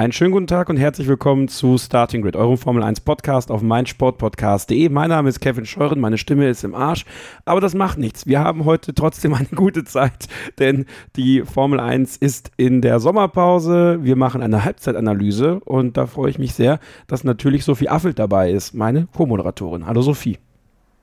[0.00, 3.60] Einen schönen guten Tag und herzlich willkommen zu Starting Grid, eurem Formel 1 Podcast auf
[3.60, 4.88] meinsportpodcast.de.
[4.88, 7.04] Mein Name ist Kevin Scheuren, meine Stimme ist im Arsch,
[7.44, 8.26] aber das macht nichts.
[8.26, 10.28] Wir haben heute trotzdem eine gute Zeit,
[10.58, 10.86] denn
[11.16, 13.98] die Formel 1 ist in der Sommerpause.
[14.00, 18.52] Wir machen eine Halbzeitanalyse und da freue ich mich sehr, dass natürlich Sophie Affelt dabei
[18.52, 19.84] ist, meine Co-Moderatorin.
[19.84, 20.38] Hallo Sophie.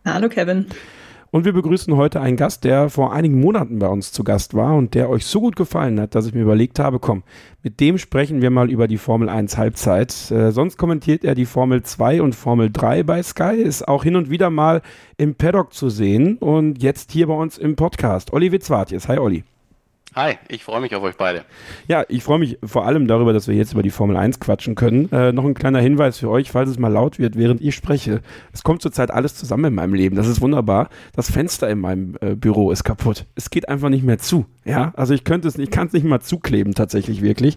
[0.05, 0.65] Hallo Kevin.
[1.29, 4.75] Und wir begrüßen heute einen Gast, der vor einigen Monaten bei uns zu Gast war
[4.75, 7.23] und der euch so gut gefallen hat, dass ich mir überlegt habe, komm,
[7.63, 10.31] mit dem sprechen wir mal über die Formel 1 Halbzeit.
[10.31, 14.15] Äh, sonst kommentiert er die Formel 2 und Formel 3 bei Sky, ist auch hin
[14.15, 14.81] und wieder mal
[15.17, 18.31] im Paddock zu sehen und jetzt hier bei uns im Podcast.
[18.31, 19.07] Olli Witzwartjes.
[19.09, 19.43] Hi Olli.
[20.17, 21.45] Hi, ich freue mich auf euch beide.
[21.87, 24.73] Ja, ich freue mich vor allem darüber, dass wir jetzt über die Formel 1 quatschen
[24.73, 25.11] können.
[25.11, 28.21] Äh, noch ein kleiner Hinweis für euch, falls es mal laut wird, während ich spreche.
[28.51, 30.15] Es kommt zurzeit alles zusammen in meinem Leben.
[30.15, 30.89] Das ist wunderbar.
[31.15, 33.27] Das Fenster in meinem äh, Büro ist kaputt.
[33.35, 34.47] Es geht einfach nicht mehr zu.
[34.65, 37.55] Ja, also ich könnte es, ich kann es nicht mal zukleben tatsächlich wirklich.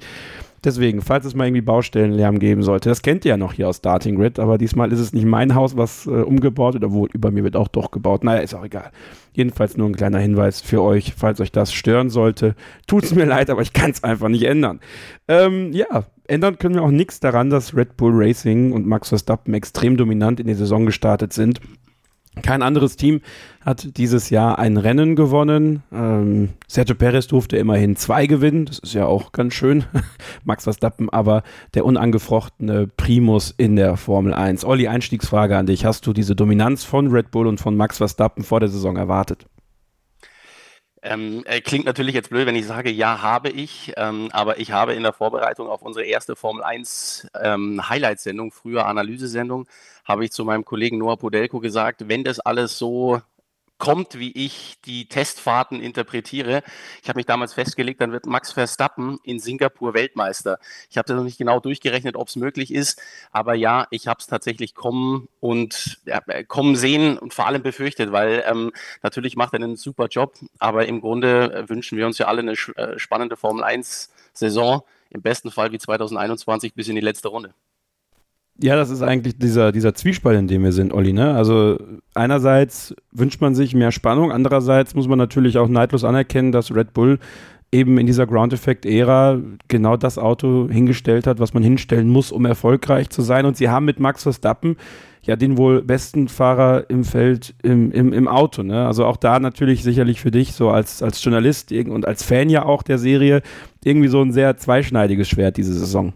[0.62, 3.78] Deswegen, falls es mal irgendwie Baustellenlärm geben sollte, das kennt ihr ja noch hier aus
[3.78, 7.30] Starting Grid, aber diesmal ist es nicht mein Haus, was äh, umgebaut wird, obwohl über
[7.30, 8.22] mir wird auch doch gebaut.
[8.22, 8.90] Naja, ist auch egal.
[9.32, 12.54] Jedenfalls nur ein kleiner Hinweis für euch, falls euch das stören sollte.
[12.86, 14.80] Tut es mir leid, aber ich kann es einfach nicht ändern.
[15.28, 19.54] Ähm, ja, ändern können wir auch nichts daran, dass Red Bull Racing und Max Verstappen
[19.54, 21.60] extrem dominant in die Saison gestartet sind.
[22.42, 23.22] Kein anderes Team
[23.64, 25.82] hat dieses Jahr ein Rennen gewonnen.
[25.92, 28.66] Ähm, Sergio Perez durfte immerhin zwei gewinnen.
[28.66, 29.84] Das ist ja auch ganz schön.
[30.44, 31.42] Max Verstappen, aber
[31.74, 34.64] der unangefochtene Primus in der Formel 1.
[34.64, 35.84] Olli, Einstiegsfrage an dich.
[35.84, 39.46] Hast du diese Dominanz von Red Bull und von Max Verstappen vor der Saison erwartet?
[41.02, 44.72] Ähm, äh, klingt natürlich jetzt blöd, wenn ich sage, ja, habe ich, ähm, aber ich
[44.72, 49.66] habe in der Vorbereitung auf unsere erste Formel 1 ähm, Highlight-Sendung, früher Analysesendung,
[50.04, 53.20] habe ich zu meinem Kollegen Noah Podelko gesagt, wenn das alles so
[53.80, 56.62] kommt, wie ich die Testfahrten interpretiere.
[57.02, 60.60] Ich habe mich damals festgelegt, dann wird Max Verstappen in Singapur Weltmeister.
[60.88, 63.00] Ich habe das noch nicht genau durchgerechnet, ob es möglich ist,
[63.32, 68.12] aber ja, ich habe es tatsächlich kommen und ja, kommen sehen und vor allem befürchtet,
[68.12, 68.70] weil ähm,
[69.02, 72.40] natürlich macht er einen super Job, aber im Grunde äh, wünschen wir uns ja alle
[72.40, 77.28] eine äh, spannende Formel 1 Saison, im besten Fall wie 2021 bis in die letzte
[77.28, 77.54] Runde.
[78.62, 81.14] Ja, das ist eigentlich dieser, dieser Zwiespalt, in dem wir sind, Olli.
[81.14, 81.34] Ne?
[81.34, 81.78] Also
[82.14, 86.92] einerseits wünscht man sich mehr Spannung, andererseits muss man natürlich auch neidlos anerkennen, dass Red
[86.92, 87.18] Bull
[87.72, 89.38] eben in dieser Ground Effect Ära
[89.68, 93.46] genau das Auto hingestellt hat, was man hinstellen muss, um erfolgreich zu sein.
[93.46, 94.76] Und sie haben mit Max Verstappen
[95.22, 98.62] ja den wohl besten Fahrer im Feld im, im, im Auto.
[98.62, 98.86] Ne?
[98.86, 102.64] Also auch da natürlich sicherlich für dich so als, als Journalist und als Fan ja
[102.64, 103.40] auch der Serie
[103.84, 106.12] irgendwie so ein sehr zweischneidiges Schwert diese Saison.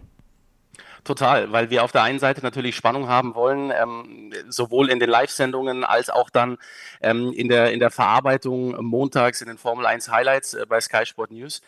[1.05, 5.07] Total, weil wir auf der einen Seite natürlich Spannung haben wollen, ähm, sowohl in den
[5.07, 6.57] Live-Sendungen als auch dann
[6.99, 11.05] ähm, in, der, in der Verarbeitung montags in den Formel 1 Highlights äh, bei Sky
[11.05, 11.61] Sport News.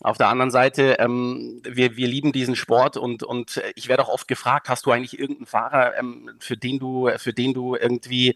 [0.00, 4.08] Auf der anderen Seite, ähm, wir, wir lieben diesen Sport und, und ich werde auch
[4.08, 8.34] oft gefragt, hast du eigentlich irgendeinen Fahrer, ähm, für den du, für den du irgendwie,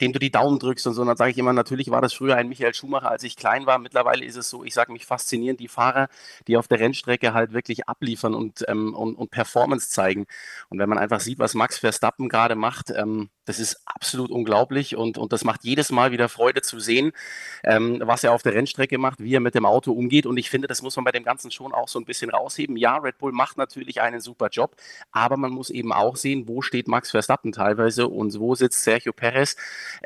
[0.00, 1.00] dem du die Daumen drückst und so.
[1.02, 3.66] Und dann sage ich immer, natürlich war das früher ein Michael Schumacher, als ich klein
[3.66, 3.78] war.
[3.78, 6.08] Mittlerweile ist es so, ich sage mich faszinieren die Fahrer,
[6.48, 10.26] die auf der Rennstrecke halt wirklich abliefern und, ähm, und, und Performance zeigen.
[10.68, 14.96] Und wenn man einfach sieht, was Max Verstappen gerade macht, ähm, das ist absolut unglaublich
[14.96, 17.12] und, und das macht jedes Mal wieder Freude zu sehen,
[17.64, 20.26] ähm, was er auf der Rennstrecke macht, wie er mit dem Auto umgeht.
[20.26, 22.76] Und ich finde, das muss man bei dem Ganzen schon auch so ein bisschen rausheben.
[22.76, 24.76] Ja, Red Bull macht natürlich einen super Job,
[25.12, 29.12] aber man muss eben auch sehen, wo steht Max Verstappen teilweise und wo sitzt Sergio
[29.12, 29.56] Perez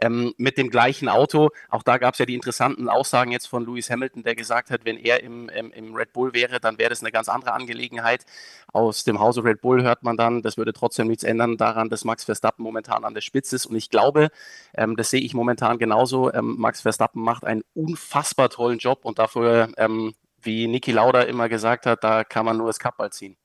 [0.00, 1.50] ähm, mit dem gleichen Auto.
[1.68, 4.84] Auch da gab es ja die interessanten Aussagen jetzt von Lewis Hamilton, der gesagt hat,
[4.84, 8.24] wenn er im, im, im Red Bull wäre, dann wäre das eine ganz andere Angelegenheit.
[8.72, 12.04] Aus dem Hause Red Bull hört man dann, das würde trotzdem nichts ändern daran, dass
[12.04, 13.66] Max Verstappen momentan an der Spitze ist.
[13.66, 14.30] Und ich glaube,
[14.74, 16.32] ähm, das sehe ich momentan genauso.
[16.32, 21.48] Ähm, Max Verstappen macht einen unfassbar tollen Job und dafür, ähm, wie Niki Lauda immer
[21.48, 23.36] gesagt hat, da kann man nur das Kappball ziehen.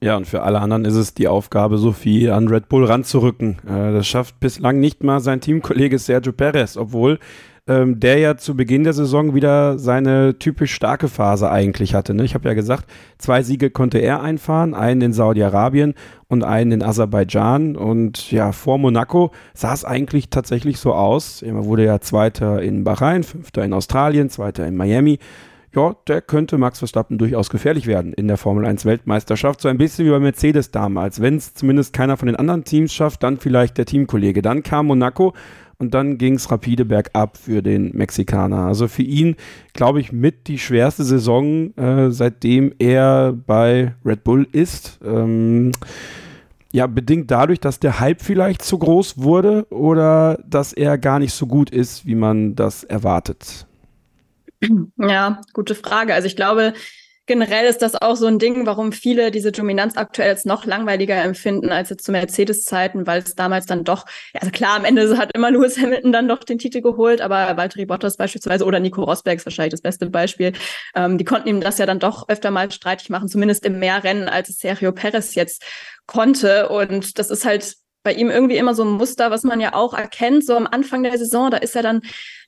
[0.00, 3.58] Ja, und für alle anderen ist es die Aufgabe, Sophie an Red Bull ranzurücken.
[3.66, 7.18] Äh, das schafft bislang nicht mal sein Teamkollege Sergio Perez, obwohl
[7.68, 12.14] ähm, der ja zu Beginn der Saison wieder seine typisch starke Phase eigentlich hatte.
[12.14, 12.24] Ne?
[12.24, 12.86] Ich habe ja gesagt,
[13.18, 15.94] zwei Siege konnte er einfahren, einen in Saudi-Arabien
[16.28, 17.76] und einen in Aserbaidschan.
[17.76, 21.42] Und ja, vor Monaco sah es eigentlich tatsächlich so aus.
[21.42, 25.18] Er wurde ja Zweiter in Bahrain, Fünfter in Australien, Zweiter in Miami.
[25.74, 29.60] Ja, der könnte Max Verstappen durchaus gefährlich werden in der Formel 1 Weltmeisterschaft.
[29.60, 31.20] So ein bisschen wie bei Mercedes damals.
[31.20, 34.40] Wenn es zumindest keiner von den anderen Teams schafft, dann vielleicht der Teamkollege.
[34.40, 35.34] Dann kam Monaco
[35.78, 38.66] und dann ging es rapide bergab für den Mexikaner.
[38.66, 39.36] Also für ihn,
[39.74, 44.98] glaube ich, mit die schwerste Saison, äh, seitdem er bei Red Bull ist.
[45.04, 45.72] Ähm,
[46.72, 51.32] ja, bedingt dadurch, dass der Hype vielleicht zu groß wurde oder dass er gar nicht
[51.32, 53.67] so gut ist, wie man das erwartet?
[54.96, 56.14] Ja, gute Frage.
[56.14, 56.74] Also ich glaube,
[57.26, 61.14] generell ist das auch so ein Ding, warum viele diese Dominanz aktuell als noch langweiliger
[61.22, 65.32] empfinden als jetzt zu Mercedes-Zeiten, weil es damals dann doch, also klar, am Ende hat
[65.34, 69.36] immer Lewis Hamilton dann doch den Titel geholt, aber Valtteri Bottas beispielsweise oder Nico Rosberg
[69.36, 70.52] ist wahrscheinlich das beste Beispiel.
[70.96, 74.28] Ähm, die konnten ihm das ja dann doch öfter mal streitig machen, zumindest im Mehrrennen,
[74.28, 75.62] als Sergio Perez jetzt
[76.06, 76.70] konnte.
[76.70, 79.92] Und das ist halt bei ihm irgendwie immer so ein Muster, was man ja auch
[79.92, 82.00] erkennt, so am Anfang der Saison, da ist er dann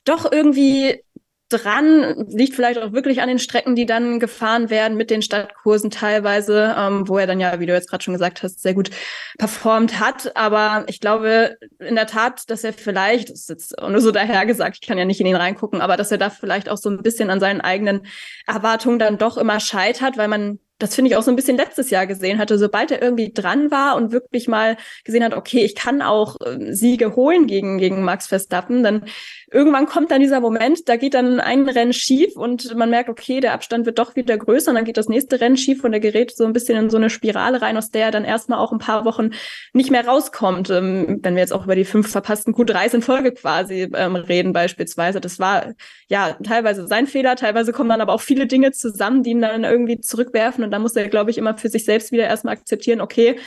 [0.05, 1.03] doch irgendwie
[1.51, 5.91] dran, liegt vielleicht auch wirklich an den Strecken, die dann gefahren werden mit den Stadtkursen
[5.91, 8.89] teilweise, ähm, wo er dann ja, wie du jetzt gerade schon gesagt hast, sehr gut
[9.37, 10.35] performt hat.
[10.35, 14.79] Aber ich glaube in der Tat, dass er vielleicht, das ist jetzt nur so dahergesagt,
[14.81, 17.01] ich kann ja nicht in ihn reingucken, aber dass er da vielleicht auch so ein
[17.01, 18.05] bisschen an seinen eigenen
[18.47, 21.89] Erwartungen dann doch immer scheitert, weil man das finde ich auch so ein bisschen letztes
[21.89, 25.75] Jahr gesehen hatte, sobald er irgendwie dran war und wirklich mal gesehen hat, okay, ich
[25.75, 29.05] kann auch äh, Siege holen gegen, gegen Max Verstappen, dann
[29.51, 33.41] irgendwann kommt dann dieser Moment, da geht dann ein Rennen schief und man merkt, okay,
[33.41, 35.99] der Abstand wird doch wieder größer und dann geht das nächste Rennen schief und er
[35.99, 38.71] gerät so ein bisschen in so eine Spirale rein, aus der er dann erstmal auch
[38.71, 39.31] ein paar Wochen
[39.73, 40.69] nicht mehr rauskommt.
[40.69, 44.53] Ähm, wenn wir jetzt auch über die fünf verpassten Q3s in Folge quasi ähm, reden
[44.53, 45.73] beispielsweise, das war
[46.07, 49.65] ja teilweise sein Fehler, teilweise kommen dann aber auch viele Dinge zusammen, die ihn dann
[49.65, 53.01] irgendwie zurückwerfen und da muss er, glaube ich, immer für sich selbst wieder erstmal akzeptieren,
[53.01, 53.39] okay,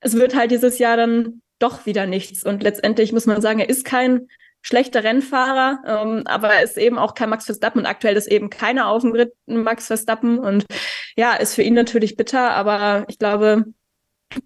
[0.00, 2.44] es wird halt dieses Jahr dann doch wieder nichts.
[2.44, 4.28] Und letztendlich muss man sagen, er ist kein
[4.62, 8.48] schlechter Rennfahrer, ähm, aber er ist eben auch kein Max Verstappen und aktuell ist eben
[8.48, 10.64] keiner auf dem Ritt Max Verstappen und
[11.16, 13.64] ja, ist für ihn natürlich bitter, aber ich glaube,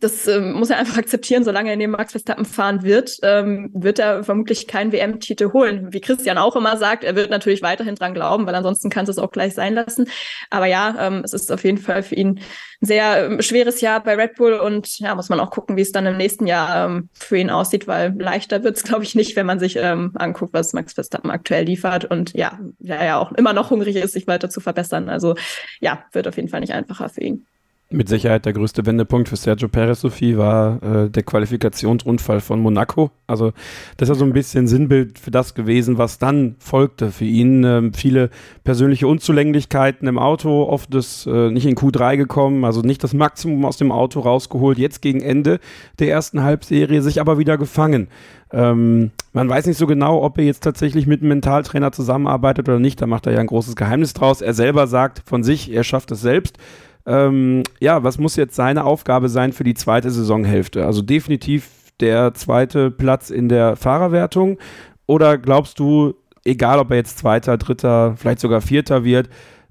[0.00, 3.98] das ähm, muss er einfach akzeptieren, solange er neben Max Verstappen fahren wird, ähm, wird
[3.98, 5.92] er vermutlich keinen WM-Titel holen.
[5.92, 9.18] Wie Christian auch immer sagt, er wird natürlich weiterhin dran glauben, weil ansonsten kann es
[9.18, 10.08] auch gleich sein lassen.
[10.50, 12.40] Aber ja, ähm, es ist auf jeden Fall für ihn
[12.82, 15.82] ein sehr ähm, schweres Jahr bei Red Bull und ja, muss man auch gucken, wie
[15.82, 19.14] es dann im nächsten Jahr ähm, für ihn aussieht, weil leichter wird es, glaube ich,
[19.14, 23.18] nicht, wenn man sich ähm, anguckt, was Max Verstappen aktuell liefert und ja, er ja
[23.18, 25.08] auch immer noch hungrig ist, sich weiter zu verbessern.
[25.08, 25.34] Also
[25.80, 27.46] ja, wird auf jeden Fall nicht einfacher für ihn.
[27.88, 33.12] Mit Sicherheit der größte Wendepunkt für Sergio Perez, Sophie, war äh, der Qualifikationsunfall von Monaco.
[33.28, 33.52] Also
[33.96, 37.62] das ist ja so ein bisschen Sinnbild für das gewesen, was dann folgte für ihn.
[37.62, 38.30] Ähm, viele
[38.64, 43.64] persönliche Unzulänglichkeiten im Auto, oft das äh, nicht in Q3 gekommen, also nicht das Maximum
[43.64, 44.78] aus dem Auto rausgeholt.
[44.78, 45.60] Jetzt gegen Ende
[46.00, 48.08] der ersten Halbserie sich aber wieder gefangen.
[48.50, 52.80] Ähm, man weiß nicht so genau, ob er jetzt tatsächlich mit einem Mentaltrainer zusammenarbeitet oder
[52.80, 53.00] nicht.
[53.00, 54.40] Da macht er ja ein großes Geheimnis draus.
[54.40, 56.58] Er selber sagt von sich, er schafft es selbst
[57.06, 60.84] ähm, ja, was muss jetzt seine Aufgabe sein für die zweite Saisonhälfte?
[60.84, 61.68] Also definitiv
[62.00, 64.58] der zweite Platz in der Fahrerwertung.
[65.06, 66.14] Oder glaubst du,
[66.44, 69.28] egal ob er jetzt Zweiter, Dritter, vielleicht sogar Vierter wird,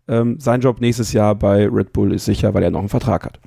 [0.07, 3.25] ähm, sein Job nächstes Jahr bei Red Bull ist sicher, weil er noch einen Vertrag
[3.25, 3.39] hat?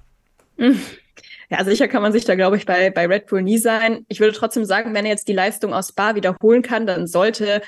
[1.51, 4.05] Ja, sicher kann man sich da, glaube ich, bei, bei Red Bull nie sein.
[4.09, 7.63] Ich würde trotzdem sagen, wenn er jetzt die Leistung aus Spa wiederholen kann, dann sollte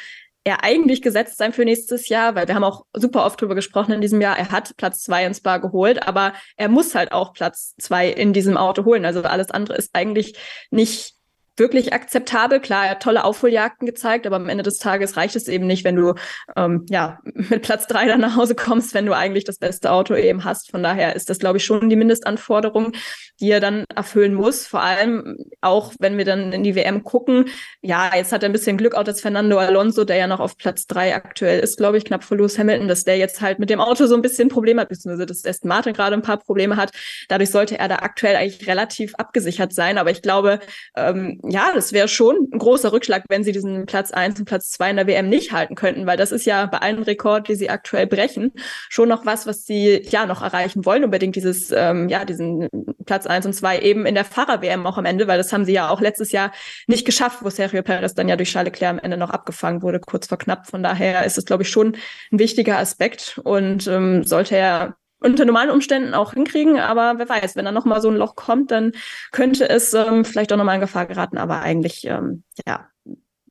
[0.44, 3.92] er eigentlich gesetzt sein für nächstes Jahr, weil wir haben auch super oft drüber gesprochen
[3.92, 4.38] in diesem Jahr.
[4.38, 8.32] Er hat Platz zwei ins Bar geholt, aber er muss halt auch Platz zwei in
[8.32, 9.04] diesem Auto holen.
[9.04, 10.38] Also alles andere ist eigentlich
[10.70, 11.19] nicht
[11.60, 12.58] wirklich akzeptabel.
[12.58, 15.84] Klar, er hat tolle Aufholjagden gezeigt, aber am Ende des Tages reicht es eben nicht,
[15.84, 16.14] wenn du
[16.56, 20.16] ähm, ja mit Platz drei dann nach Hause kommst, wenn du eigentlich das beste Auto
[20.16, 20.72] eben hast.
[20.72, 22.92] Von daher ist das, glaube ich, schon die Mindestanforderung,
[23.38, 24.66] die er dann erfüllen muss.
[24.66, 27.46] Vor allem auch, wenn wir dann in die WM gucken.
[27.82, 30.56] Ja, jetzt hat er ein bisschen Glück, auch dass Fernando Alonso, der ja noch auf
[30.56, 33.70] Platz drei aktuell ist, glaube ich, knapp vor Lewis Hamilton, dass der jetzt halt mit
[33.70, 36.76] dem Auto so ein bisschen Probleme hat, beziehungsweise dass Aston Martin gerade ein paar Probleme
[36.76, 36.92] hat.
[37.28, 39.98] Dadurch sollte er da aktuell eigentlich relativ abgesichert sein.
[39.98, 40.60] Aber ich glaube,
[40.96, 44.70] ähm, ja, das wäre schon ein großer Rückschlag, wenn sie diesen Platz eins und Platz
[44.70, 47.54] zwei in der WM nicht halten könnten, weil das ist ja bei allen Rekord, die
[47.54, 48.52] sie aktuell brechen,
[48.88, 52.68] schon noch was, was sie ja noch erreichen wollen, unbedingt dieses, ähm, ja, diesen
[53.04, 55.72] Platz eins und zwei eben in der Fahrer-WM auch am Ende, weil das haben sie
[55.72, 56.52] ja auch letztes Jahr
[56.86, 60.00] nicht geschafft, wo Sergio Perez dann ja durch Charles Leclerc am Ende noch abgefangen wurde,
[60.00, 60.66] kurz vor knapp.
[60.66, 61.96] Von daher ist es, glaube ich, schon
[62.32, 67.56] ein wichtiger Aspekt und ähm, sollte er unter normalen Umständen auch hinkriegen, aber wer weiß,
[67.56, 68.92] wenn da nochmal so ein Loch kommt, dann
[69.32, 72.88] könnte es ähm, vielleicht auch nochmal in Gefahr geraten, aber eigentlich, ähm, ja,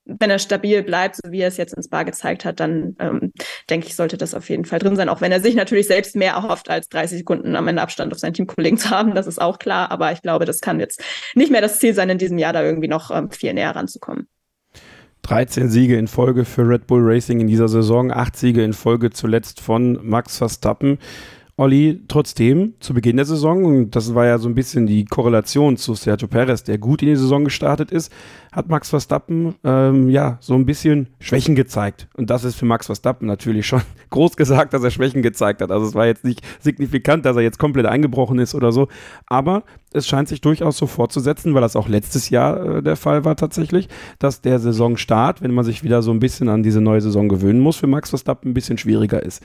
[0.05, 3.31] wenn er stabil bleibt, so wie er es jetzt ins Bar gezeigt hat, dann ähm,
[3.69, 6.15] denke ich, sollte das auf jeden Fall drin sein, auch wenn er sich natürlich selbst
[6.15, 9.39] mehr erhofft, als 30 Sekunden am Ende Abstand auf seinen Teamkollegen zu haben, das ist
[9.39, 11.03] auch klar, aber ich glaube, das kann jetzt
[11.35, 14.27] nicht mehr das Ziel sein, in diesem Jahr da irgendwie noch ähm, viel näher ranzukommen.
[15.23, 19.11] 13 Siege in Folge für Red Bull Racing in dieser Saison, 8 Siege in Folge
[19.11, 20.97] zuletzt von Max Verstappen.
[21.59, 25.75] Olli, trotzdem zu Beginn der Saison, und das war ja so ein bisschen die Korrelation
[25.75, 28.13] zu Sergio Perez, der gut in die Saison gestartet ist,
[28.53, 32.07] hat Max Verstappen ähm, ja so ein bisschen Schwächen gezeigt.
[32.15, 35.69] Und das ist für Max Verstappen natürlich schon groß gesagt, dass er Schwächen gezeigt hat.
[35.69, 38.87] Also es war jetzt nicht signifikant, dass er jetzt komplett eingebrochen ist oder so.
[39.27, 43.25] Aber es scheint sich durchaus so fortzusetzen, weil das auch letztes Jahr äh, der Fall
[43.25, 47.01] war tatsächlich, dass der Saisonstart, wenn man sich wieder so ein bisschen an diese neue
[47.01, 49.43] Saison gewöhnen muss, für Max Verstappen ein bisschen schwieriger ist.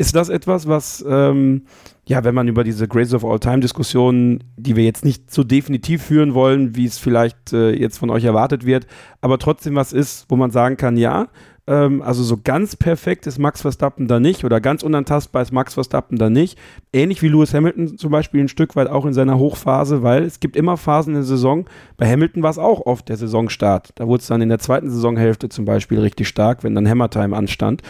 [0.00, 1.62] Ist das etwas, was, ähm,
[2.06, 5.42] ja, wenn man über diese Grace of All Time Diskussionen, die wir jetzt nicht so
[5.42, 8.86] definitiv führen wollen, wie es vielleicht äh, jetzt von euch erwartet wird,
[9.20, 11.26] aber trotzdem was ist, wo man sagen kann, ja,
[11.66, 15.74] ähm, also so ganz perfekt ist Max Verstappen da nicht oder ganz unantastbar ist Max
[15.74, 16.56] Verstappen da nicht.
[16.92, 20.38] Ähnlich wie Lewis Hamilton zum Beispiel ein Stück weit auch in seiner Hochphase, weil es
[20.38, 21.66] gibt immer Phasen in der Saison.
[21.96, 23.90] Bei Hamilton war es auch oft der Saisonstart.
[23.96, 27.36] Da wurde es dann in der zweiten Saisonhälfte zum Beispiel richtig stark, wenn dann Hammertime
[27.36, 27.82] anstand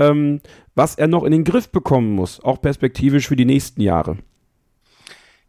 [0.00, 0.40] ähm,
[0.80, 4.16] was er noch in den Griff bekommen muss, auch perspektivisch für die nächsten Jahre.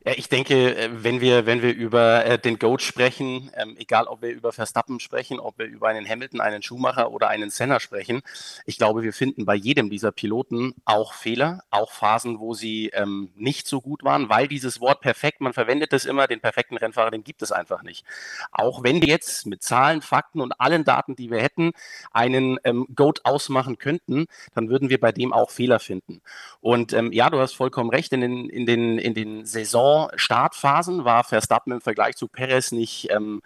[0.04, 4.08] Ja, ich denke, äh, wenn wir, wenn wir über äh, den Goat sprechen, ähm, egal
[4.08, 7.80] ob wir über Verstappen sprechen, ob wir über einen Hamilton, einen Schumacher oder einen Senna
[7.80, 8.24] sprechen,
[8.66, 13.30] ich glaube, wir finden bei jedem dieser Piloten auch Fehler, auch Phasen, wo sie ähm,
[13.36, 17.12] nicht so gut waren, weil dieses Wort perfekt, man verwendet es immer, den perfekten Rennfahrer,
[17.12, 18.04] den gibt es einfach nicht.
[18.52, 21.74] Auch wenn wir jetzt mit Zahlen, Fakten und allen Daten, die wir hätten,
[22.12, 26.22] einen ähm, Goat ausmachen könnten, dann würden wir bei dem auch Fehler finden.
[26.60, 31.06] Und ähm, ja, du hast vollkommen recht, in den, in den, in den Saison Saison-Startphasen
[31.06, 33.42] war Verstappen im Vergleich zu Perez nicht, ähm,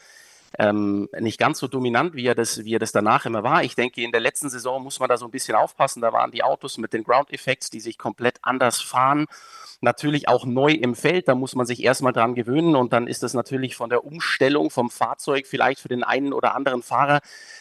[0.57, 3.63] ähm, nicht ganz so dominant, wie er, das, wie er das danach immer war.
[3.63, 6.01] Ich denke, in der letzten Saison muss man da so ein bisschen aufpassen.
[6.01, 9.25] Da waren die Autos mit den Ground Effects, die sich komplett anders fahren.
[9.81, 13.23] Natürlich auch neu im Feld, da muss man sich erstmal dran gewöhnen und dann ist
[13.23, 17.19] das natürlich von der Umstellung vom Fahrzeug vielleicht für den einen oder anderen Fahrer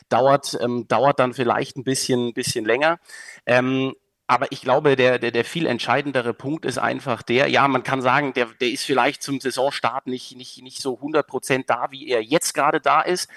[0.09, 2.99] dauert, ähm, dauert dann vielleicht ein bisschen, bisschen länger.
[3.47, 3.95] Ähm,
[4.26, 8.00] aber ich glaube, der, der, der viel entscheidendere Punkt ist einfach der, ja, man kann
[8.00, 12.09] sagen, der, der ist vielleicht zum Saisonstart nicht, nicht, nicht so 100 Prozent da, wie
[12.09, 13.28] er jetzt gerade da ist.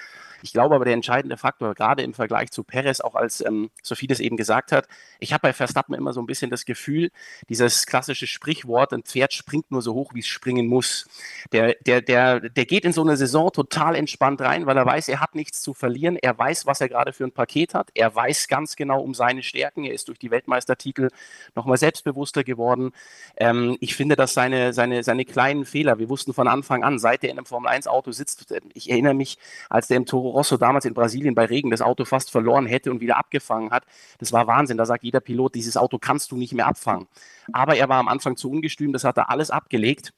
[0.48, 4.08] Ich glaube aber, der entscheidende Faktor, gerade im Vergleich zu Perez, auch als ähm, Sophie
[4.08, 4.88] das eben gesagt hat,
[5.20, 7.12] ich habe bei Verstappen immer so ein bisschen das Gefühl,
[7.50, 11.10] dieses klassische Sprichwort, ein Pferd springt nur so hoch, wie es springen muss.
[11.52, 15.10] Der, der, der, der geht in so eine Saison total entspannt rein, weil er weiß,
[15.10, 16.16] er hat nichts zu verlieren.
[16.16, 17.90] Er weiß, was er gerade für ein Paket hat.
[17.94, 19.84] Er weiß ganz genau um seine Stärken.
[19.84, 21.10] Er ist durch die Weltmeistertitel
[21.56, 22.92] nochmal selbstbewusster geworden.
[23.36, 27.26] Ähm, ich finde, dass seine, seine, seine kleinen Fehler, wir wussten von Anfang an, seit
[27.26, 29.38] er in einem Formel-1-Auto sitzt, ich erinnere mich,
[29.70, 32.92] als der im Toro Rosso damals in Brasilien bei Regen das Auto fast verloren hätte
[32.92, 33.84] und wieder abgefangen hat.
[34.20, 34.78] Das war Wahnsinn.
[34.78, 37.08] Da sagt jeder Pilot, dieses Auto kannst du nicht mehr abfangen.
[37.52, 40.14] Aber er war am Anfang zu ungestüm, das hat er alles abgelegt.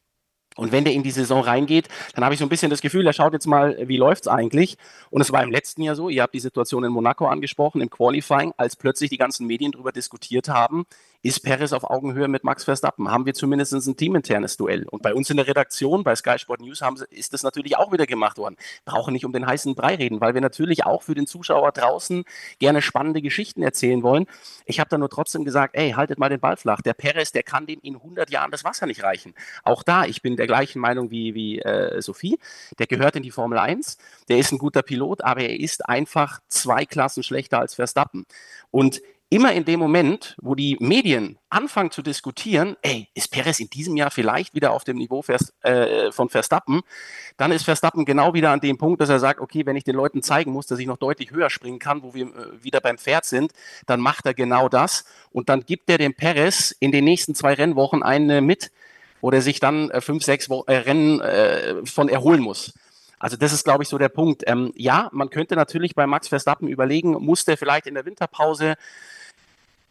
[0.55, 3.07] Und wenn der in die Saison reingeht, dann habe ich so ein bisschen das Gefühl,
[3.07, 4.77] er schaut jetzt mal, wie läuft es eigentlich.
[5.09, 7.89] Und es war im letzten Jahr so, ihr habt die Situation in Monaco angesprochen, im
[7.89, 10.85] Qualifying, als plötzlich die ganzen Medien darüber diskutiert haben,
[11.21, 13.11] ist Perez auf Augenhöhe mit Max Verstappen?
[13.11, 14.87] Haben wir zumindest ein teaminternes Duell?
[14.87, 17.91] Und bei uns in der Redaktion, bei Sky Sport News, haben, ist das natürlich auch
[17.91, 18.55] wieder gemacht worden.
[18.85, 22.23] Brauchen nicht um den heißen Brei reden, weil wir natürlich auch für den Zuschauer draußen
[22.59, 24.27] gerne spannende Geschichten erzählen wollen.
[24.65, 26.81] Ich habe da nur trotzdem gesagt, ey, haltet mal den Ball flach.
[26.81, 29.33] Der Perez, der kann dem in 100 Jahren das Wasser nicht reichen.
[29.63, 32.39] Auch da, ich bin der gleichen Meinung wie, wie äh, Sophie.
[32.77, 33.97] Der gehört in die Formel 1.
[34.29, 38.25] Der ist ein guter Pilot, aber er ist einfach zwei Klassen schlechter als Verstappen.
[38.71, 43.69] Und immer in dem Moment, wo die Medien anfangen zu diskutieren, ey, ist Perez in
[43.69, 45.23] diesem Jahr vielleicht wieder auf dem Niveau
[45.61, 46.81] äh, von Verstappen,
[47.37, 49.95] dann ist Verstappen genau wieder an dem Punkt, dass er sagt, okay, wenn ich den
[49.95, 52.97] Leuten zeigen muss, dass ich noch deutlich höher springen kann, wo wir äh, wieder beim
[52.97, 53.53] Pferd sind,
[53.85, 57.53] dann macht er genau das und dann gibt er dem Perez in den nächsten zwei
[57.53, 58.71] Rennwochen eine mit,
[59.21, 61.21] wo der sich dann äh, fünf, sechs Rennen
[61.85, 62.73] von erholen muss.
[63.19, 64.43] Also das ist, glaube ich, so der Punkt.
[64.47, 68.75] Ähm, ja, man könnte natürlich bei Max Verstappen überlegen, muss der vielleicht in der Winterpause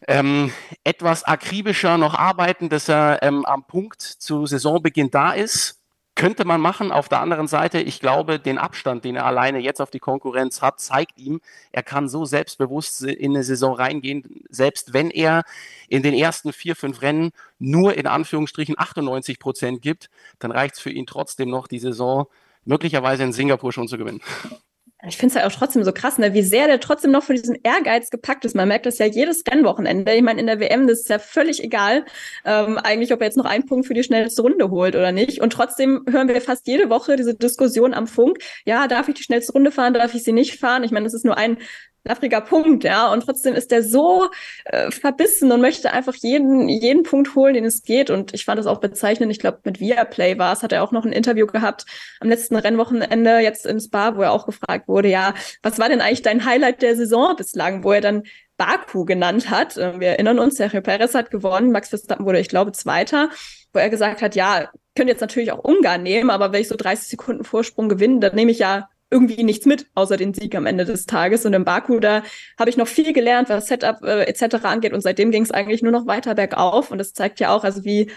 [0.07, 0.51] ähm,
[0.83, 5.75] etwas akribischer noch arbeiten, dass er ähm, am Punkt zu Saisonbeginn da ist.
[6.15, 6.91] Könnte man machen.
[6.91, 10.61] Auf der anderen Seite, ich glaube, den Abstand, den er alleine jetzt auf die Konkurrenz
[10.61, 11.39] hat, zeigt ihm,
[11.71, 15.43] er kann so selbstbewusst in eine Saison reingehen, selbst wenn er
[15.87, 20.81] in den ersten vier, fünf Rennen nur in Anführungsstrichen 98 Prozent gibt, dann reicht es
[20.81, 22.27] für ihn trotzdem noch, die Saison
[22.65, 24.21] möglicherweise in Singapur schon zu gewinnen.
[25.07, 26.33] Ich finde es halt auch trotzdem so krass, ne?
[26.33, 28.53] wie sehr der trotzdem noch von diesem Ehrgeiz gepackt ist.
[28.53, 30.13] Man merkt das ja jedes Rennwochenende.
[30.13, 32.03] Ich meine, in der WM, das ist ja völlig egal,
[32.43, 35.39] ähm, eigentlich, ob er jetzt noch einen Punkt für die schnellste Runde holt oder nicht.
[35.39, 38.39] Und trotzdem hören wir fast jede Woche diese Diskussion am Funk.
[38.65, 40.83] Ja, darf ich die schnellste Runde fahren, darf ich sie nicht fahren?
[40.83, 41.59] Ich meine, das ist nur ein
[42.03, 43.11] laffriger Punkt, ja.
[43.11, 44.29] Und trotzdem ist der so
[44.65, 48.09] äh, verbissen und möchte einfach jeden, jeden Punkt holen, den es geht.
[48.09, 49.31] Und ich fand es auch bezeichnend.
[49.31, 51.85] Ich glaube, mit Viaplay war es, hat er auch noch ein Interview gehabt
[52.19, 56.01] am letzten Rennwochenende jetzt im Spa, wo er auch gefragt wurde, ja, was war denn
[56.01, 58.23] eigentlich dein Highlight der Saison bislang, wo er dann
[58.57, 59.77] Baku genannt hat.
[59.77, 63.29] Äh, wir erinnern uns, Sergio Perez hat gewonnen, Max Verstappen wurde, ich glaube, Zweiter,
[63.73, 66.75] wo er gesagt hat, ja, könnt jetzt natürlich auch Ungarn nehmen, aber wenn ich so
[66.75, 70.65] 30 Sekunden Vorsprung gewinne, dann nehme ich ja irgendwie nichts mit, außer den Sieg am
[70.65, 71.45] Ende des Tages.
[71.45, 72.23] Und in Baku, da
[72.59, 74.65] habe ich noch viel gelernt, was Setup äh, etc.
[74.65, 74.93] angeht.
[74.93, 76.91] Und seitdem ging es eigentlich nur noch weiter bergauf.
[76.91, 78.11] Und das zeigt ja auch, also wie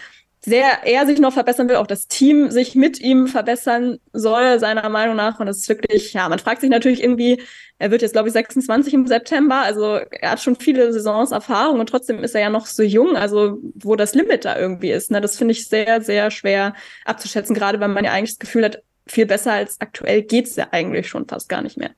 [0.45, 4.89] sehr er sich noch verbessern will, auch das Team sich mit ihm verbessern soll, seiner
[4.89, 5.39] Meinung nach.
[5.39, 7.41] Und das ist wirklich, ja, man fragt sich natürlich irgendwie,
[7.79, 9.61] er wird jetzt, glaube ich, 26 im September.
[9.61, 13.15] Also er hat schon viele Saisons Erfahrung und trotzdem ist er ja noch so jung,
[13.15, 15.11] also wo das Limit da irgendwie ist.
[15.11, 15.21] Ne?
[15.21, 16.73] Das finde ich sehr, sehr schwer
[17.05, 20.67] abzuschätzen, gerade weil man ja eigentlich das Gefühl hat, viel besser als aktuell geht's ja
[20.71, 21.91] eigentlich schon fast gar nicht mehr.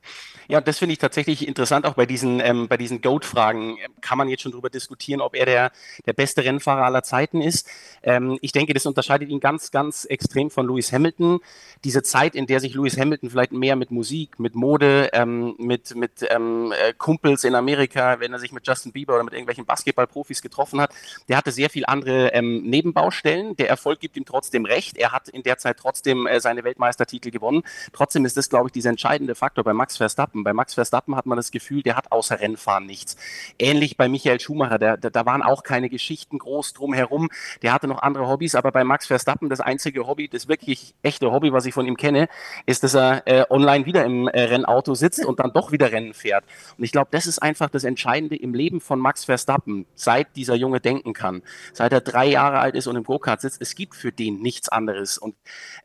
[0.47, 4.29] Ja, das finde ich tatsächlich interessant, auch bei diesen, ähm, bei diesen Goat-Fragen kann man
[4.29, 5.71] jetzt schon darüber diskutieren, ob er der,
[6.05, 7.67] der beste Rennfahrer aller Zeiten ist.
[8.03, 11.39] Ähm, ich denke, das unterscheidet ihn ganz, ganz extrem von Lewis Hamilton.
[11.83, 15.95] Diese Zeit, in der sich Lewis Hamilton vielleicht mehr mit Musik, mit Mode, ähm, mit,
[15.95, 19.65] mit ähm, äh, Kumpels in Amerika, wenn er sich mit Justin Bieber oder mit irgendwelchen
[19.65, 20.93] Basketballprofis getroffen hat,
[21.27, 23.55] der hatte sehr viel andere ähm, Nebenbaustellen.
[23.55, 24.97] Der Erfolg gibt ihm trotzdem recht.
[24.97, 27.63] Er hat in der Zeit trotzdem äh, seine Weltmeistertitel gewonnen.
[27.93, 30.43] Trotzdem ist das, glaube ich, dieser entscheidende Faktor bei Max Verstappen Verstappen.
[30.43, 33.15] Bei Max Verstappen hat man das Gefühl, der hat außer Rennfahren nichts.
[33.57, 37.29] Ähnlich bei Michael Schumacher, der, der, da waren auch keine Geschichten groß drumherum.
[37.61, 41.31] Der hatte noch andere Hobbys, aber bei Max Verstappen das einzige Hobby, das wirklich echte
[41.31, 42.27] Hobby, was ich von ihm kenne,
[42.65, 46.13] ist, dass er äh, online wieder im äh, Rennauto sitzt und dann doch wieder Rennen
[46.13, 46.43] fährt.
[46.77, 50.55] Und ich glaube, das ist einfach das Entscheidende im Leben von Max Verstappen, seit dieser
[50.55, 51.41] Junge denken kann,
[51.73, 53.61] seit er drei Jahre alt ist und im Go-Kart sitzt.
[53.61, 55.17] Es gibt für den nichts anderes.
[55.17, 55.35] Und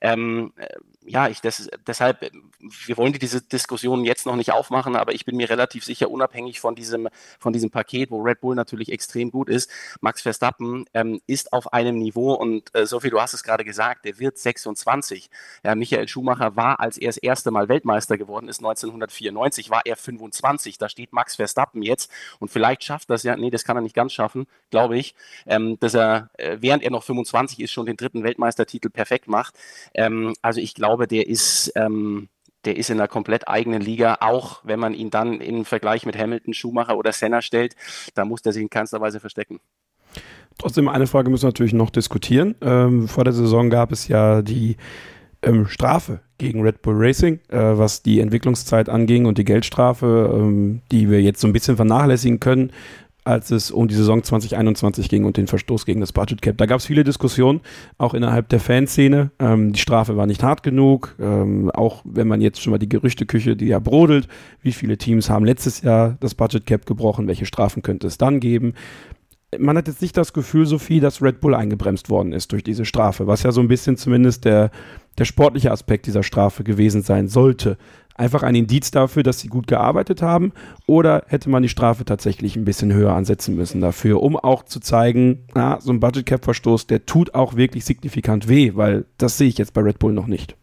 [0.00, 0.66] ähm, äh,
[1.06, 5.36] ja, ich das, deshalb, wir wollen diese Diskussion jetzt noch nicht aufmachen, aber ich bin
[5.36, 9.48] mir relativ sicher, unabhängig von diesem, von diesem Paket, wo Red Bull natürlich extrem gut
[9.48, 13.64] ist, Max Verstappen ähm, ist auf einem Niveau und äh, Sophie, du hast es gerade
[13.64, 15.30] gesagt, der wird 26.
[15.64, 19.96] Ja, Michael Schumacher war, als er das erste Mal Weltmeister geworden ist, 1994, war er
[19.96, 20.78] 25.
[20.78, 23.96] Da steht Max Verstappen jetzt und vielleicht schafft das ja, nee, das kann er nicht
[23.96, 25.14] ganz schaffen, glaube ich,
[25.46, 29.54] ähm, dass er, äh, während er noch 25 ist, schon den dritten Weltmeistertitel perfekt macht.
[29.94, 32.28] Ähm, also ich glaube, der ist, ähm,
[32.64, 36.18] der ist in einer komplett eigenen Liga, auch wenn man ihn dann im Vergleich mit
[36.18, 37.74] Hamilton, Schumacher oder Senna stellt,
[38.14, 39.60] da muss der sich in keinster Weise verstecken.
[40.58, 42.54] Trotzdem, eine Frage müssen wir natürlich noch diskutieren.
[42.60, 44.76] Ähm, vor der Saison gab es ja die
[45.42, 50.82] ähm, Strafe gegen Red Bull Racing, äh, was die Entwicklungszeit anging und die Geldstrafe, ähm,
[50.90, 52.72] die wir jetzt so ein bisschen vernachlässigen können
[53.24, 56.56] als es um die Saison 2021 ging und den Verstoß gegen das Budget Cap.
[56.58, 57.60] Da gab es viele Diskussionen,
[57.98, 59.30] auch innerhalb der Fanszene.
[59.38, 62.88] Ähm, die Strafe war nicht hart genug, ähm, auch wenn man jetzt schon mal die
[62.88, 64.28] Gerüchteküche, die ja brodelt,
[64.62, 68.40] wie viele Teams haben letztes Jahr das Budget Cap gebrochen, welche Strafen könnte es dann
[68.40, 68.74] geben.
[69.58, 72.84] Man hat jetzt nicht das Gefühl, Sophie, dass Red Bull eingebremst worden ist durch diese
[72.84, 74.70] Strafe, was ja so ein bisschen zumindest der,
[75.18, 77.76] der sportliche Aspekt dieser Strafe gewesen sein sollte
[78.20, 80.52] einfach ein Indiz dafür, dass sie gut gearbeitet haben?
[80.86, 84.78] Oder hätte man die Strafe tatsächlich ein bisschen höher ansetzen müssen dafür, um auch zu
[84.78, 89.38] zeigen, na, so ein Budget Cap Verstoß, der tut auch wirklich signifikant weh, weil das
[89.38, 90.54] sehe ich jetzt bei Red Bull noch nicht.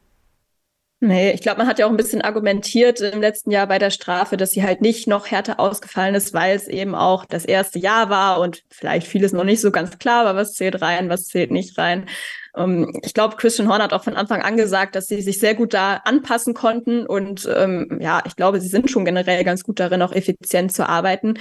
[0.99, 3.91] Nee, ich glaube, man hat ja auch ein bisschen argumentiert im letzten Jahr bei der
[3.91, 7.77] Strafe, dass sie halt nicht noch härter ausgefallen ist, weil es eben auch das erste
[7.77, 11.25] Jahr war und vielleicht vieles noch nicht so ganz klar war, was zählt rein, was
[11.25, 12.07] zählt nicht rein.
[12.55, 15.53] Ähm, ich glaube, Christian Horn hat auch von Anfang an gesagt, dass sie sich sehr
[15.53, 19.79] gut da anpassen konnten und ähm, ja, ich glaube, sie sind schon generell ganz gut
[19.79, 21.35] darin, auch effizient zu arbeiten.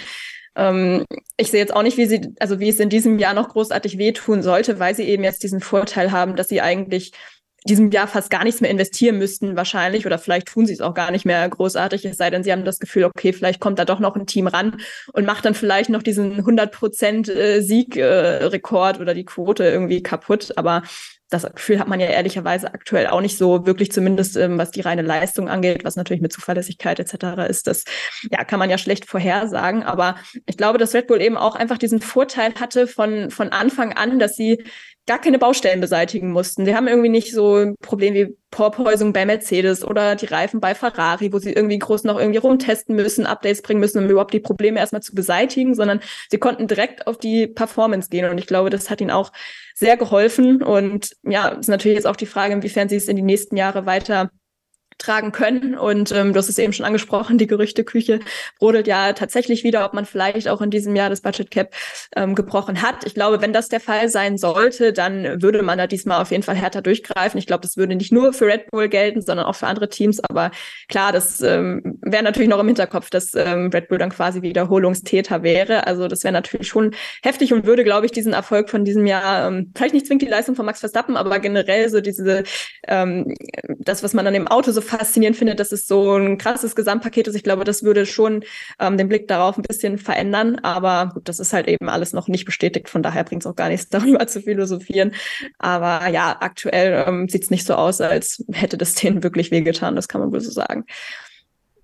[0.54, 1.06] Ähm,
[1.38, 3.96] ich sehe jetzt auch nicht, wie sie, also wie es in diesem Jahr noch großartig
[3.96, 7.12] wehtun sollte, weil sie eben jetzt diesen Vorteil haben, dass sie eigentlich
[7.66, 10.94] diesem Jahr fast gar nichts mehr investieren müssten wahrscheinlich oder vielleicht tun sie es auch
[10.94, 13.84] gar nicht mehr großartig, es sei denn, sie haben das Gefühl, okay, vielleicht kommt da
[13.84, 14.76] doch noch ein Team ran
[15.12, 20.02] und macht dann vielleicht noch diesen 100 Prozent äh, Siegrekord äh, oder die Quote irgendwie
[20.02, 20.82] kaputt, aber
[21.28, 24.80] das Gefühl hat man ja ehrlicherweise aktuell auch nicht so wirklich, zumindest ähm, was die
[24.80, 27.48] reine Leistung angeht, was natürlich mit Zuverlässigkeit etc.
[27.48, 27.66] ist.
[27.66, 27.84] Das
[28.30, 29.82] ja, kann man ja schlecht vorhersagen.
[29.82, 33.92] Aber ich glaube, dass Red Bull eben auch einfach diesen Vorteil hatte von, von Anfang
[33.92, 34.64] an, dass sie
[35.06, 36.64] gar keine Baustellen beseitigen mussten.
[36.64, 40.74] Die haben irgendwie nicht so ein Problem wie Porpoising bei Mercedes oder die Reifen bei
[40.74, 44.40] Ferrari, wo sie irgendwie groß noch irgendwie rumtesten müssen, Updates bringen müssen, um überhaupt die
[44.40, 48.28] Probleme erstmal zu beseitigen, sondern sie konnten direkt auf die Performance gehen.
[48.28, 49.30] Und ich glaube, das hat ihnen auch
[49.74, 50.62] sehr geholfen.
[50.62, 53.86] Und ja, ist natürlich jetzt auch die Frage, inwiefern sie es in die nächsten Jahre
[53.86, 54.30] weiter
[54.98, 55.76] tragen können.
[55.76, 58.20] Und ähm, du hast es eben schon angesprochen, die Gerüchteküche
[58.58, 61.74] brodelt ja tatsächlich wieder, ob man vielleicht auch in diesem Jahr das Budget Cap
[62.16, 63.04] ähm, gebrochen hat.
[63.04, 66.42] Ich glaube, wenn das der Fall sein sollte, dann würde man da diesmal auf jeden
[66.42, 67.38] Fall härter durchgreifen.
[67.38, 70.20] Ich glaube, das würde nicht nur für Red Bull gelten, sondern auch für andere Teams.
[70.20, 70.50] Aber
[70.88, 75.42] klar, das ähm, wäre natürlich noch im Hinterkopf, dass ähm, Red Bull dann quasi Wiederholungstäter
[75.42, 75.86] wäre.
[75.86, 79.48] Also das wäre natürlich schon heftig und würde, glaube ich, diesen Erfolg von diesem Jahr,
[79.48, 82.44] ähm, vielleicht nicht zwingend die Leistung von Max Verstappen, aber generell so diese,
[82.86, 83.34] ähm,
[83.78, 87.28] das, was man an dem Auto so faszinierend findet, dass es so ein krasses Gesamtpaket
[87.28, 87.34] ist.
[87.34, 88.44] Ich glaube, das würde schon
[88.78, 90.58] ähm, den Blick darauf ein bisschen verändern.
[90.62, 92.88] Aber gut, das ist halt eben alles noch nicht bestätigt.
[92.88, 95.12] Von daher bringt es auch gar nichts, darüber zu philosophieren.
[95.58, 99.96] Aber ja, aktuell ähm, sieht es nicht so aus, als hätte das denen wirklich wehgetan.
[99.96, 100.84] Das kann man wohl so sagen.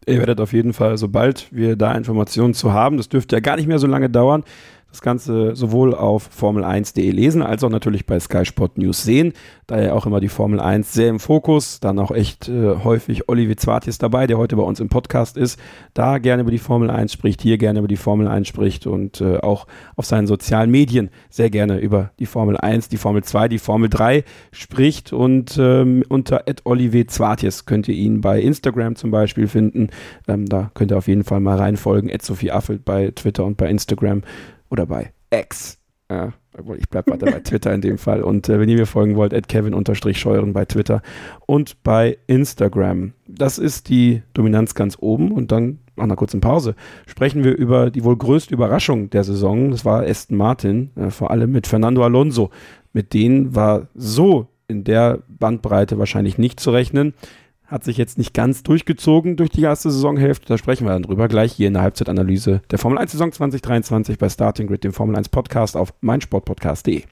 [0.07, 3.57] Ihr werdet auf jeden Fall, sobald wir da Informationen zu haben, das dürfte ja gar
[3.57, 4.43] nicht mehr so lange dauern,
[4.92, 9.33] das Ganze sowohl auf Formel1.de lesen als auch natürlich bei Sky Sport News sehen.
[9.66, 11.81] Da ja auch immer die Formel 1 sehr im Fokus.
[11.81, 15.59] Dann auch echt äh, häufig Olivier Zwartis dabei, der heute bei uns im Podcast ist.
[15.94, 19.20] Da gerne über die Formel 1 spricht, hier gerne über die Formel 1 spricht und
[19.22, 23.48] äh, auch auf seinen sozialen Medien sehr gerne über die Formel 1, die Formel 2,
[23.48, 25.12] die Formel 3 spricht.
[25.14, 29.88] Und ähm, unter Olivier Zwartis könnt ihr ihn bei Instagram zum Beispiel finden.
[30.28, 32.11] Ähm, da könnt ihr auf jeden Fall mal reinfolgen.
[32.22, 34.22] Sophie Affelt bei Twitter und bei Instagram
[34.73, 35.79] oder bei X.
[36.11, 36.33] Ja,
[36.77, 38.23] ich bleibe weiter bei Twitter in dem Fall.
[38.23, 41.03] Und äh, wenn ihr mir folgen wollt, at Kevin-Scheuren bei Twitter
[41.47, 43.13] und bei Instagram.
[43.29, 45.31] Das ist die Dominanz ganz oben.
[45.31, 46.75] Und dann, nach einer kurzen Pause,
[47.07, 49.71] sprechen wir über die wohl größte Überraschung der Saison.
[49.71, 52.51] Das war Aston Martin, äh, vor allem mit Fernando Alonso.
[52.93, 57.15] Mit denen war so in der Bandbreite wahrscheinlich nicht zu rechnen
[57.73, 60.47] hat sich jetzt nicht ganz durchgezogen durch die erste Saisonhälfte.
[60.47, 64.19] Da sprechen wir dann drüber gleich hier in der Halbzeitanalyse der Formel 1 Saison 2023
[64.19, 67.03] bei Starting Grid, dem Formel 1 Podcast auf meinsportpodcast.de.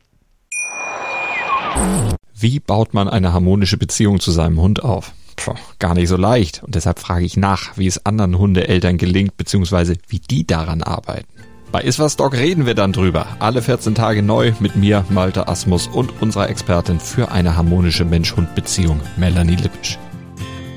[2.35, 5.13] Wie baut man eine harmonische Beziehung zu seinem Hund auf?
[5.37, 6.63] Puh, gar nicht so leicht.
[6.63, 11.29] Und deshalb frage ich nach, wie es anderen Hundeeltern gelingt, beziehungsweise wie die daran arbeiten.
[11.73, 13.27] Bei Iswas Dog reden wir dann drüber.
[13.39, 19.01] Alle 14 Tage neu mit mir, Malte Asmus und unserer Expertin für eine harmonische Mensch-Hund-Beziehung,
[19.17, 19.99] Melanie Lippisch.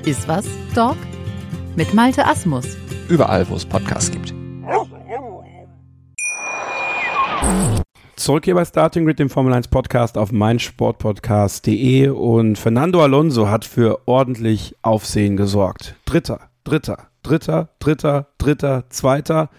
[0.05, 0.97] Ist was, Dog?
[1.77, 2.75] Mit Malte Asmus.
[3.07, 4.33] Überall, wo es Podcasts gibt.
[8.17, 13.63] Zurück hier bei Starting Grid, dem Formel 1 Podcast auf meinsportpodcast.de und Fernando Alonso hat
[13.63, 15.95] für ordentlich Aufsehen gesorgt.
[16.03, 19.49] Dritter, dritter, dritter, dritter, dritter, zweiter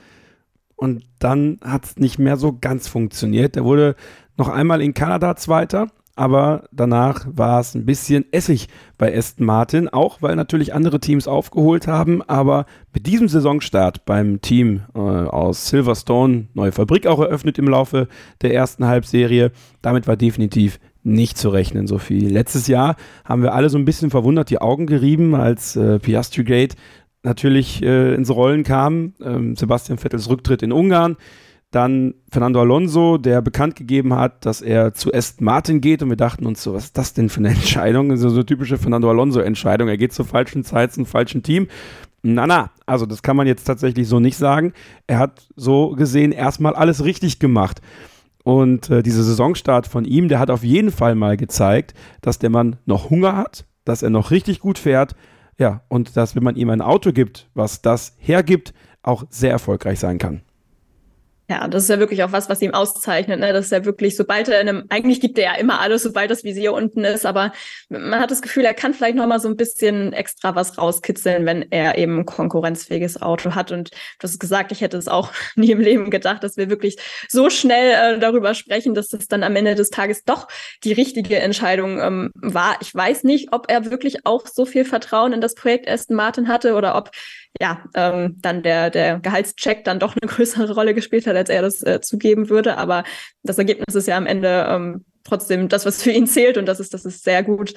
[0.76, 3.56] und dann hat es nicht mehr so ganz funktioniert.
[3.56, 3.96] Er wurde
[4.36, 9.88] noch einmal in Kanada Zweiter aber danach war es ein bisschen Essig bei Aston Martin,
[9.88, 15.68] auch weil natürlich andere Teams aufgeholt haben, aber mit diesem Saisonstart beim Team äh, aus
[15.68, 18.08] Silverstone, neue Fabrik auch eröffnet im Laufe
[18.42, 19.50] der ersten Halbserie,
[19.82, 22.20] damit war definitiv nicht zu rechnen, Sophie.
[22.20, 26.44] Letztes Jahr haben wir alle so ein bisschen verwundert die Augen gerieben, als äh, Piastri
[26.44, 26.76] Gate
[27.22, 31.16] natürlich äh, ins Rollen kam, ähm, Sebastian Vettels Rücktritt in Ungarn,
[31.74, 36.16] dann Fernando Alonso, der bekannt gegeben hat, dass er zu Aston Martin geht und wir
[36.16, 38.08] dachten uns so, was ist das denn für eine Entscheidung?
[38.08, 39.88] Das ist so eine typische Fernando Alonso-Entscheidung.
[39.88, 41.68] Er geht zur falschen Zeit zum falschen Team.
[42.22, 44.72] Na, na, also das kann man jetzt tatsächlich so nicht sagen.
[45.06, 47.82] Er hat so gesehen erstmal alles richtig gemacht.
[48.44, 52.50] Und äh, dieser Saisonstart von ihm, der hat auf jeden Fall mal gezeigt, dass der
[52.50, 55.16] Mann noch Hunger hat, dass er noch richtig gut fährt.
[55.58, 59.98] Ja, und dass, wenn man ihm ein Auto gibt, was das hergibt, auch sehr erfolgreich
[59.98, 60.42] sein kann.
[61.46, 63.38] Ja, das ist ja wirklich auch was, was ihm auszeichnet.
[63.38, 63.52] Ne?
[63.52, 66.30] Das ist ja wirklich, sobald er in einem, eigentlich gibt er ja immer alles, sobald
[66.30, 67.52] das Visier unten ist, aber
[67.90, 71.44] man hat das Gefühl, er kann vielleicht noch mal so ein bisschen extra was rauskitzeln,
[71.44, 73.72] wenn er eben ein konkurrenzfähiges Auto hat.
[73.72, 76.96] Und du hast gesagt, ich hätte es auch nie im Leben gedacht, dass wir wirklich
[77.28, 80.48] so schnell äh, darüber sprechen, dass das dann am Ende des Tages doch
[80.82, 82.78] die richtige Entscheidung ähm, war.
[82.80, 86.48] Ich weiß nicht, ob er wirklich auch so viel Vertrauen in das Projekt Aston Martin
[86.48, 87.10] hatte oder ob
[87.60, 91.62] ja, ähm, dann der, der Gehaltscheck dann doch eine größere Rolle gespielt hat, als er
[91.62, 92.76] das äh, zugeben würde.
[92.76, 93.04] Aber
[93.42, 96.80] das Ergebnis ist ja am Ende ähm, trotzdem das, was für ihn zählt und das
[96.80, 97.74] ist, dass es sehr gut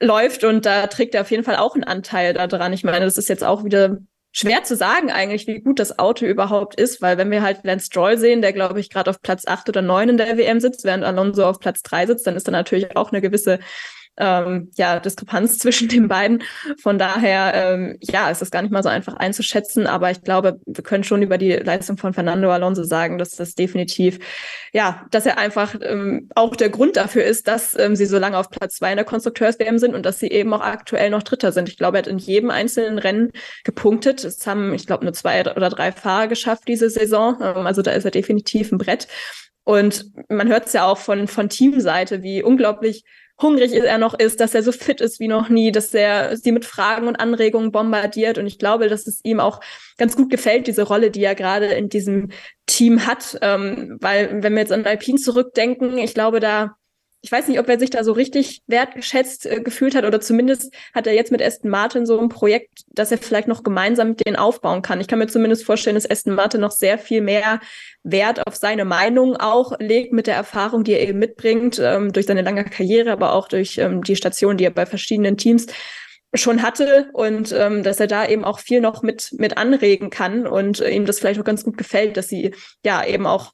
[0.00, 2.72] läuft und da trägt er auf jeden Fall auch einen Anteil daran.
[2.72, 3.98] Ich meine, das ist jetzt auch wieder
[4.32, 7.86] schwer zu sagen eigentlich, wie gut das Auto überhaupt ist, weil wenn wir halt Lance
[7.86, 10.82] Stroll sehen, der glaube ich gerade auf Platz acht oder neun in der WM sitzt,
[10.82, 13.60] während Alonso auf Platz drei sitzt, dann ist da natürlich auch eine gewisse
[14.16, 16.42] ähm, ja, Diskrepanz zwischen den beiden.
[16.80, 20.60] Von daher, ähm, ja, ist das gar nicht mal so einfach einzuschätzen, aber ich glaube,
[20.66, 24.18] wir können schon über die Leistung von Fernando Alonso sagen, dass das definitiv,
[24.72, 28.38] ja, dass er einfach ähm, auch der Grund dafür ist, dass ähm, sie so lange
[28.38, 31.52] auf Platz zwei in der Konstrukteurs-WM sind und dass sie eben auch aktuell noch Dritter
[31.52, 31.68] sind.
[31.68, 33.32] Ich glaube, er hat in jedem einzelnen Rennen
[33.64, 34.24] gepunktet.
[34.24, 37.38] Es haben, ich glaube, nur zwei oder drei Fahrer geschafft diese Saison.
[37.40, 39.08] Ähm, also da ist er definitiv ein Brett.
[39.64, 43.04] Und man hört es ja auch von, von Teamseite, wie unglaublich
[43.40, 46.52] hungrig er noch ist, dass er so fit ist wie noch nie, dass er sie
[46.52, 48.38] mit Fragen und Anregungen bombardiert.
[48.38, 49.60] Und ich glaube, dass es ihm auch
[49.98, 52.30] ganz gut gefällt, diese Rolle, die er gerade in diesem
[52.66, 53.38] Team hat.
[53.42, 56.76] Ähm, weil, wenn wir jetzt an Alpine zurückdenken, ich glaube, da
[57.24, 60.74] ich weiß nicht, ob er sich da so richtig wertgeschätzt äh, gefühlt hat oder zumindest
[60.94, 64.26] hat er jetzt mit Aston Martin so ein Projekt, dass er vielleicht noch gemeinsam mit
[64.26, 65.00] denen aufbauen kann.
[65.00, 67.60] Ich kann mir zumindest vorstellen, dass Aston Martin noch sehr viel mehr
[68.02, 72.26] Wert auf seine Meinung auch legt mit der Erfahrung, die er eben mitbringt, ähm, durch
[72.26, 75.66] seine lange Karriere, aber auch durch ähm, die Station, die er bei verschiedenen Teams
[76.34, 80.46] schon hatte und ähm, dass er da eben auch viel noch mit mit anregen kann
[80.46, 83.52] und äh, ihm das vielleicht auch ganz gut gefällt, dass sie ja eben auch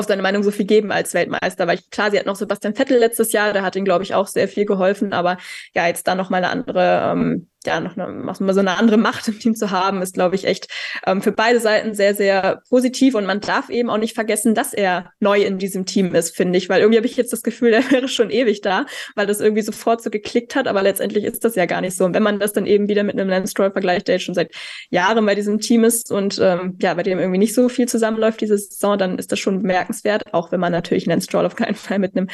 [0.00, 2.98] auf seine Meinung so viel geben als Weltmeister, weil klar, sie hat noch Sebastian Vettel
[2.98, 5.36] letztes Jahr, der hat ihm, glaube ich, auch sehr viel geholfen, aber
[5.74, 8.96] ja, jetzt da noch mal eine andere ähm, ja, noch eine, mal so eine andere
[8.96, 10.68] Macht im Team zu haben, ist, glaube ich, echt
[11.06, 13.14] ähm, für beide Seiten sehr, sehr positiv.
[13.14, 16.56] Und man darf eben auch nicht vergessen, dass er neu in diesem Team ist, finde
[16.56, 16.70] ich.
[16.70, 19.62] Weil irgendwie habe ich jetzt das Gefühl, er wäre schon ewig da, weil das irgendwie
[19.62, 20.68] sofort so geklickt hat.
[20.68, 22.06] Aber letztendlich ist das ja gar nicht so.
[22.06, 24.34] Und wenn man das dann eben wieder mit einem Lance Stroll vergleicht, der jetzt schon
[24.34, 24.52] seit
[24.88, 28.40] Jahren bei diesem Team ist und ähm, ja, bei dem irgendwie nicht so viel zusammenläuft
[28.40, 30.32] diese Saison, dann ist das schon bemerkenswert.
[30.32, 32.28] Auch wenn man natürlich Lance Stroll auf keinen Fall mit einem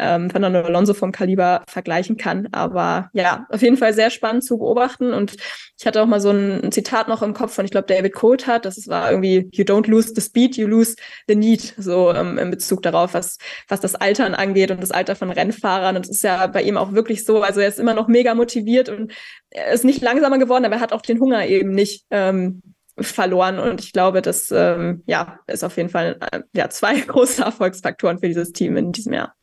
[0.00, 2.48] ähm, Fernando Alonso vom Kaliber vergleichen kann.
[2.50, 5.12] Aber ja, auf jeden Fall sehr spannend zu beobachten beobachten.
[5.12, 5.36] Und
[5.78, 8.64] ich hatte auch mal so ein, Zitat noch im Kopf von, ich glaube, David Coulthard,
[8.64, 10.96] das war irgendwie, you don't lose the speed, you lose
[11.28, 15.16] the need, so ähm, in Bezug darauf, was, was das Altern angeht und das Alter
[15.16, 15.96] von Rennfahrern.
[15.96, 18.34] Und es ist ja bei ihm auch wirklich so, also er ist immer noch mega
[18.34, 19.12] motiviert und
[19.50, 22.04] er ist nicht langsamer geworden, aber er hat auch den Hunger eben nicht.
[22.10, 22.62] Ähm,
[22.98, 27.42] verloren und ich glaube, das ähm, ja ist auf jeden Fall äh, ja zwei große
[27.42, 29.34] Erfolgsfaktoren für dieses Team in diesem Jahr.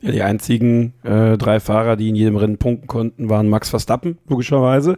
[0.00, 4.18] Ja, die einzigen äh, drei Fahrer, die in jedem Rennen punkten konnten, waren Max Verstappen,
[4.28, 4.96] logischerweise,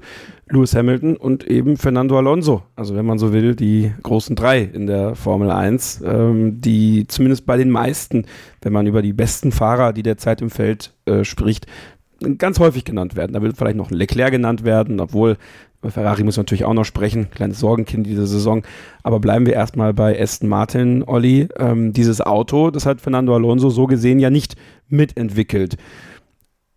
[0.48, 2.62] Lewis Hamilton und eben Fernando Alonso.
[2.74, 7.46] Also wenn man so will, die großen drei in der Formel 1, ähm, die zumindest
[7.46, 8.24] bei den meisten,
[8.60, 11.66] wenn man über die besten Fahrer, die derzeit im Feld äh, spricht,
[12.38, 13.34] ganz häufig genannt werden.
[13.34, 15.36] Da wird vielleicht noch Leclerc genannt werden, obwohl
[15.80, 18.62] über Ferrari muss man natürlich auch noch sprechen, kleines Sorgenkind diese Saison.
[19.04, 21.48] Aber bleiben wir erstmal bei Aston Martin, Olli.
[21.56, 24.56] Ähm, dieses Auto, das hat Fernando Alonso so gesehen ja nicht
[24.88, 25.76] mitentwickelt.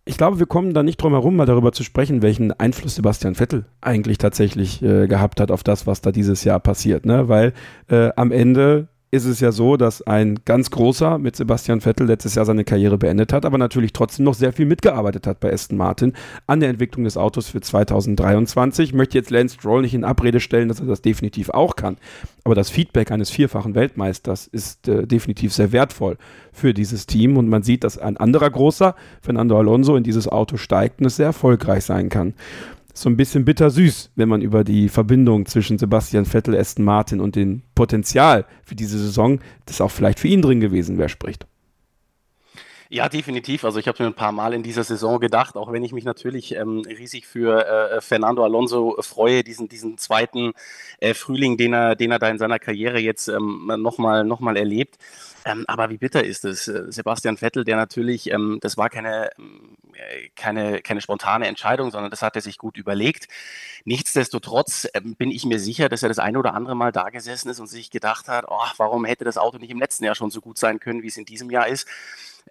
[0.04, 3.36] Ich glaube, wir kommen da nicht drum herum, mal darüber zu sprechen, welchen Einfluss Sebastian
[3.36, 7.06] Vettel eigentlich tatsächlich äh, gehabt hat auf das, was da dieses Jahr passiert.
[7.06, 7.28] Ne?
[7.28, 7.52] Weil
[7.88, 12.34] äh, am Ende ist es ja so, dass ein ganz großer mit Sebastian Vettel letztes
[12.34, 15.76] Jahr seine Karriere beendet hat, aber natürlich trotzdem noch sehr viel mitgearbeitet hat bei Aston
[15.76, 16.14] Martin
[16.46, 18.88] an der Entwicklung des Autos für 2023.
[18.88, 21.98] Ich möchte jetzt Lance Stroll nicht in Abrede stellen, dass er das definitiv auch kann.
[22.44, 26.16] Aber das Feedback eines vierfachen Weltmeisters ist äh, definitiv sehr wertvoll
[26.50, 30.56] für dieses Team und man sieht, dass ein anderer großer, Fernando Alonso, in dieses Auto
[30.56, 32.32] steigt und es sehr erfolgreich sein kann
[32.94, 37.36] so ein bisschen bittersüß, wenn man über die Verbindung zwischen Sebastian Vettel, Aston Martin und
[37.36, 41.46] dem Potenzial für diese Saison, das auch vielleicht für ihn drin gewesen wäre, spricht.
[42.94, 43.64] Ja, definitiv.
[43.64, 46.04] Also ich habe mir ein paar Mal in dieser Saison gedacht, auch wenn ich mich
[46.04, 50.52] natürlich ähm, riesig für äh, Fernando Alonso freue, diesen, diesen zweiten
[51.00, 54.58] äh, Frühling, den er, den er da in seiner Karriere jetzt ähm, nochmal noch mal
[54.58, 54.98] erlebt.
[55.44, 56.68] Ähm, aber wie bitter ist es?
[56.68, 61.90] Äh, Sebastian Vettel, der natürlich, ähm, das war keine, ähm, äh, keine, keine spontane Entscheidung,
[61.90, 63.28] sondern das hat er sich gut überlegt.
[63.84, 67.48] Nichtsdestotrotz ähm, bin ich mir sicher, dass er das eine oder andere Mal da gesessen
[67.50, 70.30] ist und sich gedacht hat, oh, warum hätte das Auto nicht im letzten Jahr schon
[70.30, 71.88] so gut sein können, wie es in diesem Jahr ist?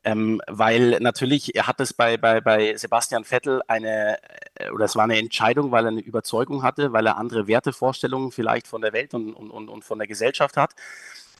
[0.04, 4.18] Ähm, weil natürlich, er hat es bei, bei, bei Sebastian Vettel eine,
[4.56, 8.32] äh, oder es war eine Entscheidung, weil er eine Überzeugung hatte, weil er andere Wertevorstellungen
[8.32, 10.74] vielleicht von der Welt und, und, und von der Gesellschaft hat.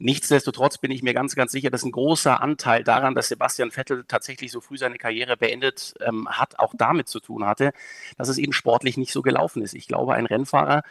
[0.02, 4.04] Nichtsdestotrotz bin ich mir ganz, ganz sicher, dass ein großer Anteil daran, dass Sebastian Vettel
[4.08, 7.72] tatsächlich so früh seine Karriere beendet ähm, hat, auch damit zu tun hatte,
[8.16, 9.74] dass es eben sportlich nicht so gelaufen ist.
[9.74, 10.82] Ich glaube, ein Rennfahrer,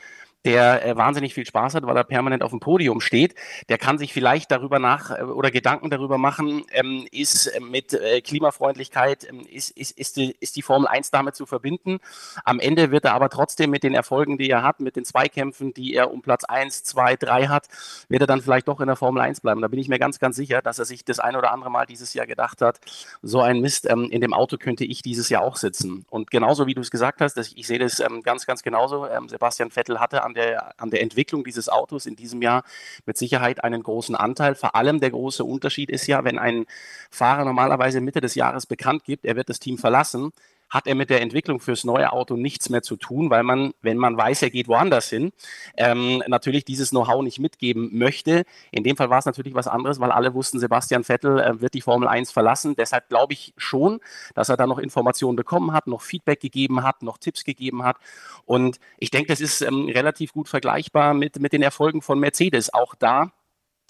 [0.46, 3.36] der äh, wahnsinnig viel Spaß hat, weil er permanent auf dem Podium steht.
[3.70, 7.94] Der kann sich vielleicht darüber nach äh, oder Gedanken darüber machen, ähm, ist äh, mit
[7.94, 12.00] äh, Klimafreundlichkeit, ähm, ist, ist, ist, die, ist die Formel 1 damit zu verbinden.
[12.44, 15.74] Am Ende wird er aber trotzdem mit den Erfolgen, die er hat, mit den Zweikämpfen,
[15.74, 17.68] die er um Platz 1, 2, 3 hat,
[18.10, 19.62] wird er dann vielleicht doch in der Formel 1 bleiben.
[19.62, 21.86] Da bin ich mir ganz, ganz sicher, dass er sich das ein oder andere Mal
[21.86, 22.80] dieses Jahr gedacht hat,
[23.22, 26.06] so ein Mist, ähm, in dem Auto könnte ich dieses Jahr auch sitzen.
[26.10, 29.08] Und genauso wie du es gesagt hast, ich sehe das ähm, ganz, ganz genauso.
[29.08, 32.64] Ähm, Sebastian Vettel hatte an an der, an der Entwicklung dieses Autos in diesem Jahr
[33.06, 34.56] mit Sicherheit einen großen Anteil.
[34.56, 36.66] Vor allem der große Unterschied ist ja, wenn ein
[37.10, 40.32] Fahrer normalerweise Mitte des Jahres bekannt gibt, er wird das Team verlassen,
[40.72, 43.98] hat er mit der Entwicklung fürs neue Auto nichts mehr zu tun, weil man, wenn
[43.98, 45.34] man weiß, er geht woanders hin,
[45.76, 48.46] ähm, natürlich dieses Know-how nicht mitgeben möchte.
[48.72, 51.74] In dem Fall war es natürlich was anderes, weil alle wussten, Sebastian Vettel äh, wird
[51.74, 52.76] die Formel 1 verlassen.
[52.78, 54.00] Deshalb glaube ich schon,
[54.34, 57.98] dass er da noch Informationen bekommen hat, noch Feedback gegeben hat, noch Tipps gegeben hat.
[58.46, 62.74] Und ich denke, das ist ähm, relativ gut vergleichbar mit, mit den Erfolgen von Mercedes.
[62.74, 63.34] Auch da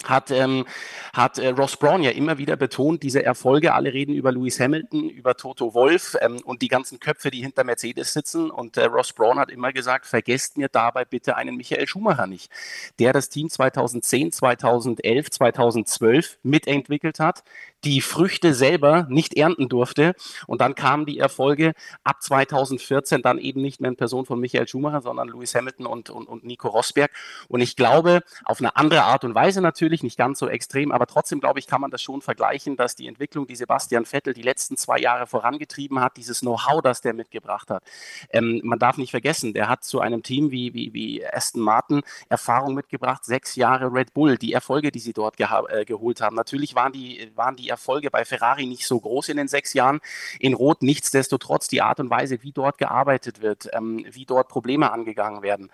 [0.04, 0.66] hat, ähm,
[1.12, 5.08] hat äh, Ross Brown ja immer wieder betont, diese Erfolge, alle reden über Lewis Hamilton,
[5.08, 8.50] über Toto Wolf ähm, und die ganzen Köpfe, die hinter Mercedes sitzen.
[8.50, 12.50] Und äh, Ross Brown hat immer gesagt, vergesst mir dabei bitte einen Michael Schumacher nicht,
[12.98, 17.42] der das Team 2010, 2011, 2012 mitentwickelt hat,
[17.84, 20.14] die Früchte selber nicht ernten durfte.
[20.46, 21.72] Und dann kamen die Erfolge
[22.04, 26.10] ab 2014 dann eben nicht mehr in Person von Michael Schumacher, sondern Lewis Hamilton und,
[26.10, 27.10] und, und Nico Rosberg.
[27.48, 31.06] Und ich glaube, auf eine andere Art und Weise natürlich, nicht ganz so extrem, aber
[31.06, 34.42] trotzdem glaube ich, kann man das schon vergleichen, dass die Entwicklung, die Sebastian Vettel die
[34.42, 37.82] letzten zwei Jahre vorangetrieben hat, dieses Know-how, das der mitgebracht hat.
[38.30, 42.02] Ähm, man darf nicht vergessen, der hat zu einem Team wie, wie, wie Aston Martin
[42.28, 46.36] Erfahrung mitgebracht, sechs Jahre Red Bull, die Erfolge, die sie dort äh, geholt haben.
[46.36, 50.00] Natürlich waren die, waren die Erfolge bei Ferrari nicht so groß in den sechs Jahren
[50.38, 50.82] in Rot.
[50.82, 55.70] Nichtsdestotrotz die Art und Weise, wie dort gearbeitet wird, ähm, wie dort Probleme angegangen werden,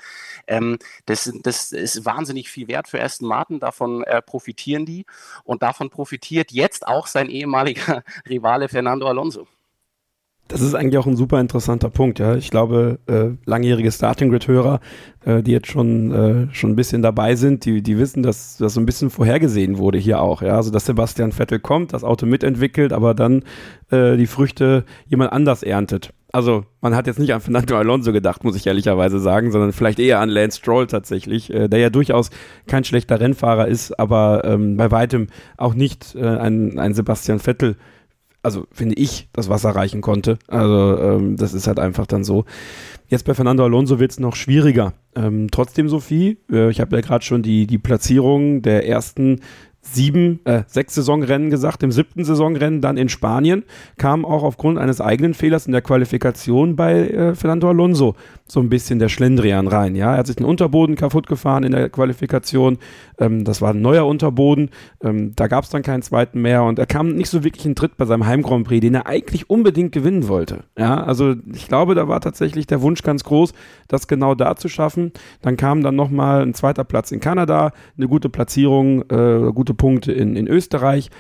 [0.47, 3.61] ähm, das, das ist wahnsinnig viel wert für Aston Martin.
[3.61, 5.05] Davon äh, profitieren die
[5.45, 9.47] und davon profitiert jetzt auch sein ehemaliger Rivale Fernando Alonso.
[10.49, 12.35] Das ist eigentlich auch ein super interessanter Punkt, ja.
[12.35, 14.81] Ich glaube, äh, langjährige Starting Grid-Hörer,
[15.27, 18.73] äh, die jetzt schon, äh, schon ein bisschen dabei sind, die, die wissen, dass das
[18.73, 20.57] so ein bisschen vorhergesehen wurde hier auch, ja.
[20.57, 23.43] Also, dass Sebastian Vettel kommt, das Auto mitentwickelt, aber dann
[23.91, 26.15] äh, die Früchte jemand anders erntet.
[26.33, 29.99] Also, man hat jetzt nicht an Fernando Alonso gedacht, muss ich ehrlicherweise sagen, sondern vielleicht
[29.99, 32.31] eher an Lance Stroll tatsächlich, äh, der ja durchaus
[32.67, 35.27] kein schlechter Rennfahrer ist, aber ähm, bei weitem
[35.59, 37.77] auch nicht äh, ein, ein Sebastian Vettel
[38.49, 40.39] also finde ich, das Wasser reichen konnte.
[40.49, 42.47] Also ähm, das ist halt einfach dann so.
[43.09, 44.95] Jetzt bei Fernando Alonso wird es noch schwieriger.
[45.15, 49.41] Ähm, trotzdem, Sophie, äh, ich habe ja gerade schon die, die Platzierung der ersten
[49.93, 53.65] sieben, äh, sechs Saisonrennen gesagt, im siebten Saisonrennen dann in Spanien,
[53.97, 58.15] kam auch aufgrund eines eigenen Fehlers in der Qualifikation bei äh, Fernando Alonso
[58.51, 59.95] so ein bisschen der Schlendrian rein.
[59.95, 62.79] Ja, er hat sich den Unterboden kaputt gefahren in der Qualifikation.
[63.19, 64.71] Ähm, das war ein neuer Unterboden.
[65.03, 67.75] Ähm, da gab es dann keinen zweiten mehr und er kam nicht so wirklich in
[67.75, 70.65] Tritt bei seinem Heim Grand Prix, den er eigentlich unbedingt gewinnen wollte.
[70.79, 73.53] Ja, also ich glaube, da war tatsächlich der Wunsch ganz groß,
[73.87, 75.13] das genau da zu schaffen.
[75.43, 80.13] Dann kam dann nochmal ein zweiter Platz in Kanada, eine gute Platzierung, äh, gute Punkte
[80.13, 81.11] in, in Österreich.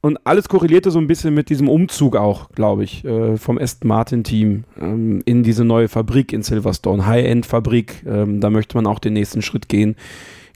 [0.00, 3.88] Und alles korrelierte so ein bisschen mit diesem Umzug auch, glaube ich, äh, vom Aston
[3.88, 8.04] Martin-Team ähm, in diese neue Fabrik in Silverstone, High-End-Fabrik.
[8.06, 9.96] Ähm, da möchte man auch den nächsten Schritt gehen.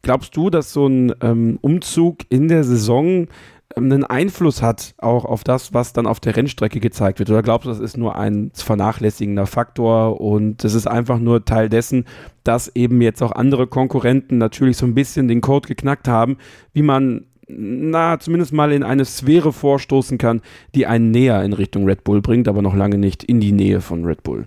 [0.03, 3.27] Glaubst du, dass so ein ähm, Umzug in der Saison
[3.77, 7.31] einen Einfluss hat auch auf das, was dann auf der Rennstrecke gezeigt wird?
[7.31, 11.69] Oder glaubst du, das ist nur ein vernachlässigender Faktor und das ist einfach nur Teil
[11.69, 12.07] dessen,
[12.45, 16.39] dass eben jetzt auch andere Konkurrenten natürlich so ein bisschen den Code geknackt haben,
[16.73, 20.43] wie man na, zumindest mal in eine Sphäre vorstoßen kann,
[20.75, 23.81] die einen näher in Richtung Red Bull bringt, aber noch lange nicht in die Nähe
[23.81, 24.47] von Red Bull.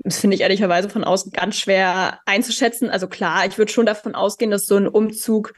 [0.00, 2.90] Das finde ich ehrlicherweise von außen ganz schwer einzuschätzen.
[2.90, 5.54] Also klar, ich würde schon davon ausgehen, dass so ein Umzug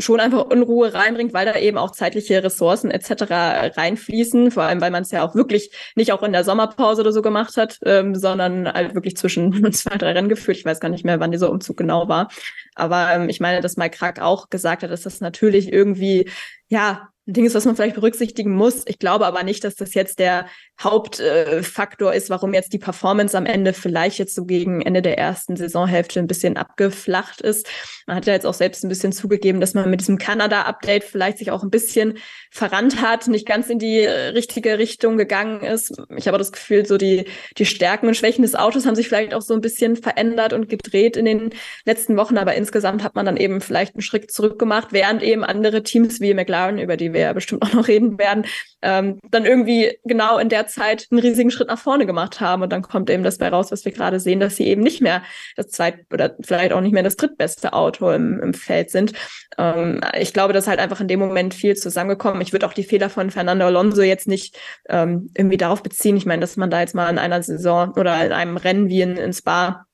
[0.00, 3.76] schon einfach Unruhe reinbringt, weil da eben auch zeitliche Ressourcen etc.
[3.76, 7.12] reinfließen, vor allem weil man es ja auch wirklich nicht auch in der Sommerpause oder
[7.12, 10.56] so gemacht hat, ähm, sondern halt wirklich zwischen zwei, drei Rennen geführt.
[10.56, 12.28] Ich weiß gar nicht mehr, wann dieser Umzug genau war.
[12.74, 16.28] Aber ähm, ich meine, dass Mike Krack auch gesagt hat, dass das natürlich irgendwie
[16.68, 18.82] ja Ding ist, was man vielleicht berücksichtigen muss.
[18.86, 20.46] Ich glaube aber nicht, dass das jetzt der
[20.80, 25.18] Hauptfaktor äh, ist, warum jetzt die Performance am Ende vielleicht jetzt so gegen Ende der
[25.18, 27.68] ersten Saisonhälfte ein bisschen abgeflacht ist.
[28.06, 31.38] Man hat ja jetzt auch selbst ein bisschen zugegeben, dass man mit diesem Kanada-Update vielleicht
[31.38, 32.18] sich auch ein bisschen
[32.50, 35.94] verrannt hat, nicht ganz in die äh, richtige Richtung gegangen ist.
[36.16, 37.26] Ich habe das Gefühl, so die,
[37.58, 40.68] die Stärken und Schwächen des Autos haben sich vielleicht auch so ein bisschen verändert und
[40.68, 41.50] gedreht in den
[41.84, 45.44] letzten Wochen, aber insgesamt hat man dann eben vielleicht einen Schritt zurück gemacht, während eben
[45.44, 48.44] andere Teams wie McLaren, über die wir ja bestimmt auch noch reden werden,
[48.82, 52.62] ähm, dann irgendwie genau in der Zeit einen riesigen Schritt nach vorne gemacht haben.
[52.62, 55.00] Und dann kommt eben das bei raus, was wir gerade sehen, dass sie eben nicht
[55.00, 55.22] mehr
[55.56, 59.12] das zweit- oder vielleicht auch nicht mehr das drittbeste Auto im, im Feld sind.
[59.58, 62.40] Ähm, ich glaube, dass halt einfach in dem Moment viel zusammengekommen.
[62.42, 66.16] Ich würde auch die Fehler von Fernando Alonso jetzt nicht ähm, irgendwie darauf beziehen.
[66.16, 69.02] Ich meine, dass man da jetzt mal in einer Saison oder in einem Rennen wie
[69.02, 69.86] in, in Spa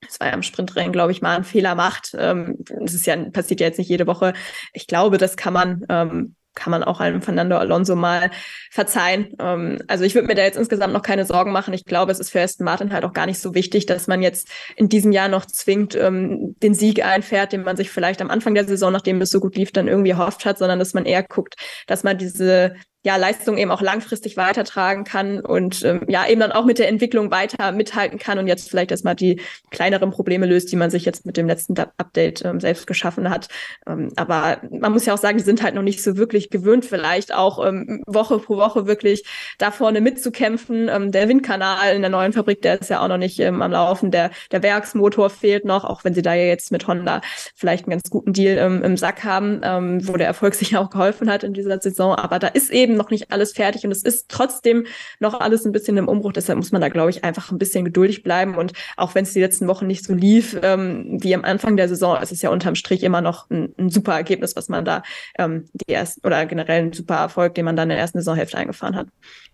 [0.00, 2.16] das war ja im Sprintrennen, glaube ich, mal einen Fehler macht.
[2.18, 4.32] Ähm, das ist ja, passiert ja jetzt nicht jede Woche.
[4.72, 8.30] Ich glaube, das kann man ähm, kann man auch einem Fernando Alonso mal
[8.70, 9.34] verzeihen.
[9.40, 11.74] Ähm, also ich würde mir da jetzt insgesamt noch keine Sorgen machen.
[11.74, 14.22] Ich glaube, es ist für Aston Martin halt auch gar nicht so wichtig, dass man
[14.22, 18.30] jetzt in diesem Jahr noch zwingt, ähm, den Sieg einfährt, den man sich vielleicht am
[18.30, 21.06] Anfang der Saison, nachdem es so gut lief, dann irgendwie erhofft hat, sondern dass man
[21.06, 26.26] eher guckt, dass man diese ja, Leistung eben auch langfristig weitertragen kann und ähm, ja,
[26.28, 30.10] eben dann auch mit der Entwicklung weiter mithalten kann und jetzt vielleicht erstmal die kleineren
[30.10, 33.48] Probleme löst, die man sich jetzt mit dem letzten Update ähm, selbst geschaffen hat.
[33.86, 36.84] Ähm, aber man muss ja auch sagen, die sind halt noch nicht so wirklich gewöhnt,
[36.84, 39.24] vielleicht auch ähm, Woche pro Woche wirklich
[39.58, 40.88] da vorne mitzukämpfen.
[40.88, 43.72] Ähm, der Windkanal in der neuen Fabrik, der ist ja auch noch nicht ähm, am
[43.72, 44.10] Laufen.
[44.10, 47.22] Der, der Werksmotor fehlt noch, auch wenn sie da ja jetzt mit Honda
[47.54, 50.90] vielleicht einen ganz guten Deal ähm, im Sack haben, ähm, wo der Erfolg sich auch
[50.90, 52.14] geholfen hat in dieser Saison.
[52.14, 54.86] Aber da ist eben eben noch nicht alles fertig und es ist trotzdem
[55.18, 56.32] noch alles ein bisschen im Umbruch.
[56.32, 58.56] Deshalb muss man da, glaube ich, einfach ein bisschen geduldig bleiben.
[58.56, 61.88] Und auch wenn es die letzten Wochen nicht so lief ähm, wie am Anfang der
[61.88, 65.02] Saison, ist es ja unterm Strich immer noch ein, ein super Ergebnis, was man da
[65.38, 68.58] ähm, die ersten oder generell ein super Erfolg, den man dann in der ersten Saisonhälfte
[68.58, 69.08] eingefahren hat.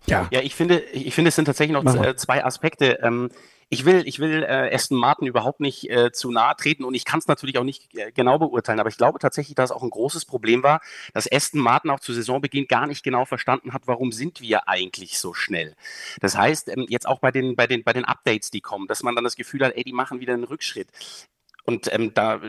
[0.07, 2.99] Ja, ja ich finde, ich finde, es sind tatsächlich noch zwei Aspekte.
[3.03, 3.29] Ähm,
[3.69, 7.03] ich will, ich will äh, Aston Martin überhaupt nicht äh, zu nahe treten und ich
[7.03, 9.89] kann es natürlich auch nicht äh, genau beurteilen, aber ich glaube tatsächlich, dass auch ein
[9.89, 10.81] großes Problem war,
[11.13, 15.19] dass Aston Martin auch zu Saisonbeginn gar nicht genau verstanden hat, warum sind wir eigentlich
[15.19, 15.75] so schnell.
[16.21, 19.03] Das heißt, ähm, jetzt auch bei den, bei, den, bei den Updates, die kommen, dass
[19.03, 20.87] man dann das Gefühl hat, ey, die machen wieder einen Rückschritt.
[21.65, 22.39] Und ähm, da,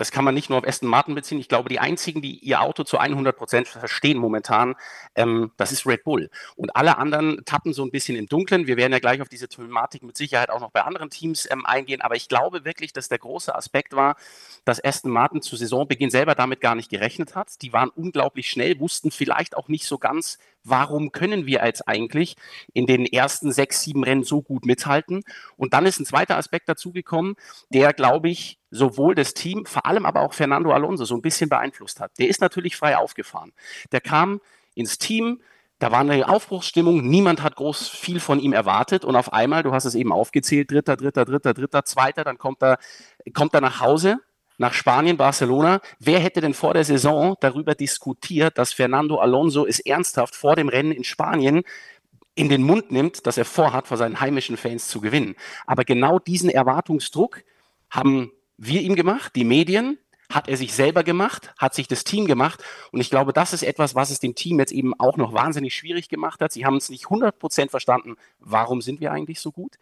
[0.00, 1.38] das kann man nicht nur auf Aston Martin beziehen.
[1.40, 4.74] Ich glaube, die einzigen, die ihr Auto zu 100 Prozent verstehen momentan,
[5.14, 6.30] ähm, das ist Red Bull.
[6.56, 8.66] Und alle anderen tappen so ein bisschen im Dunkeln.
[8.66, 11.66] Wir werden ja gleich auf diese Thematik mit Sicherheit auch noch bei anderen Teams ähm,
[11.66, 12.00] eingehen.
[12.00, 14.16] Aber ich glaube wirklich, dass der große Aspekt war,
[14.64, 17.60] dass Aston Martin zu Saisonbeginn selber damit gar nicht gerechnet hat.
[17.60, 22.36] Die waren unglaublich schnell, wussten vielleicht auch nicht so ganz, warum können wir jetzt eigentlich
[22.72, 25.24] in den ersten sechs, sieben Rennen so gut mithalten?
[25.58, 27.36] Und dann ist ein zweiter Aspekt dazugekommen,
[27.68, 31.48] der, glaube ich, sowohl das Team, vor allem aber auch Fernando Alonso so ein bisschen
[31.48, 32.12] beeinflusst hat.
[32.18, 33.52] Der ist natürlich frei aufgefahren.
[33.92, 34.40] Der kam
[34.74, 35.40] ins Team,
[35.78, 39.72] da war eine Aufbruchsstimmung, niemand hat groß viel von ihm erwartet und auf einmal, du
[39.72, 42.78] hast es eben aufgezählt, dritter, dritter, dritter, dritter, zweiter, dann kommt er,
[43.32, 44.18] kommt er nach Hause
[44.60, 45.80] nach Spanien, Barcelona.
[45.98, 50.68] Wer hätte denn vor der Saison darüber diskutiert, dass Fernando Alonso es ernsthaft vor dem
[50.68, 51.62] Rennen in Spanien
[52.34, 55.34] in den Mund nimmt, dass er vorhat, vor seinen heimischen Fans zu gewinnen?
[55.66, 57.42] Aber genau diesen Erwartungsdruck
[57.88, 59.98] haben wir ihm gemacht, die Medien,
[60.30, 62.62] hat er sich selber gemacht, hat sich das Team gemacht.
[62.92, 65.74] Und ich glaube, das ist etwas, was es dem Team jetzt eben auch noch wahnsinnig
[65.74, 66.52] schwierig gemacht hat.
[66.52, 69.76] Sie haben es nicht 100 Prozent verstanden, warum sind wir eigentlich so gut?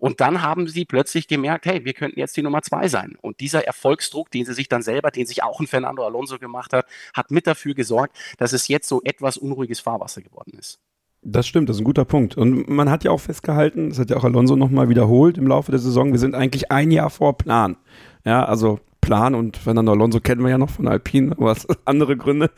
[0.00, 3.16] Und dann haben sie plötzlich gemerkt, hey, wir könnten jetzt die Nummer zwei sein.
[3.20, 6.72] Und dieser Erfolgsdruck, den sie sich dann selber, den sich auch ein Fernando Alonso gemacht
[6.72, 10.80] hat, hat mit dafür gesorgt, dass es jetzt so etwas unruhiges Fahrwasser geworden ist.
[11.24, 12.36] Das stimmt, das ist ein guter Punkt.
[12.36, 15.70] Und man hat ja auch festgehalten, das hat ja auch Alonso nochmal wiederholt im Laufe
[15.70, 17.76] der Saison, wir sind eigentlich ein Jahr vor Plan.
[18.24, 22.50] Ja, also Plan und Fernando Alonso kennen wir ja noch von Alpine, aber andere Gründe.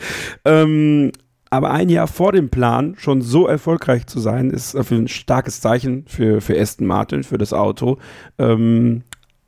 [0.44, 1.12] Ähm,
[1.50, 6.04] aber ein Jahr vor dem Plan schon so erfolgreich zu sein, ist ein starkes Zeichen
[6.06, 7.98] für, für Aston Martin, für das Auto.
[8.38, 9.02] Ähm,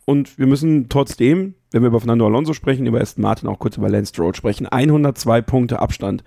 [0.06, 3.76] und wir müssen trotzdem, wenn wir über Fernando Alonso sprechen, über Aston Martin auch kurz
[3.76, 4.66] über Lance Stroll sprechen.
[4.66, 6.22] 102 Punkte Abstand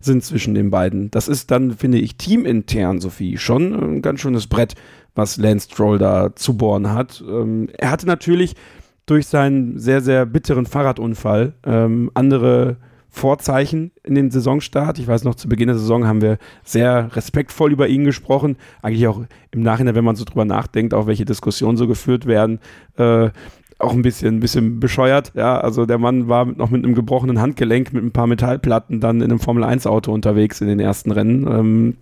[0.00, 1.10] sind zwischen den beiden.
[1.10, 4.74] Das ist dann, finde ich, teamintern, Sophie, schon ein ganz schönes Brett,
[5.16, 7.22] was Lance Stroll da zu bohren hat.
[7.28, 8.54] Ähm, er hatte natürlich
[9.04, 12.76] durch seinen sehr, sehr bitteren Fahrradunfall ähm, andere
[13.14, 14.98] Vorzeichen in den Saisonstart.
[14.98, 18.56] Ich weiß noch, zu Beginn der Saison haben wir sehr respektvoll über ihn gesprochen.
[18.82, 22.58] Eigentlich auch im Nachhinein, wenn man so drüber nachdenkt, auch welche Diskussionen so geführt werden,
[22.96, 23.30] äh,
[23.78, 25.30] auch ein bisschen, ein bisschen bescheuert.
[25.36, 29.20] Ja, also der Mann war noch mit einem gebrochenen Handgelenk, mit ein paar Metallplatten dann
[29.20, 31.46] in einem Formel-1-Auto unterwegs in den ersten Rennen.
[31.46, 31.96] Ähm,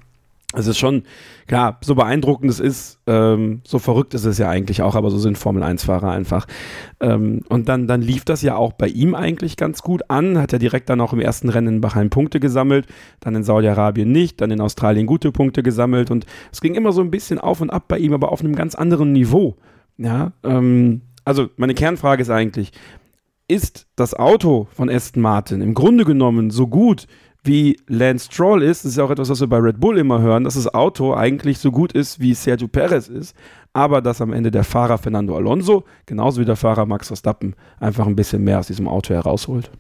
[0.55, 1.05] es ist schon,
[1.47, 5.19] klar, so beeindruckend es ist, ähm, so verrückt ist es ja eigentlich auch, aber so
[5.19, 6.47] sind Formel-1-Fahrer einfach.
[7.01, 10.53] Ähm, und dann, dann lief das ja auch bei ihm eigentlich ganz gut an, hat
[10.53, 12.87] er direkt dann auch im ersten Rennen in Bahrain Punkte gesammelt,
[13.21, 17.01] dann in Saudi-Arabien nicht, dann in Australien gute Punkte gesammelt und es ging immer so
[17.01, 19.57] ein bisschen auf und ab bei ihm, aber auf einem ganz anderen Niveau.
[19.99, 22.73] Ja, ähm, also meine Kernfrage ist eigentlich,
[23.49, 27.07] ist das Auto von Aston Martin im Grunde genommen so gut,
[27.45, 30.21] wie Lance Stroll ist, das ist ja auch etwas, was wir bei Red Bull immer
[30.21, 33.37] hören, dass das Auto eigentlich so gut ist, wie Sergio Perez ist,
[33.73, 38.07] aber dass am Ende der Fahrer Fernando Alonso, genauso wie der Fahrer Max Verstappen, einfach
[38.07, 39.71] ein bisschen mehr aus diesem Auto herausholt.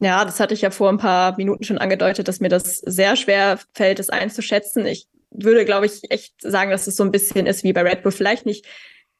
[0.00, 3.16] Ja, das hatte ich ja vor ein paar Minuten schon angedeutet, dass mir das sehr
[3.16, 4.86] schwer fällt, es einzuschätzen.
[4.86, 8.02] Ich würde, glaube ich, echt sagen, dass es so ein bisschen ist wie bei Red
[8.02, 8.12] Bull.
[8.12, 8.64] Vielleicht nicht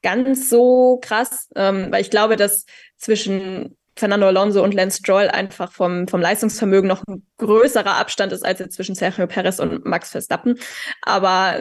[0.02, 2.64] ganz so krass, ähm, weil ich glaube, dass
[2.96, 8.44] zwischen Fernando Alonso und Lance Stroll einfach vom, vom Leistungsvermögen noch ein größerer Abstand ist
[8.44, 10.59] als jetzt zwischen Sergio Perez und Max Verstappen.
[11.03, 11.57] Aber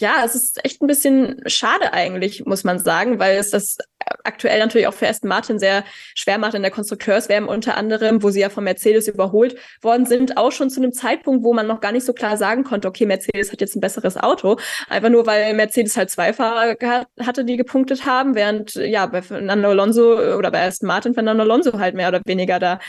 [0.00, 3.78] ja, es ist echt ein bisschen schade eigentlich, muss man sagen, weil es das
[4.24, 5.84] aktuell natürlich auch für Aston Martin sehr
[6.14, 10.36] schwer macht in der Konstrukteurswärme unter anderem, wo sie ja von Mercedes überholt worden sind,
[10.36, 13.06] auch schon zu einem Zeitpunkt, wo man noch gar nicht so klar sagen konnte, okay,
[13.06, 16.76] Mercedes hat jetzt ein besseres Auto, einfach nur weil Mercedes halt zwei Fahrer
[17.20, 21.78] hatte, die gepunktet haben, während ja bei Fernando Alonso oder bei Aston Martin Fernando Alonso
[21.78, 22.80] halt mehr oder weniger da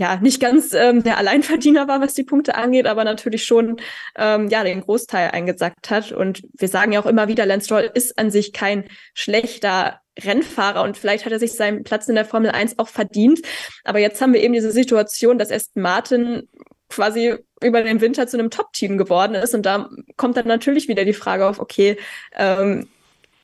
[0.00, 3.76] ja, nicht ganz ähm, der Alleinverdiener war, was die Punkte angeht, aber natürlich schon
[4.16, 6.10] ähm, ja den Großteil eingesackt hat.
[6.10, 10.84] Und wir sagen ja auch immer wieder, Lance Stroll ist an sich kein schlechter Rennfahrer
[10.84, 13.42] und vielleicht hat er sich seinen Platz in der Formel 1 auch verdient.
[13.84, 16.48] Aber jetzt haben wir eben diese Situation, dass Aston Martin
[16.88, 19.54] quasi über den Winter zu einem Top-Team geworden ist.
[19.54, 21.98] Und da kommt dann natürlich wieder die Frage auf, okay,
[22.34, 22.88] ähm,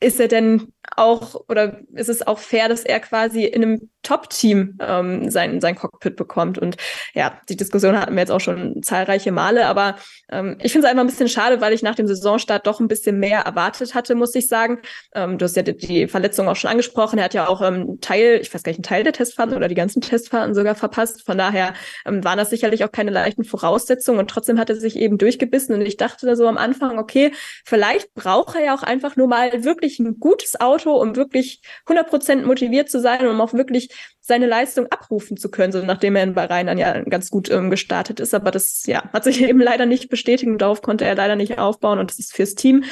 [0.01, 4.79] ist er denn auch oder ist es auch fair, dass er quasi in einem Top-Team
[4.81, 6.59] ähm, sein, sein Cockpit bekommt?
[6.59, 6.77] Und
[7.15, 9.97] ja, die Diskussion hatten wir jetzt auch schon zahlreiche Male, aber
[10.31, 12.89] ähm, ich finde es einfach ein bisschen schade, weil ich nach dem Saisonstart doch ein
[12.89, 14.81] bisschen mehr erwartet hatte, muss ich sagen.
[15.15, 17.19] Ähm, du hast ja die, die, Verletzung auch schon angesprochen.
[17.19, 19.69] Er hat ja auch ähm, Teil, ich weiß gar nicht, einen Teil der Testfahrten oder
[19.69, 21.25] die ganzen Testfahrten sogar verpasst.
[21.25, 21.75] Von daher
[22.05, 25.75] ähm, waren das sicherlich auch keine leichten Voraussetzungen und trotzdem hat er sich eben durchgebissen
[25.75, 27.33] und ich dachte da so am Anfang, okay,
[27.65, 32.45] vielleicht braucht er ja auch einfach nur mal wirklich ein gutes Auto, um wirklich 100%
[32.45, 33.89] motiviert zu sein um auch wirklich
[34.21, 37.71] seine Leistung abrufen zu können, so nachdem er in Bahrain dann ja ganz gut ähm,
[37.71, 38.35] gestartet ist.
[38.35, 41.99] Aber das ja, hat sich eben leider nicht bestätigt darauf konnte er leider nicht aufbauen
[41.99, 42.85] und das ist fürs Team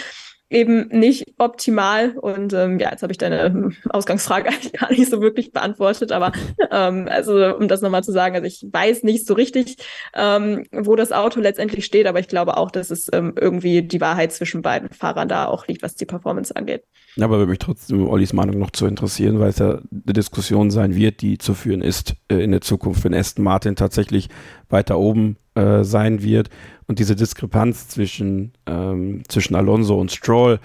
[0.51, 2.17] eben nicht optimal.
[2.17, 6.13] Und ähm, ja, jetzt habe ich deine Ausgangsfrage eigentlich gar nicht so wirklich beantwortet.
[6.13, 6.33] Aber
[6.71, 9.77] ähm, also um das nochmal zu sagen, also ich weiß nicht so richtig,
[10.15, 14.01] ähm, wo das Auto letztendlich steht, aber ich glaube auch, dass es ähm, irgendwie die
[14.01, 16.85] Wahrheit zwischen beiden Fahrern da auch liegt, was die Performance angeht.
[17.21, 20.95] Aber würde mich trotzdem Ollis Meinung noch zu interessieren, weil es ja eine Diskussion sein
[20.95, 24.29] wird, die zu führen ist äh, in der Zukunft, wenn Aston Martin tatsächlich
[24.69, 26.51] weiter oben äh, sein wird.
[26.87, 30.59] Und diese Diskrepanz zwischen, ähm, zwischen Alonso und Stroll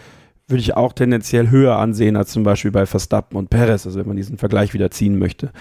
[0.47, 4.07] würde ich auch tendenziell höher ansehen als zum Beispiel bei Verstappen und Perez, also wenn
[4.07, 5.51] man diesen Vergleich wieder ziehen möchte.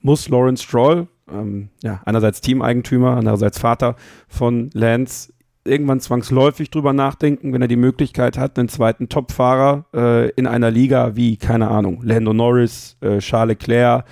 [0.00, 5.32] Muss Lawrence Stroll, ähm, ja, einerseits Teameigentümer, andererseits Vater von Lance,
[5.64, 10.70] irgendwann zwangsläufig drüber nachdenken, wenn er die Möglichkeit hat, einen zweiten Topfahrer äh, in einer
[10.70, 14.04] Liga wie, keine Ahnung, Lando Norris, äh, Charles Leclerc,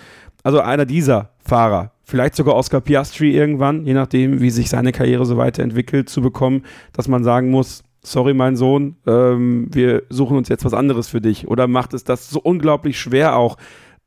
[0.42, 5.26] also einer dieser Fahrer, vielleicht sogar Oscar Piastri irgendwann, je nachdem, wie sich seine Karriere
[5.26, 10.48] so weiterentwickelt, zu bekommen, dass man sagen muss, sorry, mein Sohn, ähm, wir suchen uns
[10.48, 11.48] jetzt was anderes für dich.
[11.48, 13.56] Oder macht es das so unglaublich schwer auch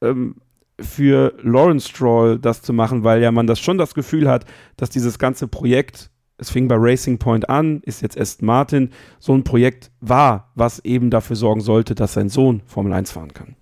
[0.02, 0.36] ähm,
[0.80, 4.46] für Lawrence Stroll das zu machen, weil ja man das schon das Gefühl hat,
[4.78, 9.34] dass dieses ganze Projekt, es fing bei Racing Point an, ist jetzt Aston Martin, so
[9.34, 13.58] ein Projekt war, was eben dafür sorgen sollte, dass sein Sohn Formel 1 fahren kann.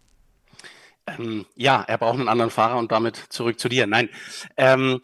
[1.08, 3.88] Ähm, ja, er braucht einen anderen Fahrer und damit zurück zu dir.
[3.88, 4.10] Nein.
[4.58, 5.02] Ähm,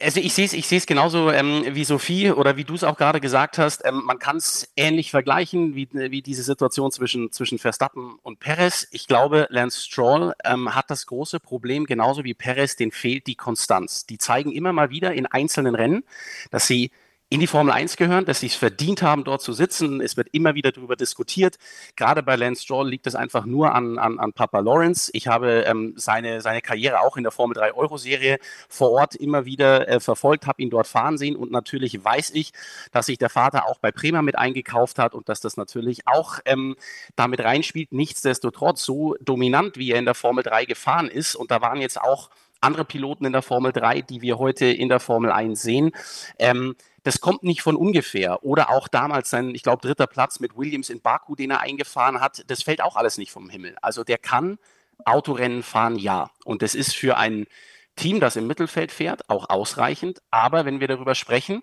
[0.00, 3.20] also ich sehe es ich genauso ähm, wie Sophie oder wie du es auch gerade
[3.20, 3.84] gesagt hast.
[3.84, 8.88] Ähm, man kann es ähnlich vergleichen wie, wie diese Situation zwischen, zwischen Verstappen und Perez.
[8.90, 13.36] Ich glaube, Lance Stroll ähm, hat das große Problem, genauso wie Perez, den fehlt die
[13.36, 14.04] Konstanz.
[14.04, 16.02] Die zeigen immer mal wieder in einzelnen Rennen,
[16.50, 16.90] dass sie
[17.34, 20.00] in die Formel 1 gehören, dass sie es verdient haben, dort zu sitzen.
[20.00, 21.56] Es wird immer wieder darüber diskutiert.
[21.96, 25.10] Gerade bei Lance Stroll liegt es einfach nur an, an, an Papa Lawrence.
[25.14, 29.46] Ich habe ähm, seine, seine Karriere auch in der Formel 3 Euro-Serie vor Ort immer
[29.46, 32.52] wieder äh, verfolgt, habe ihn dort fahren sehen und natürlich weiß ich,
[32.92, 36.38] dass sich der Vater auch bei Prema mit eingekauft hat und dass das natürlich auch
[36.44, 36.76] ähm,
[37.16, 37.90] damit reinspielt.
[37.90, 42.00] Nichtsdestotrotz, so dominant wie er in der Formel 3 gefahren ist und da waren jetzt
[42.00, 42.30] auch
[42.60, 45.90] andere Piloten in der Formel 3, die wir heute in der Formel 1 sehen.
[46.38, 48.42] Ähm, das kommt nicht von ungefähr.
[48.42, 52.20] Oder auch damals sein, ich glaube, dritter Platz mit Williams in Baku, den er eingefahren
[52.20, 53.76] hat, das fällt auch alles nicht vom Himmel.
[53.82, 54.58] Also der kann
[55.04, 56.30] Autorennen fahren, ja.
[56.44, 57.46] Und das ist für ein
[57.94, 60.22] Team, das im Mittelfeld fährt, auch ausreichend.
[60.30, 61.62] Aber wenn wir darüber sprechen,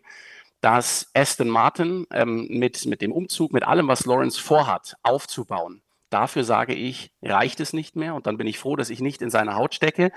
[0.61, 5.81] dass Aston Martin ähm, mit, mit dem Umzug, mit allem, was Lawrence vorhat, aufzubauen,
[6.11, 9.21] Dafür sage ich, reicht es nicht mehr und dann bin ich froh, dass ich nicht
[9.21, 10.11] in seine Haut stecke.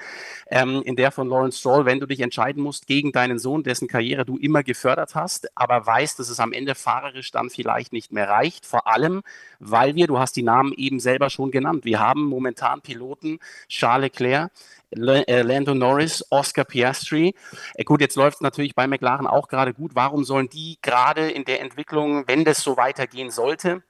[0.48, 3.86] Ähm, in der von Lawrence Stroll, wenn du dich entscheiden musst gegen deinen Sohn, dessen
[3.86, 8.12] Karriere du immer gefördert hast, aber weißt, dass es am Ende fahrerisch dann vielleicht nicht
[8.12, 8.66] mehr reicht.
[8.66, 9.22] Vor allem,
[9.60, 13.38] weil wir, du hast die Namen eben selber schon genannt, wir haben momentan Piloten,
[13.68, 14.50] Charles Leclerc,
[14.90, 17.36] äh, Lando Norris, Oscar Piastri.
[17.74, 19.92] Äh, gut, jetzt läuft es natürlich bei McLaren auch gerade gut.
[19.94, 23.84] Warum sollen die gerade in der Entwicklung, wenn das so weitergehen sollte,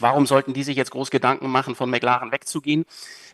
[0.00, 2.84] Warum sollten die sich jetzt groß Gedanken machen, von McLaren wegzugehen?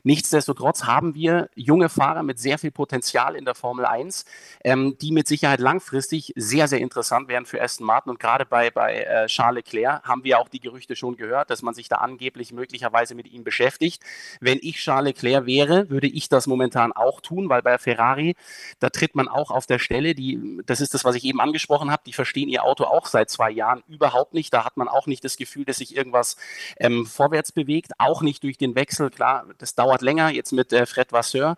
[0.02, 4.26] Nichtsdestotrotz haben wir junge Fahrer mit sehr viel Potenzial in der Formel 1,
[4.62, 8.10] ähm, die mit Sicherheit langfristig sehr, sehr interessant wären für Aston Martin.
[8.10, 11.62] Und gerade bei, bei äh, Charles Leclerc haben wir auch die Gerüchte schon gehört, dass
[11.62, 14.02] man sich da angeblich möglicherweise mit ihm beschäftigt.
[14.40, 18.36] Wenn ich Charles Leclerc wäre, würde ich das momentan auch tun, weil bei Ferrari,
[18.80, 20.14] da tritt man auch auf der Stelle.
[20.14, 22.02] Die, das ist das, was ich eben angesprochen habe.
[22.04, 24.52] Die verstehen ihr Auto auch seit zwei Jahren überhaupt nicht.
[24.52, 26.33] Da hat man auch nicht das Gefühl, dass sich irgendwas
[26.78, 27.92] ähm, vorwärts bewegt.
[27.98, 29.10] Auch nicht durch den Wechsel.
[29.10, 31.56] Klar, das dauert länger, jetzt mit äh, Fred Vasseur.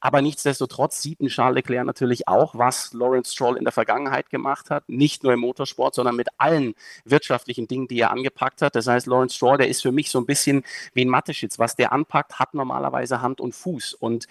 [0.00, 4.70] Aber nichtsdestotrotz sieht ein Charles Leclerc natürlich auch, was Lawrence Stroll in der Vergangenheit gemacht
[4.70, 4.88] hat.
[4.88, 6.74] Nicht nur im Motorsport, sondern mit allen
[7.04, 8.76] wirtschaftlichen Dingen, die er angepackt hat.
[8.76, 10.64] Das heißt, Lawrence Stroll, der ist für mich so ein bisschen
[10.94, 11.58] wie ein Mathe-Schitz.
[11.58, 13.94] Was der anpackt, hat normalerweise Hand und Fuß.
[13.94, 14.26] Und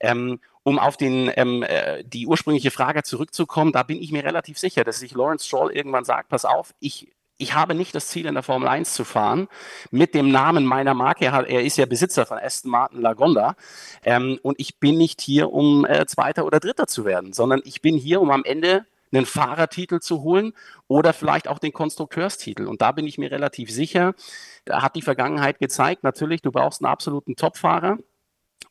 [0.00, 4.58] ähm, um auf den, ähm, äh, die ursprüngliche Frage zurückzukommen, da bin ich mir relativ
[4.58, 8.26] sicher, dass sich Lawrence Stroll irgendwann sagt, pass auf, ich ich habe nicht das Ziel,
[8.26, 9.48] in der Formel 1 zu fahren
[9.90, 11.26] mit dem Namen meiner Marke.
[11.26, 13.56] Er, ist ja Besitzer von Aston Martin Lagonda.
[14.04, 17.82] Ähm, und ich bin nicht hier, um äh, Zweiter oder Dritter zu werden, sondern ich
[17.82, 20.52] bin hier, um am Ende einen Fahrertitel zu holen
[20.88, 22.66] oder vielleicht auch den Konstrukteurstitel.
[22.66, 24.14] Und da bin ich mir relativ sicher,
[24.64, 27.98] da hat die Vergangenheit gezeigt, natürlich, du brauchst einen absoluten Topfahrer.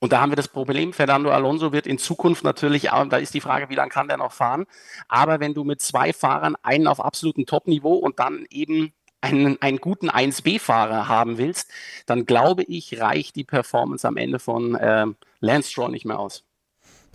[0.05, 3.41] Und da haben wir das Problem, Fernando Alonso wird in Zukunft natürlich, da ist die
[3.41, 4.67] Frage, wie lange kann der noch fahren.
[5.07, 9.79] Aber wenn du mit zwei Fahrern einen auf absolutem Top-Niveau und dann eben einen, einen
[9.79, 11.71] guten 1B-Fahrer haben willst,
[12.05, 15.07] dann glaube ich, reicht die Performance am Ende von äh,
[15.39, 16.43] Lance Stroll nicht mehr aus.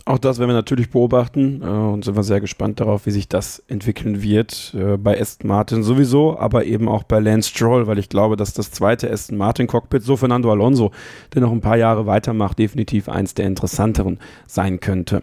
[0.05, 3.27] Auch das werden wir natürlich beobachten äh, und sind wir sehr gespannt darauf, wie sich
[3.27, 4.73] das entwickeln wird.
[4.75, 8.53] Äh, bei Aston Martin sowieso, aber eben auch bei Lance Stroll, weil ich glaube, dass
[8.53, 10.91] das zweite Aston Martin Cockpit, so Fernando Alonso,
[11.33, 15.21] der noch ein paar Jahre weitermacht, definitiv eins der interessanteren sein könnte.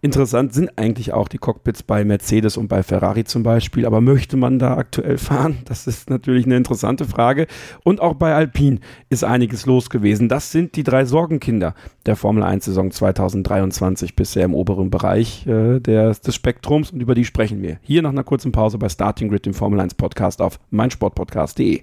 [0.00, 4.36] Interessant sind eigentlich auch die Cockpits bei Mercedes und bei Ferrari zum Beispiel, aber möchte
[4.36, 5.58] man da aktuell fahren?
[5.64, 7.48] Das ist natürlich eine interessante Frage.
[7.82, 8.78] Und auch bei Alpine
[9.10, 10.28] ist einiges los gewesen.
[10.28, 11.74] Das sind die drei Sorgenkinder
[12.06, 17.14] der Formel 1 Saison 2023 bisher im oberen Bereich äh, des, des Spektrums und über
[17.14, 20.40] die sprechen wir hier nach einer kurzen Pause bei Starting Grid, dem Formel 1 Podcast
[20.40, 21.82] auf meinsportpodcast.de.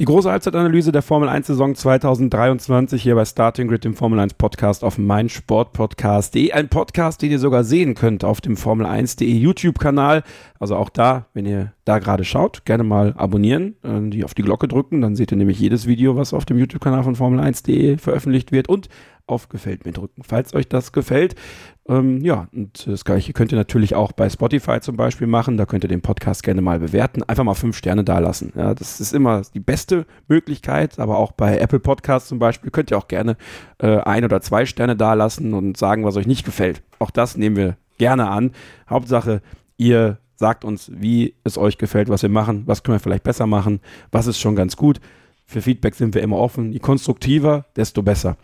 [0.00, 4.32] Die große Halbzeitanalyse der Formel 1 Saison 2023 hier bei Starting Grid, dem Formel 1
[4.32, 6.52] Podcast auf meinsportpodcast.de.
[6.52, 10.22] Ein Podcast, den ihr sogar sehen könnt auf dem Formel 1.de YouTube-Kanal.
[10.58, 14.40] Also auch da, wenn ihr da gerade schaut, gerne mal abonnieren, äh, die auf die
[14.40, 17.98] Glocke drücken, dann seht ihr nämlich jedes Video, was auf dem YouTube-Kanal von Formel 1.de
[17.98, 18.88] veröffentlicht wird und
[19.26, 21.34] auf Gefällt mir drücken, falls euch das gefällt.
[21.88, 25.56] Ähm, ja, und das gleiche könnt ihr natürlich auch bei Spotify zum Beispiel machen.
[25.56, 27.22] Da könnt ihr den Podcast gerne mal bewerten.
[27.24, 28.52] Einfach mal fünf Sterne dalassen.
[28.54, 30.98] Ja, das ist immer die beste Möglichkeit.
[30.98, 33.36] Aber auch bei Apple Podcasts zum Beispiel könnt ihr auch gerne
[33.78, 36.82] äh, ein oder zwei Sterne dalassen und sagen, was euch nicht gefällt.
[36.98, 38.52] Auch das nehmen wir gerne an.
[38.88, 39.42] Hauptsache,
[39.76, 43.46] ihr sagt uns, wie es euch gefällt, was wir machen, was können wir vielleicht besser
[43.46, 45.00] machen, was ist schon ganz gut.
[45.50, 46.70] Für Feedback sind wir immer offen.
[46.70, 48.36] Je konstruktiver, desto besser.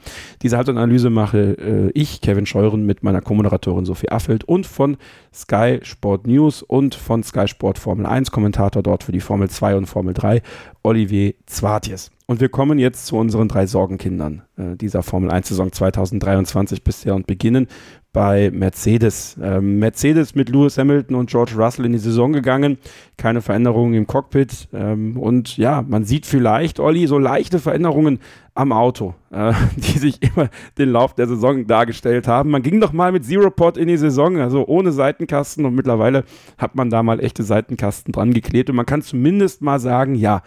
[0.43, 4.97] Diese Halbzeitanalyse mache äh, ich, Kevin Scheuren, mit meiner Co-Moderatorin Sophie Affeld und von
[5.33, 9.77] Sky Sport News und von Sky Sport Formel 1, Kommentator dort für die Formel 2
[9.77, 10.43] und Formel 3,
[10.83, 12.11] Olivier Zwartjes.
[12.29, 17.14] Und wir kommen jetzt zu unseren drei Sorgenkindern äh, dieser Formel 1 Saison 2023 bisher
[17.14, 17.68] und beginnen
[18.12, 19.39] bei Mercedes.
[19.41, 22.79] Ähm, Mercedes mit Lewis Hamilton und George Russell in die Saison gegangen.
[23.16, 24.68] Keine Veränderungen im Cockpit.
[24.72, 28.18] Ähm, und ja, man sieht vielleicht, Olli, so leichte Veränderungen
[28.55, 30.49] am Auto, äh, die sich immer
[30.79, 32.51] den Lauf der Saison dargestellt haben.
[32.51, 35.64] Man ging doch mal mit Zero Pod in die Saison, also ohne Seitenkasten.
[35.64, 36.24] Und mittlerweile
[36.59, 38.68] hat man da mal echte Seitenkasten dran geklebt.
[38.68, 40.43] Und man kann zumindest mal sagen, ja,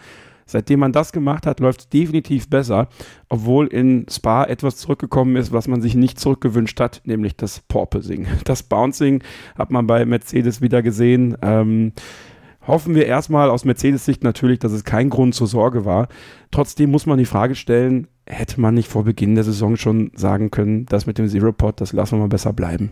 [0.50, 2.88] Seitdem man das gemacht hat, läuft es definitiv besser,
[3.28, 8.26] obwohl in Spa etwas zurückgekommen ist, was man sich nicht zurückgewünscht hat, nämlich das Porpoising.
[8.44, 9.22] Das Bouncing
[9.56, 11.36] hat man bei Mercedes wieder gesehen.
[11.42, 11.92] Ähm,
[12.66, 16.08] hoffen wir erstmal aus Mercedes-Sicht natürlich, dass es kein Grund zur Sorge war.
[16.50, 20.50] Trotzdem muss man die Frage stellen, hätte man nicht vor Beginn der Saison schon sagen
[20.50, 22.90] können, das mit dem Zero Pod, das lassen wir mal besser bleiben.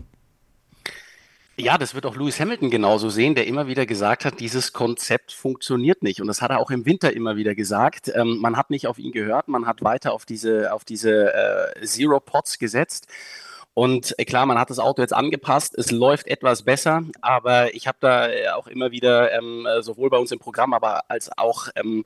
[1.59, 5.33] Ja, das wird auch Lewis Hamilton genauso sehen, der immer wieder gesagt hat, dieses Konzept
[5.33, 6.21] funktioniert nicht.
[6.21, 8.09] Und das hat er auch im Winter immer wieder gesagt.
[8.15, 11.85] Ähm, man hat nicht auf ihn gehört, man hat weiter auf diese, auf diese äh,
[11.85, 13.07] Zero Pots gesetzt.
[13.79, 17.87] Und äh, klar, man hat das Auto jetzt angepasst, es läuft etwas besser, aber ich
[17.87, 21.31] habe da äh, auch immer wieder, ähm, äh, sowohl bei uns im Programm, aber als
[21.37, 22.03] auch ähm,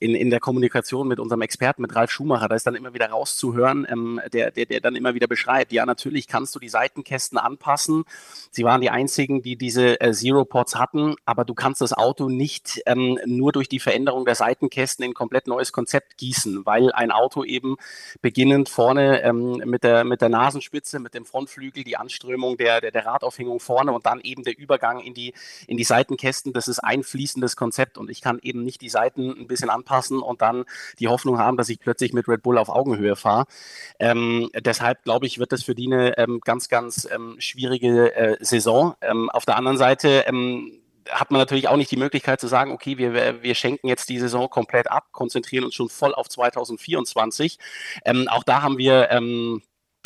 [0.00, 3.10] in, in der Kommunikation mit unserem Experten, mit Ralf Schumacher, da ist dann immer wieder
[3.10, 7.36] rauszuhören, ähm, der, der, der dann immer wieder beschreibt, ja, natürlich kannst du die Seitenkästen
[7.36, 8.04] anpassen.
[8.50, 12.80] Sie waren die einzigen, die diese äh, Zero-Pods hatten, aber du kannst das Auto nicht
[12.86, 17.10] ähm, nur durch die Veränderung der Seitenkästen in ein komplett neues Konzept gießen, weil ein
[17.10, 17.76] Auto eben
[18.22, 22.90] beginnend vorne ähm, mit, der, mit der Nasenspitze mit dem Frontflügel, die Anströmung der, der,
[22.90, 25.34] der Radaufhängung vorne und dann eben der Übergang in die,
[25.66, 26.52] in die Seitenkästen.
[26.52, 30.20] Das ist ein fließendes Konzept und ich kann eben nicht die Seiten ein bisschen anpassen
[30.20, 30.64] und dann
[30.98, 33.46] die Hoffnung haben, dass ich plötzlich mit Red Bull auf Augenhöhe fahre.
[33.98, 38.36] Ähm, deshalb glaube ich, wird das für die eine ähm, ganz, ganz ähm, schwierige äh,
[38.40, 38.94] Saison.
[39.00, 42.72] Ähm, auf der anderen Seite ähm, hat man natürlich auch nicht die Möglichkeit zu sagen,
[42.72, 47.58] okay, wir, wir schenken jetzt die Saison komplett ab, konzentrieren uns schon voll auf 2024.
[48.04, 49.08] Ähm, auch da haben wir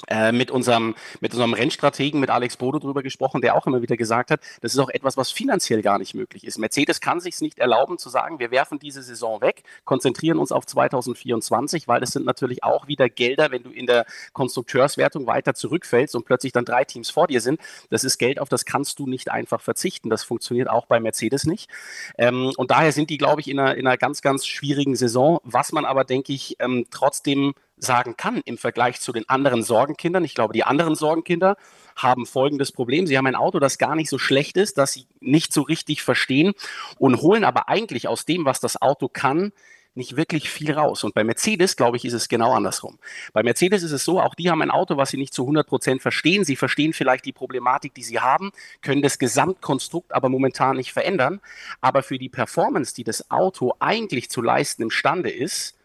[0.09, 3.97] äh, mit unserem, mit unserem Rennstrategen, mit Alex Bodo drüber gesprochen, der auch immer wieder
[3.97, 6.59] gesagt hat, das ist auch etwas, was finanziell gar nicht möglich ist.
[6.59, 10.67] Mercedes kann sich nicht erlauben zu sagen, wir werfen diese Saison weg, konzentrieren uns auf
[10.67, 16.15] 2024, weil es sind natürlich auch wieder Gelder, wenn du in der Konstrukteurswertung weiter zurückfällst
[16.15, 17.59] und plötzlich dann drei Teams vor dir sind.
[17.89, 20.11] Das ist Geld, auf das kannst du nicht einfach verzichten.
[20.11, 21.71] Das funktioniert auch bei Mercedes nicht.
[22.19, 25.41] Ähm, und daher sind die, glaube ich, in einer, in einer ganz, ganz schwierigen Saison.
[25.43, 30.25] Was man aber, denke ich, ähm, trotzdem sagen kann im Vergleich zu den anderen Sorgenkindern.
[30.25, 31.57] Ich glaube, die anderen Sorgenkinder
[31.95, 33.07] haben folgendes Problem.
[33.07, 36.03] Sie haben ein Auto, das gar nicht so schlecht ist, das sie nicht so richtig
[36.03, 36.53] verstehen
[36.99, 39.53] und holen aber eigentlich aus dem, was das Auto kann,
[39.97, 41.05] nicht wirklich viel raus.
[41.05, 42.99] Und bei Mercedes, glaube ich, ist es genau andersrum.
[43.33, 45.67] Bei Mercedes ist es so, auch die haben ein Auto, was sie nicht zu 100
[45.67, 46.45] Prozent verstehen.
[46.45, 48.53] Sie verstehen vielleicht die Problematik, die sie haben,
[48.83, 51.41] können das Gesamtkonstrukt aber momentan nicht verändern.
[51.81, 55.76] Aber für die Performance, die das Auto eigentlich zu leisten imstande ist,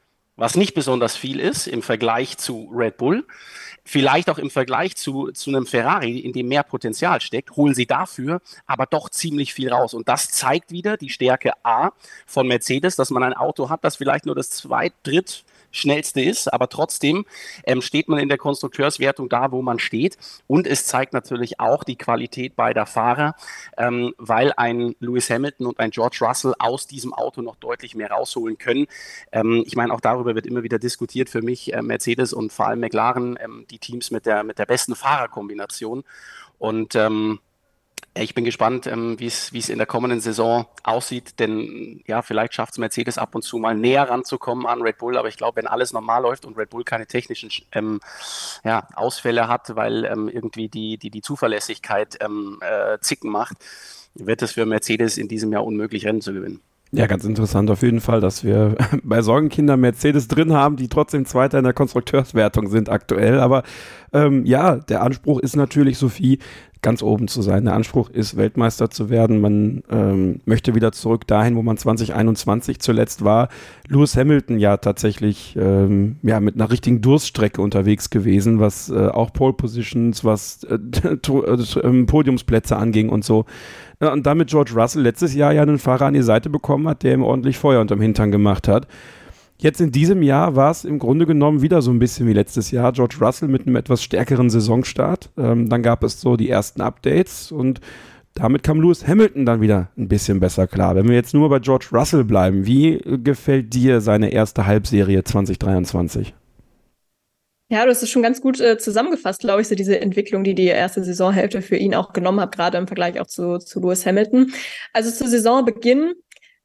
[0.41, 3.27] was nicht besonders viel ist im Vergleich zu Red Bull,
[3.83, 7.85] vielleicht auch im Vergleich zu, zu einem Ferrari, in dem mehr Potenzial steckt, holen sie
[7.85, 9.93] dafür aber doch ziemlich viel raus.
[9.93, 11.91] Und das zeigt wieder die Stärke A
[12.25, 16.51] von Mercedes, dass man ein Auto hat, das vielleicht nur das zweit, dritt, schnellste ist,
[16.51, 17.26] aber trotzdem
[17.65, 20.17] ähm, steht man in der Konstrukteurswertung da, wo man steht.
[20.47, 23.36] Und es zeigt natürlich auch die Qualität beider Fahrer,
[23.78, 28.11] ähm, weil ein Lewis Hamilton und ein George Russell aus diesem Auto noch deutlich mehr
[28.11, 28.88] rausholen können.
[29.32, 32.67] Ähm, ich meine, auch darüber wird immer wieder diskutiert für mich äh, Mercedes und vor
[32.67, 36.03] allem McLaren, ähm, die Teams mit der, mit der besten Fahrerkombination.
[36.57, 37.39] Und ähm,
[38.13, 42.73] ich bin gespannt, ähm, wie es in der kommenden Saison aussieht, denn ja, vielleicht schafft
[42.73, 45.67] es Mercedes ab und zu mal näher ranzukommen an Red Bull, aber ich glaube, wenn
[45.67, 48.01] alles normal läuft und Red Bull keine technischen ähm,
[48.65, 53.57] ja, Ausfälle hat, weil ähm, irgendwie die, die, die Zuverlässigkeit ähm, äh, zicken macht,
[54.13, 56.59] wird es für Mercedes in diesem Jahr unmöglich, Rennen zu gewinnen.
[56.93, 61.25] Ja, ganz interessant auf jeden Fall, dass wir bei Sorgenkindern Mercedes drin haben, die trotzdem
[61.25, 63.39] Zweiter in der Konstrukteurswertung sind aktuell.
[63.39, 63.63] Aber
[64.14, 66.39] ähm, ja, der Anspruch ist natürlich, Sophie,
[66.82, 67.66] ganz oben zu sein.
[67.66, 69.39] Der Anspruch ist, Weltmeister zu werden.
[69.39, 73.49] Man ähm, möchte wieder zurück dahin, wo man 2021 zuletzt war.
[73.88, 79.32] Lewis Hamilton ja tatsächlich ähm, ja mit einer richtigen Durststrecke unterwegs gewesen, was äh, auch
[79.32, 80.76] Pole Positions, was äh,
[81.07, 83.45] äh, Podiumsplätze anging und so.
[83.99, 87.14] Und damit George Russell letztes Jahr ja einen Fahrer an die Seite bekommen hat, der
[87.14, 88.88] ihm ordentlich Feuer unterm Hintern gemacht hat.
[89.62, 92.72] Jetzt in diesem Jahr war es im Grunde genommen wieder so ein bisschen wie letztes
[92.72, 92.93] Jahr.
[92.93, 95.30] George Russell mit einem etwas stärkeren Saisonstart.
[95.38, 97.80] Ähm, dann gab es so die ersten Updates und
[98.34, 100.95] damit kam Lewis Hamilton dann wieder ein bisschen besser klar.
[100.95, 106.34] Wenn wir jetzt nur bei George Russell bleiben, wie gefällt dir seine erste Halbserie 2023?
[107.70, 110.55] Ja, du hast es schon ganz gut äh, zusammengefasst, glaube ich, so diese Entwicklung, die
[110.55, 114.07] die erste Saisonhälfte für ihn auch genommen hat, gerade im Vergleich auch zu, zu Lewis
[114.07, 114.51] Hamilton.
[114.91, 116.16] Also zu Saisonbeginn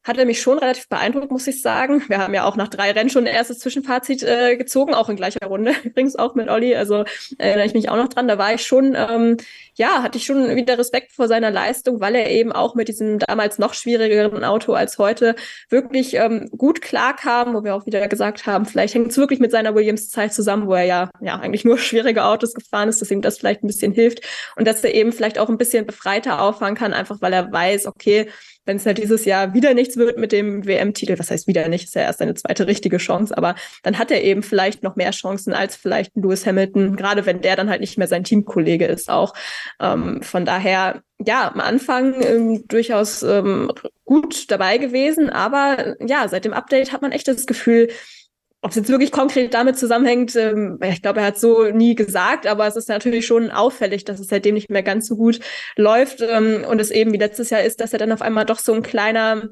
[0.07, 2.01] hat er mich schon relativ beeindruckt, muss ich sagen.
[2.07, 5.17] Wir haben ja auch nach drei Rennen schon ein erstes Zwischenfazit äh, gezogen, auch in
[5.17, 6.75] gleicher Runde, übrigens auch mit Olli.
[6.75, 7.03] Also
[7.37, 8.27] erinnere ich mich auch noch dran.
[8.27, 9.37] Da war ich schon, ähm,
[9.75, 13.19] ja, hatte ich schon wieder Respekt vor seiner Leistung, weil er eben auch mit diesem
[13.19, 15.35] damals noch schwierigeren Auto als heute
[15.69, 19.51] wirklich ähm, gut klarkam, wo wir auch wieder gesagt haben, vielleicht hängt es wirklich mit
[19.51, 23.21] seiner Williams-Zeit zusammen, wo er ja, ja eigentlich nur schwierige Autos gefahren ist, dass ihm
[23.21, 24.21] das vielleicht ein bisschen hilft
[24.55, 27.87] und dass er eben vielleicht auch ein bisschen befreiter auffahren kann, einfach weil er weiß,
[27.87, 28.29] okay,
[28.67, 31.85] wenn es halt dieses Jahr wieder nichts wird mit dem WM-Titel, was heißt wieder nicht,
[31.85, 35.11] ist ja erst eine zweite richtige Chance, aber dann hat er eben vielleicht noch mehr
[35.11, 39.09] Chancen als vielleicht Lewis Hamilton, gerade wenn der dann halt nicht mehr sein Teamkollege ist
[39.09, 39.33] auch.
[39.79, 43.71] Ähm, von daher, ja, am Anfang ähm, durchaus ähm,
[44.05, 47.89] gut dabei gewesen, aber ja, seit dem Update hat man echt das Gefühl,
[48.67, 52.45] ob es jetzt wirklich konkret damit zusammenhängt, ähm, ich glaube, er hat so nie gesagt,
[52.45, 55.39] aber es ist natürlich schon auffällig, dass es seitdem nicht mehr ganz so gut
[55.77, 58.59] läuft ähm, und es eben wie letztes Jahr ist, dass er dann auf einmal doch
[58.59, 59.47] so ein kleiner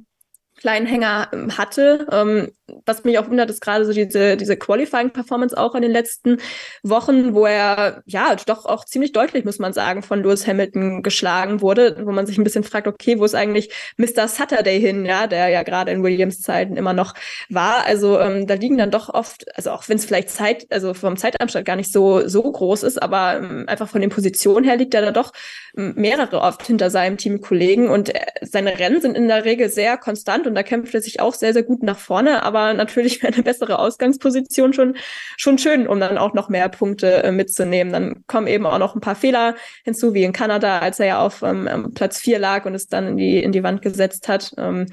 [0.55, 2.07] kleinen Hänger ähm, hatte.
[2.11, 2.51] Ähm,
[2.85, 6.37] was mich auch wundert, ist gerade so diese, diese Qualifying-Performance auch in den letzten
[6.81, 11.61] Wochen, wo er ja doch auch ziemlich deutlich, muss man sagen, von Lewis Hamilton geschlagen
[11.61, 14.27] wurde, wo man sich ein bisschen fragt, okay, wo ist eigentlich Mr.
[14.27, 17.13] Saturday hin, ja, der ja gerade in Williams Zeiten immer noch
[17.49, 17.85] war.
[17.85, 21.17] Also ähm, da liegen dann doch oft, also auch wenn es vielleicht Zeit, also vom
[21.17, 24.93] Zeitanstand gar nicht so, so groß ist, aber ähm, einfach von den Positionen her liegt
[24.95, 25.33] er da doch
[25.77, 29.97] ähm, mehrere oft hinter seinem Teamkollegen und äh, seine Rennen sind in der Regel sehr
[29.97, 33.33] konstant und da kämpft er sich auch sehr, sehr gut nach vorne, aber natürlich wäre
[33.33, 34.95] eine bessere Ausgangsposition schon,
[35.37, 37.93] schon schön, um dann auch noch mehr Punkte äh, mitzunehmen.
[37.93, 41.19] Dann kommen eben auch noch ein paar Fehler hinzu, wie in Kanada, als er ja
[41.19, 44.53] auf ähm, Platz vier lag und es dann in die, in die Wand gesetzt hat.
[44.57, 44.87] Ähm,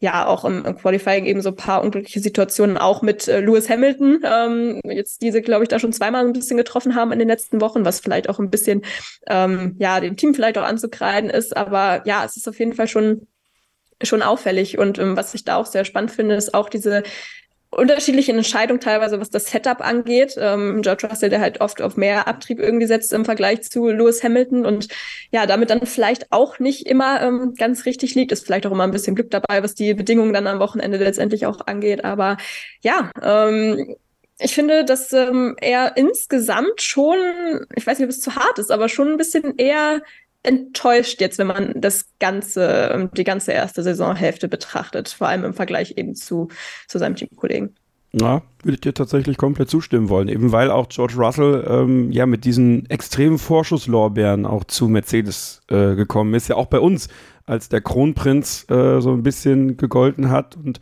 [0.00, 3.68] ja, auch im, im, Qualifying eben so ein paar unglückliche Situationen, auch mit äh, Lewis
[3.68, 7.28] Hamilton, ähm, jetzt diese, glaube ich, da schon zweimal ein bisschen getroffen haben in den
[7.28, 8.82] letzten Wochen, was vielleicht auch ein bisschen,
[9.28, 11.56] ähm, ja, dem Team vielleicht auch anzukreiden ist.
[11.56, 13.26] Aber ja, es ist auf jeden Fall schon
[14.02, 14.78] schon auffällig.
[14.78, 17.02] Und ähm, was ich da auch sehr spannend finde, ist auch diese
[17.70, 20.36] unterschiedliche Entscheidungen teilweise, was das Setup angeht.
[20.38, 24.22] Ähm, George Russell, der halt oft auf mehr Abtrieb irgendwie setzt im Vergleich zu Lewis
[24.22, 24.88] Hamilton und
[25.30, 28.32] ja, damit dann vielleicht auch nicht immer ähm, ganz richtig liegt.
[28.32, 31.46] Ist vielleicht auch immer ein bisschen Glück dabei, was die Bedingungen dann am Wochenende letztendlich
[31.46, 32.04] auch angeht.
[32.04, 32.36] Aber
[32.82, 33.96] ja, ähm,
[34.38, 37.16] ich finde, dass ähm, er insgesamt schon,
[37.74, 40.02] ich weiß nicht, ob es zu hart ist, aber schon ein bisschen eher
[40.46, 45.54] enttäuscht jetzt, wenn man das ganze, ähm, die ganze erste Saisonhälfte betrachtet, vor allem im
[45.54, 46.48] Vergleich eben zu,
[46.88, 47.74] zu seinem Teamkollegen.
[48.12, 52.24] Ja, würde ich dir tatsächlich komplett zustimmen wollen, eben weil auch George Russell ähm, ja
[52.24, 57.08] mit diesen extremen Vorschusslorbeeren auch zu Mercedes äh, gekommen ist, ja auch bei uns,
[57.44, 60.56] als der Kronprinz äh, so ein bisschen gegolten hat.
[60.56, 60.80] Und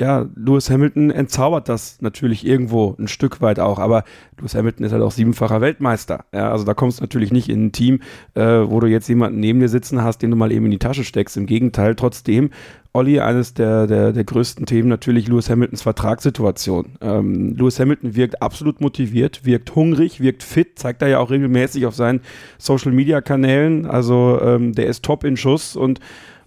[0.00, 4.04] ja, Lewis Hamilton entzaubert das natürlich irgendwo ein Stück weit auch, aber
[4.38, 6.24] Lewis Hamilton ist halt auch siebenfacher Weltmeister.
[6.32, 8.00] Ja, also da kommst du natürlich nicht in ein Team,
[8.34, 10.78] äh, wo du jetzt jemanden neben dir sitzen hast, den du mal eben in die
[10.78, 11.36] Tasche steckst.
[11.36, 12.48] Im Gegenteil, trotzdem,
[12.94, 16.96] Olli, eines der, der, der größten Themen natürlich Lewis Hamiltons Vertragssituation.
[17.02, 21.84] Ähm, Lewis Hamilton wirkt absolut motiviert, wirkt hungrig, wirkt fit, zeigt er ja auch regelmäßig
[21.84, 22.20] auf seinen
[22.56, 23.84] Social Media Kanälen.
[23.84, 26.00] Also ähm, der ist top in Schuss und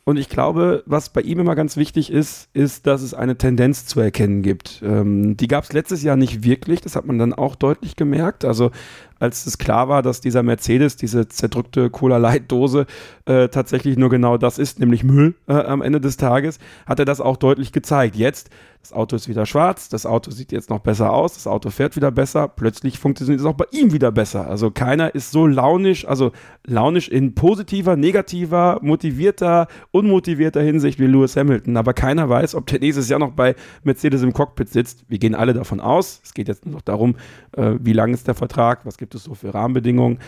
[0.05, 3.85] und ich glaube, was bei ihm immer ganz wichtig ist, ist, dass es eine Tendenz
[3.85, 4.81] zu erkennen gibt.
[4.83, 8.43] Ähm, die gab es letztes Jahr nicht wirklich, das hat man dann auch deutlich gemerkt.
[8.43, 8.71] Also
[9.19, 12.85] als es klar war, dass dieser Mercedes, diese zerdrückte Cola-Light-Dose,
[13.25, 17.05] äh, tatsächlich nur genau das ist, nämlich Müll äh, am Ende des Tages, hat er
[17.05, 18.17] das auch deutlich gezeigt.
[18.17, 18.49] Jetzt,
[18.83, 21.95] das Auto ist wieder schwarz, das Auto sieht jetzt noch besser aus, das Auto fährt
[21.95, 24.45] wieder besser, plötzlich funktioniert es auch bei ihm wieder besser.
[24.45, 26.33] Also keiner ist so launisch, also
[26.65, 31.77] launisch in positiver, negativer, motivierter, unmotivierter Hinsicht wie Lewis Hamilton.
[31.77, 35.05] Aber keiner weiß, ob der nächstes Jahr noch bei Mercedes im Cockpit sitzt.
[35.07, 36.19] Wir gehen alle davon aus.
[36.21, 37.15] Es geht jetzt nur noch darum,
[37.53, 40.19] äh, wie lang ist der Vertrag, was gibt es so für Rahmenbedingungen.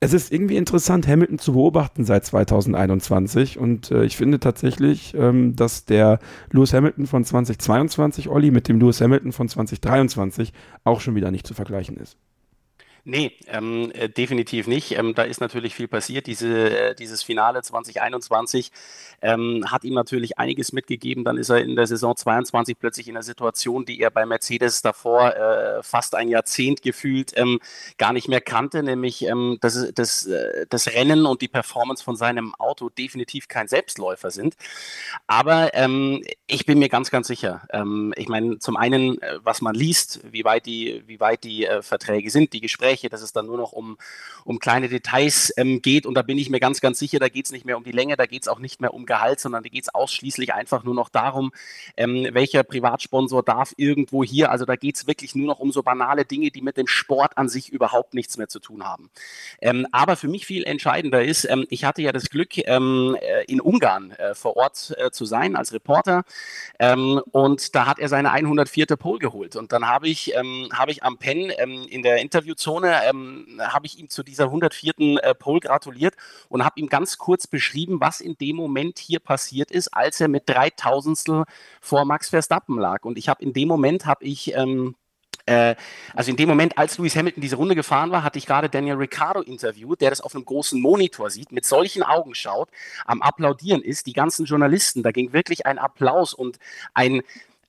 [0.00, 5.56] Es ist irgendwie interessant, Hamilton zu beobachten seit 2021 und äh, ich finde tatsächlich, ähm,
[5.56, 6.18] dass der
[6.50, 10.52] Lewis Hamilton von 2022, Olli, mit dem Lewis Hamilton von 2023
[10.84, 12.18] auch schon wieder nicht zu vergleichen ist.
[13.06, 14.96] Nee, ähm, äh, definitiv nicht.
[14.96, 16.26] Ähm, da ist natürlich viel passiert.
[16.26, 18.72] Diese, äh, dieses Finale 2021
[19.24, 21.24] ähm, hat ihm natürlich einiges mitgegeben.
[21.24, 24.82] Dann ist er in der Saison 22 plötzlich in einer Situation, die er bei Mercedes
[24.82, 27.58] davor äh, fast ein Jahrzehnt gefühlt ähm,
[27.98, 32.16] gar nicht mehr kannte, nämlich ähm, dass das, äh, das Rennen und die Performance von
[32.16, 34.54] seinem Auto definitiv kein Selbstläufer sind.
[35.26, 37.66] Aber ähm, ich bin mir ganz, ganz sicher.
[37.72, 41.66] Ähm, ich meine, zum einen, äh, was man liest, wie weit die, wie weit die
[41.66, 43.96] äh, Verträge sind, die Gespräche, Gespräche, dass es dann nur noch um,
[44.44, 46.06] um kleine Details ähm, geht.
[46.06, 47.92] Und da bin ich mir ganz, ganz sicher, da geht es nicht mehr um die
[47.92, 50.84] Länge, da geht es auch nicht mehr um Gehalt, sondern da geht es ausschließlich einfach
[50.84, 51.52] nur noch darum,
[51.96, 54.50] ähm, welcher Privatsponsor darf irgendwo hier.
[54.50, 57.38] Also da geht es wirklich nur noch um so banale Dinge, die mit dem Sport
[57.38, 59.10] an sich überhaupt nichts mehr zu tun haben.
[59.60, 63.44] Ähm, aber für mich viel entscheidender ist, ähm, ich hatte ja das Glück, ähm, äh,
[63.44, 66.24] in Ungarn äh, vor Ort äh, zu sein als Reporter.
[66.78, 68.86] Ähm, und da hat er seine 104.
[68.96, 69.56] Pole geholt.
[69.56, 70.34] Und dann habe ich,
[70.72, 74.94] hab ich am Pen in der Interviewzone Zone ähm, habe ich ihm zu dieser 104.
[75.22, 76.14] Äh, Pole gratuliert
[76.48, 80.28] und habe ihm ganz kurz beschrieben, was in dem Moment hier passiert ist, als er
[80.28, 81.44] mit 3000
[81.80, 83.04] vor Max Verstappen lag.
[83.04, 84.96] Und ich habe in dem Moment habe ich ähm,
[85.46, 85.74] äh,
[86.14, 88.96] also in dem Moment, als Lewis Hamilton diese Runde gefahren war, hatte ich gerade Daniel
[88.96, 92.70] Ricciardo interviewt, der das auf einem großen Monitor sieht, mit solchen Augen schaut,
[93.04, 96.58] am Applaudieren ist, die ganzen Journalisten, da ging wirklich ein Applaus und
[96.94, 97.22] ein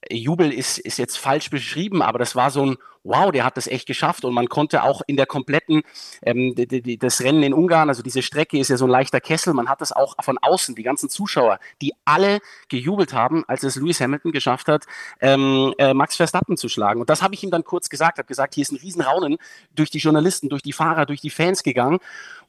[0.10, 3.68] Jubel ist, ist jetzt falsch beschrieben, aber das war so ein wow, der hat das
[3.68, 5.84] echt geschafft und man konnte auch in der kompletten,
[6.24, 9.22] ähm, die, die, das Rennen in Ungarn, also diese Strecke ist ja so ein leichter
[9.22, 13.64] Kessel, man hat das auch von außen, die ganzen Zuschauer, die alle gejubelt haben, als
[13.64, 14.86] es Lewis Hamilton geschafft hat,
[15.22, 17.00] ähm, äh, Max Verstappen zu schlagen.
[17.00, 19.38] Und das habe ich ihm dann kurz gesagt, habe gesagt, hier ist ein Riesenraunen
[19.76, 22.00] durch die Journalisten, durch die Fahrer, durch die Fans gegangen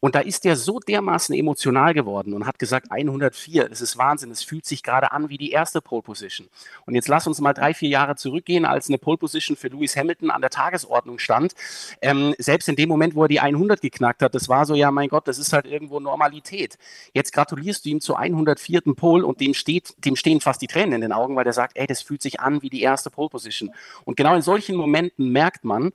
[0.00, 4.30] und da ist er so dermaßen emotional geworden und hat gesagt, 104, das ist Wahnsinn,
[4.30, 6.48] es fühlt sich gerade an wie die erste Pole Position.
[6.86, 9.96] Und jetzt lass uns mal drei, vier Jahre zurückgehen, als eine Pole Position für Lewis
[9.96, 11.54] Hamilton an der Tagesordnung stand.
[12.00, 14.90] Ähm, selbst in dem Moment, wo er die 100 geknackt hat, das war so, ja,
[14.90, 16.78] mein Gott, das ist halt irgendwo Normalität.
[17.12, 18.82] Jetzt gratulierst du ihm zu 104.
[18.96, 21.76] Pole und dem, steht, dem stehen fast die Tränen in den Augen, weil der sagt,
[21.76, 23.72] ey, das fühlt sich an wie die erste Pole Position.
[24.04, 25.92] Und genau in solchen Momenten merkt man,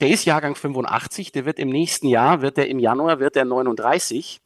[0.00, 3.44] der ist Jahrgang 85, der wird im nächsten Jahr, wird er im Januar, wird er
[3.44, 4.40] 39.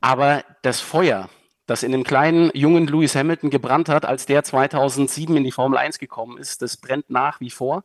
[0.00, 1.28] Aber das Feuer,
[1.66, 5.78] das in dem kleinen jungen Lewis Hamilton gebrannt hat, als der 2007 in die Formel
[5.78, 7.84] 1 gekommen ist, das brennt nach wie vor.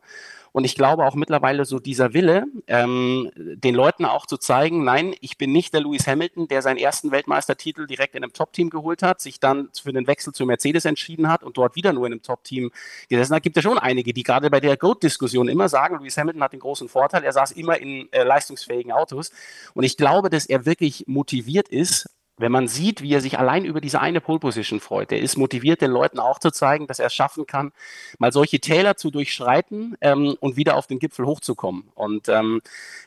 [0.56, 5.14] Und ich glaube auch mittlerweile so dieser Wille, ähm, den Leuten auch zu zeigen, nein,
[5.20, 9.02] ich bin nicht der Lewis Hamilton, der seinen ersten Weltmeistertitel direkt in einem Top-Team geholt
[9.02, 12.14] hat, sich dann für den Wechsel zu Mercedes entschieden hat und dort wieder nur in
[12.14, 12.70] einem Top-Team
[13.10, 13.42] gesessen hat.
[13.42, 16.60] Gibt ja schon einige, die gerade bei der GOAT-Diskussion immer sagen, Lewis Hamilton hat den
[16.60, 19.32] großen Vorteil, er saß immer in äh, leistungsfähigen Autos.
[19.74, 23.64] Und ich glaube, dass er wirklich motiviert ist, wenn man sieht, wie er sich allein
[23.64, 26.98] über diese eine Pole Position freut, der ist motiviert, den Leuten auch zu zeigen, dass
[26.98, 27.72] er es schaffen kann,
[28.18, 31.84] mal solche Täler zu durchschreiten ähm, und wieder auf den Gipfel hochzukommen.
[31.94, 32.60] Und ähm,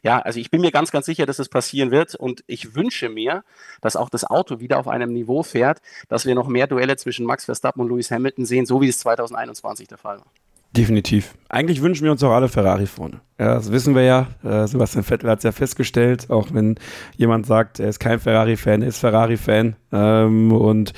[0.04, 2.16] ja, also ich bin mir ganz, ganz sicher, dass es passieren wird.
[2.16, 3.44] Und ich wünsche mir,
[3.82, 7.26] dass auch das Auto wieder auf einem Niveau fährt, dass wir noch mehr Duelle zwischen
[7.26, 10.49] Max Verstappen und Lewis Hamilton sehen, so wie es 2021 der Fall war.
[10.76, 11.34] Definitiv.
[11.50, 13.22] Eigentlich wünschen wir uns auch alle Ferrari vorne.
[13.40, 14.28] Ja, das wissen wir ja.
[14.44, 16.76] Äh, Sebastian Vettel hat es ja festgestellt, auch wenn
[17.18, 19.76] jemand sagt, er ist kein Ferrari-Fan, er ist Ferrari-Fan.
[19.92, 20.94] Ähm, und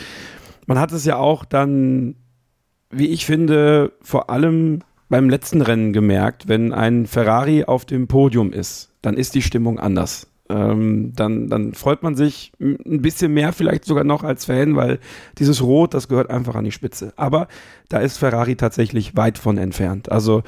[0.65, 2.15] man hat es ja auch dann,
[2.89, 8.51] wie ich finde, vor allem beim letzten Rennen gemerkt, wenn ein Ferrari auf dem Podium
[8.51, 13.53] ist, dann ist die Stimmung anders ähm, dann, dann freut man sich ein bisschen mehr
[13.53, 14.99] vielleicht sogar noch als Fan, weil
[15.37, 17.13] dieses Rot, das gehört einfach an die Spitze.
[17.15, 17.47] Aber
[17.89, 20.11] da ist Ferrari tatsächlich weit von entfernt.
[20.11, 20.43] Also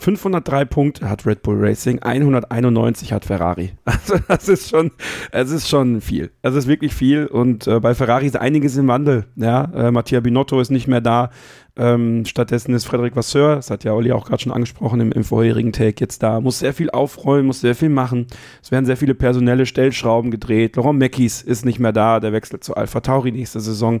[0.00, 3.72] 503 Punkte hat Red Bull Racing, 191 hat Ferrari.
[3.84, 4.90] Also das ist schon,
[5.30, 6.30] es ist schon viel.
[6.42, 9.26] Es ist wirklich viel und äh, bei Ferrari ist einiges im Wandel.
[9.36, 11.30] Ja, äh, Mattia Binotto ist nicht mehr da.
[11.76, 15.24] Ähm, stattdessen ist Frederik Vasseur, das hat ja Olli auch gerade schon angesprochen im, im,
[15.24, 18.28] vorherigen Take, jetzt da, muss sehr viel aufräumen, muss sehr viel machen.
[18.62, 20.76] Es werden sehr viele personelle Stellschrauben gedreht.
[20.76, 24.00] Laurent Meckis ist nicht mehr da, der wechselt zu Alpha Tauri nächste Saison.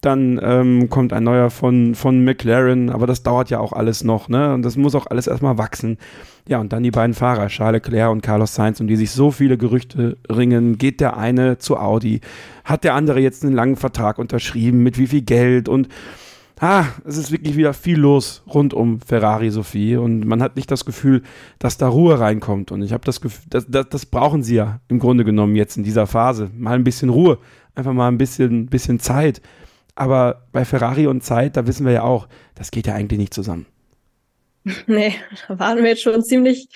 [0.00, 4.28] Dann ähm, kommt ein neuer von, von McLaren, aber das dauert ja auch alles noch,
[4.28, 4.54] ne?
[4.54, 5.98] Und das muss auch alles erstmal wachsen.
[6.48, 9.30] Ja, und dann die beiden Fahrer, Charles Leclerc und Carlos Sainz, um die sich so
[9.30, 10.78] viele Gerüchte ringen.
[10.78, 12.20] Geht der eine zu Audi?
[12.64, 14.82] Hat der andere jetzt einen langen Vertrag unterschrieben?
[14.82, 15.68] Mit wie viel Geld?
[15.68, 15.88] Und
[16.60, 20.70] ah, es ist wirklich wieder viel los rund um Ferrari Sophie und man hat nicht
[20.70, 21.22] das Gefühl,
[21.58, 22.70] dass da Ruhe reinkommt.
[22.70, 25.76] Und ich habe das Gefühl, das, das, das, brauchen sie ja im Grunde genommen jetzt
[25.76, 26.50] in dieser Phase.
[26.56, 27.38] Mal ein bisschen Ruhe,
[27.74, 29.40] einfach mal ein bisschen, bisschen Zeit.
[30.00, 33.34] Aber bei Ferrari und Zeit, da wissen wir ja auch, das geht ja eigentlich nicht
[33.34, 33.66] zusammen.
[34.86, 35.14] Nee,
[35.46, 36.68] da waren wir jetzt schon ziemlich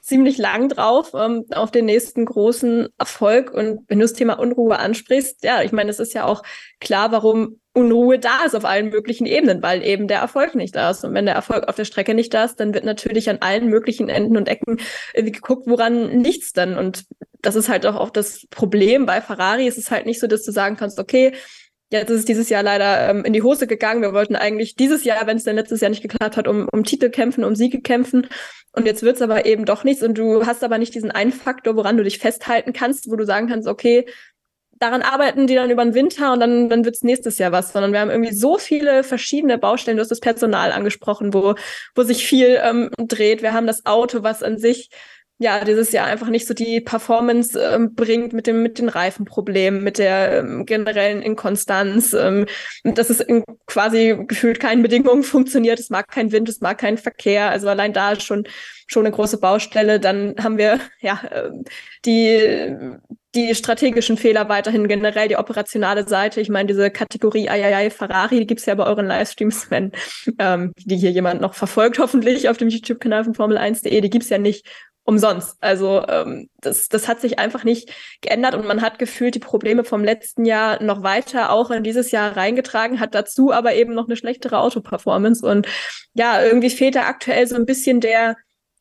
[0.00, 3.52] ziemlich lang drauf ähm, auf den nächsten großen Erfolg.
[3.52, 6.42] Und wenn du das Thema Unruhe ansprichst, ja, ich meine, es ist ja auch
[6.80, 10.90] klar, warum Unruhe da ist auf allen möglichen Ebenen, weil eben der Erfolg nicht da
[10.90, 11.04] ist.
[11.04, 13.68] Und wenn der Erfolg auf der Strecke nicht da ist, dann wird natürlich an allen
[13.68, 14.80] möglichen Enden und Ecken
[15.14, 16.76] irgendwie geguckt, woran nichts dann.
[16.76, 17.04] Und
[17.40, 19.68] das ist halt auch oft das Problem bei Ferrari.
[19.68, 21.32] Es ist halt nicht so, dass du sagen kannst, okay,
[21.92, 24.00] Jetzt ist es dieses Jahr leider ähm, in die Hose gegangen.
[24.00, 26.84] Wir wollten eigentlich dieses Jahr, wenn es denn letztes Jahr nicht geklappt hat, um, um
[26.84, 28.28] Titel kämpfen, um Siege kämpfen.
[28.72, 30.02] Und jetzt wird es aber eben doch nichts.
[30.02, 33.26] Und du hast aber nicht diesen einen Faktor, woran du dich festhalten kannst, wo du
[33.26, 34.06] sagen kannst, okay,
[34.78, 37.74] daran arbeiten die dann über den Winter und dann, dann wird es nächstes Jahr was,
[37.74, 39.98] sondern wir haben irgendwie so viele verschiedene Baustellen.
[39.98, 41.56] Du hast das Personal angesprochen, wo,
[41.94, 43.42] wo sich viel ähm, dreht.
[43.42, 44.88] Wir haben das Auto, was an sich
[45.42, 49.82] ja, dieses Jahr einfach nicht so die Performance ähm, bringt mit dem mit den Reifenproblemen,
[49.82, 52.46] mit der ähm, generellen Inkonstanz, ähm,
[52.84, 55.80] dass es in quasi gefühlt keinen Bedingungen funktioniert.
[55.80, 57.50] Es mag kein Wind, es mag keinen Verkehr.
[57.50, 58.44] Also allein da ist schon
[58.86, 59.98] schon eine große Baustelle.
[59.98, 61.50] Dann haben wir ja äh,
[62.04, 62.98] die
[63.34, 66.40] die strategischen Fehler weiterhin generell, die operationale Seite.
[66.40, 69.92] Ich meine, diese Kategorie Ayayay Ferrari, die gibt's ja bei euren Livestreams, wenn
[70.38, 74.38] ähm, die hier jemand noch verfolgt, hoffentlich auf dem YouTube-Kanal von Formel1.de, die gibt's ja
[74.38, 74.66] nicht
[75.04, 75.56] umsonst.
[75.60, 79.84] Also ähm, das, das hat sich einfach nicht geändert und man hat gefühlt die Probleme
[79.84, 84.06] vom letzten Jahr noch weiter auch in dieses Jahr reingetragen, hat dazu aber eben noch
[84.06, 85.66] eine schlechtere Autoperformance und
[86.14, 88.36] ja, irgendwie fehlt da aktuell so ein bisschen der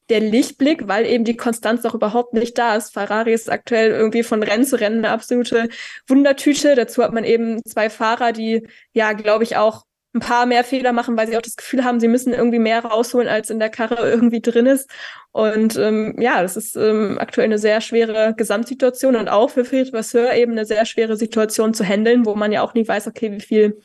[0.09, 2.91] der Lichtblick, weil eben die Konstanz auch überhaupt nicht da ist.
[2.91, 5.69] Ferrari ist aktuell irgendwie von Rennen zu Rennen eine absolute
[6.05, 6.75] Wundertüte.
[6.75, 10.91] Dazu hat man eben zwei Fahrer, die ja, glaube ich, auch ein paar mehr Fehler
[10.91, 13.69] machen, weil sie auch das Gefühl haben, sie müssen irgendwie mehr rausholen, als in der
[13.69, 14.89] Karre irgendwie drin ist.
[15.31, 19.93] Und ähm, ja, das ist ähm, aktuell eine sehr schwere Gesamtsituation und auch für Friedrich
[19.93, 23.31] Vasseur eben eine sehr schwere Situation zu handeln, wo man ja auch nie weiß, okay,
[23.31, 23.81] wie viel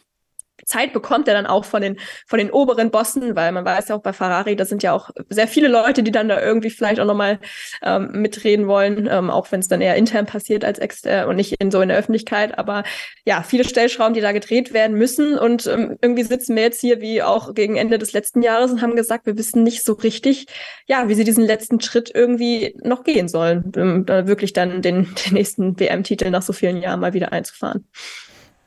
[0.64, 3.96] Zeit bekommt er dann auch von den, von den oberen Bossen, weil man weiß ja
[3.96, 7.00] auch bei Ferrari, da sind ja auch sehr viele Leute, die dann da irgendwie vielleicht
[7.00, 7.38] auch nochmal
[7.82, 11.60] ähm, mitreden wollen, ähm, auch wenn es dann eher intern passiert als extern und nicht
[11.60, 12.58] in so in der Öffentlichkeit.
[12.58, 12.84] Aber
[13.24, 15.38] ja, viele Stellschrauben, die da gedreht werden müssen.
[15.38, 18.82] Und ähm, irgendwie sitzen wir jetzt hier wie auch gegen Ende des letzten Jahres und
[18.82, 20.46] haben gesagt, wir wissen nicht so richtig,
[20.86, 25.14] ja, wie sie diesen letzten Schritt irgendwie noch gehen sollen, um da wirklich dann den,
[25.26, 27.86] den nächsten WM-Titel nach so vielen Jahren mal wieder einzufahren.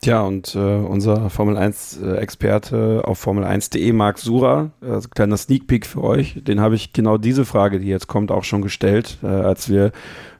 [0.02, 6.02] Tja, und äh, unser Formel 1-Experte auf Formel1.de, Marc Sura, also kleiner Sneak Peek für
[6.02, 9.68] euch, den habe ich genau diese Frage, die jetzt kommt, auch schon gestellt, äh, als
[9.68, 9.92] wir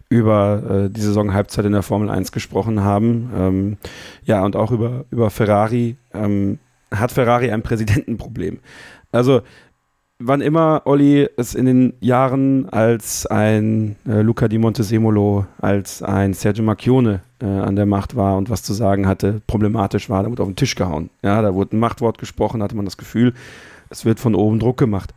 [0.09, 3.31] über äh, die Saison Halbzeit in der Formel 1 gesprochen haben.
[3.37, 3.77] Ähm,
[4.25, 5.97] ja, und auch über, über Ferrari.
[6.15, 6.59] Ähm,
[6.91, 8.61] hat Ferrari ein Präsidentenproblem?
[9.13, 9.43] Also
[10.21, 16.35] wann immer Olli es in den Jahren als ein äh, Luca di Montesemolo, als ein
[16.35, 20.31] Sergio Macchione äh, an der Macht war und was zu sagen hatte, problematisch war, da
[20.31, 21.11] wurde auf den Tisch gehauen.
[21.23, 23.33] Ja, da wurde ein Machtwort gesprochen, hatte man das Gefühl,
[23.89, 25.15] es wird von oben Druck gemacht.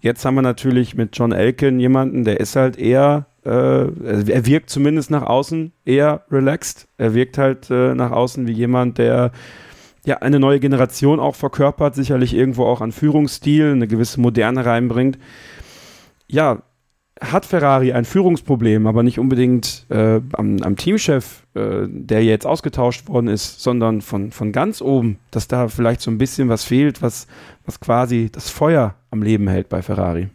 [0.00, 4.68] Jetzt haben wir natürlich mit John Elkin jemanden, der ist halt eher äh, er wirkt
[4.68, 6.88] zumindest nach außen eher relaxed.
[6.98, 9.32] Er wirkt halt äh, nach außen wie jemand, der
[10.04, 15.18] ja eine neue Generation auch verkörpert, sicherlich irgendwo auch an Führungsstil, eine gewisse Moderne reinbringt.
[16.26, 16.62] Ja,
[17.20, 23.08] hat Ferrari ein Führungsproblem, aber nicht unbedingt äh, am, am, Teamchef, äh, der jetzt ausgetauscht
[23.08, 27.02] worden ist, sondern von, von ganz oben, dass da vielleicht so ein bisschen was fehlt,
[27.02, 27.26] was,
[27.66, 30.28] was quasi das Feuer am Leben hält bei Ferrari.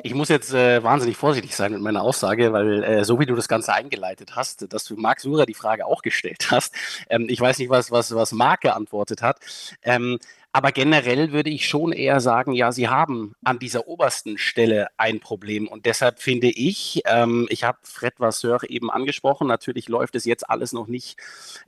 [0.00, 3.34] Ich muss jetzt äh, wahnsinnig vorsichtig sein mit meiner Aussage, weil äh, so wie du
[3.34, 6.72] das Ganze eingeleitet hast, dass du Marc Sura die Frage auch gestellt hast,
[7.10, 9.40] ähm, ich weiß nicht, was, was, was Marc geantwortet hat,
[9.82, 10.20] ähm,
[10.52, 15.20] aber generell würde ich schon eher sagen, ja, sie haben an dieser obersten Stelle ein
[15.20, 15.68] Problem.
[15.68, 20.48] Und deshalb finde ich, ähm, ich habe Fred Vasseur eben angesprochen, natürlich läuft es jetzt
[20.48, 21.18] alles noch nicht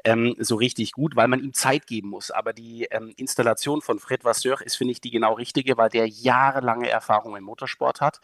[0.05, 2.31] ähm, so richtig gut, weil man ihm Zeit geben muss.
[2.31, 6.07] Aber die ähm, Installation von Fred Vasseur ist, finde ich, die genau richtige, weil der
[6.09, 8.21] jahrelange Erfahrung im Motorsport hat.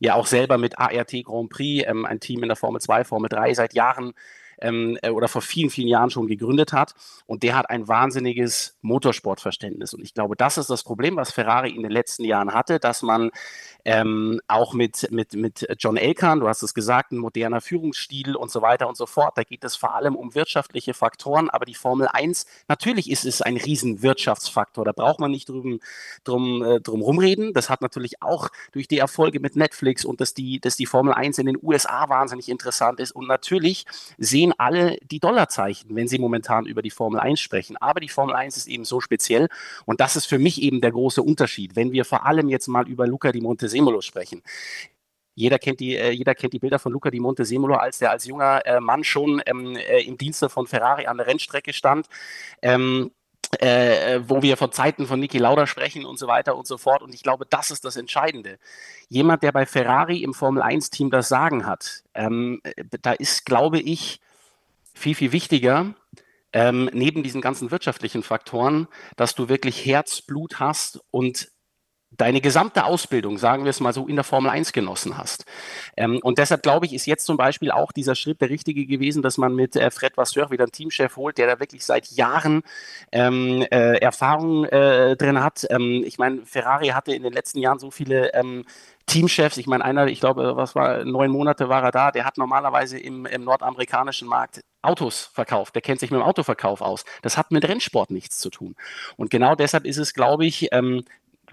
[0.00, 3.28] Ja, auch selber mit ART Grand Prix, ähm, ein Team in der Formel 2, Formel
[3.28, 4.14] 3 seit Jahren
[4.60, 6.94] ähm, äh, oder vor vielen, vielen Jahren schon gegründet hat.
[7.26, 9.94] Und der hat ein wahnsinniges Motorsportverständnis.
[9.94, 13.02] Und ich glaube, das ist das Problem, was Ferrari in den letzten Jahren hatte, dass
[13.02, 13.30] man
[13.84, 18.50] ähm, auch mit, mit, mit John Elkan, du hast es gesagt, ein moderner Führungsstil und
[18.50, 19.36] so weiter und so fort.
[19.36, 23.42] Da geht es vor allem um wirtschaftliche Faktoren, aber die Formel 1, natürlich ist es
[23.42, 24.84] ein riesen Wirtschaftsfaktor.
[24.84, 25.80] Da braucht man nicht drum,
[26.24, 27.52] drum, äh, drum rumreden.
[27.52, 31.14] Das hat natürlich auch durch die Erfolge mit Netflix und dass die, dass die Formel
[31.14, 33.12] 1 in den USA wahnsinnig interessant ist.
[33.12, 33.86] Und natürlich
[34.18, 37.76] sehen alle die Dollarzeichen, wenn sie momentan über die Formel 1 sprechen.
[37.76, 39.48] Aber die Formel 1 ist eben so speziell
[39.84, 41.76] und das ist für mich eben der große Unterschied.
[41.76, 44.42] Wenn wir vor allem jetzt mal über Luca di Monte Semolo sprechen.
[45.34, 48.26] Jeder kennt, die, äh, jeder kennt die Bilder von Luca di Montesemolo, als der als
[48.26, 52.06] junger äh, Mann schon ähm, äh, im Dienste von Ferrari an der Rennstrecke stand.
[52.60, 53.10] Ähm,
[53.58, 57.02] äh, wo wir von Zeiten von Niki Lauda sprechen und so weiter und so fort.
[57.02, 58.58] Und ich glaube, das ist das Entscheidende.
[59.08, 62.60] Jemand, der bei Ferrari im Formel 1-Team das Sagen hat, ähm,
[63.02, 64.20] da ist, glaube ich,
[65.00, 65.94] viel, viel wichtiger,
[66.52, 68.86] ähm, neben diesen ganzen wirtschaftlichen Faktoren,
[69.16, 71.50] dass du wirklich Herzblut hast und
[72.10, 75.44] deine gesamte Ausbildung, sagen wir es mal so, in der Formel 1 genossen hast.
[75.96, 79.22] Ähm, und deshalb glaube ich, ist jetzt zum Beispiel auch dieser Schritt der richtige gewesen,
[79.22, 82.62] dass man mit äh, Fred Vasseur wieder einen Teamchef holt, der da wirklich seit Jahren
[83.12, 85.66] ähm, äh, Erfahrung äh, drin hat.
[85.70, 88.64] Ähm, ich meine, Ferrari hatte in den letzten Jahren so viele ähm,
[89.06, 92.38] Teamchefs, ich meine, einer, ich glaube, was war, neun Monate war er da, der hat
[92.38, 97.04] normalerweise im, im nordamerikanischen Markt Autos verkauft, der kennt sich mit dem Autoverkauf aus.
[97.22, 98.76] Das hat mit Rennsport nichts zu tun.
[99.16, 101.04] Und genau deshalb ist es, glaube ich, ähm,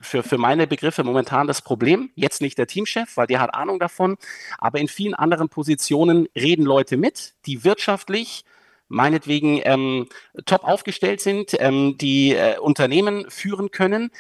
[0.02, 2.12] für, für meine Begriffe momentan das Problem.
[2.16, 4.18] Jetzt nicht der Teamchef, weil der hat Ahnung davon.
[4.58, 8.44] Aber in vielen anderen Positionen reden Leute mit, die wirtschaftlich
[8.90, 10.08] meinetwegen ähm,
[10.46, 14.12] top aufgestellt sind, ähm, die äh, Unternehmen führen können,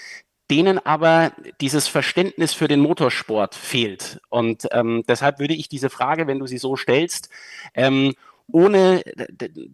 [0.49, 4.21] denen aber dieses Verständnis für den Motorsport fehlt.
[4.29, 7.29] Und ähm, deshalb würde ich diese Frage, wenn du sie so stellst,
[7.73, 8.13] ähm,
[8.51, 9.03] ohne,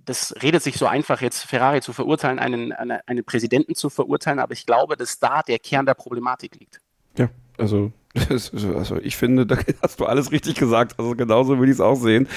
[0.06, 4.40] das redet sich so einfach jetzt, Ferrari zu verurteilen, einen, einen, einen Präsidenten zu verurteilen,
[4.40, 6.80] aber ich glaube, dass da der Kern der Problematik liegt.
[7.18, 7.92] Ja, also
[8.30, 10.96] also ich finde, da hast du alles richtig gesagt.
[11.00, 12.28] Also genauso will ich es auch sehen.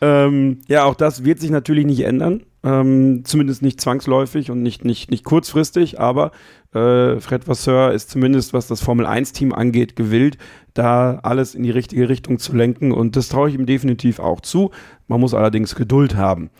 [0.00, 2.44] Ähm, ja, auch das wird sich natürlich nicht ändern.
[2.64, 6.32] Ähm, zumindest nicht zwangsläufig und nicht, nicht, nicht kurzfristig, aber
[6.74, 10.38] äh, Fred Vasseur ist zumindest, was das Formel 1-Team angeht, gewillt,
[10.74, 14.40] da alles in die richtige Richtung zu lenken und das traue ich ihm definitiv auch
[14.40, 14.70] zu.
[15.06, 16.50] Man muss allerdings Geduld haben.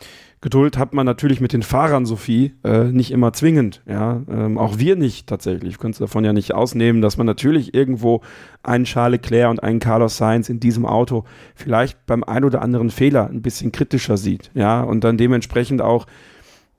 [0.41, 3.81] Geduld hat man natürlich mit den Fahrern, Sophie, äh, nicht immer zwingend.
[3.85, 5.71] Ja, ähm, auch wir nicht tatsächlich.
[5.73, 8.21] Ich könnte davon ja nicht ausnehmen, dass man natürlich irgendwo
[8.63, 12.89] einen Charles Leclerc und einen Carlos Sainz in diesem Auto vielleicht beim ein oder anderen
[12.89, 14.49] Fehler ein bisschen kritischer sieht.
[14.53, 16.05] Ja, und dann dementsprechend auch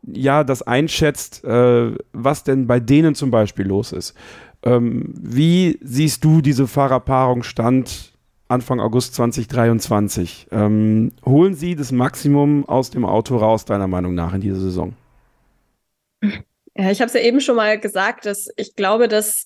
[0.03, 4.15] ja das einschätzt, äh, was denn bei denen zum Beispiel los ist.
[4.63, 8.11] Ähm, wie siehst du diese Fahrerpaarung stand
[8.51, 10.49] Anfang August 2023.
[10.51, 14.95] Ähm, holen Sie das Maximum aus dem Auto raus, deiner Meinung nach, in dieser Saison?
[16.75, 19.45] Ja, ich habe es ja eben schon mal gesagt, dass ich glaube, dass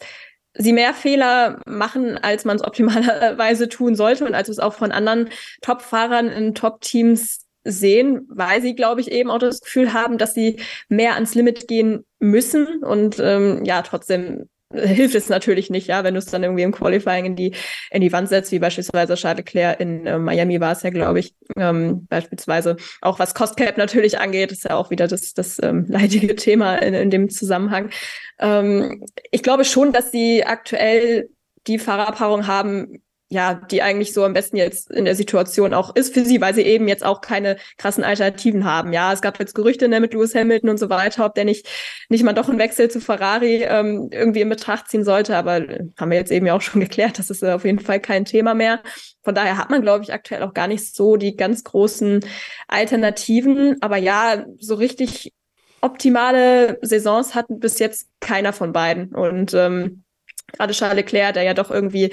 [0.54, 4.90] sie mehr Fehler machen, als man es optimalerweise tun sollte und als es auch von
[4.92, 5.28] anderen
[5.60, 10.60] Top-Fahrern in Top-Teams sehen, weil sie, glaube ich, eben auch das Gefühl haben, dass sie
[10.88, 16.14] mehr ans Limit gehen müssen und ähm, ja, trotzdem hilft es natürlich nicht, ja, wenn
[16.14, 17.54] du es dann irgendwie im Qualifying in die,
[17.90, 21.20] in die Wand setzt, wie beispielsweise Charles Leclerc in äh, Miami war es ja, glaube
[21.20, 22.76] ich, ähm, beispielsweise.
[23.00, 26.76] Auch was Cost Cap natürlich angeht, ist ja auch wieder das, das ähm, leidige Thema
[26.76, 27.90] in, in dem Zusammenhang.
[28.38, 31.28] Ähm, ich glaube schon, dass sie aktuell
[31.66, 36.14] die Fahrerpaarung haben, ja, die eigentlich so am besten jetzt in der Situation auch ist
[36.14, 38.92] für sie, weil sie eben jetzt auch keine krassen Alternativen haben.
[38.92, 41.66] Ja, es gab jetzt Gerüchte ne, mit Lewis Hamilton und so weiter, ob der nicht,
[42.08, 45.36] nicht mal doch einen Wechsel zu Ferrari ähm, irgendwie in Betracht ziehen sollte.
[45.36, 47.80] Aber äh, haben wir jetzt eben ja auch schon geklärt, das ist äh, auf jeden
[47.80, 48.82] Fall kein Thema mehr.
[49.22, 52.20] Von daher hat man, glaube ich, aktuell auch gar nicht so die ganz großen
[52.68, 53.78] Alternativen.
[53.80, 55.32] Aber ja, so richtig
[55.80, 59.14] optimale Saisons hat bis jetzt keiner von beiden.
[59.14, 60.04] Und ähm,
[60.52, 62.12] gerade Charles Leclerc, der ja doch irgendwie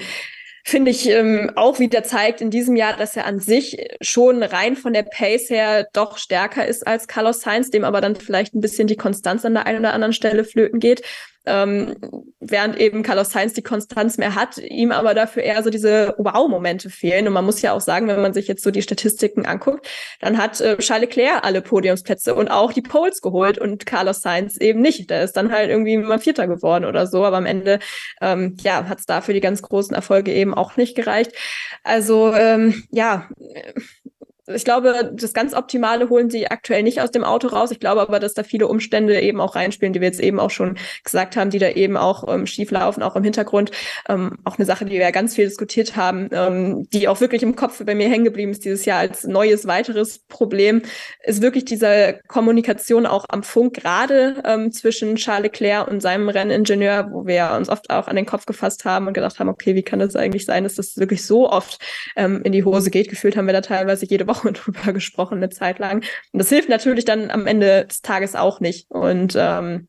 [0.64, 4.76] finde ich, ähm, auch wieder zeigt in diesem Jahr, dass er an sich schon rein
[4.76, 8.60] von der Pace her doch stärker ist als Carlos Sainz, dem aber dann vielleicht ein
[8.60, 11.02] bisschen die Konstanz an der einen oder anderen Stelle flöten geht
[11.44, 11.96] ähm,
[12.40, 16.90] während eben Carlos Sainz die Konstanz mehr hat, ihm aber dafür eher so diese Wow-Momente
[16.90, 17.26] fehlen.
[17.26, 19.88] Und man muss ja auch sagen, wenn man sich jetzt so die Statistiken anguckt,
[20.20, 24.56] dann hat äh, Charles Leclerc alle Podiumsplätze und auch die Poles geholt und Carlos Sainz
[24.56, 25.10] eben nicht.
[25.10, 27.80] Der ist dann halt irgendwie mal Vierter geworden oder so, aber am Ende
[28.20, 31.32] ähm, ja, hat es dafür die ganz großen Erfolge eben auch nicht gereicht.
[31.82, 33.28] Also ähm, ja,
[34.46, 37.70] ich glaube, das ganz Optimale holen sie aktuell nicht aus dem Auto raus.
[37.70, 40.50] Ich glaube aber, dass da viele Umstände eben auch reinspielen, die wir jetzt eben auch
[40.50, 43.70] schon gesagt haben, die da eben auch ähm, schief laufen, auch im Hintergrund.
[44.08, 47.44] Ähm, auch eine Sache, die wir ja ganz viel diskutiert haben, ähm, die auch wirklich
[47.44, 50.82] im Kopf bei mir hängen geblieben ist dieses Jahr als neues weiteres Problem,
[51.22, 57.10] ist wirklich diese Kommunikation auch am Funk, gerade ähm, zwischen Charles Leclerc und seinem Renningenieur,
[57.12, 59.82] wo wir uns oft auch an den Kopf gefasst haben und gedacht haben, okay, wie
[59.82, 61.78] kann das eigentlich sein, dass das wirklich so oft
[62.16, 63.08] ähm, in die Hose geht?
[63.08, 66.02] Gefühlt haben wir da teilweise jede Woche Woche drüber gesprochen, eine Zeit lang.
[66.32, 68.90] Und das hilft natürlich dann am Ende des Tages auch nicht.
[68.90, 69.88] Und ähm,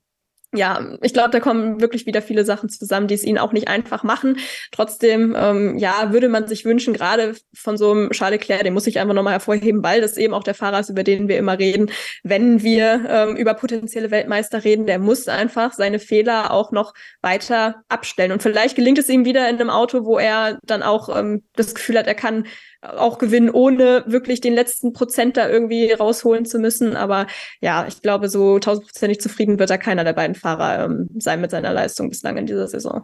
[0.56, 3.68] ja, ich glaube, da kommen wirklich wieder viele Sachen zusammen, die es ihnen auch nicht
[3.68, 4.38] einfach machen.
[4.72, 8.86] Trotzdem, ähm, ja, würde man sich wünschen, gerade von so einem Charles Leclerc, den muss
[8.86, 11.58] ich einfach nochmal hervorheben, weil das eben auch der Fahrer ist, über den wir immer
[11.58, 11.90] reden.
[12.22, 17.84] Wenn wir ähm, über potenzielle Weltmeister reden, der muss einfach seine Fehler auch noch weiter
[17.90, 18.32] abstellen.
[18.32, 21.74] Und vielleicht gelingt es ihm wieder in einem Auto, wo er dann auch ähm, das
[21.74, 22.46] Gefühl hat, er kann
[22.84, 26.96] auch gewinnen, ohne wirklich den letzten Prozent da irgendwie rausholen zu müssen.
[26.96, 27.28] Aber
[27.62, 31.52] ja, ich glaube, so tausendprozentig zufrieden wird da keiner der beiden Fahrer ähm, sein mit
[31.52, 33.04] seiner Leistung bislang in dieser Saison.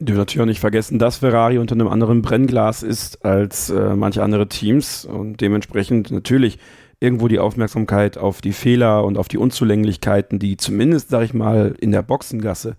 [0.00, 4.22] Du natürlich auch nicht vergessen, dass Ferrari unter einem anderen Brennglas ist als äh, manche
[4.22, 6.58] andere Teams und dementsprechend natürlich
[7.00, 11.74] irgendwo die Aufmerksamkeit auf die Fehler und auf die Unzulänglichkeiten, die zumindest, sag ich mal,
[11.80, 12.76] in der Boxengasse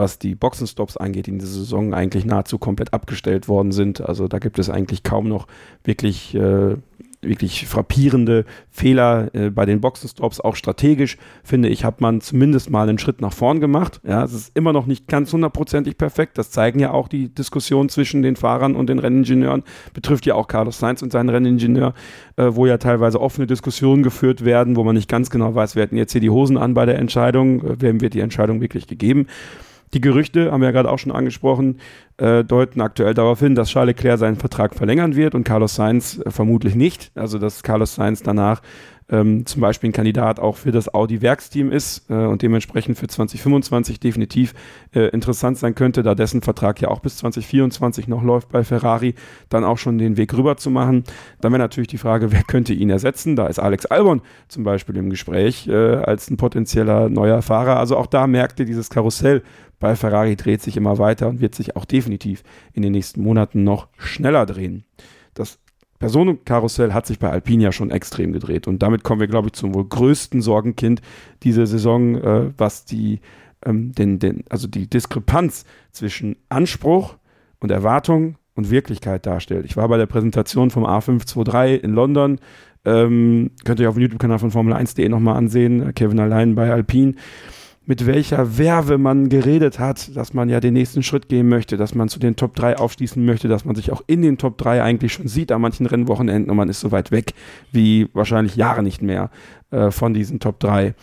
[0.00, 4.00] was die Boxenstops angeht, in dieser Saison eigentlich nahezu komplett abgestellt worden sind.
[4.00, 5.46] Also da gibt es eigentlich kaum noch
[5.84, 6.76] wirklich, äh,
[7.20, 10.40] wirklich frappierende Fehler äh, bei den Boxenstops.
[10.40, 14.00] Auch strategisch, finde ich, hat man zumindest mal einen Schritt nach vorn gemacht.
[14.04, 16.38] Ja, es ist immer noch nicht ganz hundertprozentig perfekt.
[16.38, 19.64] Das zeigen ja auch die Diskussionen zwischen den Fahrern und den Renningenieuren.
[19.92, 21.92] Betrifft ja auch Carlos Sainz und seinen Renningenieur,
[22.36, 25.82] äh, wo ja teilweise offene Diskussionen geführt werden, wo man nicht ganz genau weiß, wer
[25.82, 28.86] hat jetzt hier die Hosen an bei der Entscheidung, äh, wem wird die Entscheidung wirklich
[28.86, 29.26] gegeben.
[29.92, 31.78] Die Gerüchte, haben wir ja gerade auch schon angesprochen,
[32.16, 36.20] äh, deuten aktuell darauf hin, dass Charles Leclerc seinen Vertrag verlängern wird und Carlos Sainz
[36.24, 37.10] äh, vermutlich nicht.
[37.14, 38.62] Also dass Carlos Sainz danach
[39.10, 44.00] ähm, zum Beispiel ein Kandidat auch für das Audi-Werksteam ist äh, und dementsprechend für 2025
[44.00, 44.54] definitiv
[44.94, 49.14] äh, interessant sein könnte, da dessen Vertrag ja auch bis 2024 noch läuft bei Ferrari,
[49.48, 51.04] dann auch schon den Weg rüber zu machen.
[51.40, 53.36] Dann wäre natürlich die Frage, wer könnte ihn ersetzen?
[53.36, 57.78] Da ist Alex Albon zum Beispiel im Gespräch äh, als ein potenzieller neuer Fahrer.
[57.78, 59.42] Also auch da merkte dieses Karussell
[59.80, 63.64] bei Ferrari dreht sich immer weiter und wird sich auch definitiv in den nächsten Monaten
[63.64, 64.84] noch schneller drehen.
[65.34, 65.58] Das
[65.98, 69.54] Personenkarussell hat sich bei Alpine ja schon extrem gedreht und damit kommen wir, glaube ich,
[69.54, 71.02] zum wohl größten Sorgenkind
[71.42, 73.20] dieser Saison, äh, was die,
[73.64, 77.16] ähm, den, den, also die Diskrepanz zwischen Anspruch
[77.58, 79.64] und Erwartung und Wirklichkeit darstellt.
[79.64, 82.38] Ich war bei der Präsentation vom A523 in London.
[82.84, 85.94] Ähm, könnt ihr auf dem YouTube-Kanal von Formel1.de nochmal ansehen.
[85.94, 87.14] Kevin allein bei Alpine
[87.90, 91.92] mit welcher Werbe man geredet hat, dass man ja den nächsten Schritt gehen möchte, dass
[91.92, 94.80] man zu den Top 3 aufschließen möchte, dass man sich auch in den Top 3
[94.80, 97.34] eigentlich schon sieht an manchen Rennwochenenden und man ist so weit weg
[97.72, 99.28] wie wahrscheinlich Jahre nicht mehr
[99.72, 100.94] äh, von diesen Top 3.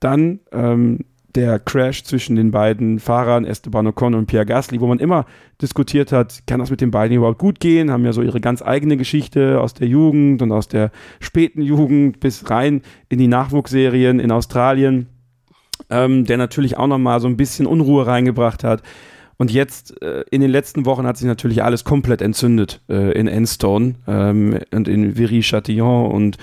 [0.00, 1.04] Dann ähm,
[1.36, 5.26] der Crash zwischen den beiden Fahrern, Esteban Ocon und Pierre Gasly, wo man immer
[5.60, 8.62] diskutiert hat, kann das mit den beiden überhaupt gut gehen, haben ja so ihre ganz
[8.62, 10.90] eigene Geschichte aus der Jugend und aus der
[11.20, 15.06] späten Jugend bis rein in die Nachwuchsserien in Australien
[15.92, 18.82] ähm, der natürlich auch nochmal so ein bisschen Unruhe reingebracht hat.
[19.36, 23.28] Und jetzt äh, in den letzten Wochen hat sich natürlich alles komplett entzündet äh, in
[23.28, 26.38] Enstone ähm, und in Viry-Châtillon und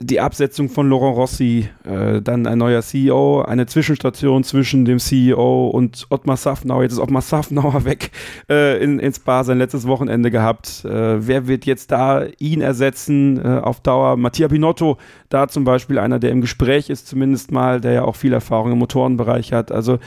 [0.00, 5.68] die Absetzung von Laurent Rossi, äh, dann ein neuer CEO, eine Zwischenstation zwischen dem CEO
[5.68, 6.84] und Ottmar Safnauer.
[6.84, 8.12] Jetzt ist Ottmar Safnauer weg
[8.48, 10.84] äh, in, ins Bar sein letztes Wochenende gehabt.
[10.84, 14.16] Äh, wer wird jetzt da ihn ersetzen äh, auf Dauer?
[14.16, 14.98] Mattia Binotto,
[15.30, 18.70] da zum Beispiel einer, der im Gespräch ist zumindest mal, der ja auch viel Erfahrung
[18.70, 19.72] im Motorenbereich hat.
[19.72, 19.98] Also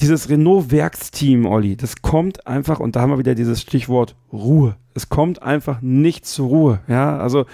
[0.00, 4.76] dieses Renault-Werksteam, Olli, das kommt einfach, und da haben wir wieder dieses Stichwort Ruhe.
[4.94, 6.80] Es kommt einfach nicht zur Ruhe.
[6.86, 7.46] Ja, also,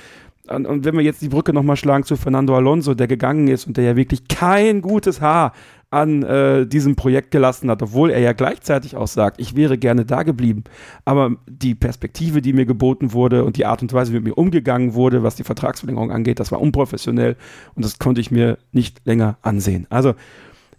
[0.54, 3.66] und, und wenn wir jetzt die Brücke nochmal schlagen zu Fernando Alonso, der gegangen ist
[3.66, 5.52] und der ja wirklich kein gutes Haar
[5.92, 10.06] an äh, diesem Projekt gelassen hat, obwohl er ja gleichzeitig auch sagt, ich wäre gerne
[10.06, 10.64] da geblieben.
[11.04, 14.38] Aber die Perspektive, die mir geboten wurde und die Art und Weise, wie mit mir
[14.38, 17.36] umgegangen wurde, was die Vertragsverlängerung angeht, das war unprofessionell
[17.74, 19.86] und das konnte ich mir nicht länger ansehen.
[19.90, 20.14] Also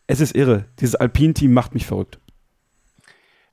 [0.07, 0.65] es ist irre.
[0.79, 2.19] Dieses Alpin-Team macht mich verrückt.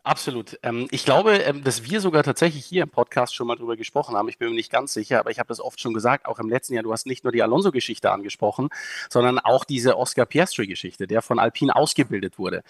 [0.02, 0.58] Absolut.
[0.62, 4.16] Ähm, ich glaube, ähm, dass wir sogar tatsächlich hier im Podcast schon mal drüber gesprochen
[4.16, 4.30] haben.
[4.30, 6.48] Ich bin mir nicht ganz sicher, aber ich habe das oft schon gesagt, auch im
[6.48, 6.82] letzten Jahr.
[6.82, 8.70] Du hast nicht nur die Alonso-Geschichte angesprochen,
[9.10, 12.62] sondern auch diese Oscar Piastri-Geschichte, der von Alpine ausgebildet wurde.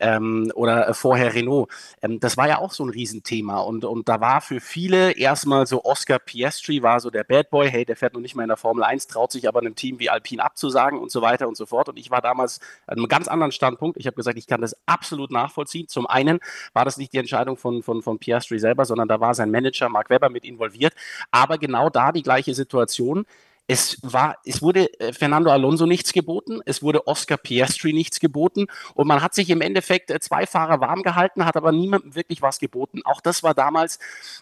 [0.00, 1.68] Ähm, oder vorher Renault.
[2.00, 3.58] Ähm, das war ja auch so ein Riesenthema.
[3.60, 7.70] Und, und da war für viele erstmal so Oscar Piastri war so der Bad Boy.
[7.70, 9.98] Hey, der fährt noch nicht mal in der Formel 1, traut sich aber einem Team
[9.98, 11.90] wie Alpine abzusagen und so weiter und so fort.
[11.90, 13.98] Und ich war damals an einem ganz anderen Standpunkt.
[13.98, 15.86] Ich habe gesagt, ich kann das absolut nachvollziehen.
[15.86, 16.40] Zum einen
[16.78, 19.88] war das nicht die Entscheidung von, von, von Piastri selber, sondern da war sein Manager
[19.88, 20.94] Mark Webber mit involviert.
[21.32, 23.26] Aber genau da die gleiche Situation.
[23.66, 28.66] Es war, es wurde äh, Fernando Alonso nichts geboten, es wurde Oscar Piastri nichts geboten
[28.94, 32.40] und man hat sich im Endeffekt äh, zwei Fahrer warm gehalten, hat aber niemandem wirklich
[32.40, 33.02] was geboten.
[33.04, 33.98] Auch das war damals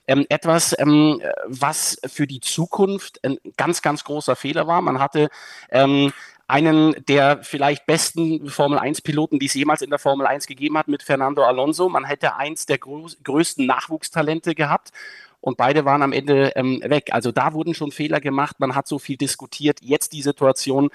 [0.07, 4.81] ähm, etwas, ähm, was für die Zukunft ein ganz, ganz großer Fehler war.
[4.81, 5.29] Man hatte
[5.71, 6.13] ähm,
[6.49, 10.79] einen der vielleicht besten Formel 1 Piloten, die es jemals in der Formel 1 gegeben
[10.79, 11.89] hat, mit Fernando Alonso.
[11.89, 14.93] Man hätte eins der größten Nachwuchstalente gehabt
[15.41, 17.11] und beide waren am Ende ähm, weg.
[17.13, 19.81] Also da wurden schon Fehler gemacht, man hat so viel diskutiert.
[19.83, 20.91] Jetzt die Situation.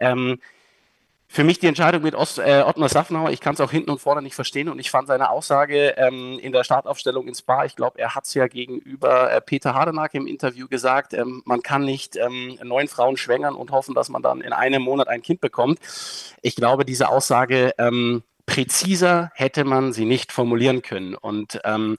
[0.00, 0.38] Ähm,
[1.28, 4.00] für mich die Entscheidung mit Ost, äh, Ottmar Safnauer, ich kann es auch hinten und
[4.00, 7.76] vorne nicht verstehen und ich fand seine Aussage ähm, in der Startaufstellung ins Spa, ich
[7.76, 11.84] glaube, er hat es ja gegenüber äh, Peter Hardenack im Interview gesagt, ähm, man kann
[11.84, 15.40] nicht ähm, neun Frauen schwängern und hoffen, dass man dann in einem Monat ein Kind
[15.40, 15.80] bekommt.
[16.42, 21.96] Ich glaube, diese Aussage ähm, präziser hätte man sie nicht formulieren können und ähm,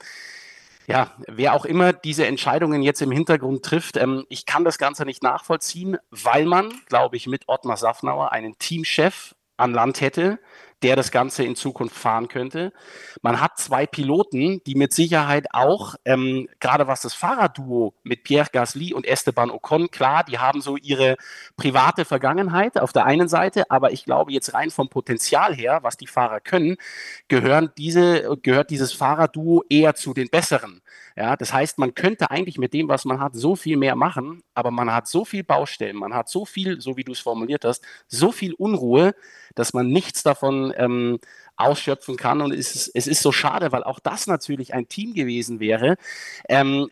[0.88, 5.06] ja, wer auch immer diese Entscheidungen jetzt im Hintergrund trifft, ähm, ich kann das Ganze
[5.06, 10.40] nicht nachvollziehen, weil man, glaube ich, mit Ottmar Safnauer einen Teamchef an Land hätte,
[10.84, 12.72] der das Ganze in Zukunft fahren könnte.
[13.22, 18.50] Man hat zwei Piloten, die mit Sicherheit auch, ähm, gerade was das Fahrerduo mit Pierre
[18.52, 21.18] Gasly und Esteban Ocon, klar, die haben so ihre
[21.56, 25.98] private Vergangenheit auf der einen Seite, aber ich glaube jetzt rein vom Potenzial her, was
[25.98, 26.78] die Fahrer können,
[27.28, 30.82] gehören diese, gehört dieses Fahrerduo eher zu den besseren.
[31.16, 34.44] Ja, das heißt, man könnte eigentlich mit dem, was man hat, so viel mehr machen,
[34.54, 37.66] aber man hat so viel Baustellen, man hat so viel, so wie du es formuliert
[37.66, 39.16] hast, so viel Unruhe,
[39.56, 41.20] dass man nichts davon ähm,
[41.56, 42.42] ausschöpfen kann.
[42.42, 45.98] Und es ist, es ist so schade, weil auch das natürlich ein Team gewesen wäre.
[46.48, 46.90] Ähm,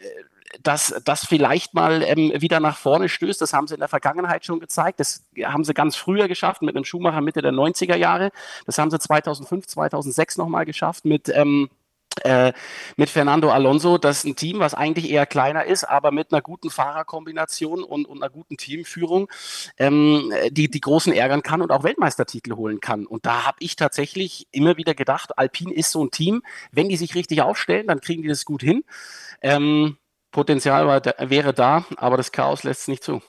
[0.64, 3.42] dass das vielleicht mal ähm, wieder nach vorne stößt.
[3.42, 5.00] Das haben sie in der Vergangenheit schon gezeigt.
[5.00, 8.32] Das haben sie ganz früher geschafft mit einem Schumacher Mitte der 90er Jahre.
[8.66, 11.70] Das haben sie 2005, 2006 nochmal geschafft mit ähm,
[12.24, 12.54] äh,
[12.96, 16.42] mit Fernando Alonso, das ist ein Team, was eigentlich eher kleiner ist, aber mit einer
[16.42, 19.30] guten Fahrerkombination und, und einer guten Teamführung,
[19.78, 23.06] ähm, die die Großen ärgern kann und auch Weltmeistertitel holen kann.
[23.06, 26.98] Und da habe ich tatsächlich immer wieder gedacht, Alpine ist so ein Team, wenn die
[26.98, 28.84] sich richtig aufstellen, dann kriegen die das gut hin.
[29.42, 29.98] Ähm,
[30.32, 33.22] Potenzial war, wäre da, aber das Chaos lässt es nicht zu.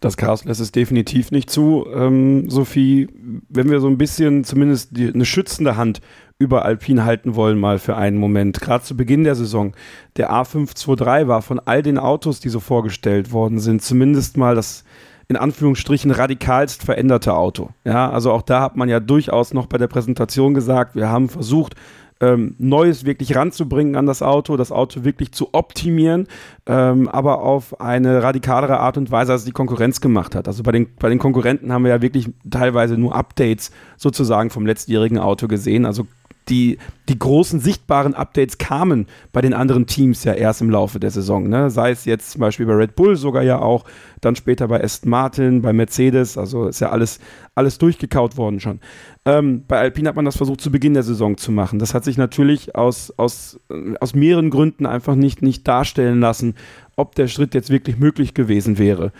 [0.00, 3.08] Das Chaos lässt es definitiv nicht zu, ähm, Sophie.
[3.48, 6.00] Wenn wir so ein bisschen zumindest die, eine schützende Hand
[6.38, 8.60] über Alpine halten wollen, mal für einen Moment.
[8.60, 9.72] Gerade zu Beginn der Saison,
[10.16, 14.84] der A523 war von all den Autos, die so vorgestellt worden sind, zumindest mal das
[15.28, 17.70] in Anführungsstrichen radikalst veränderte Auto.
[17.84, 21.28] Ja, also auch da hat man ja durchaus noch bei der Präsentation gesagt, wir haben
[21.28, 21.74] versucht,
[22.20, 26.26] ähm, Neues wirklich ranzubringen an das Auto, das Auto wirklich zu optimieren,
[26.66, 30.48] ähm, aber auf eine radikalere Art und Weise, als die Konkurrenz gemacht hat.
[30.48, 34.66] Also bei den, bei den Konkurrenten haben wir ja wirklich teilweise nur Updates sozusagen vom
[34.66, 35.84] letztjährigen Auto gesehen.
[35.84, 36.06] Also
[36.48, 36.78] die,
[37.08, 41.48] die großen sichtbaren Updates kamen bei den anderen Teams ja erst im Laufe der Saison.
[41.48, 41.70] Ne?
[41.70, 43.84] Sei es jetzt zum Beispiel bei Red Bull sogar ja auch,
[44.20, 47.18] dann später bei Aston Martin, bei Mercedes, also ist ja alles,
[47.54, 48.80] alles durchgekaut worden schon.
[49.24, 51.78] Ähm, bei Alpine hat man das versucht zu Beginn der Saison zu machen.
[51.78, 56.54] Das hat sich natürlich aus, aus, äh, aus mehreren Gründen einfach nicht, nicht darstellen lassen,
[56.94, 59.12] ob der Schritt jetzt wirklich möglich gewesen wäre.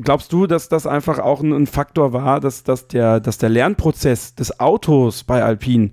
[0.00, 4.34] Glaubst du, dass das einfach auch ein, Faktor war, dass, dass, der, dass der Lernprozess
[4.34, 5.90] des Autos bei Alpine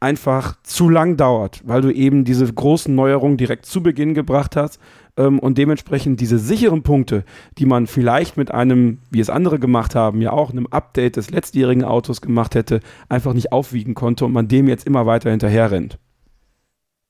[0.00, 4.80] einfach zu lang dauert, weil du eben diese großen Neuerungen direkt zu Beginn gebracht hast
[5.16, 7.24] ähm, und dementsprechend diese sicheren Punkte,
[7.58, 11.30] die man vielleicht mit einem, wie es andere gemacht haben, ja auch einem Update des
[11.30, 15.70] letztjährigen Autos gemacht hätte, einfach nicht aufwiegen konnte und man dem jetzt immer weiter hinterher
[15.70, 15.98] rennt.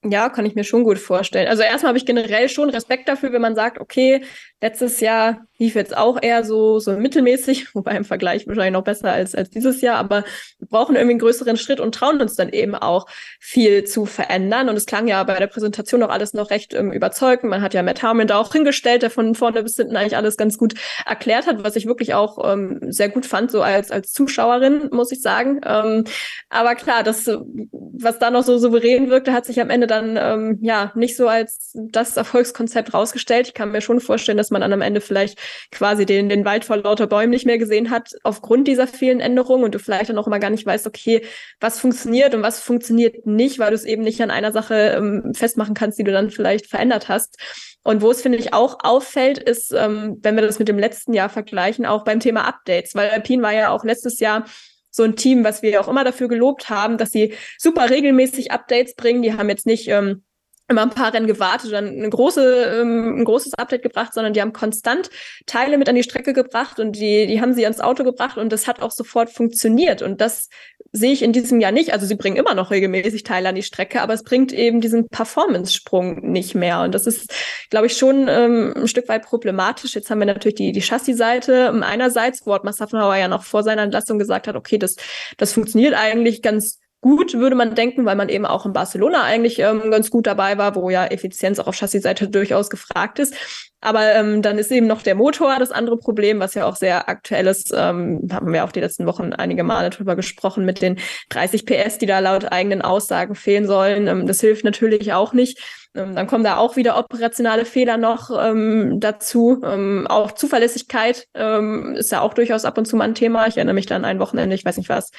[0.05, 1.49] Ja, kann ich mir schon gut vorstellen.
[1.49, 4.23] Also erstmal habe ich generell schon Respekt dafür, wenn man sagt, okay,
[4.61, 9.13] Letztes Jahr lief jetzt auch eher so, so mittelmäßig, wobei im Vergleich wahrscheinlich noch besser
[9.13, 10.25] als, als dieses Jahr, aber
[10.59, 13.07] wir brauchen irgendwie einen größeren Schritt und trauen uns dann eben auch
[13.41, 14.69] viel zu verändern.
[14.69, 17.51] Und es klang ja bei der Präsentation auch alles noch recht ähm, überzeugend.
[17.51, 20.37] Man hat ja Matt Harmon da auch hingestellt, der von vorne bis hinten eigentlich alles
[20.37, 20.75] ganz gut
[21.05, 25.13] erklärt hat, was ich wirklich auch ähm, sehr gut fand, so als, als Zuschauerin, muss
[25.13, 25.61] ich sagen.
[25.65, 26.05] Ähm,
[26.49, 30.59] aber klar, das, was da noch so souverän wirkte, hat sich am Ende dann ähm,
[30.63, 33.49] ja nicht so als das Erfolgskonzept rausgestellt.
[33.49, 35.39] Ich kann mir schon vorstellen, dass dass man dann am Ende vielleicht
[35.73, 39.65] quasi den, den Wald vor lauter Bäumen nicht mehr gesehen hat, aufgrund dieser vielen Änderungen
[39.65, 41.23] und du vielleicht dann auch immer gar nicht weißt, okay,
[41.61, 45.33] was funktioniert und was funktioniert nicht, weil du es eben nicht an einer Sache ähm,
[45.35, 47.39] festmachen kannst, die du dann vielleicht verändert hast.
[47.83, 51.13] Und wo es, finde ich, auch auffällt, ist, ähm, wenn wir das mit dem letzten
[51.13, 54.45] Jahr vergleichen, auch beim Thema Updates, weil Alpine war ja auch letztes Jahr
[54.91, 58.95] so ein Team, was wir auch immer dafür gelobt haben, dass sie super regelmäßig Updates
[58.95, 59.23] bringen.
[59.23, 60.25] Die haben jetzt nicht ähm,
[60.69, 64.41] immer ein paar Rennen gewartet und eine große, ähm, ein großes Update gebracht, sondern die
[64.41, 65.11] haben konstant
[65.47, 68.51] Teile mit an die Strecke gebracht und die, die haben sie ans Auto gebracht und
[68.51, 70.03] das hat auch sofort funktioniert.
[70.03, 70.49] Und das
[70.93, 71.93] sehe ich in diesem Jahr nicht.
[71.93, 75.09] Also sie bringen immer noch regelmäßig Teile an die Strecke, aber es bringt eben diesen
[75.09, 76.81] Performance-Sprung nicht mehr.
[76.81, 77.33] Und das ist,
[77.71, 79.95] glaube ich, schon ähm, ein Stück weit problematisch.
[79.95, 81.73] Jetzt haben wir natürlich die, die Chassis-Seite.
[81.83, 84.97] Einerseits, wo Ottmar Safnauer ja noch vor seiner Entlassung gesagt hat, okay, das,
[85.37, 89.59] das funktioniert eigentlich ganz gut, würde man denken, weil man eben auch in Barcelona eigentlich
[89.61, 93.35] ähm, ganz gut dabei war, wo ja Effizienz auch auf Chassis-Seite durchaus gefragt ist.
[93.81, 97.09] Aber ähm, dann ist eben noch der Motor das andere Problem, was ja auch sehr
[97.09, 97.73] aktuell ist.
[97.77, 101.99] Ähm, haben wir auch die letzten Wochen einige Male drüber gesprochen mit den 30 PS,
[101.99, 104.09] die da laut eigenen Aussagen fehlen sollen.
[104.09, 105.61] Ähm, das hilft natürlich auch nicht.
[105.95, 109.61] Ähm, dann kommen da auch wieder operationale Fehler noch ähm, dazu.
[109.65, 113.47] Ähm, auch Zuverlässigkeit ähm, ist ja auch durchaus ab und zu mal ein Thema.
[113.47, 115.11] Ich erinnere mich dann ein Wochenende, ich weiß nicht was,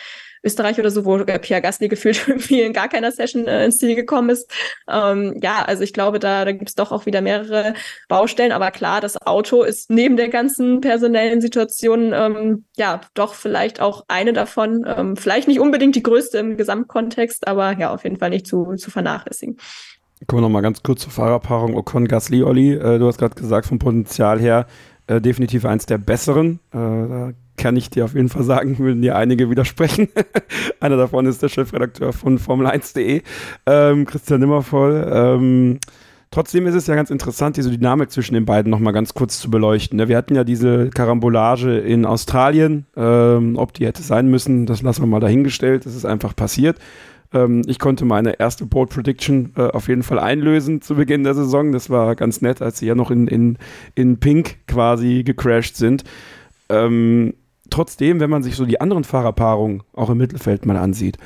[0.44, 3.96] Österreich oder so, wo Pierre Gasly gefühlt irgendwie in gar keiner Session äh, ins Ziel
[3.96, 4.52] gekommen ist.
[4.90, 7.74] Ähm, ja, also ich glaube, da, da gibt es doch auch wieder mehrere
[8.08, 8.52] Baustellen.
[8.52, 14.06] Aber klar, das Auto ist neben der ganzen personellen Situation ähm, ja doch vielleicht auch
[14.08, 14.86] eine davon.
[14.88, 18.76] Ähm, vielleicht nicht unbedingt die größte im Gesamtkontext, aber ja, auf jeden Fall nicht zu,
[18.76, 19.58] zu vernachlässigen.
[20.26, 22.74] Kommen wir nochmal ganz kurz zur Fahrerpaarung Ocon-Gasly, Olli.
[22.74, 24.66] Äh, du hast gerade gesagt, vom Potenzial her
[25.08, 26.60] äh, definitiv eins der besseren.
[26.72, 30.10] Äh, da kann ich dir auf jeden Fall sagen, würden dir einige widersprechen.
[30.80, 33.22] Einer davon ist der Chefredakteur von Formel1.de,
[33.66, 35.10] ähm, Christian Nimmervoll.
[35.12, 35.80] Ähm,
[36.30, 39.50] trotzdem ist es ja ganz interessant, diese Dynamik zwischen den beiden nochmal ganz kurz zu
[39.50, 39.98] beleuchten.
[39.98, 40.08] Ne?
[40.08, 42.86] Wir hatten ja diese Karambolage in Australien.
[42.96, 45.86] Ähm, ob die hätte sein müssen, das lassen wir mal dahingestellt.
[45.86, 46.78] Das ist einfach passiert.
[47.34, 51.34] Ähm, ich konnte meine erste Bold Prediction äh, auf jeden Fall einlösen zu Beginn der
[51.34, 51.72] Saison.
[51.72, 53.58] Das war ganz nett, als sie ja noch in, in,
[53.96, 56.04] in Pink quasi gecrashed sind.
[56.70, 57.34] Ähm,
[57.70, 61.18] trotzdem, wenn man sich so die anderen Fahrerpaarungen auch im Mittelfeld mal ansieht,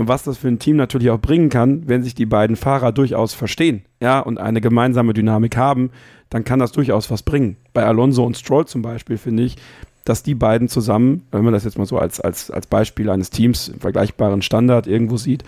[0.00, 3.34] was das für ein Team natürlich auch bringen kann, wenn sich die beiden Fahrer durchaus
[3.34, 5.90] verstehen, ja, und eine gemeinsame Dynamik haben,
[6.30, 7.56] dann kann das durchaus was bringen.
[7.72, 9.56] Bei Alonso und Stroll zum Beispiel finde ich,
[10.08, 13.30] dass die beiden zusammen, wenn man das jetzt mal so als, als, als Beispiel eines
[13.30, 15.44] Teams im vergleichbaren Standard irgendwo sieht,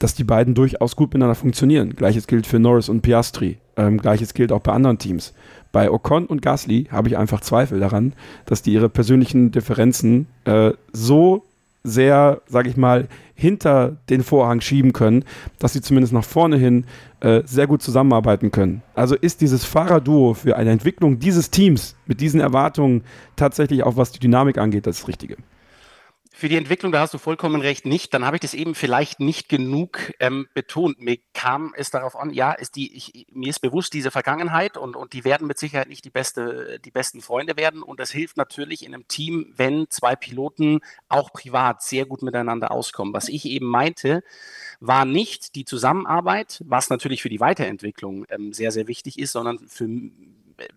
[0.00, 1.94] dass die beiden durchaus gut miteinander funktionieren.
[1.94, 3.58] Gleiches gilt für Norris und Piastri.
[3.76, 5.32] Ähm, Gleiches gilt auch bei anderen Teams.
[5.70, 8.12] Bei Ocon und Gasly habe ich einfach Zweifel daran,
[8.44, 11.44] dass die ihre persönlichen Differenzen äh, so
[11.84, 15.24] sehr, sage ich mal, hinter den Vorhang schieben können,
[15.58, 16.84] dass sie zumindest nach vorne hin
[17.20, 18.82] äh, sehr gut zusammenarbeiten können.
[18.94, 23.02] Also ist dieses Fahrerduo für eine Entwicklung dieses Teams mit diesen Erwartungen
[23.36, 25.36] tatsächlich auch, was die Dynamik angeht, das Richtige
[26.42, 28.12] für die Entwicklung, da hast du vollkommen recht, nicht.
[28.12, 31.00] Dann habe ich das eben vielleicht nicht genug ähm, betont.
[31.00, 34.96] Mir kam es darauf an, ja, ist die, ich, mir ist bewusst diese Vergangenheit und,
[34.96, 37.80] und die werden mit Sicherheit nicht die, beste, die besten Freunde werden.
[37.80, 42.72] Und das hilft natürlich in einem Team, wenn zwei Piloten auch privat sehr gut miteinander
[42.72, 43.14] auskommen.
[43.14, 44.24] Was ich eben meinte,
[44.80, 49.60] war nicht die Zusammenarbeit, was natürlich für die Weiterentwicklung ähm, sehr, sehr wichtig ist, sondern
[49.68, 49.86] für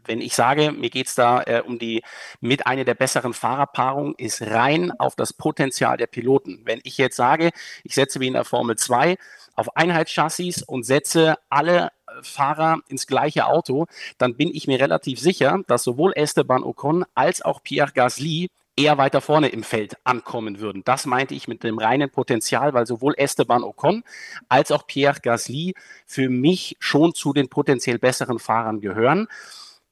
[0.05, 2.03] wenn ich sage, mir geht es da äh, um die
[2.41, 6.61] mit einer der besseren Fahrerpaarungen, ist rein auf das Potenzial der Piloten.
[6.63, 7.51] Wenn ich jetzt sage,
[7.83, 9.17] ich setze wie in der Formel 2
[9.55, 13.85] auf Einheitschassis und setze alle äh, Fahrer ins gleiche Auto,
[14.17, 18.97] dann bin ich mir relativ sicher, dass sowohl Esteban Ocon als auch Pierre Gasly eher
[18.97, 20.83] weiter vorne im Feld ankommen würden.
[20.83, 24.03] Das meinte ich mit dem reinen Potenzial, weil sowohl Esteban Ocon
[24.49, 25.75] als auch Pierre Gasly
[26.05, 29.27] für mich schon zu den potenziell besseren Fahrern gehören.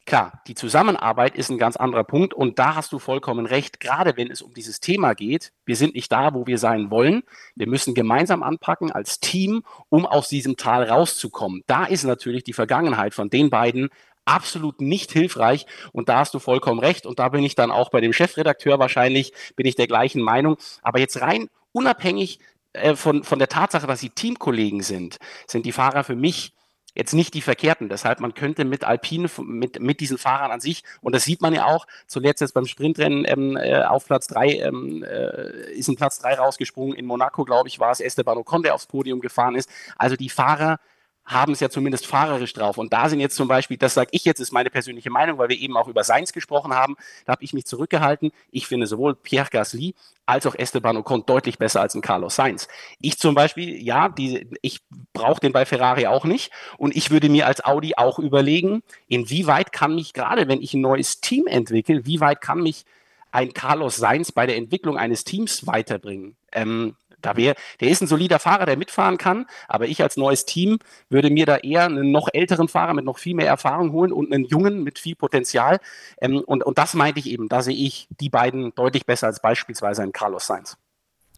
[0.05, 4.17] Klar, die Zusammenarbeit ist ein ganz anderer Punkt und da hast du vollkommen recht, gerade
[4.17, 5.53] wenn es um dieses Thema geht.
[5.65, 7.23] Wir sind nicht da, wo wir sein wollen.
[7.55, 11.63] Wir müssen gemeinsam anpacken als Team, um aus diesem Tal rauszukommen.
[11.67, 13.89] Da ist natürlich die Vergangenheit von den beiden
[14.25, 17.89] absolut nicht hilfreich und da hast du vollkommen recht und da bin ich dann auch
[17.89, 20.57] bei dem Chefredakteur wahrscheinlich, bin ich der gleichen Meinung.
[20.81, 22.39] Aber jetzt rein unabhängig
[22.73, 25.17] äh, von, von der Tatsache, dass sie Teamkollegen sind,
[25.47, 26.53] sind die Fahrer für mich
[26.95, 27.90] jetzt nicht die verkehrten.
[27.90, 31.53] Deshalb, man könnte mit Alpine, mit, mit diesen Fahrern an sich, und das sieht man
[31.53, 35.95] ja auch, zuletzt jetzt beim Sprintrennen ähm, äh, auf Platz 3, ähm, äh, ist ein
[35.95, 36.95] Platz 3 rausgesprungen.
[36.95, 39.70] In Monaco, glaube ich, war es Esteban Ocon, der aufs Podium gefahren ist.
[39.98, 40.80] Also die Fahrer
[41.26, 42.78] haben es ja zumindest fahrerisch drauf.
[42.78, 45.50] Und da sind jetzt zum Beispiel, das sage ich jetzt, ist meine persönliche Meinung, weil
[45.50, 46.95] wir eben auch über Seins gesprochen haben,
[47.26, 48.32] da habe ich mich zurückgehalten.
[48.52, 49.95] Ich finde sowohl Pierre Gasly
[50.26, 52.68] als auch Esteban Ocon deutlich besser als ein Carlos Sainz.
[53.00, 54.82] Ich zum Beispiel, ja, die, ich
[55.14, 56.52] brauche den bei Ferrari auch nicht.
[56.78, 60.82] Und ich würde mir als Audi auch überlegen, inwieweit kann mich gerade, wenn ich ein
[60.82, 62.86] neues Team entwickle, wie weit kann mich
[63.32, 66.36] ein Carlos Sainz bei der Entwicklung eines Teams weiterbringen?
[66.52, 70.45] Ähm, da wäre, der ist ein solider Fahrer, der mitfahren kann, aber ich als neues
[70.45, 70.80] Team
[71.10, 74.32] würde mir da eher einen noch älteren Fahrer mit noch viel mehr Erfahrung holen und
[74.32, 75.80] einen jungen mit viel Potenzial.
[76.22, 79.41] Ähm, und, und das meinte ich eben, da sehe ich die beiden deutlich besser als
[79.41, 80.78] beispielsweise ein Carlos Sainz.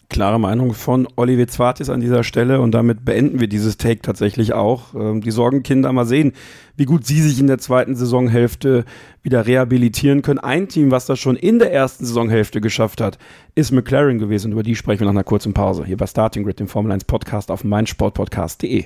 [0.10, 4.54] Klare Meinung von Olivier Zwartis an dieser Stelle und damit beenden wir dieses Take tatsächlich
[4.54, 4.94] auch.
[4.94, 6.34] Ähm, die Sorgenkinder mal sehen,
[6.78, 8.86] wie gut sie sich in der zweiten Saisonhälfte
[9.24, 10.40] wieder rehabilitieren können.
[10.40, 13.18] Ein Team, was das schon in der ersten Saisonhälfte geschafft hat,
[13.56, 14.52] ist McLaren gewesen.
[14.52, 17.06] Über die sprechen wir nach einer kurzen Pause hier bei Starting Grid, dem Formel 1
[17.06, 18.86] Podcast auf meinsportpodcast.de.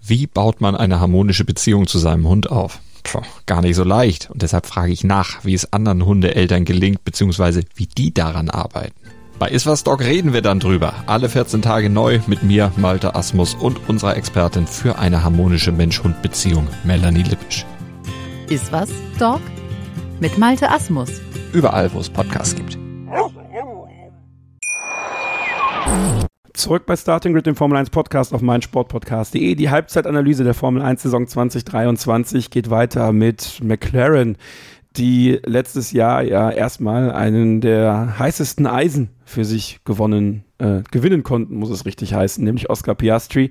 [0.00, 2.80] Wie baut man eine harmonische Beziehung zu seinem Hund auf?
[3.02, 4.30] Puh, gar nicht so leicht.
[4.30, 8.94] Und deshalb frage ich nach, wie es anderen Hundeeltern gelingt, beziehungsweise wie die daran arbeiten.
[9.38, 10.94] Bei Iswas Dog reden wir dann drüber.
[11.06, 16.66] Alle 14 Tage neu mit mir, Malte Asmus und unserer Expertin für eine harmonische Mensch-Hund-Beziehung,
[16.82, 17.64] Melanie Lippisch.
[18.48, 19.40] Iswas Dog
[20.18, 21.20] mit Malte Asmus.
[21.52, 22.76] Überall, wo es Podcasts gibt.
[26.52, 29.54] Zurück bei Starting Grid, dem Formel 1 Podcast auf meinsportpodcast.de.
[29.54, 34.36] Die Halbzeitanalyse der Formel 1 Saison 2023 geht weiter mit McLaren,
[34.98, 41.56] die letztes Jahr ja erstmal einen der heißesten Eisen für sich gewonnen, äh, gewinnen konnten,
[41.56, 43.50] muss es richtig heißen, nämlich Oscar Piastri.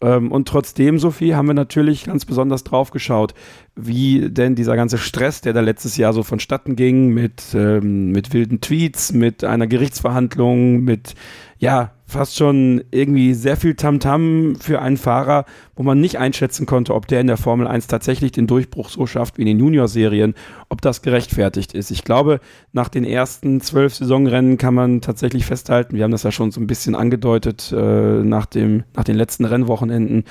[0.00, 3.34] Ähm, und trotzdem, Sophie, haben wir natürlich ganz besonders drauf geschaut,
[3.74, 8.32] wie denn dieser ganze Stress, der da letztes Jahr so vonstatten ging, mit, ähm, mit
[8.32, 11.14] wilden Tweets, mit einer Gerichtsverhandlung, mit
[11.58, 14.22] ja, fast schon irgendwie sehr viel Tamtam
[14.54, 17.86] -Tam für einen Fahrer, wo man nicht einschätzen konnte, ob der in der Formel 1
[17.86, 20.34] tatsächlich den Durchbruch so schafft wie in den Junior-Serien,
[20.68, 21.90] ob das gerechtfertigt ist.
[21.90, 22.40] Ich glaube,
[22.72, 26.60] nach den ersten zwölf Saisonrennen kann man tatsächlich festhalten, wir haben das ja schon so
[26.60, 30.24] ein bisschen angedeutet äh, nach, dem, nach den letzten Rennwochenenden,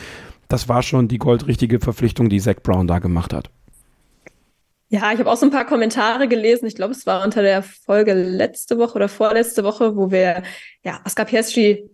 [0.47, 3.49] das war schon die goldrichtige Verpflichtung, die Zach Brown da gemacht hat.
[4.89, 6.67] Ja, ich habe auch so ein paar Kommentare gelesen.
[6.67, 10.43] Ich glaube, es war unter der Folge letzte Woche oder vorletzte Woche, wo wir
[10.83, 11.89] ja Oscar Piastri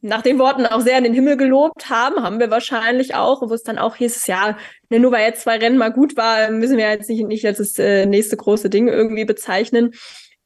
[0.00, 3.52] nach den Worten auch sehr in den Himmel gelobt haben, haben wir wahrscheinlich auch, wo
[3.52, 4.56] es dann auch hieß, ja,
[4.88, 7.58] ne, nur weil jetzt zwei Rennen mal gut war, müssen wir jetzt nicht, nicht als
[7.58, 9.92] das äh, nächste große Ding irgendwie bezeichnen.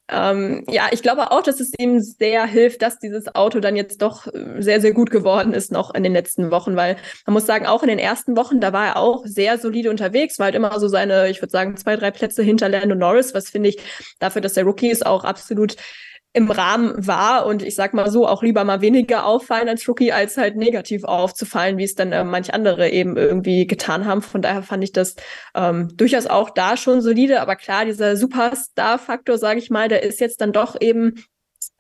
[0.08, 4.02] Ähm, ja, ich glaube auch, dass es ihm sehr hilft, dass dieses Auto dann jetzt
[4.02, 7.46] doch äh, sehr, sehr gut geworden ist noch in den letzten Wochen, weil man muss
[7.46, 10.54] sagen, auch in den ersten Wochen, da war er auch sehr solide unterwegs, war halt
[10.56, 13.78] immer so seine, ich würde sagen, zwei, drei Plätze hinter Lando Norris, was finde ich
[14.18, 15.76] dafür, dass der Rookie ist, auch absolut
[16.34, 20.12] im Rahmen war und ich sag mal so, auch lieber mal weniger auffallen als Rookie,
[20.12, 24.22] als halt negativ aufzufallen, wie es dann äh, manch andere eben irgendwie getan haben.
[24.22, 25.14] Von daher fand ich das
[25.54, 30.20] ähm, durchaus auch da schon solide, aber klar, dieser Superstar-Faktor, sage ich mal, der ist
[30.20, 31.22] jetzt dann doch eben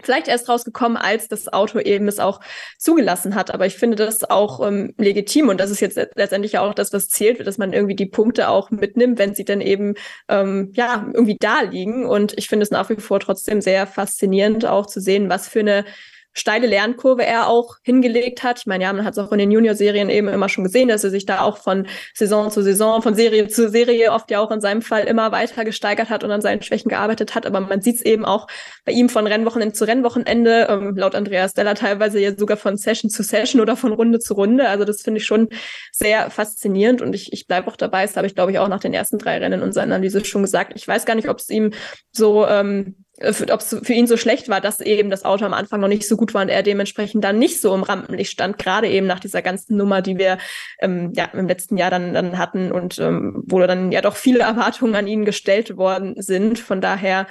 [0.02, 2.40] vielleicht erst rausgekommen, als das Auto eben es auch
[2.78, 3.52] zugelassen hat.
[3.52, 7.08] Aber ich finde das auch ähm, legitim und das ist jetzt letztendlich auch das, was
[7.08, 9.94] zählt, dass man irgendwie die Punkte auch mitnimmt, wenn sie dann eben
[10.28, 12.06] ähm, ja irgendwie da liegen.
[12.06, 15.60] Und ich finde es nach wie vor trotzdem sehr faszinierend, auch zu sehen, was für
[15.60, 15.84] eine
[16.32, 18.60] steile Lernkurve er auch hingelegt hat.
[18.60, 21.04] Ich meine, ja, man hat es auch in den Junior-Serien eben immer schon gesehen, dass
[21.04, 24.50] er sich da auch von Saison zu Saison, von Serie zu Serie oft ja auch
[24.50, 27.46] in seinem Fall immer weiter gesteigert hat und an seinen Schwächen gearbeitet hat.
[27.46, 28.46] Aber man sieht es eben auch
[28.84, 33.10] bei ihm von Rennwochenende zu Rennwochenende, ähm, laut Andreas Della teilweise ja sogar von Session
[33.10, 34.68] zu Session oder von Runde zu Runde.
[34.68, 35.48] Also das finde ich schon
[35.92, 38.02] sehr faszinierend und ich, ich bleibe auch dabei.
[38.02, 40.72] Das habe ich, glaube ich, auch nach den ersten drei Rennen unserer Analyse schon gesagt.
[40.76, 41.72] Ich weiß gar nicht, ob es ihm
[42.10, 45.80] so ähm, ob es für ihn so schlecht war, dass eben das Auto am Anfang
[45.80, 48.88] noch nicht so gut war und er dementsprechend dann nicht so im Rampenlicht stand, gerade
[48.88, 50.38] eben nach dieser ganzen Nummer, die wir
[50.80, 54.40] ähm, ja im letzten Jahr dann, dann hatten und ähm, wo dann ja doch viele
[54.52, 56.58] Erwartungen an ihn gestellt worden sind.
[56.58, 57.26] Von daher,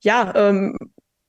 [0.00, 0.76] ja, ähm,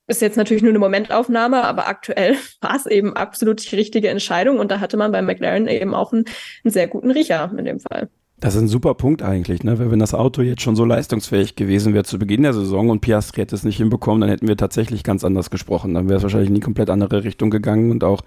[0.08, 4.60] ist jetzt natürlich nur eine Momentaufnahme, aber aktuell war es eben absolut die richtige Entscheidung
[4.60, 6.26] und da hatte man bei McLaren eben auch einen,
[6.64, 8.10] einen sehr guten Riecher in dem Fall.
[8.42, 9.80] Das ist ein super Punkt eigentlich, ne?
[9.80, 13.00] Weil wenn das Auto jetzt schon so leistungsfähig gewesen wäre zu Beginn der Saison und
[13.00, 15.94] Piastri hätte es nicht hinbekommen, dann hätten wir tatsächlich ganz anders gesprochen.
[15.94, 18.24] Dann wäre es wahrscheinlich in die komplett andere Richtung gegangen und auch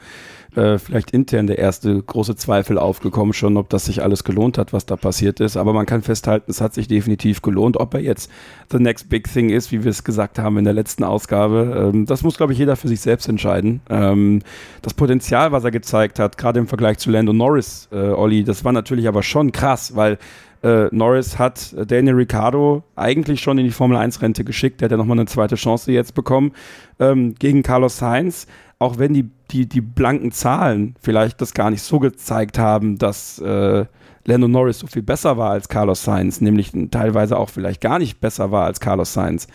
[0.55, 4.73] äh, vielleicht intern der erste große Zweifel aufgekommen schon, ob das sich alles gelohnt hat,
[4.73, 5.57] was da passiert ist.
[5.57, 7.77] Aber man kann festhalten, es hat sich definitiv gelohnt.
[7.77, 8.31] Ob er jetzt
[8.71, 12.07] the next big thing ist, wie wir es gesagt haben in der letzten Ausgabe, ähm,
[12.07, 13.81] das muss, glaube ich, jeder für sich selbst entscheiden.
[13.91, 14.41] Ähm,
[14.83, 18.65] das Potenzial, was er gezeigt hat, gerade im Vergleich zu Lando Norris, äh, Olli, das
[18.65, 20.19] war natürlich aber schon krass, weil
[20.63, 24.81] äh, Norris hat Daniel Ricciardo eigentlich schon in die Formel 1 Rente geschickt.
[24.81, 26.53] Der hat ja nochmal eine zweite Chance jetzt bekommen
[26.99, 28.47] ähm, gegen Carlos Sainz.
[28.79, 33.39] Auch wenn die, die, die blanken Zahlen vielleicht das gar nicht so gezeigt haben, dass
[33.41, 33.87] äh,
[34.25, 38.21] Lando Norris so viel besser war als Carlos Sainz, nämlich teilweise auch vielleicht gar nicht
[38.21, 39.49] besser war als Carlos Sainz.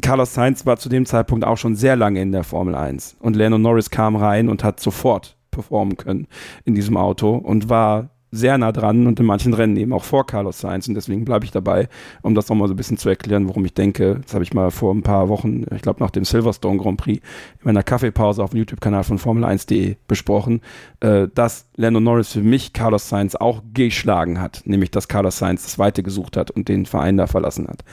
[0.00, 3.36] Carlos Sainz war zu dem Zeitpunkt auch schon sehr lange in der Formel 1 und
[3.36, 6.26] Lando Norris kam rein und hat sofort performen können
[6.64, 10.26] in diesem Auto und war sehr nah dran und in manchen Rennen eben auch vor
[10.26, 10.88] Carlos Sainz.
[10.88, 11.88] Und deswegen bleibe ich dabei,
[12.22, 14.70] um das nochmal so ein bisschen zu erklären, warum ich denke, das habe ich mal
[14.70, 17.24] vor ein paar Wochen, ich glaube nach dem Silverstone Grand Prix,
[17.60, 20.60] in meiner Kaffeepause auf dem YouTube-Kanal von Formel1.de besprochen,
[21.00, 25.62] äh, dass Lando Norris für mich Carlos Sainz auch geschlagen hat, nämlich dass Carlos Sainz
[25.62, 27.84] das Weite gesucht hat und den Verein da verlassen hat.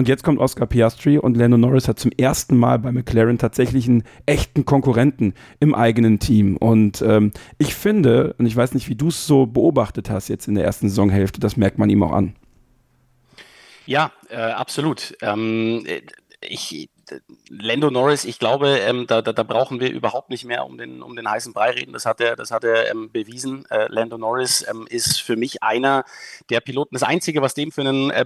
[0.00, 3.86] Und jetzt kommt Oscar Piastri und Lando Norris hat zum ersten Mal bei McLaren tatsächlich
[3.86, 6.56] einen echten Konkurrenten im eigenen Team.
[6.56, 10.48] Und ähm, ich finde, und ich weiß nicht, wie du es so beobachtet hast jetzt
[10.48, 12.34] in der ersten Saisonhälfte, das merkt man ihm auch an.
[13.84, 15.18] Ja, äh, absolut.
[15.20, 15.84] Ähm,
[16.40, 16.88] ich,
[17.50, 21.02] Lando Norris, ich glaube, ähm, da, da, da, brauchen wir überhaupt nicht mehr um den,
[21.02, 21.92] um den heißen Brei reden.
[21.92, 23.66] Das hat er, das hat er ähm, bewiesen.
[23.68, 26.06] Äh, Lando Norris ähm, ist für mich einer
[26.48, 26.94] der Piloten.
[26.94, 28.24] Das Einzige, was dem für einen äh,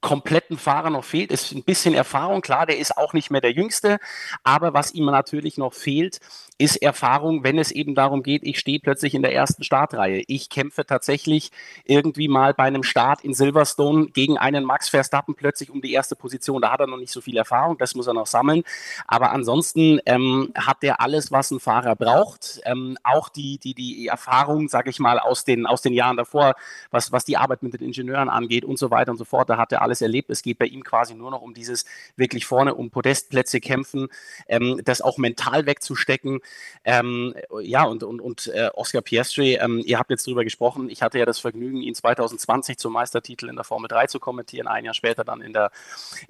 [0.00, 2.40] kompletten Fahrer noch fehlt, ist ein bisschen Erfahrung.
[2.40, 3.98] Klar, der ist auch nicht mehr der Jüngste,
[4.44, 6.20] aber was ihm natürlich noch fehlt,
[6.58, 10.22] ist Erfahrung, wenn es eben darum geht, ich stehe plötzlich in der ersten Startreihe.
[10.26, 11.50] Ich kämpfe tatsächlich
[11.84, 16.16] irgendwie mal bei einem Start in Silverstone gegen einen Max Verstappen plötzlich um die erste
[16.16, 16.62] Position.
[16.62, 18.62] Da hat er noch nicht so viel Erfahrung, das muss er noch sammeln.
[19.06, 22.60] Aber ansonsten ähm, hat er alles, was ein Fahrer braucht.
[22.64, 26.54] Ähm, auch die, die, die Erfahrung, sage ich mal, aus den, aus den Jahren davor,
[26.90, 29.50] was, was die Arbeit mit den Ingenieuren angeht und so weiter und so fort.
[29.50, 30.30] Da hat er alles erlebt.
[30.30, 31.84] Es geht bei ihm quasi nur noch um dieses
[32.16, 34.08] wirklich vorne um Podestplätze kämpfen,
[34.48, 36.40] ähm, das auch mental wegzustecken.
[36.88, 40.88] Ähm, ja, und, und, und äh, Oscar Piastri, ähm, ihr habt jetzt drüber gesprochen.
[40.88, 44.68] Ich hatte ja das Vergnügen, ihn 2020 zum Meistertitel in der Formel 3 zu kommentieren,
[44.68, 45.72] ein Jahr später dann in der,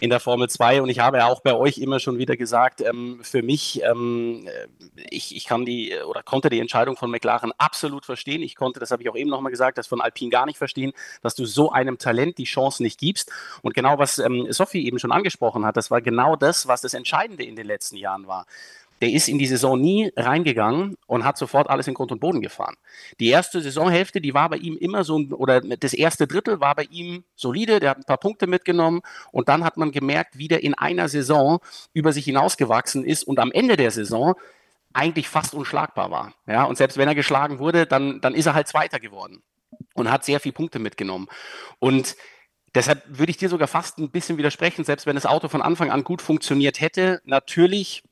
[0.01, 0.81] in der Formel 2.
[0.81, 4.49] Und ich habe ja auch bei euch immer schon wieder gesagt, ähm, für mich, ähm,
[5.11, 8.41] ich, ich kann die oder konnte die Entscheidung von McLaren absolut verstehen.
[8.41, 10.95] Ich konnte, das habe ich auch eben nochmal gesagt, das von Alpine gar nicht verstehen,
[11.21, 13.31] dass du so einem Talent die Chance nicht gibst.
[13.61, 16.95] Und genau was ähm, Sophie eben schon angesprochen hat, das war genau das, was das
[16.95, 18.47] Entscheidende in den letzten Jahren war
[19.01, 22.41] der ist in die Saison nie reingegangen und hat sofort alles in Grund und Boden
[22.41, 22.77] gefahren.
[23.21, 26.85] Die erste Saisonhälfte, die war bei ihm immer so, oder das erste Drittel war bei
[26.85, 29.03] ihm solide, der hat ein paar Punkte mitgenommen
[29.33, 31.61] und dann hat man gemerkt, wie der in einer Saison
[31.93, 34.35] über sich hinausgewachsen ist und am Ende der Saison
[34.95, 36.33] eigentlich fast unschlagbar war.
[36.47, 39.43] Ja, und selbst wenn er geschlagen wurde, dann, dann ist er halt Zweiter geworden
[39.95, 41.29] und hat sehr viele Punkte mitgenommen.
[41.79, 42.17] Und
[42.75, 45.91] Deshalb würde ich dir sogar fast ein bisschen widersprechen, selbst wenn das Auto von Anfang
[45.91, 47.23] an gut funktioniert hätte.
[47.25, 48.03] Natürlich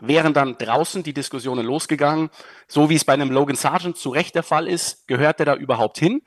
[0.00, 2.30] wären dann draußen die Diskussionen losgegangen,
[2.68, 5.54] so wie es bei einem Logan Sargent zu Recht der Fall ist, gehört der da
[5.54, 6.22] überhaupt hin?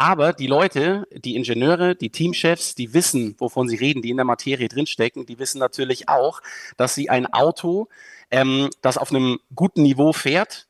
[0.00, 4.24] Aber die Leute, die Ingenieure, die Teamchefs, die wissen, wovon sie reden, die in der
[4.24, 6.40] Materie drinstecken, die wissen natürlich auch,
[6.76, 7.88] dass sie ein Auto,
[8.30, 10.67] ähm, das auf einem guten Niveau fährt,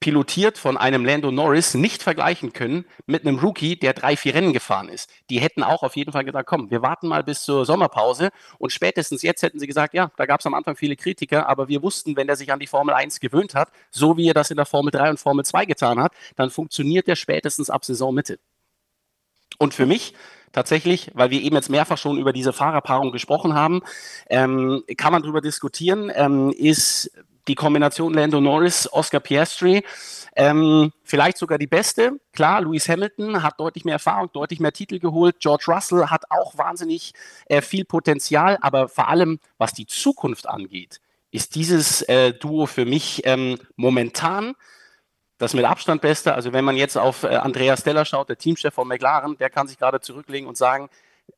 [0.00, 4.52] pilotiert von einem Lando Norris nicht vergleichen können mit einem Rookie, der drei, vier Rennen
[4.52, 5.10] gefahren ist.
[5.28, 8.72] Die hätten auch auf jeden Fall gesagt, komm, wir warten mal bis zur Sommerpause und
[8.72, 11.82] spätestens jetzt hätten sie gesagt, ja, da gab es am Anfang viele Kritiker, aber wir
[11.82, 14.56] wussten, wenn er sich an die Formel 1 gewöhnt hat, so wie er das in
[14.56, 18.38] der Formel 3 und Formel 2 getan hat, dann funktioniert er spätestens ab Saisonmitte.
[19.58, 20.14] Und für mich
[20.52, 23.82] tatsächlich, weil wir eben jetzt mehrfach schon über diese Fahrerpaarung gesprochen haben,
[24.30, 27.10] ähm, kann man darüber diskutieren, ähm, ist
[27.48, 29.82] die Kombination Lando Norris, Oscar Piastri.
[30.36, 32.12] Ähm, vielleicht sogar die beste.
[32.32, 35.40] Klar, Lewis Hamilton hat deutlich mehr Erfahrung, deutlich mehr Titel geholt.
[35.40, 37.12] George Russell hat auch wahnsinnig
[37.46, 41.00] äh, viel Potenzial, aber vor allem, was die Zukunft angeht,
[41.30, 44.54] ist dieses äh, Duo für mich ähm, momentan
[45.38, 46.34] das mit Abstand beste.
[46.34, 49.68] Also wenn man jetzt auf äh, Andreas Steller schaut, der Teamchef von McLaren, der kann
[49.68, 50.88] sich gerade zurücklegen und sagen,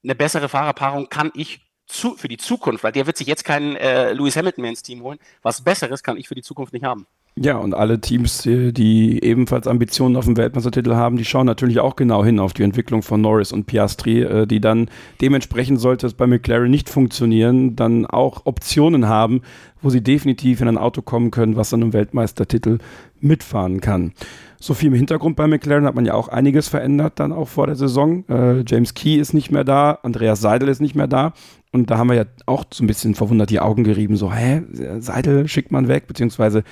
[0.02, 1.60] eine bessere Fahrerpaarung kann ich
[1.92, 4.82] zu, für die Zukunft, weil der wird sich jetzt keinen äh, Lewis Hamilton mehr ins
[4.82, 5.18] Team holen.
[5.42, 7.06] Was Besseres kann ich für die Zukunft nicht haben.
[7.42, 11.96] Ja, und alle Teams, die ebenfalls Ambitionen auf dem Weltmeistertitel haben, die schauen natürlich auch
[11.96, 14.90] genau hin auf die Entwicklung von Norris und Piastri, äh, die dann
[15.22, 19.40] dementsprechend, sollte es bei McLaren nicht funktionieren, dann auch Optionen haben,
[19.80, 22.76] wo sie definitiv in ein Auto kommen können, was dann im Weltmeistertitel
[23.20, 24.12] mitfahren kann.
[24.58, 27.66] So viel im Hintergrund bei McLaren hat man ja auch einiges verändert dann auch vor
[27.66, 28.22] der Saison.
[28.28, 31.32] Äh, James Key ist nicht mehr da, Andreas Seidel ist nicht mehr da.
[31.72, 34.62] Und da haben wir ja auch so ein bisschen verwundert die Augen gerieben, so, hä,
[34.98, 36.64] Seidel schickt man weg, beziehungsweise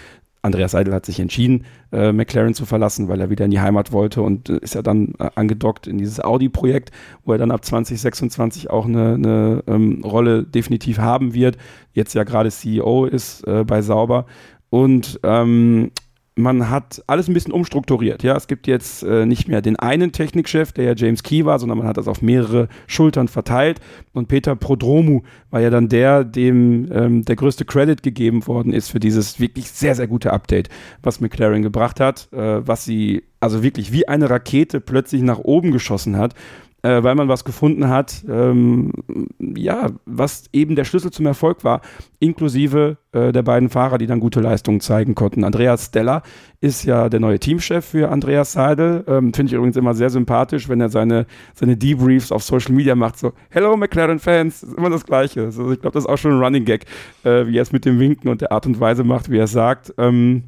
[0.42, 3.92] Andreas Seidel hat sich entschieden, äh, McLaren zu verlassen, weil er wieder in die Heimat
[3.92, 6.90] wollte und äh, ist ja dann äh, angedockt in dieses Audi-Projekt,
[7.24, 11.58] wo er dann ab 2026 auch eine, eine ähm, Rolle definitiv haben wird.
[11.92, 14.26] Jetzt ja gerade CEO ist äh, bei Sauber.
[14.70, 15.90] Und ähm,
[16.38, 18.22] man hat alles ein bisschen umstrukturiert.
[18.22, 21.58] Ja, es gibt jetzt äh, nicht mehr den einen Technikchef, der ja James Key war,
[21.58, 23.80] sondern man hat das auf mehrere Schultern verteilt.
[24.12, 28.88] Und Peter Prodromu war ja dann der, dem ähm, der größte Credit gegeben worden ist
[28.88, 30.68] für dieses wirklich sehr, sehr gute Update,
[31.02, 35.72] was McLaren gebracht hat, äh, was sie also wirklich wie eine Rakete plötzlich nach oben
[35.72, 36.34] geschossen hat
[36.82, 38.92] äh, weil man was gefunden hat, ähm,
[39.38, 41.80] ja, was eben der Schlüssel zum Erfolg war,
[42.20, 45.42] inklusive äh, der beiden Fahrer, die dann gute Leistungen zeigen konnten.
[45.42, 46.22] Andreas Stella
[46.60, 49.04] ist ja der neue Teamchef für Andreas Seidel.
[49.08, 52.94] Ähm, Finde ich übrigens immer sehr sympathisch, wenn er seine, seine Debriefs auf Social Media
[52.94, 53.18] macht.
[53.18, 55.44] So, Hello McLaren-Fans, ist immer das Gleiche.
[55.44, 56.84] Also ich glaube, das ist auch schon ein Running Gag,
[57.24, 59.44] äh, wie er es mit dem Winken und der Art und Weise macht, wie er
[59.44, 59.92] es sagt.
[59.98, 60.44] Ähm,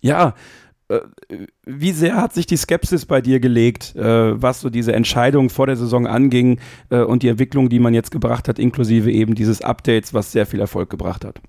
[0.00, 0.34] ja,
[1.64, 5.66] wie sehr hat sich die Skepsis bei dir gelegt, äh, was so diese Entscheidung vor
[5.66, 6.60] der Saison anging
[6.90, 10.46] äh, und die Entwicklung, die man jetzt gebracht hat, inklusive eben dieses Updates, was sehr
[10.46, 11.40] viel Erfolg gebracht hat?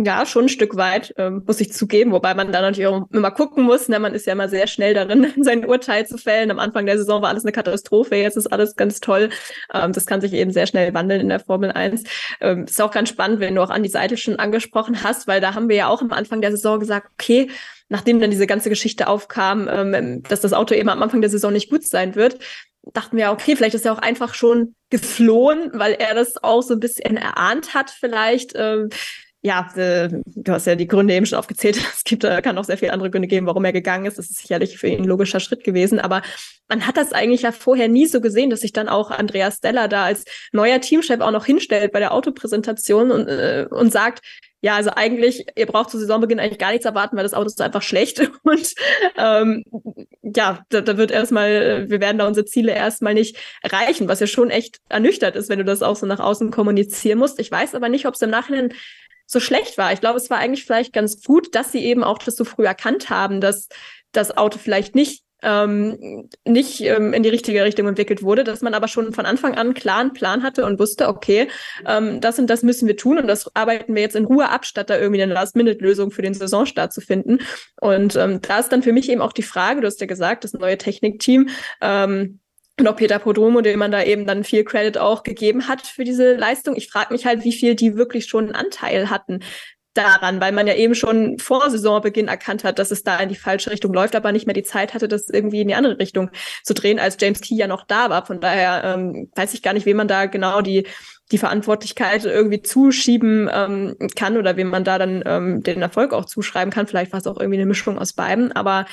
[0.00, 3.32] Ja, schon ein Stück weit, ähm, muss ich zugeben, wobei man da natürlich auch immer
[3.32, 3.88] gucken muss.
[3.88, 3.98] Ne?
[3.98, 6.52] Man ist ja immer sehr schnell darin, sein Urteil zu fällen.
[6.52, 9.30] Am Anfang der Saison war alles eine Katastrophe, jetzt ist alles ganz toll.
[9.74, 12.04] Ähm, das kann sich eben sehr schnell wandeln in der Formel 1.
[12.40, 15.40] Ähm, ist auch ganz spannend, wenn du auch an die Seite schon angesprochen hast, weil
[15.40, 17.50] da haben wir ja auch am Anfang der Saison gesagt, okay,
[17.88, 21.52] nachdem dann diese ganze Geschichte aufkam, ähm, dass das Auto eben am Anfang der Saison
[21.52, 22.38] nicht gut sein wird,
[22.92, 26.74] dachten wir, okay, vielleicht ist er auch einfach schon geflohen, weil er das auch so
[26.74, 28.52] ein bisschen erahnt hat, vielleicht.
[28.54, 28.90] Ähm,
[29.40, 31.76] ja, äh, du hast ja die Gründe eben schon aufgezählt.
[31.94, 34.18] Es gibt, äh, kann auch sehr viele andere Gründe geben, warum er gegangen ist.
[34.18, 36.00] Das ist sicherlich für ihn ein logischer Schritt gewesen.
[36.00, 36.22] Aber
[36.68, 39.86] man hat das eigentlich ja vorher nie so gesehen, dass sich dann auch Andreas Stella
[39.86, 44.22] da als neuer Teamchef auch noch hinstellt bei der Autopräsentation und, äh, und sagt,
[44.60, 47.60] ja, also eigentlich, ihr braucht zu Saisonbeginn eigentlich gar nichts erwarten, weil das Auto ist
[47.60, 48.20] einfach schlecht.
[48.42, 48.74] Und
[49.16, 49.64] ähm,
[50.22, 54.26] ja, da, da wird erstmal, wir werden da unsere Ziele erstmal nicht erreichen, was ja
[54.26, 57.38] schon echt ernüchtert ist, wenn du das auch so nach außen kommunizieren musst.
[57.38, 58.74] Ich weiß aber nicht, ob es im Nachhinein
[59.26, 59.92] so schlecht war.
[59.92, 62.64] Ich glaube, es war eigentlich vielleicht ganz gut, dass sie eben auch das so früh
[62.64, 63.68] erkannt haben, dass
[64.10, 68.74] das Auto vielleicht nicht ähm, nicht ähm, in die richtige Richtung entwickelt wurde, dass man
[68.74, 71.48] aber schon von Anfang an klaren Plan hatte und wusste, okay,
[71.86, 74.66] ähm, das und das müssen wir tun und das arbeiten wir jetzt in Ruhe ab,
[74.66, 77.38] statt da irgendwie eine Last-Minute-Lösung für den Saisonstart zu finden.
[77.80, 80.44] Und ähm, da ist dann für mich eben auch die Frage, du hast ja gesagt,
[80.44, 81.48] das neue Technikteam,
[81.80, 82.40] ähm,
[82.80, 86.04] und auch Peter Podromo, dem man da eben dann viel Credit auch gegeben hat für
[86.04, 86.76] diese Leistung.
[86.76, 89.40] Ich frage mich halt, wie viel die wirklich schon einen Anteil hatten
[89.98, 93.34] daran, weil man ja eben schon vor Saisonbeginn erkannt hat, dass es da in die
[93.34, 96.30] falsche Richtung läuft, aber nicht mehr die Zeit hatte, das irgendwie in die andere Richtung
[96.62, 98.24] zu drehen, als James Key ja noch da war.
[98.24, 100.86] Von daher ähm, weiß ich gar nicht, wem man da genau die
[101.30, 106.24] die Verantwortlichkeit irgendwie zuschieben ähm, kann oder wem man da dann ähm, den Erfolg auch
[106.24, 106.86] zuschreiben kann.
[106.86, 108.86] Vielleicht war es auch irgendwie eine Mischung aus beiden, aber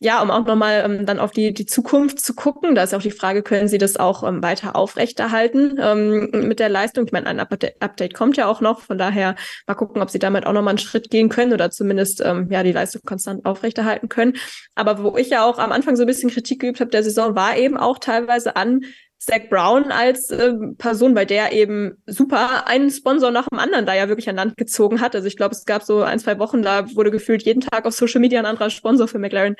[0.00, 3.02] ja, um auch nochmal ähm, dann auf die, die Zukunft zu gucken, da ist auch
[3.02, 7.06] die Frage, können Sie das auch ähm, weiter aufrechterhalten ähm, mit der Leistung?
[7.06, 9.34] Ich meine, ein Update, kommt ja auch noch, von daher
[9.66, 12.62] mal gucken, ob Sie damit auch nochmal einen Schritt gehen können oder zumindest ähm, ja
[12.62, 14.34] die Leistung konstant aufrechterhalten können.
[14.74, 17.34] Aber wo ich ja auch am Anfang so ein bisschen Kritik geübt habe der Saison,
[17.34, 18.82] war eben auch teilweise an
[19.18, 23.94] Zach Brown als äh, Person, weil der eben super einen Sponsor nach dem anderen da
[23.94, 25.14] ja wirklich an Land gezogen hat.
[25.14, 27.94] Also ich glaube, es gab so ein, zwei Wochen, da wurde gefühlt jeden Tag auf
[27.94, 29.56] Social Media ein anderer Sponsor für McLaren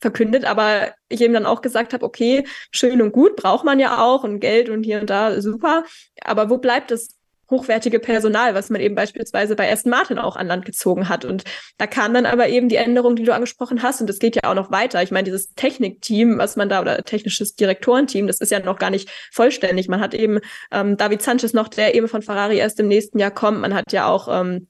[0.00, 4.02] verkündet, aber ich eben dann auch gesagt habe, okay, schön und gut, braucht man ja
[4.02, 5.84] auch und Geld und hier und da, super.
[6.22, 7.16] Aber wo bleibt es
[7.52, 11.24] hochwertige Personal, was man eben beispielsweise bei Aston Martin auch an Land gezogen hat.
[11.24, 11.44] Und
[11.78, 14.00] da kam dann aber eben die Änderung, die du angesprochen hast.
[14.00, 15.00] Und das geht ja auch noch weiter.
[15.02, 18.90] Ich meine, dieses Technikteam, was man da, oder technisches Direktorenteam, das ist ja noch gar
[18.90, 19.88] nicht vollständig.
[19.88, 20.40] Man hat eben
[20.72, 23.60] ähm, David Sanchez noch, der eben von Ferrari erst im nächsten Jahr kommt.
[23.60, 24.66] Man hat ja auch ähm,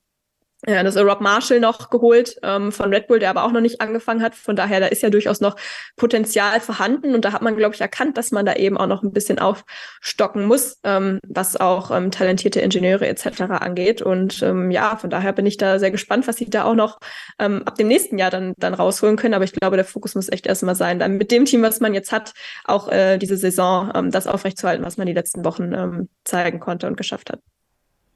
[0.67, 3.61] ja, das ist Rob Marshall noch geholt ähm, von Red Bull, der aber auch noch
[3.61, 4.37] nicht angefangen hat.
[4.37, 5.57] Von daher, da ist ja durchaus noch
[5.97, 7.17] Potenzial vorhanden.
[7.17, 9.41] Und da hat man, glaube ich, erkannt, dass man da eben auch noch ein bisschen
[9.41, 13.41] aufstocken muss, ähm, was auch ähm, talentierte Ingenieure etc.
[13.41, 14.03] angeht.
[14.03, 17.01] Und ähm, ja, von daher bin ich da sehr gespannt, was sie da auch noch
[17.41, 19.35] ähm, ab dem nächsten Jahr dann, dann rausholen können.
[19.35, 21.93] Aber ich glaube, der Fokus muss echt erstmal sein, dann mit dem Team, was man
[21.93, 22.35] jetzt hat,
[22.65, 26.87] auch äh, diese Saison ähm, das aufrechtzuerhalten, was man die letzten Wochen ähm, zeigen konnte
[26.87, 27.41] und geschafft hat.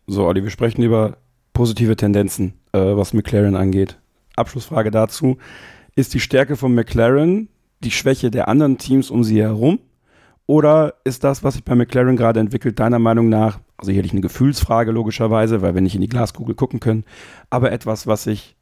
[0.06, 1.16] So, Olli, wir sprechen über
[1.56, 3.98] positive Tendenzen, äh, was McLaren angeht.
[4.36, 5.38] Abschlussfrage dazu.
[5.94, 7.48] Ist die Stärke von McLaren
[7.82, 9.78] die Schwäche der anderen Teams um sie herum?
[10.44, 14.20] Oder ist das, was sich bei McLaren gerade entwickelt, deiner Meinung nach, also sicherlich eine
[14.20, 17.04] Gefühlsfrage logischerweise, weil wir nicht in die Glaskugel gucken können,
[17.48, 18.54] aber etwas, was sich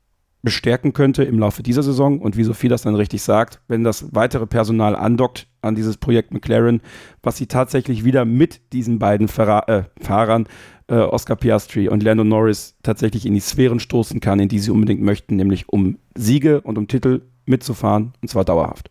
[0.43, 4.15] bestärken könnte im Laufe dieser Saison und wie Sophie das dann richtig sagt, wenn das
[4.15, 6.81] weitere Personal andockt an dieses Projekt McLaren,
[7.23, 10.47] was sie tatsächlich wieder mit diesen beiden Fahrer, äh, Fahrern
[10.89, 14.71] äh, Oscar Piastri und Lando Norris tatsächlich in die Sphären stoßen kann, in die sie
[14.71, 18.91] unbedingt möchten, nämlich um Siege und um Titel mitzufahren, und zwar dauerhaft.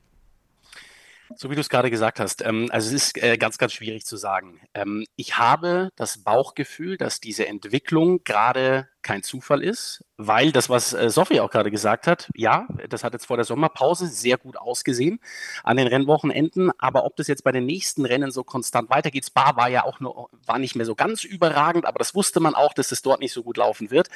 [1.36, 4.06] So wie du es gerade gesagt hast, ähm, also es ist äh, ganz, ganz schwierig
[4.06, 4.60] zu sagen.
[4.74, 10.93] Ähm, ich habe das Bauchgefühl, dass diese Entwicklung gerade kein Zufall ist, weil das, was
[10.93, 14.57] äh, Sophie auch gerade gesagt hat, ja, das hat jetzt vor der Sommerpause sehr gut
[14.57, 15.19] ausgesehen
[15.63, 19.55] an den Rennwochenenden, aber ob das jetzt bei den nächsten Rennen so konstant weitergeht, Spa
[19.55, 22.73] war ja auch nur, war nicht mehr so ganz überragend, aber das wusste man auch,
[22.73, 24.07] dass es dort nicht so gut laufen wird.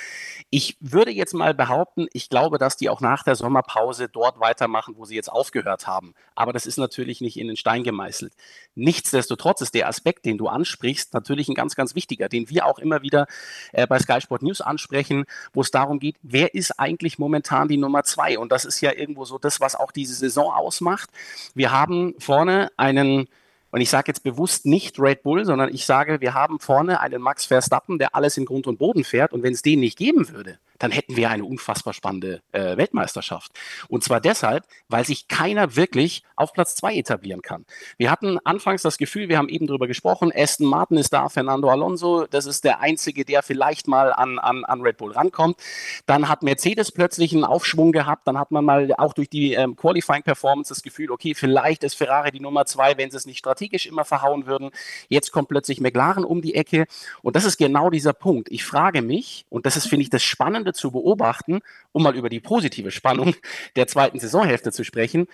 [0.49, 4.95] Ich würde jetzt mal behaupten, ich glaube, dass die auch nach der Sommerpause dort weitermachen,
[4.97, 6.14] wo sie jetzt aufgehört haben.
[6.35, 8.34] Aber das ist natürlich nicht in den Stein gemeißelt.
[8.76, 12.80] Nichtsdestotrotz ist der Aspekt, den du ansprichst, natürlich ein ganz, ganz wichtiger, den wir auch
[12.80, 13.27] immer wieder
[13.73, 17.68] äh, bei Sky Sport News ansprechen ansprechen, wo es darum geht, wer ist eigentlich momentan
[17.68, 18.38] die Nummer zwei?
[18.38, 21.10] Und das ist ja irgendwo so das, was auch diese Saison ausmacht.
[21.56, 23.28] Wir haben vorne einen
[23.70, 27.22] und ich sage jetzt bewusst nicht Red Bull, sondern ich sage, wir haben vorne einen
[27.22, 29.34] Max Verstappen, der alles in Grund und Boden fährt.
[29.34, 33.52] Und wenn es den nicht geben würde, dann hätten wir eine unfassbar spannende äh, Weltmeisterschaft.
[33.88, 37.66] Und zwar deshalb, weil sich keiner wirklich auf Platz zwei etablieren kann.
[37.98, 41.70] Wir hatten anfangs das Gefühl, wir haben eben darüber gesprochen, Aston Martin ist da, Fernando
[41.70, 45.58] Alonso, das ist der Einzige, der vielleicht mal an, an, an Red Bull rankommt.
[46.06, 49.76] Dann hat Mercedes plötzlich einen Aufschwung gehabt, dann hat man mal auch durch die ähm,
[49.76, 53.86] Qualifying-Performance das Gefühl, okay, vielleicht ist Ferrari die Nummer zwei, wenn sie es nicht strategisch
[53.86, 54.72] immer verhauen würden.
[55.10, 56.86] Jetzt kommt plötzlich McLaren um die Ecke.
[57.22, 58.49] Und das ist genau dieser Punkt.
[58.52, 61.60] Ich frage mich, und das ist, finde ich, das Spannende, Spannende zu beobachten,
[61.91, 63.35] um mal über die positive Spannung
[63.76, 65.27] der zweiten Saisonhälfte zu sprechen.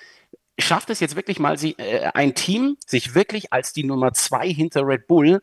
[0.59, 4.47] Schafft es jetzt wirklich mal sie, äh, ein Team, sich wirklich als die Nummer zwei
[4.47, 5.41] hinter Red Bull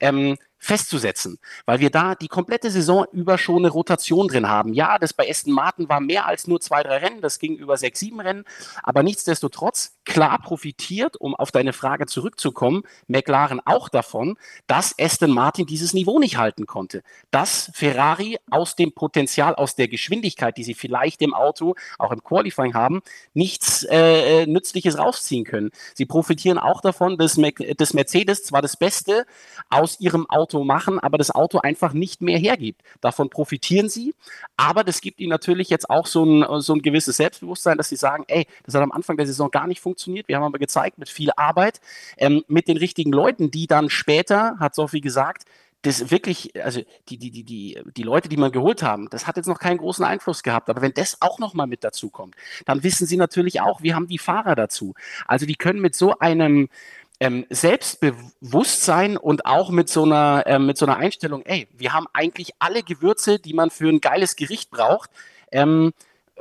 [0.00, 4.74] ähm, festzusetzen, weil wir da die komplette Saison über schon eine Rotation drin haben.
[4.74, 7.78] Ja, das bei Aston Martin war mehr als nur zwei, drei Rennen, das ging über
[7.78, 8.44] sechs, sieben Rennen,
[8.82, 15.64] aber nichtsdestotrotz klar profitiert, um auf deine Frage zurückzukommen, McLaren auch davon, dass Aston Martin
[15.64, 20.74] dieses Niveau nicht halten konnte, dass Ferrari aus dem Potenzial, aus der Geschwindigkeit, die sie
[20.74, 23.00] vielleicht im Auto, auch im Qualifying haben,
[23.32, 25.70] nichts äh, Nützliches rausziehen können.
[25.94, 29.24] Sie profitieren auch davon, dass, Mac dass Mercedes zwar das Beste
[29.70, 32.82] aus ihrem Auto Auto machen, aber das Auto einfach nicht mehr hergibt.
[33.00, 34.14] Davon profitieren sie,
[34.56, 37.96] aber das gibt ihnen natürlich jetzt auch so ein, so ein gewisses Selbstbewusstsein, dass sie
[37.96, 40.26] sagen, ey, das hat am Anfang der Saison gar nicht funktioniert.
[40.26, 41.80] Wir haben aber gezeigt, mit viel Arbeit,
[42.16, 45.44] ähm, mit den richtigen Leuten, die dann später, hat Sophie gesagt,
[45.82, 49.36] das wirklich, also die, die, die, die, die Leute, die man geholt haben, das hat
[49.36, 50.68] jetzt noch keinen großen Einfluss gehabt.
[50.68, 52.34] Aber wenn das auch nochmal mit dazu kommt,
[52.66, 54.94] dann wissen sie natürlich auch, wir haben die Fahrer dazu.
[55.26, 56.68] Also die können mit so einem,
[57.20, 62.06] ähm, Selbstbewusstsein und auch mit so einer ähm, mit so einer Einstellung, ey, wir haben
[62.14, 65.10] eigentlich alle Gewürze, die man für ein geiles Gericht braucht.
[65.52, 65.92] Ähm,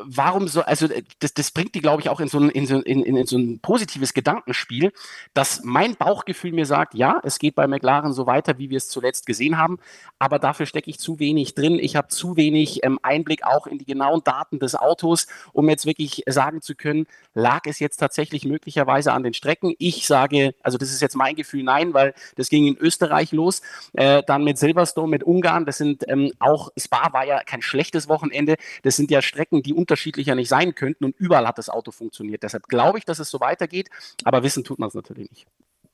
[0.03, 2.67] warum so, also äh, das, das bringt die, glaube ich, auch in so, ein, in,
[2.67, 4.91] in, in so ein positives Gedankenspiel,
[5.34, 8.89] dass mein Bauchgefühl mir sagt, ja, es geht bei McLaren so weiter, wie wir es
[8.89, 9.80] zuletzt gesehen haben,
[10.17, 11.80] aber dafür stecke ich zu wenig drin.
[11.80, 15.85] Ich habe zu wenig ähm, Einblick auch in die genauen Daten des Autos, um jetzt
[15.85, 19.73] wirklich sagen zu können, lag es jetzt tatsächlich möglicherweise an den Strecken?
[19.77, 23.61] Ich sage, also das ist jetzt mein Gefühl, nein, weil das ging in Österreich los,
[23.93, 28.07] äh, dann mit Silverstone, mit Ungarn, das sind ähm, auch, Spa war ja kein schlechtes
[28.09, 31.91] Wochenende, das sind ja Strecken, die unterschiedlicher nicht sein könnten und überall hat das Auto
[31.91, 32.44] funktioniert.
[32.44, 33.90] Deshalb glaube ich, dass es so weitergeht,
[34.24, 35.48] aber wissen tut man es natürlich nicht.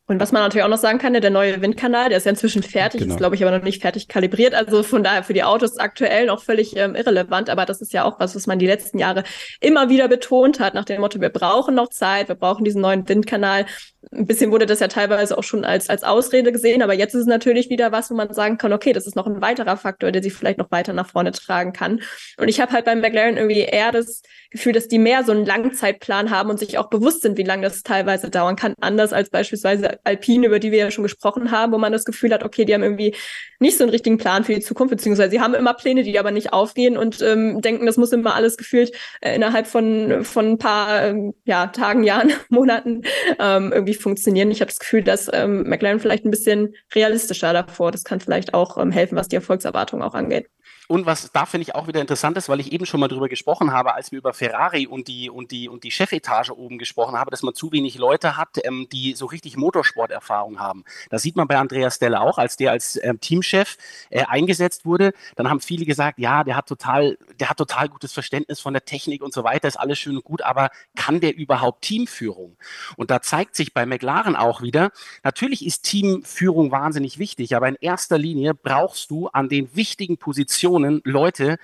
[0.08, 2.62] Und was man natürlich auch noch sagen kann, der neue Windkanal, der ist ja inzwischen
[2.62, 3.16] fertig, genau.
[3.16, 4.54] ist glaube ich aber noch nicht fertig kalibriert.
[4.54, 7.50] Also von daher für die Autos aktuell noch völlig ähm, irrelevant.
[7.50, 9.24] Aber das ist ja auch was, was man die letzten Jahre
[9.62, 13.10] immer wieder betont hat, nach dem Motto, wir brauchen noch Zeit, wir brauchen diesen neuen
[13.10, 13.66] Windkanal.
[14.12, 17.22] Ein bisschen wurde das ja teilweise auch schon als, als Ausrede gesehen, aber jetzt ist
[17.22, 20.12] es natürlich wieder was, wo man sagen kann, okay, das ist noch ein weiterer Faktor,
[20.12, 22.02] der sie vielleicht noch weiter nach vorne tragen kann.
[22.38, 24.22] Und ich habe halt beim McLaren irgendwie eher das
[24.52, 27.64] Gefühl, dass die mehr so einen Langzeitplan haben und sich auch bewusst sind, wie lange
[27.64, 31.74] das teilweise dauern kann, anders als beispielsweise Alpine, über die wir ja schon gesprochen haben,
[31.74, 33.16] wo man das Gefühl hat, okay, die haben irgendwie
[33.60, 36.32] nicht so einen richtigen Plan für die Zukunft, beziehungsweise sie haben immer Pläne, die aber
[36.32, 38.92] nicht aufgehen und ähm, denken, das muss immer alles gefühlt
[39.22, 43.04] äh, innerhalb von, von ein paar ähm, ja, Tagen, Jahren, Monaten
[43.40, 44.52] ähm, irgendwie funktionieren.
[44.52, 47.92] Ich habe das Gefühl, dass ähm, McLaren vielleicht ein bisschen realistischer davor.
[47.92, 50.48] Das kann vielleicht auch ähm, helfen, was die Erfolgserwartung auch angeht.
[50.88, 53.28] Und was da finde ich auch wieder interessant ist, weil ich eben schon mal drüber
[53.28, 57.18] gesprochen habe, als wir über Ferrari und die und die und die Chefetage oben gesprochen
[57.18, 60.84] haben, dass man zu wenig Leute hat, ähm, die so richtig Motorsporterfahrung haben.
[61.10, 63.78] Das sieht man bei Andreas Stella auch, als der als ähm, Teamchef
[64.10, 65.14] äh, eingesetzt wurde.
[65.36, 68.86] Dann haben viele gesagt, ja, der hat total, der hat total gutes Verständnis von der
[68.86, 72.58] Technik und so weiter, ist alles schön und gut, aber kann der überhaupt Teamführung?
[72.96, 74.92] Und da zeigt sich bei McLaren auch wieder,
[75.24, 80.75] natürlich ist Teamführung wahnsinnig wichtig, aber in erster Linie brauchst du an den wichtigen Positionen
[80.78, 81.58] Leute,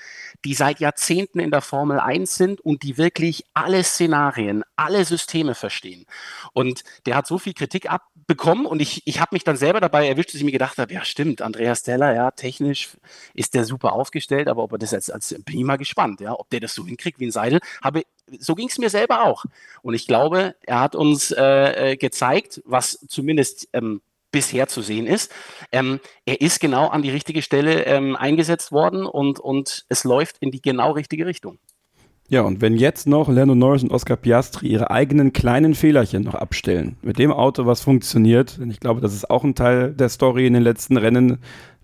[0.46, 5.56] die seit Jahrzehnten in der Formel 1 sind und die wirklich alle Szenarien, alle Systeme
[5.56, 6.06] verstehen.
[6.54, 10.08] Und der hat so viel Kritik abbekommen und ich, ich habe mich dann selber dabei
[10.08, 12.98] erwischt, dass ich mir gedacht habe, ja stimmt, Andreas Steller, ja, technisch
[13.34, 16.34] ist der super aufgestellt, aber ob er das jetzt als, bin ich mal gespannt, ja,
[16.34, 18.04] ob der das so hinkriegt wie ein Seidel, habe,
[18.40, 19.46] so ging es mir selber auch.
[19.82, 24.02] Und ich glaube, er hat uns äh, äh, gezeigt, was zumindest ähm,
[24.32, 25.32] bisher zu sehen ist.
[25.72, 30.38] Ähm, er ist genau an die richtige Stelle ähm, eingesetzt worden und, und es läuft
[30.40, 31.58] in die genau richtige Richtung.
[32.30, 36.36] Ja, und wenn jetzt noch Lando Norris und Oscar Piastri ihre eigenen kleinen Fehlerchen noch
[36.36, 40.08] abstellen, mit dem Auto, was funktioniert, denn ich glaube, das ist auch ein Teil der
[40.08, 41.40] Story in den letzten Rennen,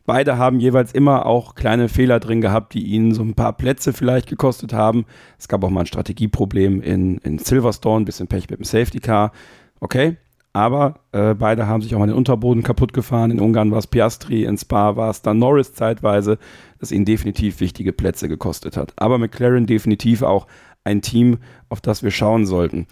[0.07, 3.91] Beide haben jeweils immer auch kleine Fehler drin gehabt, die ihnen so ein paar Plätze
[3.91, 5.06] vielleicht gekostet haben.
[5.38, 9.02] Es gab auch mal ein Strategieproblem in, in Silverstone, ein bisschen Pech mit dem Safety
[9.02, 9.34] Car.
[9.82, 10.15] Okay,
[10.57, 13.29] aber äh, beide haben sich auch mal den Unterboden kaputt gefahren.
[13.29, 16.39] In Ungarn war es Piastri, in Spa war es dann Norris zeitweise,
[16.79, 18.91] das ihnen definitiv wichtige Plätze gekostet hat.
[18.95, 20.47] Aber McLaren definitiv auch
[20.84, 21.38] ein Team,
[21.69, 22.88] auf das wir schauen sollten.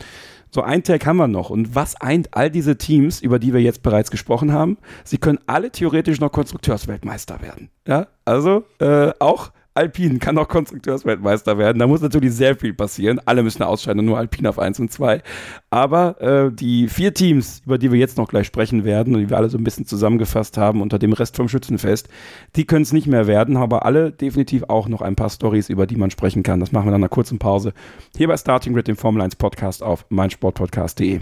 [0.52, 1.50] So ein Tag haben wir noch.
[1.50, 4.78] Und was eint all diese Teams, über die wir jetzt bereits gesprochen haben?
[5.04, 7.70] Sie können alle theoretisch noch Konstrukteursweltmeister werden.
[7.88, 11.80] Ja, also äh, auch Alpine kann auch Konstrukteursweltmeister werden.
[11.80, 13.20] Da muss natürlich sehr viel passieren.
[13.26, 15.22] Alle müssen ausscheiden und nur Alpine auf 1 und 2.
[15.70, 19.30] Aber äh, die vier Teams, über die wir jetzt noch gleich sprechen werden und die
[19.30, 22.08] wir alle so ein bisschen zusammengefasst haben unter dem Rest vom Schützenfest,
[22.56, 25.86] die können es nicht mehr werden, aber alle definitiv auch noch ein paar Stories, über
[25.86, 26.62] die man sprechen kann.
[26.62, 27.74] Das machen wir nach einer kurzen Pause
[28.16, 31.20] hier bei Starting Grid, dem Formel 1 Podcast auf meinsportpodcast.de.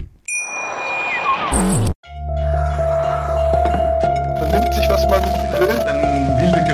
[4.40, 5.22] Man nimmt sich, was man
[5.58, 6.73] will, dann wilde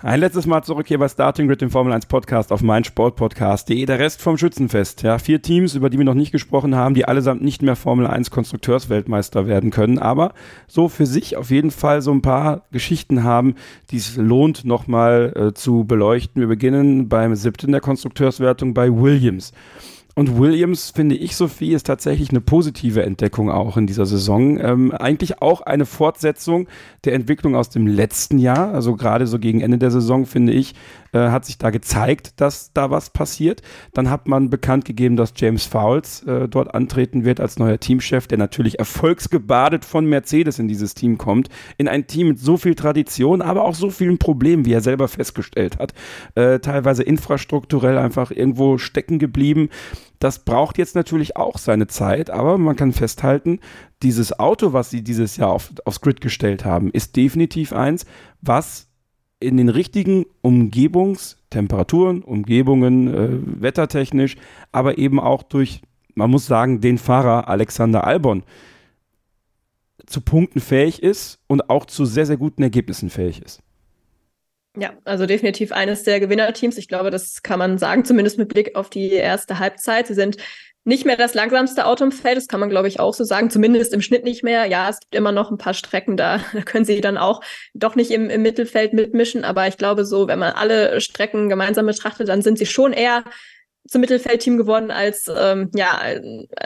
[0.00, 3.84] Ein letztes Mal zurück hier bei Starting Grid, dem Formel 1 Podcast auf meinsportpodcast.de.
[3.84, 5.02] Der Rest vom Schützenfest.
[5.02, 8.06] Ja, vier Teams, über die wir noch nicht gesprochen haben, die allesamt nicht mehr Formel
[8.06, 10.34] 1 Konstrukteursweltmeister werden können, aber
[10.68, 13.56] so für sich auf jeden Fall so ein paar Geschichten haben,
[13.90, 16.42] die es lohnt, nochmal äh, zu beleuchten.
[16.42, 19.52] Wir beginnen beim siebten der Konstrukteurswertung bei Williams.
[20.18, 24.58] Und Williams, finde ich, Sophie, ist tatsächlich eine positive Entdeckung auch in dieser Saison.
[24.58, 26.66] Ähm, eigentlich auch eine Fortsetzung
[27.04, 28.74] der Entwicklung aus dem letzten Jahr.
[28.74, 30.74] Also gerade so gegen Ende der Saison, finde ich,
[31.12, 33.62] äh, hat sich da gezeigt, dass da was passiert.
[33.94, 38.26] Dann hat man bekannt gegeben, dass James Fowles äh, dort antreten wird als neuer Teamchef,
[38.26, 41.48] der natürlich erfolgsgebadet von Mercedes in dieses Team kommt.
[41.76, 45.06] In ein Team mit so viel Tradition, aber auch so vielen Problemen, wie er selber
[45.06, 45.94] festgestellt hat.
[46.34, 49.68] Äh, teilweise infrastrukturell einfach irgendwo stecken geblieben.
[50.18, 53.60] Das braucht jetzt natürlich auch seine Zeit, aber man kann festhalten,
[54.02, 58.04] dieses Auto, was sie dieses Jahr auf, aufs Grid gestellt haben, ist definitiv eins,
[58.40, 58.88] was
[59.40, 64.36] in den richtigen Umgebungstemperaturen, Umgebungen, äh, wettertechnisch,
[64.72, 65.82] aber eben auch durch,
[66.14, 68.42] man muss sagen, den Fahrer Alexander Albon
[70.06, 73.62] zu Punkten fähig ist und auch zu sehr, sehr guten Ergebnissen fähig ist.
[74.78, 76.78] Ja, also definitiv eines der Gewinnerteams.
[76.78, 80.06] Ich glaube, das kann man sagen, zumindest mit Blick auf die erste Halbzeit.
[80.06, 80.36] Sie sind
[80.84, 83.50] nicht mehr das langsamste Auto im Feld, das kann man, glaube ich, auch so sagen.
[83.50, 84.66] Zumindest im Schnitt nicht mehr.
[84.66, 87.42] Ja, es gibt immer noch ein paar Strecken, da, da können sie dann auch
[87.74, 89.44] doch nicht im, im Mittelfeld mitmischen.
[89.44, 93.24] Aber ich glaube, so, wenn man alle Strecken gemeinsam betrachtet, dann sind sie schon eher
[93.86, 96.00] zum Mittelfeldteam geworden als ähm, ja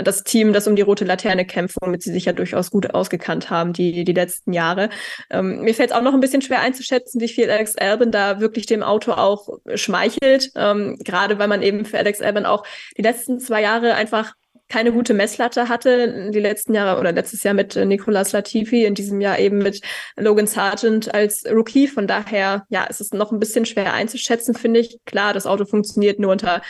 [0.02, 3.50] das Team, das um die rote Laterne kämpft, womit sie sich ja durchaus gut ausgekannt
[3.50, 4.90] haben die die letzten Jahre.
[5.30, 8.40] Ähm, mir fällt es auch noch ein bisschen schwer einzuschätzen, wie viel Alex Albin da
[8.40, 12.64] wirklich dem Auto auch schmeichelt, ähm, gerade weil man eben für Alex Albin auch
[12.96, 14.34] die letzten zwei Jahre einfach
[14.72, 19.20] keine gute Messlatte hatte, die letzten Jahre oder letztes Jahr mit Nicolas Latifi, in diesem
[19.20, 19.82] Jahr eben mit
[20.16, 21.88] Logan Sargent als Rookie.
[21.88, 24.98] Von daher, ja, ist es noch ein bisschen schwer einzuschätzen, finde ich.
[25.04, 26.62] Klar, das Auto funktioniert nur unter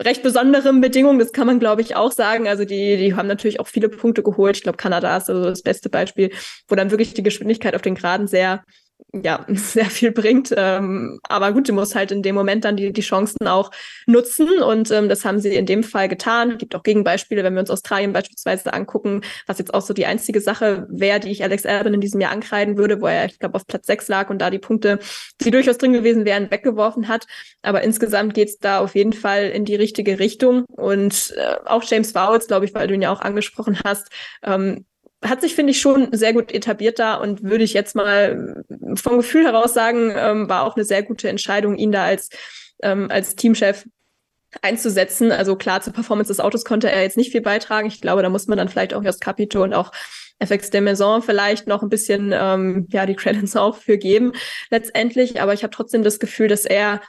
[0.00, 2.48] recht besonderen Bedingungen, das kann man, glaube ich, auch sagen.
[2.48, 4.56] Also die, die haben natürlich auch viele Punkte geholt.
[4.56, 6.30] Ich glaube, Kanada ist also das beste Beispiel,
[6.68, 8.64] wo dann wirklich die Geschwindigkeit auf den Geraden sehr
[9.12, 10.52] ja, sehr viel bringt.
[10.56, 13.70] Ähm, aber gut, du musst halt in dem Moment dann die, die Chancen auch
[14.06, 16.58] nutzen und ähm, das haben sie in dem Fall getan.
[16.58, 20.40] Gibt auch Gegenbeispiele, wenn wir uns Australien beispielsweise angucken, was jetzt auch so die einzige
[20.40, 23.56] Sache wäre, die ich Alex Albin in diesem Jahr ankreiden würde, wo er, ich glaube,
[23.56, 24.98] auf Platz sechs lag und da die Punkte,
[25.40, 27.26] die durchaus drin gewesen wären, weggeworfen hat.
[27.62, 32.14] Aber insgesamt geht's da auf jeden Fall in die richtige Richtung und äh, auch James
[32.14, 34.08] Vowles, glaube ich, weil du ihn ja auch angesprochen hast,
[34.42, 34.84] ähm,
[35.22, 38.64] hat sich, finde ich, schon sehr gut etabliert da und würde ich jetzt mal
[38.94, 42.30] vom Gefühl heraus sagen, ähm, war auch eine sehr gute Entscheidung, ihn da als,
[42.82, 43.84] ähm, als Teamchef
[44.62, 45.30] einzusetzen.
[45.30, 47.88] Also klar, zur Performance des Autos konnte er jetzt nicht viel beitragen.
[47.88, 49.92] Ich glaube, da muss man dann vielleicht auch Jos Capito und auch
[50.38, 54.32] FX de Maison vielleicht noch ein bisschen ähm, ja die Credits auch für geben
[54.70, 55.40] letztendlich.
[55.40, 57.00] Aber ich habe trotzdem das Gefühl, dass er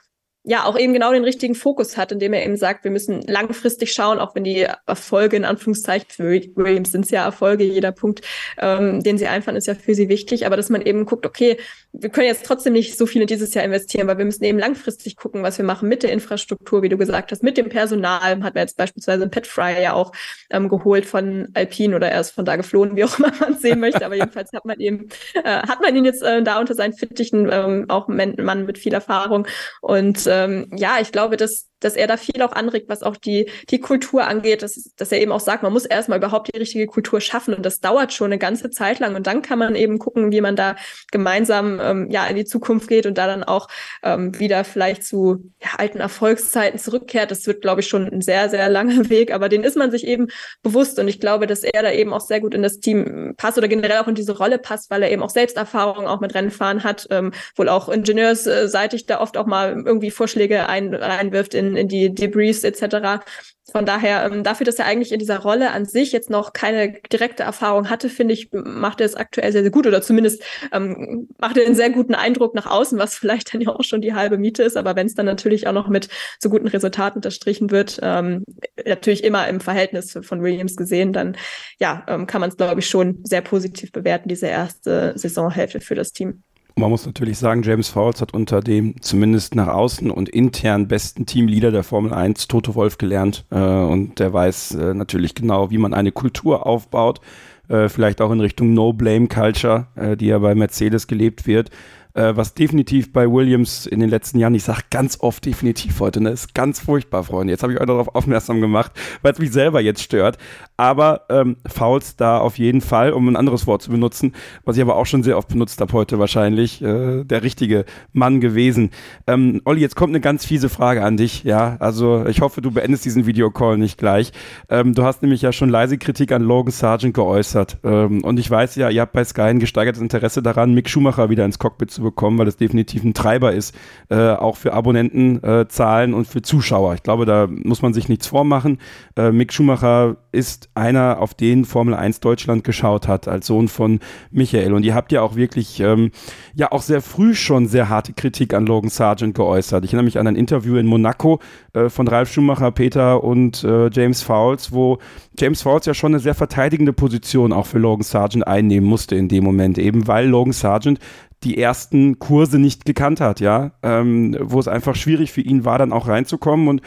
[0.44, 3.94] ja auch eben genau den richtigen Fokus hat, indem er eben sagt, wir müssen langfristig
[3.94, 8.22] schauen, auch wenn die Erfolge in Anführungszeichen für Williams sind es ja Erfolge, jeder Punkt,
[8.58, 11.58] ähm, den sie einfahren, ist ja für sie wichtig, aber dass man eben guckt, okay,
[11.94, 15.16] wir können jetzt trotzdem nicht so viele dieses Jahr investieren, weil wir müssen eben langfristig
[15.16, 18.56] gucken, was wir machen mit der Infrastruktur, wie du gesagt hast, mit dem Personal, hat
[18.56, 20.12] man jetzt beispielsweise Pat Fry ja auch
[20.50, 23.80] ähm, geholt von Alpine oder er ist von da geflohen, wie auch immer man sehen
[23.80, 26.94] möchte, aber jedenfalls hat man eben, äh, hat man ihn jetzt äh, da unter seinen
[26.94, 29.46] Fittichen, ähm, auch ein Mann mit viel Erfahrung.
[29.82, 33.50] Und ähm, ja, ich glaube, dass, dass er da viel auch anregt, was auch die,
[33.70, 36.88] die Kultur angeht, dass, dass er eben auch sagt, man muss erstmal überhaupt die richtige
[36.88, 40.00] Kultur schaffen und das dauert schon eine ganze Zeit lang und dann kann man eben
[40.00, 40.76] gucken, wie man da
[41.12, 43.68] gemeinsam ähm, ja in die Zukunft geht und da dann auch
[44.04, 47.32] ähm, wieder vielleicht zu ja, alten Erfolgszeiten zurückkehrt.
[47.32, 50.06] Das wird, glaube ich, schon ein sehr, sehr langer Weg, aber den ist man sich
[50.06, 50.28] eben
[50.64, 53.58] bewusst und ich glaube, dass er da eben auch sehr gut in das Team passt
[53.58, 56.84] oder generell auch in diese Rolle passt, weil er eben auch Selbsterfahrung auch mit Rennfahren
[56.84, 61.88] hat, ähm, wohl auch ingenieursseitig da oft auch mal irgendwie Vorschläge ein, einwirft in, in
[61.88, 63.24] die Debris etc.
[63.72, 66.94] Von daher, ähm, dafür, dass er eigentlich in dieser Rolle an sich jetzt noch keine
[67.12, 70.44] direkte Erfahrung hatte, finde ich, macht er es aktuell sehr, sehr gut oder zumindest
[70.74, 74.02] ähm, macht er einen sehr guten Eindruck nach außen, was vielleicht dann ja auch schon
[74.02, 74.78] die halbe Miete ist.
[74.78, 78.44] Aber wenn es dann natürlich auch noch mit so guten Resultaten unterstrichen wird, ähm,
[78.86, 81.38] natürlich immer im Verhältnis von Williams gesehen, dann
[81.80, 85.96] ja, ähm, kann man es, glaube ich, schon sehr positiv bewerten, diese erste Saisonhälfte für
[85.96, 86.44] das Team.
[86.76, 91.26] Man muss natürlich sagen, James Fowles hat unter dem zumindest nach außen und intern besten
[91.26, 93.46] Teamleader der Formel 1 Toto Wolf gelernt.
[93.52, 97.20] Äh, und der weiß äh, natürlich genau, wie man eine Kultur aufbaut,
[97.68, 101.72] äh, vielleicht auch in Richtung No-Blame-Culture, äh, die ja bei Mercedes gelebt wird
[102.14, 106.22] äh, was definitiv bei Williams in den letzten Jahren, ich sage ganz oft definitiv heute,
[106.22, 107.52] ne, ist ganz furchtbar, Freunde.
[107.52, 110.38] Jetzt habe ich euch darauf aufmerksam gemacht, weil es mich selber jetzt stört.
[110.78, 114.34] Aber ähm, Fouls da auf jeden Fall, um ein anderes Wort zu benutzen,
[114.66, 118.42] was ich aber auch schon sehr oft benutzt habe heute wahrscheinlich, äh, der richtige Mann
[118.42, 118.90] gewesen.
[119.28, 121.78] Ähm, Olli, jetzt kommt eine ganz fiese Frage an dich, ja.
[121.80, 124.32] Also ich hoffe, du beendest diesen Videocall nicht gleich.
[124.70, 127.78] Ähm, du hast nämlich ja schon leise Kritik an Logan Sargent geäußert.
[127.84, 131.30] Ähm, und ich weiß ja, ihr habt bei Sky ein gesteigertes Interesse daran, Mick Schumacher
[131.30, 133.76] wieder ins Cockpit zu zu bekommen, weil das definitiv ein Treiber ist,
[134.10, 136.96] äh, auch für Abonnentenzahlen äh, und für Zuschauer.
[136.96, 138.80] Ich glaube, da muss man sich nichts vormachen.
[139.16, 144.00] Äh, Mick Schumacher ist einer, auf den Formel 1 Deutschland geschaut hat, als Sohn von
[144.32, 144.74] Michael.
[144.74, 146.12] Und ihr habt ja auch wirklich, ähm,
[146.54, 149.86] ja auch sehr früh schon sehr harte Kritik an Logan Sargent geäußert.
[149.86, 151.40] Ich erinnere mich an ein Interview in Monaco
[151.74, 154.98] äh, von Ralf Schumacher, Peter und äh, James Fowles, wo
[155.38, 159.28] James Fowles ja schon eine sehr verteidigende Position auch für Logan Sargent einnehmen musste in
[159.28, 161.00] dem Moment, eben weil Logan Sargent
[161.44, 165.78] die ersten Kurse nicht gekannt hat, ja, ähm, wo es einfach schwierig für ihn war,
[165.78, 166.82] dann auch reinzukommen und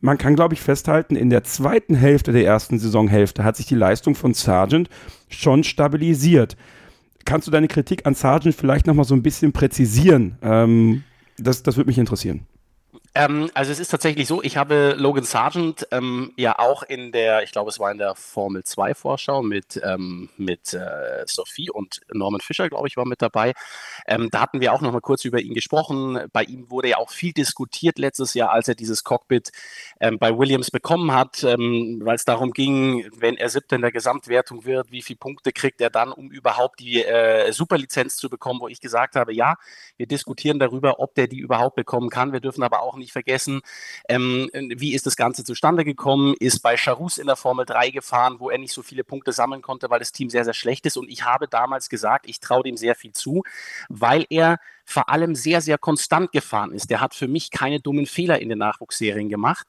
[0.00, 3.74] man kann, glaube ich, festhalten, in der zweiten Hälfte der ersten Saisonhälfte hat sich die
[3.74, 4.88] Leistung von Sargent
[5.28, 6.56] schon stabilisiert.
[7.24, 10.38] Kannst du deine Kritik an Sargent vielleicht nochmal so ein bisschen präzisieren?
[10.40, 11.02] Ähm,
[11.36, 12.46] das, das würde mich interessieren.
[13.18, 17.42] Ähm, also es ist tatsächlich so, ich habe Logan Sargent ähm, ja auch in der,
[17.42, 22.00] ich glaube es war in der Formel 2 Vorschau mit, ähm, mit äh, Sophie und
[22.12, 23.54] Norman Fischer, glaube ich, war mit dabei.
[24.06, 26.20] Ähm, da hatten wir auch noch mal kurz über ihn gesprochen.
[26.32, 29.50] Bei ihm wurde ja auch viel diskutiert letztes Jahr, als er dieses Cockpit
[29.98, 33.90] ähm, bei Williams bekommen hat, ähm, weil es darum ging, wenn er siebter in der
[33.90, 38.60] Gesamtwertung wird, wie viele Punkte kriegt er dann, um überhaupt die äh, Superlizenz zu bekommen,
[38.60, 39.56] wo ich gesagt habe, ja,
[39.96, 42.32] wir diskutieren darüber, ob der die überhaupt bekommen kann.
[42.32, 43.60] Wir dürfen aber auch nicht vergessen,
[44.08, 48.36] ähm, wie ist das Ganze zustande gekommen, ist bei Charus in der Formel 3 gefahren,
[48.38, 50.96] wo er nicht so viele Punkte sammeln konnte, weil das Team sehr, sehr schlecht ist.
[50.96, 53.42] Und ich habe damals gesagt, ich traue dem sehr viel zu,
[53.88, 56.90] weil er vor allem sehr, sehr konstant gefahren ist.
[56.90, 59.66] Der hat für mich keine dummen Fehler in den Nachwuchsserien gemacht.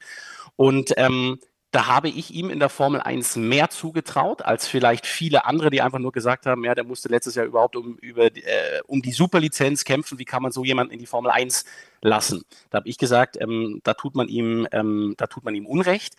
[0.55, 1.39] Und ähm,
[1.71, 5.81] da habe ich ihm in der Formel 1 mehr zugetraut als vielleicht viele andere, die
[5.81, 9.11] einfach nur gesagt haben, ja, der musste letztes Jahr überhaupt um, über, äh, um die
[9.11, 10.17] Superlizenz kämpfen.
[10.17, 11.65] Wie kann man so jemanden in die Formel 1
[12.01, 12.43] lassen?
[12.71, 16.15] Da habe ich gesagt, ähm, da tut man ihm, ähm, da tut man ihm Unrecht.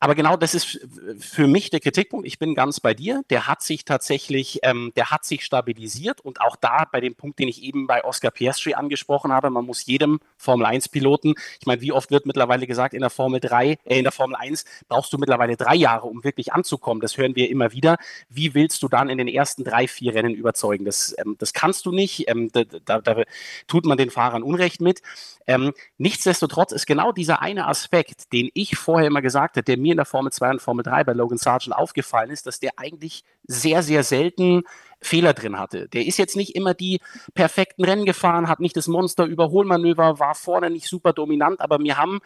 [0.00, 0.80] Aber genau das ist
[1.18, 2.26] für mich der Kritikpunkt.
[2.26, 3.22] Ich bin ganz bei dir.
[3.30, 7.38] Der hat sich tatsächlich, ähm, der hat sich stabilisiert und auch da bei dem Punkt,
[7.38, 11.66] den ich eben bei Oscar Piastri angesprochen habe, man muss jedem Formel 1 Piloten, ich
[11.66, 14.64] meine, wie oft wird mittlerweile gesagt, in der Formel 3, äh, in der Formel 1
[14.88, 17.00] brauchst du mittlerweile drei Jahre, um wirklich anzukommen.
[17.00, 17.96] Das hören wir immer wieder.
[18.28, 20.84] Wie willst du dann in den ersten drei, vier Rennen überzeugen?
[20.84, 22.28] Das, ähm, das kannst du nicht.
[22.28, 23.22] Ähm, da, da, da,
[23.66, 25.02] tut man den Fahrern Unrecht mit.
[25.46, 29.92] Ähm, nichtsdestotrotz ist genau dieser eine Aspekt, den ich vorher immer gesagt habe, der mir
[29.92, 33.24] in der Formel 2 und Formel 3 bei Logan Sargent aufgefallen ist, dass der eigentlich
[33.46, 34.62] sehr, sehr selten
[35.00, 35.88] Fehler drin hatte.
[35.88, 37.00] Der ist jetzt nicht immer die
[37.34, 42.20] perfekten Rennen gefahren, hat nicht das Monster-Überholmanöver, war vorne nicht super dominant, aber mir haben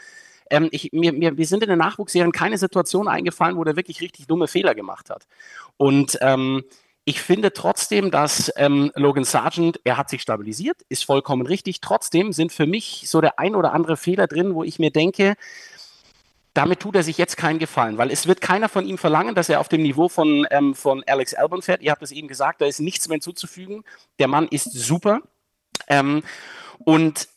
[0.51, 4.01] ähm, ich, mir, mir, wir sind in den Nachwuchsserien keine Situation eingefallen, wo der wirklich
[4.01, 5.27] richtig dumme Fehler gemacht hat.
[5.77, 6.65] Und ähm,
[7.05, 11.81] ich finde trotzdem, dass ähm, Logan Sargent, er hat sich stabilisiert, ist vollkommen richtig.
[11.81, 15.35] Trotzdem sind für mich so der ein oder andere Fehler drin, wo ich mir denke,
[16.59, 19.49] damit tut er sich jetzt keinen Gefallen, weil es wird keiner von ihm verlangen, dass
[19.49, 21.83] er auf dem Niveau von, ähm, von Alex Albon fährt.
[21.83, 23.85] Ihr habt es eben gesagt, da ist nichts mehr hinzuzufügen.
[24.19, 25.21] Der Mann ist super.
[25.87, 26.25] Ähm,
[26.81, 27.29] und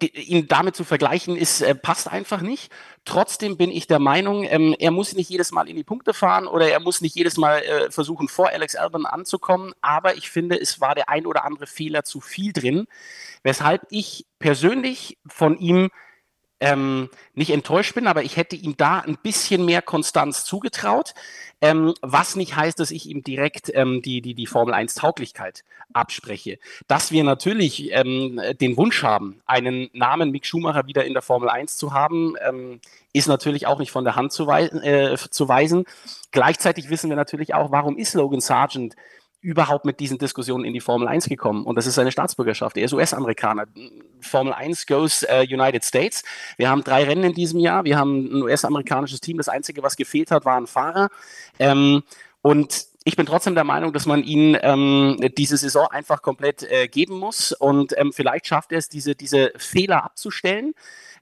[0.00, 2.72] ihn damit zu vergleichen, ist, äh, passt einfach nicht.
[3.04, 6.46] Trotzdem bin ich der Meinung, ähm, er muss nicht jedes Mal in die Punkte fahren
[6.46, 9.74] oder er muss nicht jedes Mal äh, versuchen, vor Alex Albon anzukommen.
[9.82, 12.86] Aber ich finde, es war der ein oder andere Fehler zu viel drin,
[13.42, 15.90] weshalb ich persönlich von ihm
[16.60, 21.14] ähm, nicht enttäuscht bin, aber ich hätte ihm da ein bisschen mehr Konstanz zugetraut,
[21.60, 25.64] ähm, was nicht heißt, dass ich ihm direkt ähm, die, die, die Formel 1 Tauglichkeit
[25.92, 26.58] abspreche.
[26.86, 31.48] Dass wir natürlich ähm, den Wunsch haben, einen Namen Mick Schumacher wieder in der Formel
[31.48, 32.80] 1 zu haben, ähm,
[33.12, 35.84] ist natürlich auch nicht von der Hand zu, wei äh, zu weisen.
[36.30, 38.94] Gleichzeitig wissen wir natürlich auch, warum ist Logan Sargent
[39.40, 41.64] überhaupt mit diesen Diskussionen in die Formel 1 gekommen.
[41.64, 42.76] Und das ist seine Staatsbürgerschaft.
[42.76, 43.66] Er ist US-Amerikaner.
[44.20, 46.24] Formel 1 goes uh, United States.
[46.56, 47.84] Wir haben drei Rennen in diesem Jahr.
[47.84, 49.36] Wir haben ein US-amerikanisches Team.
[49.36, 51.08] Das Einzige, was gefehlt hat, war ein Fahrer.
[51.58, 52.02] Ähm,
[52.42, 56.88] und ich bin trotzdem der Meinung, dass man ihn ähm, diese Saison einfach komplett äh,
[56.88, 57.52] geben muss.
[57.52, 60.74] Und ähm, vielleicht schafft er es, diese, diese Fehler abzustellen.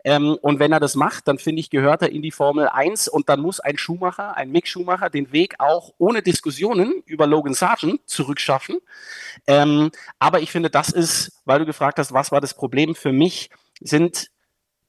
[0.06, 3.08] Ähm, und wenn er das macht, dann finde ich, gehört er in die Formel 1
[3.08, 7.54] und dann muss ein Schumacher, ein Mick Schumacher, den Weg auch ohne Diskussionen über Logan
[7.54, 8.78] Sargent zurückschaffen.
[9.48, 13.10] Ähm, aber ich finde, das ist, weil du gefragt hast, was war das Problem für
[13.10, 13.50] mich,
[13.80, 14.30] sind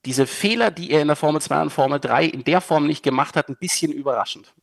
[0.06, 3.02] diese Fehler, die er in der Formel 2 und Formel 3 in der Form nicht
[3.02, 4.54] gemacht hat, ein bisschen überraschend.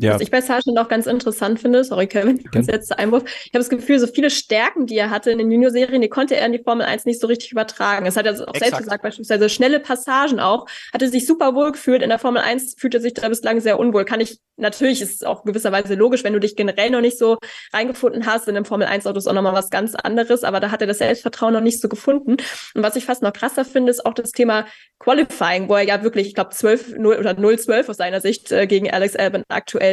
[0.00, 0.14] Ja.
[0.14, 3.58] Was ich bei Sargent auch ganz interessant finde, sorry Kevin, das letzte Einwurf, ich habe
[3.58, 6.52] das Gefühl, so viele Stärken, die er hatte in den Junior-Serien, die konnte er in
[6.52, 8.06] die Formel 1 nicht so richtig übertragen.
[8.06, 8.58] Das hat er auch Exakt.
[8.58, 12.02] selbst gesagt, beispielsweise schnelle Passagen auch, hatte sich super wohl gefühlt.
[12.02, 14.06] In der Formel 1 fühlt er sich da bislang sehr unwohl.
[14.06, 17.36] Kann ich, natürlich ist es auch gewisserweise logisch, wenn du dich generell noch nicht so
[17.74, 20.80] reingefunden hast, in einem Formel 1-Auto ist auch nochmal was ganz anderes, aber da hat
[20.80, 22.36] er das Selbstvertrauen noch nicht so gefunden.
[22.74, 24.64] Und was ich fast noch krasser finde, ist auch das Thema
[24.98, 28.66] Qualifying, wo er ja wirklich, ich glaube, 12 0 oder 0-12 aus seiner Sicht äh,
[28.66, 29.89] gegen Alex Albon aktuell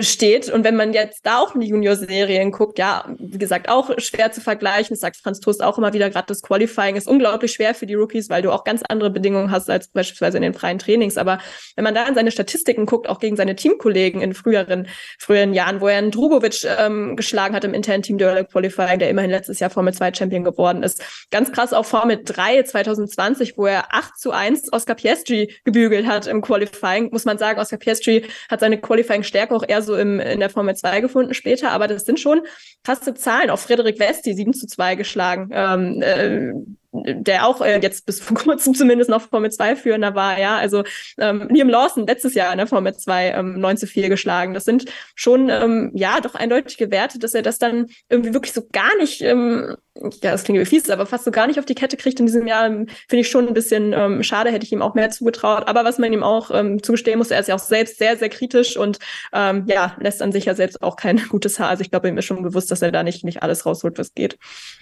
[0.00, 0.50] steht.
[0.50, 4.32] Und wenn man jetzt da auch in die Junior-Serien guckt, ja, wie gesagt, auch schwer
[4.32, 4.94] zu vergleichen.
[4.94, 7.94] Das sagt Franz Toast auch immer wieder, gerade das Qualifying ist unglaublich schwer für die
[7.94, 11.16] Rookies, weil du auch ganz andere Bedingungen hast als beispielsweise in den freien Trainings.
[11.16, 11.38] Aber
[11.76, 14.88] wenn man da in seine Statistiken guckt, auch gegen seine Teamkollegen in früheren,
[15.18, 19.10] früheren Jahren, wo er einen Drugovic ähm, geschlagen hat im internen Team Dual Qualifying, der
[19.10, 21.02] immerhin letztes Jahr Formel 2 Champion geworden ist.
[21.30, 26.26] Ganz krass auch Formel 3 2020, wo er 8 zu 1 Oscar Piastri gebügelt hat
[26.26, 27.10] im Qualifying.
[27.12, 28.80] Muss man sagen, Oscar Piastri hat seine
[29.16, 32.42] Qualifying-Stärke auch eher so im, in der Formel 2 gefunden später, aber das sind schon
[32.84, 33.50] krasse Zahlen.
[33.50, 35.50] Auch Frederik Westi 7 zu 2 geschlagen.
[35.52, 36.52] Ähm, äh,
[37.04, 40.56] der auch äh, jetzt bis vor kurzem zumindest noch Formel 2 führender war, ja.
[40.56, 40.84] Also
[41.18, 44.54] ähm, Liam Lawson letztes Jahr in der Formel 2 ähm, 9 zu 4 geschlagen.
[44.54, 48.62] Das sind schon, ähm, ja, doch eindeutige Werte, dass er das dann irgendwie wirklich so
[48.72, 49.76] gar nicht, ähm,
[50.22, 52.26] ja, das klingt wie fies, aber fast so gar nicht auf die Kette kriegt in
[52.26, 55.10] diesem Jahr, ähm, finde ich schon ein bisschen ähm, schade, hätte ich ihm auch mehr
[55.10, 55.66] zugetraut.
[55.66, 58.28] Aber was man ihm auch ähm, zugestehen muss, er ist ja auch selbst sehr, sehr
[58.28, 58.98] kritisch und
[59.32, 61.68] ähm, ja, lässt an sich ja selbst auch kein gutes Haar.
[61.68, 64.14] Also ich glaube, ihm ist schon bewusst, dass er da nicht, nicht alles rausholt, was
[64.14, 64.38] geht.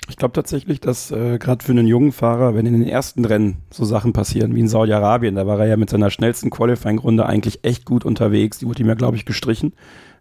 [0.08, 3.58] Ich glaube tatsächlich, dass äh, gerade für einen jungen Fahrer, wenn in den ersten Rennen
[3.70, 7.64] so Sachen passieren wie in Saudi-Arabien, da war er ja mit seiner schnellsten Qualifying-Runde eigentlich
[7.64, 8.58] echt gut unterwegs.
[8.58, 9.72] Die wurde ihm ja, glaube ich, gestrichen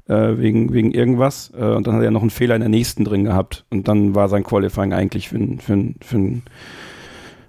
[0.08, 1.52] äh, wegen, wegen irgendwas.
[1.58, 3.66] Äh, und dann hat er noch einen Fehler in der nächsten drin gehabt.
[3.70, 6.44] Und dann war sein Qualifying eigentlich für einen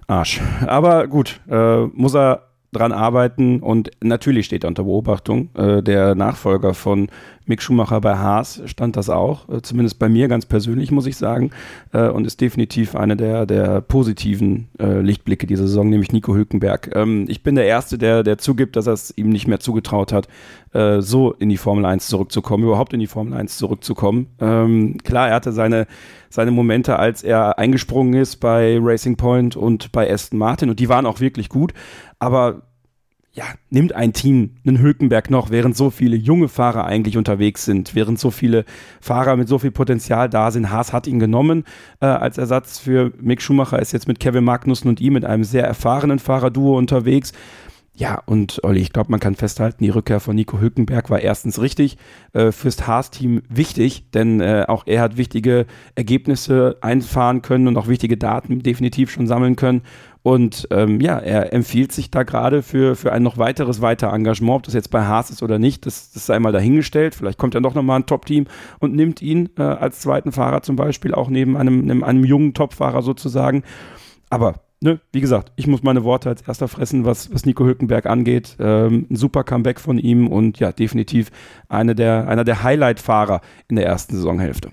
[0.07, 0.41] Arsch.
[0.65, 2.43] Aber gut, äh, muss er
[2.75, 5.49] dran arbeiten und natürlich steht er unter Beobachtung.
[5.55, 7.09] Äh, der Nachfolger von
[7.45, 11.15] Mick Schumacher bei Haas stand das auch, äh, zumindest bei mir ganz persönlich, muss ich
[11.15, 11.51] sagen,
[11.93, 16.95] äh, und ist definitiv eine der, der positiven äh, Lichtblicke dieser Saison, nämlich Nico Hülkenberg.
[16.95, 20.11] Ähm, ich bin der Erste, der, der zugibt, dass er es ihm nicht mehr zugetraut
[20.11, 20.27] hat,
[20.73, 24.27] äh, so in die Formel 1 zurückzukommen, überhaupt in die Formel 1 zurückzukommen.
[24.39, 25.85] Ähm, klar, er hatte seine,
[26.29, 30.89] seine Momente, als er eingesprungen ist bei Racing Point und bei Aston Martin und die
[30.89, 31.73] waren auch wirklich gut,
[32.17, 32.63] aber
[33.35, 37.93] ja, nimmt ein Team einen Hülkenberg noch, während so viele junge Fahrer eigentlich unterwegs sind,
[37.93, 38.63] während so viele
[39.01, 40.71] Fahrer mit so viel Potenzial da sind.
[40.71, 41.65] Haas hat ihn genommen
[41.99, 45.43] äh, als Ersatz für Mick Schumacher, ist jetzt mit Kevin Magnussen und ihm mit einem
[45.43, 47.33] sehr erfahrenen Fahrerduo unterwegs.
[47.97, 51.61] Ja, und Olli, ich glaube, man kann festhalten, die Rückkehr von Nico Hülkenberg war erstens
[51.61, 51.97] richtig,
[52.33, 57.87] äh, fürs Haas-Team wichtig, denn äh, auch er hat wichtige Ergebnisse einfahren können und auch
[57.87, 59.81] wichtige Daten definitiv schon sammeln können.
[60.25, 64.55] Und ähm, ja, er empfiehlt sich da gerade für, für ein noch weiteres weiter Engagement,
[64.55, 67.13] ob das jetzt bei Haas ist oder nicht, das, das sei mal dahingestellt.
[67.13, 68.47] Vielleicht kommt ja noch mal ein Top-Team
[68.79, 72.55] und nimmt ihn äh, als zweiten Fahrer zum Beispiel, auch neben einem, einem, einem jungen
[72.55, 73.61] Top-Fahrer sozusagen.
[74.31, 78.07] Aber ne, wie gesagt, ich muss meine Worte als erster fressen, was, was Nico Hülkenberg
[78.07, 78.57] angeht.
[78.59, 81.29] Ähm, ein super Comeback von ihm und ja, definitiv
[81.69, 84.71] eine der, einer der Highlight-Fahrer in der ersten Saisonhälfte.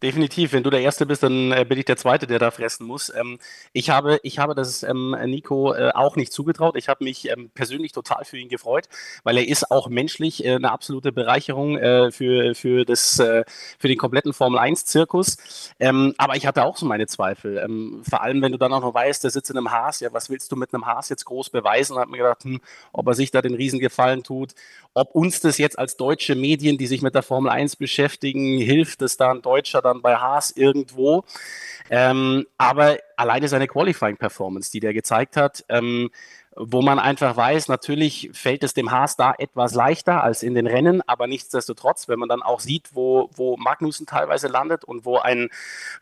[0.00, 2.86] Definitiv, wenn du der Erste bist, dann äh, bin ich der Zweite, der da fressen
[2.86, 3.12] muss.
[3.12, 3.40] Ähm,
[3.72, 6.76] ich, habe, ich habe das ähm, Nico äh, auch nicht zugetraut.
[6.76, 8.88] Ich habe mich ähm, persönlich total für ihn gefreut,
[9.24, 13.44] weil er ist auch menschlich äh, eine absolute Bereicherung äh, für, für, das, äh,
[13.80, 15.72] für den kompletten Formel-1-Zirkus.
[15.80, 17.58] Ähm, aber ich hatte auch so meine Zweifel.
[17.58, 19.98] Ähm, vor allem, wenn du dann auch noch weißt, der sitzt in einem Haas.
[19.98, 21.94] Ja, was willst du mit einem Haas jetzt groß beweisen?
[21.94, 22.60] Und habe mir gedacht, hm,
[22.92, 24.54] ob er sich da den Riesengefallen tut,
[24.98, 29.00] ob uns das jetzt als deutsche Medien, die sich mit der Formel 1 beschäftigen, hilft,
[29.00, 31.24] dass da ein Deutscher dann bei Haas irgendwo.
[31.88, 36.10] Ähm, aber alleine seine Qualifying-Performance, die der gezeigt hat, ähm,
[36.60, 40.66] wo man einfach weiß, natürlich fällt es dem Haas da etwas leichter als in den
[40.66, 45.18] Rennen, aber nichtsdestotrotz, wenn man dann auch sieht, wo, wo Magnussen teilweise landet und wo
[45.18, 45.50] ein,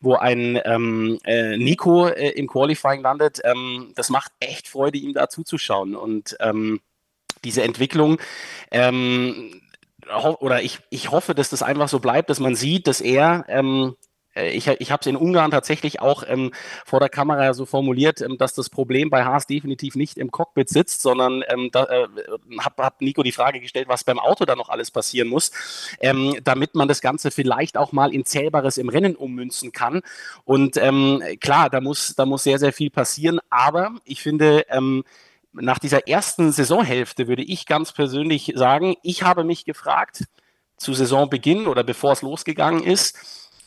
[0.00, 5.12] wo ein ähm, äh, Nico äh, im Qualifying landet, ähm, das macht echt Freude, ihm
[5.12, 5.94] da zuzuschauen.
[5.94, 6.80] Und ähm,
[7.46, 8.18] diese Entwicklung,
[8.70, 9.62] ähm,
[10.38, 13.96] oder ich, ich hoffe, dass das einfach so bleibt, dass man sieht, dass er ähm,
[14.36, 16.52] äh, ich, ich habe es in Ungarn tatsächlich auch ähm,
[16.84, 20.68] vor der Kamera so formuliert, ähm, dass das Problem bei Haas definitiv nicht im Cockpit
[20.68, 22.08] sitzt, sondern ähm, da äh,
[22.60, 25.50] habe hab Nico die Frage gestellt, was beim Auto da noch alles passieren muss,
[26.00, 30.02] ähm, damit man das Ganze vielleicht auch mal in Zählbares im Rennen ummünzen kann.
[30.44, 35.04] Und ähm, klar, da muss, da muss sehr, sehr viel passieren, aber ich finde, ähm,
[35.60, 40.24] nach dieser ersten Saisonhälfte würde ich ganz persönlich sagen, ich habe mich gefragt,
[40.76, 43.16] zu Saisonbeginn oder bevor es losgegangen ist,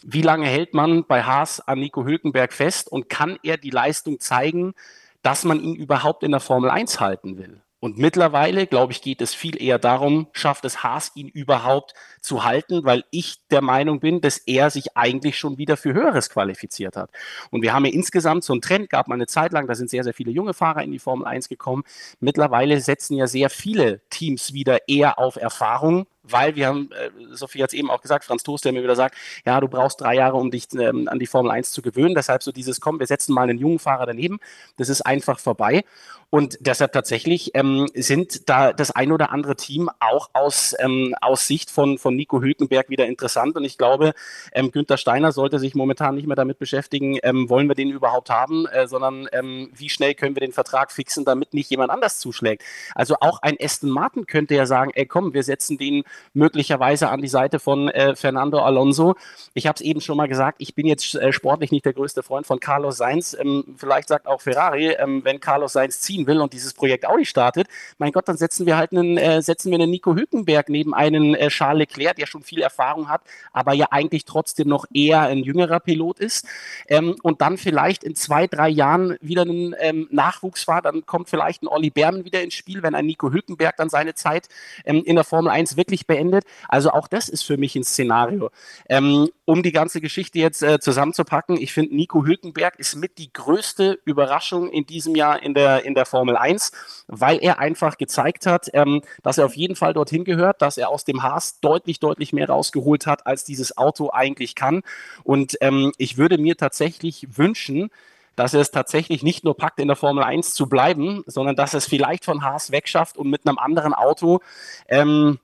[0.03, 4.20] wie lange hält man bei Haas an Nico Hülkenberg fest und kann er die Leistung
[4.20, 4.74] zeigen,
[5.22, 7.61] dass man ihn überhaupt in der Formel 1 halten will?
[7.80, 12.44] Und mittlerweile, glaube ich, geht es viel eher darum, schafft es Haas, ihn überhaupt zu
[12.44, 16.98] halten, weil ich der Meinung bin, dass er sich eigentlich schon wieder für Höheres qualifiziert
[16.98, 17.10] hat.
[17.52, 19.90] Und wir haben ja insgesamt so einen Trend, gab mal eine Zeit lang, da sind
[19.90, 21.84] sehr, sehr viele junge Fahrer in die Formel 1 gekommen.
[22.20, 27.64] Mittlerweile setzen ja sehr viele Teams wieder eher auf Erfahrung, weil wir haben, äh, Sophie
[27.64, 29.16] hat es eben auch gesagt, Franz Toast, der mir wieder sagt,
[29.46, 32.16] ja, du brauchst drei Jahre, um dich ähm, an die Formel 1 zu gewöhnen.
[32.16, 34.40] Deshalb so dieses, komm, wir setzen mal einen jungen Fahrer daneben.
[34.78, 35.84] Das ist einfach vorbei.
[36.32, 41.48] Und deshalb tatsächlich ähm, sind da das ein oder andere Team auch aus, ähm, aus
[41.48, 43.56] Sicht von, von Nico Hülkenberg wieder interessant.
[43.56, 44.14] Und ich glaube,
[44.54, 48.30] ähm, Günther Steiner sollte sich momentan nicht mehr damit beschäftigen, ähm, wollen wir den überhaupt
[48.30, 52.20] haben, äh, sondern ähm, wie schnell können wir den Vertrag fixen, damit nicht jemand anders
[52.20, 52.64] zuschlägt.
[52.94, 57.22] Also auch ein Aston Martin könnte ja sagen, ey komm, wir setzen den möglicherweise an
[57.22, 59.16] die Seite von äh, Fernando Alonso.
[59.54, 62.24] Ich habe es eben schon mal gesagt, ich bin jetzt äh, sportlich nicht der größte
[62.24, 63.36] Freund von Carlos Sainz.
[63.40, 67.26] Ähm, vielleicht sagt auch Ferrari, ähm, wenn Carlos Sainz ziehen will und dieses Projekt Audi
[67.26, 67.68] startet,
[67.98, 71.36] mein Gott, dann setzen wir halt einen, äh, setzen wir einen Nico Hülkenberg neben einen
[71.36, 73.22] äh, Charles Leclerc, der schon viel Erfahrung hat,
[73.54, 76.46] aber ja eigentlich trotzdem noch eher ein jüngerer Pilot ist.
[76.88, 81.64] Ähm, und dann vielleicht in zwei, drei Jahren wieder einen ähm, Nachwuchsfahrer, dann kommt vielleicht
[81.64, 84.48] ein Olli Berman wieder ins Spiel, wenn ein Nico Hülkenberg dann seine Zeit
[84.86, 86.44] ähm, in der Formel 1 wirklich beendet.
[86.68, 88.49] Also auch das ist für mich ein Szenario.
[88.90, 93.31] Ähm, um die ganze Geschichte jetzt äh, zusammenzupacken, ich finde, Nico Hülkenberg ist mit die
[93.31, 96.72] größte Überraschung in diesem Jahr in der, in der Formel 1,
[97.07, 100.90] weil er einfach gezeigt hat, ähm, dass er auf jeden Fall dorthin gehört, dass er
[100.90, 104.81] aus dem Haas deutlich, deutlich mehr rausgeholt hat, als dieses Auto eigentlich kann.
[105.23, 107.91] Und ähm, ich würde mir tatsächlich wünschen,
[108.40, 111.73] dass er es tatsächlich nicht nur packt, in der Formel 1 zu bleiben, sondern dass
[111.73, 114.40] er es vielleicht von Haas wegschafft und mit einem anderen Auto
[114.88, 115.40] ähm,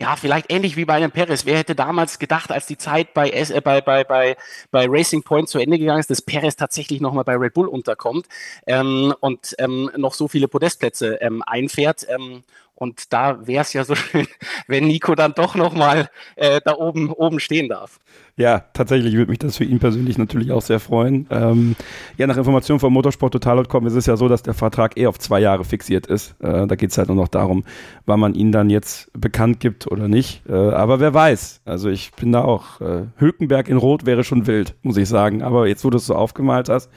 [0.00, 1.44] ja, vielleicht ähnlich wie bei einem Perez.
[1.44, 4.36] Wer hätte damals gedacht, als die Zeit bei, äh, bei, bei, bei,
[4.70, 8.26] bei Racing Point zu Ende gegangen ist, dass Perez tatsächlich nochmal bei Red Bull unterkommt
[8.66, 12.06] ähm, und ähm, noch so viele Podestplätze ähm, einfährt.
[12.78, 14.26] Und da wäre es ja so schön,
[14.68, 17.98] wenn Nico dann doch nochmal äh, da oben, oben stehen darf.
[18.36, 21.26] Ja, tatsächlich würde mich das für ihn persönlich natürlich auch sehr freuen.
[21.30, 21.74] Ähm,
[22.18, 25.40] ja, nach Informationen von motorsporttotal.com ist es ja so, dass der Vertrag eher auf zwei
[25.40, 26.36] Jahre fixiert ist.
[26.40, 27.64] Äh, da geht es halt nur noch darum,
[28.06, 30.42] wann man ihn dann jetzt bekannt gibt oder nicht.
[30.48, 31.62] Äh, aber wer weiß.
[31.64, 32.80] Also ich bin da auch.
[32.80, 35.42] Äh, Hülkenberg in Rot wäre schon wild, muss ich sagen.
[35.42, 36.90] Aber jetzt, wo du es so aufgemalt hast,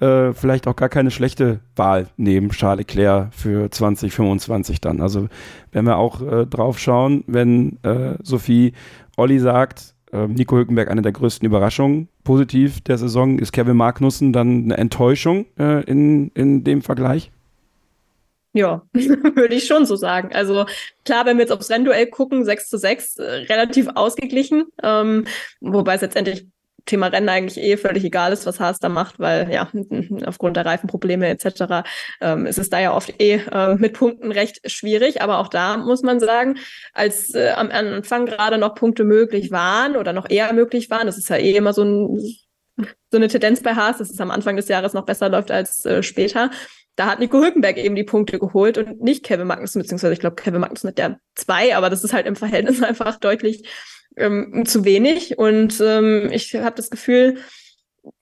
[0.00, 5.00] äh, vielleicht auch gar keine schlechte Wahl neben Charles Leclerc für 2025 dann.
[5.00, 5.28] Also
[5.72, 8.72] wenn wir auch äh, drauf schauen, wenn äh, Sophie
[9.16, 14.32] Olli sagt, äh, Nico Hülkenberg eine der größten Überraschungen positiv der Saison, ist Kevin Magnussen
[14.32, 17.30] dann eine Enttäuschung äh, in, in dem Vergleich?
[18.52, 20.30] Ja, würde ich schon so sagen.
[20.32, 20.66] Also
[21.04, 24.64] klar, wenn wir jetzt aufs Rennduell gucken, 6 zu 6, äh, relativ ausgeglichen.
[24.82, 25.26] Ähm,
[25.60, 26.46] wobei es letztendlich
[26.90, 29.70] Thema Rennen eigentlich eh völlig egal ist, was Haas da macht, weil ja,
[30.26, 31.88] aufgrund der Reifenprobleme etc.
[32.20, 35.22] Ähm, ist es da ja oft eh äh, mit Punkten recht schwierig.
[35.22, 36.58] Aber auch da muss man sagen,
[36.92, 41.16] als äh, am Anfang gerade noch Punkte möglich waren oder noch eher möglich waren, das
[41.16, 42.18] ist ja eh immer so, ein,
[42.76, 45.84] so eine Tendenz bei Haas, dass es am Anfang des Jahres noch besser läuft als
[45.84, 46.50] äh, später.
[46.96, 50.36] Da hat Nico Hülkenberg eben die Punkte geholt und nicht Kevin Magnussen, beziehungsweise ich glaube,
[50.36, 53.68] Kevin Magnussen hat ja zwei, aber das ist halt im Verhältnis einfach deutlich
[54.16, 55.38] ähm, zu wenig.
[55.38, 57.38] Und ähm, ich habe das Gefühl,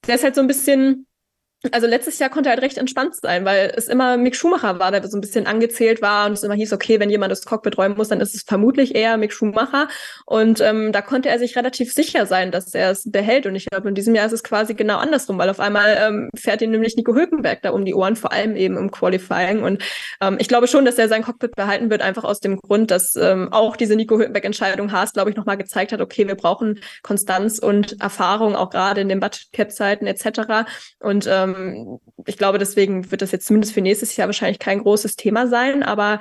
[0.06, 1.07] der ist halt so ein bisschen
[1.72, 4.92] also letztes Jahr konnte er halt recht entspannt sein, weil es immer Mick Schumacher war,
[4.92, 7.76] der so ein bisschen angezählt war und es immer hieß, okay, wenn jemand das Cockpit
[7.76, 9.88] räumen muss, dann ist es vermutlich eher Mick Schumacher.
[10.24, 13.46] Und ähm, da konnte er sich relativ sicher sein, dass er es behält.
[13.46, 16.30] Und ich glaube, in diesem Jahr ist es quasi genau andersrum, weil auf einmal ähm,
[16.36, 19.64] fährt ihn nämlich Nico Hülkenberg da um die Ohren, vor allem eben im Qualifying.
[19.64, 19.82] Und
[20.20, 23.16] ähm, ich glaube schon, dass er sein Cockpit behalten wird, einfach aus dem Grund, dass
[23.16, 27.58] ähm, auch diese Nico Hülkenberg-Entscheidung Haas, glaube ich, nochmal gezeigt hat, okay, wir brauchen Konstanz
[27.58, 30.68] und Erfahrung, auch gerade in den Budget-Cap-Zeiten etc.
[31.00, 34.80] Und ähm, ähm, ich glaube, deswegen wird das jetzt zumindest für nächstes Jahr wahrscheinlich kein
[34.80, 35.82] großes Thema sein.
[35.82, 36.20] Aber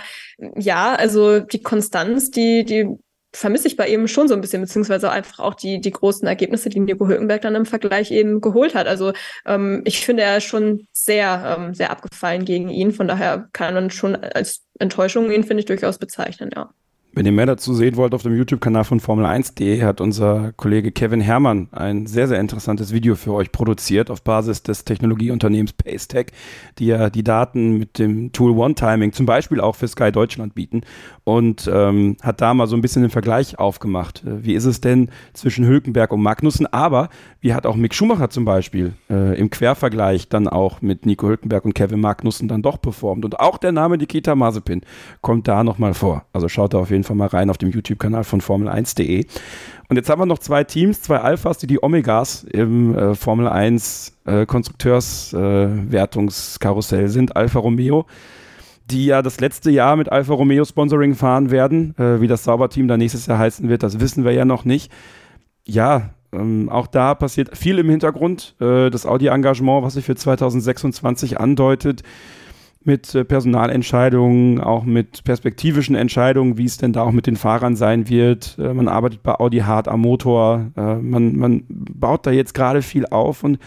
[0.56, 2.88] ja, also die Konstanz, die, die
[3.34, 6.70] vermisse ich bei ihm schon so ein bisschen, beziehungsweise einfach auch die, die großen Ergebnisse,
[6.70, 8.88] die Nico Hülkenberg dann im Vergleich eben geholt hat.
[8.88, 9.14] Also
[9.46, 12.92] ähm, ich finde er schon sehr, ähm, sehr abgefallen gegen ihn.
[12.92, 16.72] Von daher kann man schon als Enttäuschung ihn, finde ich, durchaus bezeichnen, ja.
[17.18, 21.20] Wenn ihr mehr dazu sehen wollt, auf dem YouTube-Kanal von Formel1.de hat unser Kollege Kevin
[21.20, 26.28] Herrmann ein sehr, sehr interessantes Video für euch produziert auf Basis des Technologieunternehmens Pacetech,
[26.78, 30.82] die ja die Daten mit dem Tool One-Timing zum Beispiel auch für Sky Deutschland bieten
[31.24, 34.24] und ähm, hat da mal so ein bisschen den Vergleich aufgemacht.
[34.24, 36.68] Äh, wie ist es denn zwischen Hülkenberg und Magnussen?
[36.68, 37.10] Aber
[37.42, 41.66] wie hat auch Mick Schumacher zum Beispiel äh, im Quervergleich dann auch mit Nico Hülkenberg
[41.66, 43.26] und Kevin Magnussen dann doch performt?
[43.26, 44.82] Und auch der Name Nikita Mazepin
[45.22, 46.26] kommt da nochmal vor.
[46.32, 49.26] Also schaut da auf jeden Fall mal rein auf dem YouTube-Kanal von Formel1.de.
[49.90, 53.48] Und jetzt haben wir noch zwei Teams, zwei Alphas, die die Omegas im äh, Formel
[53.48, 57.38] 1 äh, Konstrukteurswertungskarussell äh, sind.
[57.38, 58.06] Alfa Romeo,
[58.92, 61.96] die ja das letzte Jahr mit Alfa Romeo Sponsoring fahren werden.
[61.98, 64.92] Äh, wie das Sauberteam da nächstes Jahr heißen wird, das wissen wir ja noch nicht.
[65.66, 68.56] Ja, ähm, auch da passiert viel im Hintergrund.
[68.60, 72.04] Äh, das Audi-Engagement, was sich für 2026 andeutet,
[72.88, 77.76] mit äh, Personalentscheidungen, auch mit perspektivischen Entscheidungen, wie es denn da auch mit den Fahrern
[77.76, 78.58] sein wird.
[78.58, 82.82] Äh, man arbeitet bei Audi hart am Motor, äh, man, man baut da jetzt gerade
[82.82, 83.60] viel auf und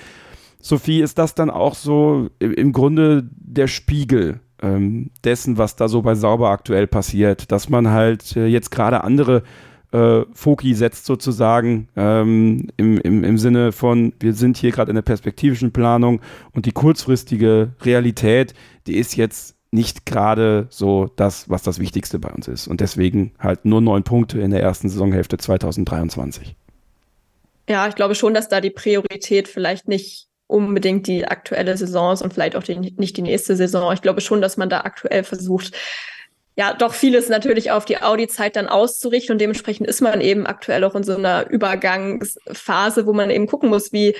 [0.62, 6.02] Sophie, ist das dann auch so im Grunde der Spiegel ähm, dessen, was da so
[6.02, 9.42] bei Sauber aktuell passiert, dass man halt jetzt gerade andere
[9.92, 14.94] äh, Foki setzt sozusagen ähm, im, im, im Sinne von, wir sind hier gerade in
[14.94, 16.20] der perspektivischen Planung
[16.52, 18.54] und die kurzfristige Realität,
[18.86, 22.66] die ist jetzt nicht gerade so das, was das Wichtigste bei uns ist.
[22.66, 26.56] Und deswegen halt nur neun Punkte in der ersten Saisonhälfte 2023.
[27.68, 32.22] Ja, ich glaube schon, dass da die Priorität vielleicht nicht unbedingt die aktuelle Saison ist
[32.22, 33.92] und vielleicht auch die, nicht die nächste Saison.
[33.92, 35.76] Ich glaube schon, dass man da aktuell versucht,
[36.60, 39.32] ja, doch vieles natürlich auf die Audi-Zeit dann auszurichten.
[39.32, 43.70] Und dementsprechend ist man eben aktuell auch in so einer Übergangsphase, wo man eben gucken
[43.70, 44.14] muss, wie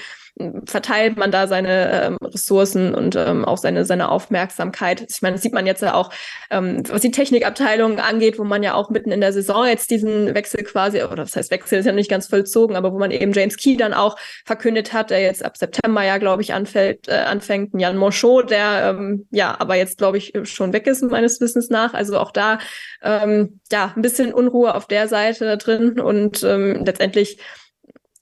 [0.64, 5.06] verteilt man da seine ähm, Ressourcen und ähm, auch seine, seine Aufmerksamkeit.
[5.08, 6.10] Ich meine, das sieht man jetzt ja auch,
[6.50, 10.34] ähm, was die Technikabteilung angeht, wo man ja auch mitten in der Saison jetzt diesen
[10.34, 13.32] Wechsel quasi, oder das heißt Wechsel ist ja nicht ganz vollzogen, aber wo man eben
[13.32, 17.12] James Key dann auch verkündet hat, der jetzt ab September ja, glaube ich, anfällt, äh,
[17.12, 21.70] anfängt, Jan Monchot, der ähm, ja aber jetzt, glaube ich, schon weg ist, meines Wissens
[21.70, 21.94] nach.
[21.94, 22.58] Also auch da
[23.02, 27.38] ähm, ja ein bisschen Unruhe auf der Seite drin und ähm, letztendlich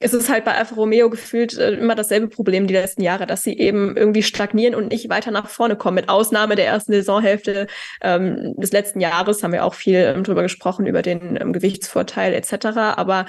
[0.00, 3.42] es ist halt bei Alfa Romeo gefühlt äh, immer dasselbe Problem die letzten Jahre, dass
[3.42, 5.96] sie eben irgendwie stagnieren und nicht weiter nach vorne kommen.
[5.96, 7.66] Mit Ausnahme der ersten Saisonhälfte
[8.00, 12.32] ähm, des letzten Jahres haben wir auch viel ähm, drüber gesprochen, über den ähm, Gewichtsvorteil
[12.32, 12.66] etc.
[12.96, 13.26] Aber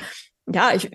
[0.51, 0.89] ja, ich,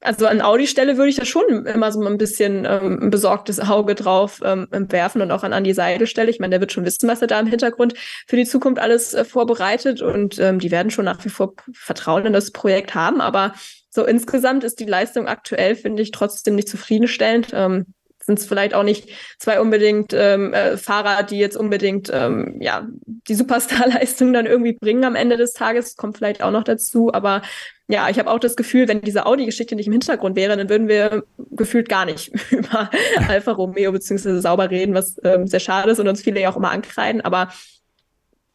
[0.00, 3.94] also an Audi-Stelle würde ich da schon immer so ein bisschen ähm, ein besorgtes Auge
[3.94, 6.30] drauf ähm, werfen und auch an Andi Seidel-Stelle.
[6.30, 7.94] Ich meine, der wird schon wissen, was er da im Hintergrund
[8.26, 12.26] für die Zukunft alles äh, vorbereitet und ähm, die werden schon nach wie vor Vertrauen
[12.26, 13.20] in das Projekt haben.
[13.22, 13.54] Aber
[13.90, 17.48] so insgesamt ist die Leistung aktuell, finde ich, trotzdem nicht zufriedenstellend.
[17.52, 17.86] Ähm,
[18.28, 19.08] sind es vielleicht auch nicht
[19.38, 25.04] zwei unbedingt ähm, äh, Fahrer, die jetzt unbedingt ähm, ja die Superstar-Leistung dann irgendwie bringen
[25.04, 25.96] am Ende des Tages.
[25.96, 27.42] Kommt vielleicht auch noch dazu, aber
[27.88, 30.88] ja, ich habe auch das Gefühl, wenn diese Audi-Geschichte nicht im Hintergrund wäre, dann würden
[30.88, 32.90] wir gefühlt gar nicht über
[33.28, 36.56] Alfa Romeo beziehungsweise sauber reden, was ähm, sehr schade ist und uns viele ja auch
[36.56, 37.48] immer ankreiden, aber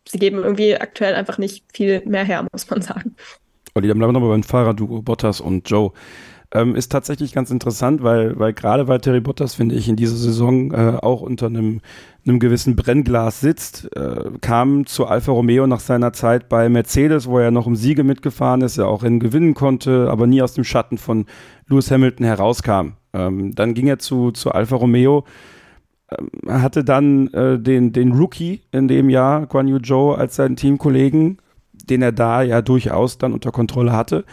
[0.07, 3.15] sie geben irgendwie aktuell einfach nicht viel mehr her, muss man sagen.
[3.75, 5.91] Olli, dann bleiben wir nochmal beim Fahrerduo Bottas und Joe.
[6.53, 10.71] ähm, ist tatsächlich ganz interessant, weil, weil gerade Valtteri Bottas, finde ich, in dieser Saison
[10.71, 11.81] äh, auch unter einem,
[12.25, 17.39] einem gewissen Brennglas sitzt, äh, kam zu Alfa Romeo nach seiner Zeit bei Mercedes, wo
[17.39, 20.63] er noch um Siege mitgefahren ist, er auch Rennen gewinnen konnte, aber nie aus dem
[20.63, 21.25] Schatten von
[21.67, 22.89] Lewis Hamilton herauskam.
[23.13, 25.23] Ähm, dann ging er zu, zu Alfa Romeo,
[26.11, 30.55] ähm, hatte dann äh, den, den Rookie in dem Jahr, Guan Yu Zhou, als seinen
[30.55, 31.39] Teamkollegen,
[31.83, 34.25] den er da ja durchaus dann unter Kontrolle hatte.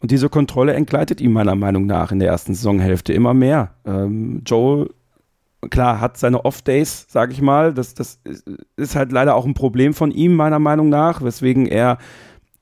[0.00, 3.70] Und diese Kontrolle entgleitet ihm meiner Meinung nach in der ersten Saisonhälfte immer mehr.
[3.86, 4.90] Ähm, Joel,
[5.70, 7.72] klar, hat seine Off-Days, sage ich mal.
[7.72, 8.20] Das, das
[8.76, 11.98] ist halt leider auch ein Problem von ihm, meiner Meinung nach, weswegen er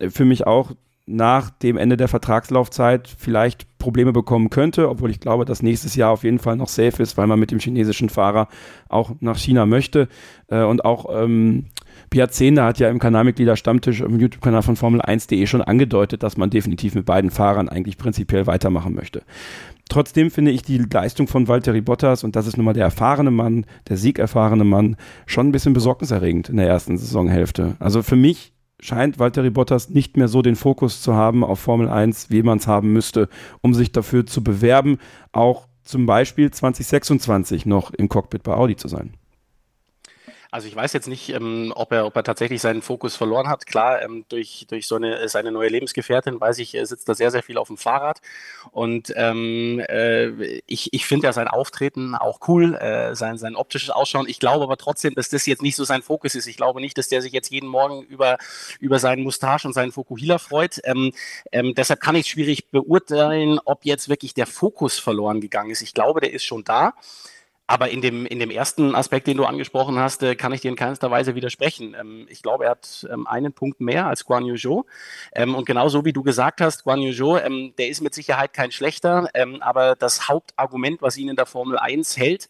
[0.09, 0.73] für mich auch
[1.07, 6.11] nach dem Ende der Vertragslaufzeit vielleicht Probleme bekommen könnte, obwohl ich glaube, dass nächstes Jahr
[6.11, 8.49] auf jeden Fall noch safe ist, weil man mit dem chinesischen Fahrer
[8.89, 10.09] auch nach China möchte.
[10.49, 11.67] Äh, und auch ähm,
[12.15, 16.95] Piazenda hat ja im Kanalmitglieder Stammtisch im YouTube-Kanal von Formel1.de schon angedeutet, dass man definitiv
[16.95, 19.25] mit beiden Fahrern eigentlich prinzipiell weitermachen möchte.
[19.89, 23.33] Trotzdem finde ich die Leistung von Valtteri Bottas, und das ist nun mal der erfahrene
[23.33, 24.95] Mann, der siegerfahrene Mann,
[25.27, 27.75] schon ein bisschen besorgniserregend in der ersten Saisonhälfte.
[27.81, 31.89] Also für mich scheint Valtteri Bottas nicht mehr so den Fokus zu haben auf Formel
[31.89, 33.29] 1, wie man es haben müsste,
[33.61, 34.99] um sich dafür zu bewerben,
[35.33, 39.15] auch zum Beispiel 2026 noch im Cockpit bei Audi zu sein.
[40.55, 43.67] Also ich weiß jetzt nicht, ähm, ob, er, ob er tatsächlich seinen Fokus verloren hat.
[43.67, 47.33] Klar, ähm, durch, durch so eine, seine neue Lebensgefährtin weiß ich, er sitzt da sehr,
[47.33, 48.21] sehr viel auf dem Fahrrad.
[48.71, 53.91] Und ähm, äh, ich, ich finde ja sein Auftreten auch cool, äh, sein, sein optisches
[53.91, 54.29] Ausschauen.
[54.29, 56.47] Ich glaube aber trotzdem, dass das jetzt nicht so sein Fokus ist.
[56.47, 58.39] Ich glaube nicht, dass der sich jetzt jeden Morgen über,
[58.79, 60.81] über seinen Mustache und seinen Fokuhila freut.
[60.85, 61.11] Ähm,
[61.51, 65.83] ähm, deshalb kann ich schwierig beurteilen, ob jetzt wirklich der Fokus verloren gegangen ist.
[65.83, 66.95] Ich glaube, der ist schon da.
[67.67, 70.69] Aber in dem, in dem ersten Aspekt, den du angesprochen hast, äh, kann ich dir
[70.69, 71.97] in keinster Weise widersprechen.
[71.99, 74.85] Ähm, ich glaube, er hat ähm, einen Punkt mehr als Guan Yu Zhou.
[75.33, 77.39] Ähm, und genauso wie du gesagt hast, Guan Yu Zhou,
[77.79, 79.29] der ist mit Sicherheit kein schlechter.
[79.61, 82.49] Aber das Hauptargument, was ihn in der Formel 1 hält,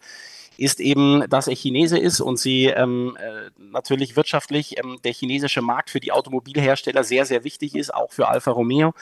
[0.57, 5.61] ist eben, dass er Chinese ist und sie ähm, äh, natürlich wirtschaftlich ähm, der chinesische
[5.61, 8.93] Markt für die Automobilhersteller sehr, sehr wichtig ist, auch für Alfa Romeo.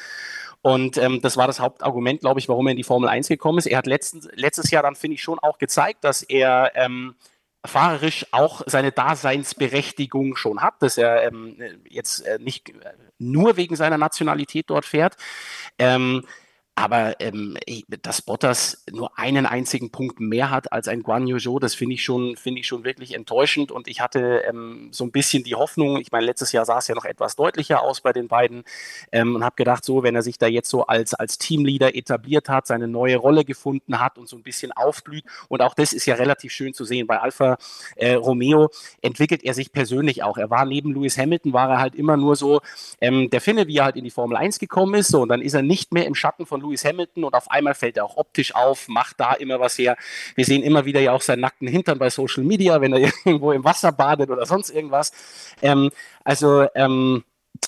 [0.64, 3.58] Und ähm, das war das Hauptargument, glaube ich, warum er in die Formel 1 gekommen
[3.58, 3.66] ist.
[3.66, 7.16] Er hat letztens, letztes Jahr dann, finde ich, schon auch gezeigt, dass er ähm,
[7.66, 11.58] fahrerisch auch seine Daseinsberechtigung schon hat, dass er ähm,
[11.90, 12.74] jetzt äh, nicht
[13.20, 15.18] nur wegen seiner Nationalität dort fährt.
[15.78, 16.26] Ähm,
[16.76, 17.56] aber ähm,
[18.02, 21.94] dass Bottas nur einen einzigen Punkt mehr hat als ein Guan Yu Zhou, das finde
[21.94, 23.72] ich schon, finde ich schon wirklich enttäuschend.
[23.72, 26.88] Und ich hatte ähm, so ein bisschen die Hoffnung, ich meine, letztes Jahr sah es
[26.88, 28.64] ja noch etwas deutlicher aus bei den beiden
[29.12, 32.50] ähm, und habe gedacht, so, wenn er sich da jetzt so als, als Teamleader etabliert
[32.50, 35.26] hat, seine neue Rolle gefunden hat und so ein bisschen aufblüht.
[35.50, 37.06] Und auch das ist ja relativ schön zu sehen.
[37.06, 37.58] Bei Alfa
[37.98, 38.72] äh, Romeo
[39.02, 40.38] entwickelt er sich persönlich auch.
[40.38, 42.62] Er war neben Lewis Hamilton, war er halt immer nur so
[43.00, 45.10] ähm, der Finne, wie er halt in die Formel 1 gekommen ist.
[45.10, 47.76] So, und dann ist er nicht mehr im Schatten von Lewis Hamilton und auf einmal
[47.76, 49.98] fällt er auch optisch auf, macht da immer was her.
[50.36, 53.52] Wir sehen immer wieder ja auch seinen nackten Hintern bei Social Media, wenn er irgendwo
[53.52, 55.12] im Wasser badet oder sonst irgendwas.
[55.62, 55.92] Ähm,
[56.24, 57.24] also ähm,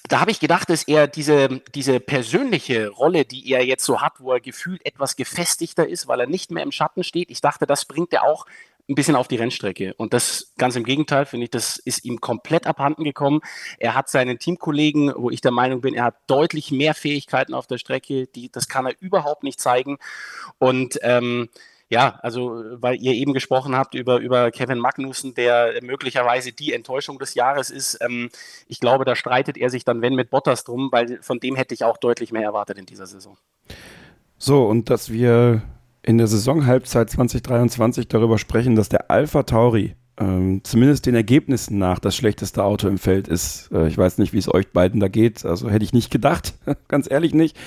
[0.07, 4.13] da habe ich gedacht, dass er diese, diese persönliche Rolle, die er jetzt so hat,
[4.19, 7.65] wo er gefühlt etwas gefestigter ist, weil er nicht mehr im Schatten steht, ich dachte,
[7.65, 8.45] das bringt er auch
[8.87, 9.93] ein bisschen auf die Rennstrecke.
[9.95, 13.41] Und das ganz im Gegenteil, finde ich, das ist ihm komplett abhanden gekommen.
[13.79, 17.67] Er hat seinen Teamkollegen, wo ich der Meinung bin, er hat deutlich mehr Fähigkeiten auf
[17.67, 19.97] der Strecke, die, das kann er überhaupt nicht zeigen.
[20.59, 21.49] Und ähm,
[21.89, 27.19] ja, also weil ihr eben gesprochen habt über, über Kevin Magnussen, der möglicherweise die Enttäuschung
[27.19, 27.99] des Jahres ist.
[28.01, 28.29] Ähm,
[28.67, 31.73] ich glaube, da streitet er sich dann, wenn, mit Bottas drum, weil von dem hätte
[31.73, 33.37] ich auch deutlich mehr erwartet in dieser Saison.
[34.37, 35.61] So, und dass wir
[36.05, 41.99] in der Saisonhalbzeit 2023 darüber sprechen, dass der Alpha Tauri ähm, zumindest den Ergebnissen nach
[41.99, 43.69] das schlechteste Auto im Feld ist.
[43.73, 45.45] Äh, ich weiß nicht, wie es euch beiden da geht.
[45.45, 46.53] Also hätte ich nicht gedacht,
[46.87, 47.57] ganz ehrlich nicht.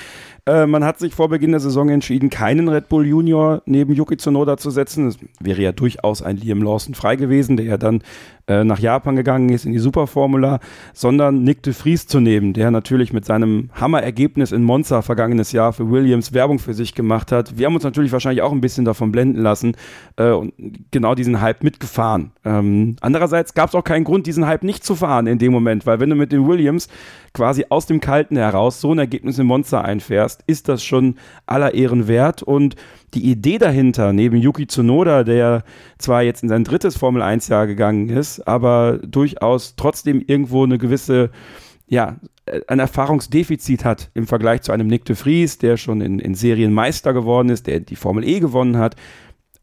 [0.49, 4.16] Äh, man hat sich vor Beginn der Saison entschieden, keinen Red Bull Junior neben Yuki
[4.16, 5.07] Tsunoda zu setzen.
[5.07, 8.03] Es wäre ja durchaus ein Liam Lawson frei gewesen, der ja dann
[8.47, 10.61] äh, nach Japan gegangen ist in die Superformula,
[10.95, 15.75] sondern Nick de Vries zu nehmen, der natürlich mit seinem Hammerergebnis in Monza vergangenes Jahr
[15.75, 17.59] für Williams Werbung für sich gemacht hat.
[17.59, 19.77] Wir haben uns natürlich wahrscheinlich auch ein bisschen davon blenden lassen
[20.16, 20.55] äh, und
[20.91, 22.33] genau diesen Hype mitgefahren.
[22.47, 25.85] Ähm, andererseits gab es auch keinen Grund, diesen Hype nicht zu fahren in dem Moment,
[25.85, 26.89] weil wenn du mit den Williams
[27.35, 31.16] quasi aus dem Kalten heraus so ein Ergebnis in Monza einfährst, ist das schon
[31.47, 32.77] aller Ehren wert und
[33.15, 35.65] die Idee dahinter, neben Yuki Tsunoda, der
[35.98, 40.78] zwar jetzt in sein drittes Formel 1 Jahr gegangen ist, aber durchaus trotzdem irgendwo eine
[40.78, 41.31] gewisse,
[41.86, 42.16] ja,
[42.66, 46.73] ein Erfahrungsdefizit hat im Vergleich zu einem Nick de Vries, der schon in, in Serien
[46.73, 48.97] Meister geworden ist, der die Formel E gewonnen hat.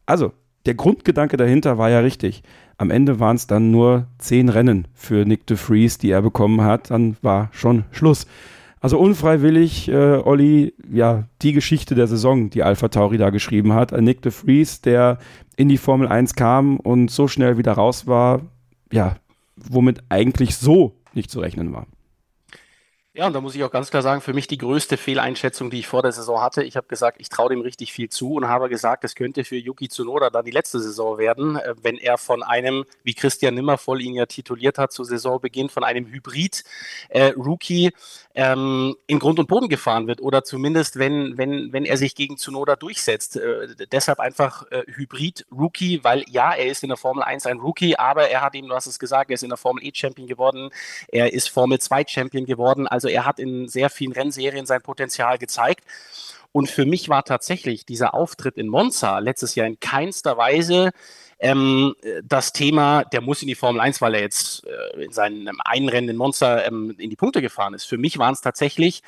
[0.06, 0.32] Also,
[0.66, 2.42] der Grundgedanke dahinter war ja richtig.
[2.78, 6.62] Am Ende waren es dann nur zehn Rennen für Nick de Vries, die er bekommen
[6.62, 6.90] hat.
[6.90, 8.26] Dann war schon Schluss.
[8.86, 13.92] Also unfreiwillig, äh, Olli, ja, die Geschichte der Saison, die Alpha Tauri da geschrieben hat.
[13.92, 15.18] Ein Nick de Vries, der
[15.56, 18.42] in die Formel 1 kam und so schnell wieder raus war,
[18.92, 19.16] ja,
[19.56, 21.88] womit eigentlich so nicht zu rechnen war.
[23.16, 25.78] Ja, und da muss ich auch ganz klar sagen, für mich die größte Fehleinschätzung, die
[25.78, 26.62] ich vor der Saison hatte.
[26.62, 29.56] Ich habe gesagt, ich traue dem richtig viel zu und habe gesagt, es könnte für
[29.56, 34.02] Yuki Tsunoda dann die letzte Saison werden, äh, wenn er von einem, wie Christian Nimmervoll
[34.02, 37.90] ihn ja tituliert hat zu Saisonbeginn, von einem Hybrid-Rookie äh,
[38.34, 42.36] ähm, in Grund und Boden gefahren wird oder zumindest, wenn, wenn, wenn er sich gegen
[42.36, 43.38] Tsunoda durchsetzt.
[43.38, 47.96] Äh, deshalb einfach äh, Hybrid-Rookie, weil ja, er ist in der Formel 1 ein Rookie,
[47.96, 50.68] aber er hat eben, du hast es gesagt, er ist in der Formel E-Champion geworden,
[51.08, 55.84] er ist Formel 2-Champion geworden, also er hat in sehr vielen Rennserien sein Potenzial gezeigt.
[56.52, 60.92] Und für mich war tatsächlich dieser Auftritt in Monza letztes Jahr in keinster Weise
[61.38, 65.60] ähm, das Thema, der muss in die Formel 1, weil er jetzt äh, in seinem
[65.64, 67.84] einen Rennen in Monster ähm, in die Punkte gefahren ist.
[67.84, 69.02] Für mich waren es tatsächlich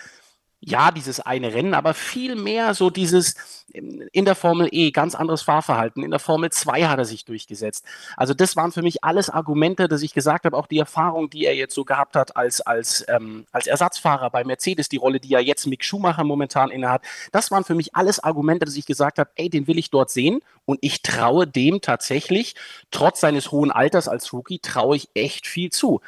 [0.61, 3.37] ja, dieses eine Rennen, aber viel mehr so dieses
[3.75, 6.03] ähm, in der Formel E, ganz anderes Fahrverhalten.
[6.03, 7.85] In der Formel 2 hat er sich durchgesetzt.
[8.17, 11.45] Also das waren für mich alles Argumente, dass ich gesagt habe, auch die Erfahrung, die
[11.45, 15.29] er jetzt so gehabt hat als, als, ähm, als Ersatzfahrer bei Mercedes, die Rolle, die
[15.29, 19.19] ja jetzt Mick Schumacher momentan innehat, das waren für mich alles Argumente, dass ich gesagt
[19.19, 22.57] habe, ey, den will ich dort sehen und ich traue dem tatsächlich,
[22.91, 26.01] trotz seines hohen Alters als Rookie, traue ich echt viel zu.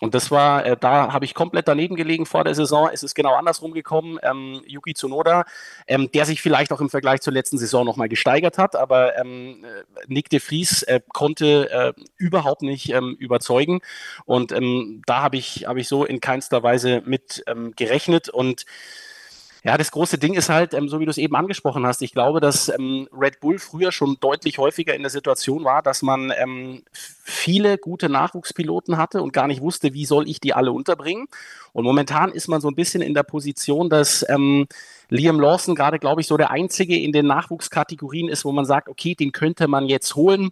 [0.00, 2.90] Und das war, äh, da habe ich komplett daneben gelegen vor der Saison.
[2.92, 4.18] Es ist genau andersrum gekommen.
[4.22, 5.44] Ähm, Yuki Tsunoda,
[5.86, 9.64] ähm, der sich vielleicht auch im Vergleich zur letzten Saison nochmal gesteigert hat, aber ähm,
[9.64, 13.80] äh, Nick de Vries äh, konnte äh, überhaupt nicht ähm, überzeugen.
[14.26, 18.28] Und ähm, da habe ich, hab ich so in keinster Weise mit ähm, gerechnet.
[18.28, 18.66] Und
[19.66, 22.12] ja, das große Ding ist halt, ähm, so wie du es eben angesprochen hast, ich
[22.12, 26.32] glaube, dass ähm, Red Bull früher schon deutlich häufiger in der Situation war, dass man
[26.38, 31.26] ähm, viele gute Nachwuchspiloten hatte und gar nicht wusste, wie soll ich die alle unterbringen.
[31.72, 34.68] Und momentan ist man so ein bisschen in der Position, dass ähm,
[35.08, 38.88] Liam Lawson gerade, glaube ich, so der einzige in den Nachwuchskategorien ist, wo man sagt,
[38.88, 40.50] okay, den könnte man jetzt holen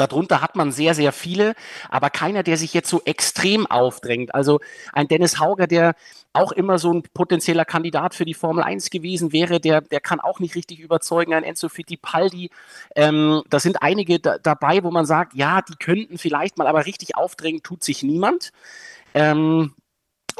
[0.00, 1.54] Darunter hat man sehr, sehr viele,
[1.88, 4.34] aber keiner, der sich jetzt so extrem aufdrängt.
[4.34, 4.60] Also
[4.92, 5.94] ein Dennis Hauger, der
[6.32, 10.20] auch immer so ein potenzieller Kandidat für die Formel 1 gewesen wäre, der, der kann
[10.20, 11.34] auch nicht richtig überzeugen.
[11.34, 12.50] Ein Enzo Fittipaldi,
[12.94, 16.86] ähm, da sind einige da, dabei, wo man sagt, ja, die könnten vielleicht mal, aber
[16.86, 18.52] richtig aufdrängen tut sich niemand.
[19.14, 19.74] Ähm,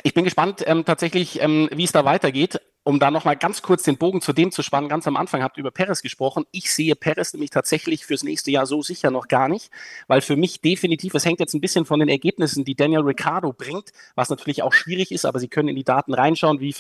[0.02, 3.82] ich bin gespannt ähm, tatsächlich, ähm, wie es da weitergeht um da nochmal ganz kurz
[3.82, 6.46] den Bogen zu dem zu spannen, ganz am Anfang habt ihr über Perez gesprochen.
[6.52, 9.70] Ich sehe Perez nämlich tatsächlich fürs nächste Jahr so sicher noch gar nicht,
[10.06, 13.52] weil für mich definitiv, es hängt jetzt ein bisschen von den Ergebnissen, die Daniel Ricciardo
[13.52, 16.74] bringt, was natürlich auch schwierig ist, aber Sie können in die Daten reinschauen, wie,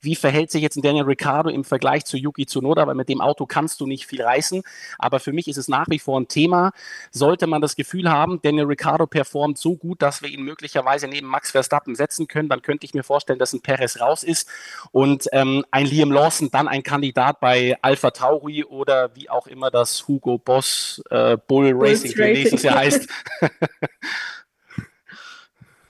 [0.00, 3.20] wie verhält sich jetzt ein Daniel Ricciardo im Vergleich zu Yuki Tsunoda, weil mit dem
[3.20, 4.62] Auto kannst du nicht viel reißen,
[5.00, 6.70] aber für mich ist es nach wie vor ein Thema.
[7.10, 11.26] Sollte man das Gefühl haben, Daniel Ricciardo performt so gut, dass wir ihn möglicherweise neben
[11.26, 14.48] Max Verstappen setzen können, dann könnte ich mir vorstellen, dass ein Perez raus ist
[14.92, 19.70] und ähm, ein Liam Lawson dann ein Kandidat bei Alpha Tauri oder wie auch immer
[19.70, 23.08] das Hugo Boss äh, Bull Racing für nächstes Jahr heißt.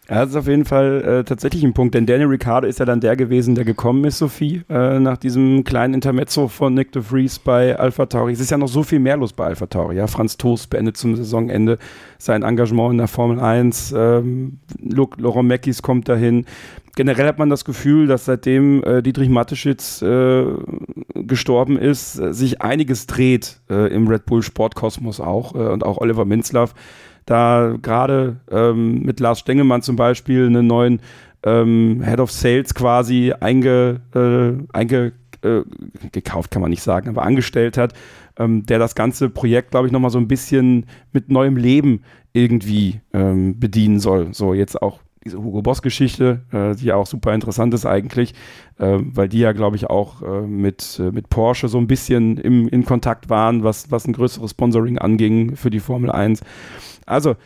[0.09, 2.85] Ja, das ist auf jeden Fall äh, tatsächlich ein Punkt, denn Daniel Ricciardo ist ja
[2.85, 7.01] dann der gewesen, der gekommen ist, Sophie, äh, nach diesem kleinen Intermezzo von Nick de
[7.01, 8.35] Vries bei Alpha Tauri.
[8.35, 9.97] Es ist ja noch so viel mehr los bei Alpha Tauri.
[9.97, 10.07] Ja?
[10.07, 11.79] Franz Toast beendet zum Saisonende
[12.19, 13.95] sein Engagement in der Formel 1.
[13.97, 16.45] Ähm, Laurent Meckis kommt dahin.
[16.97, 20.45] Generell hat man das Gefühl, dass seitdem äh, Dietrich Mateschitz äh,
[21.15, 26.25] gestorben ist, äh, sich einiges dreht äh, im Red Bull Sportkosmos auch und auch Oliver
[26.25, 26.75] Minzlaff
[27.27, 31.01] da gerade ähm, mit Lars Stengemann zum Beispiel einen neuen
[31.45, 35.63] ähm, Head of Sales quasi einge, äh, einge äh,
[36.13, 37.93] gekauft, kann man nicht sagen, aber angestellt hat,
[38.39, 42.03] ähm, der das ganze Projekt, glaube ich, nochmal so ein bisschen mit neuem Leben
[42.33, 44.35] irgendwie ähm, bedienen soll.
[44.35, 48.35] So jetzt auch diese Hugo Boss-Geschichte, äh, die ja auch super interessant ist eigentlich,
[48.79, 52.37] äh, weil die ja, glaube ich, auch äh, mit, äh, mit Porsche so ein bisschen
[52.39, 56.43] im, in Kontakt waren, was, was ein größeres Sponsoring anging für die Formel 1.
[57.07, 57.37] Also,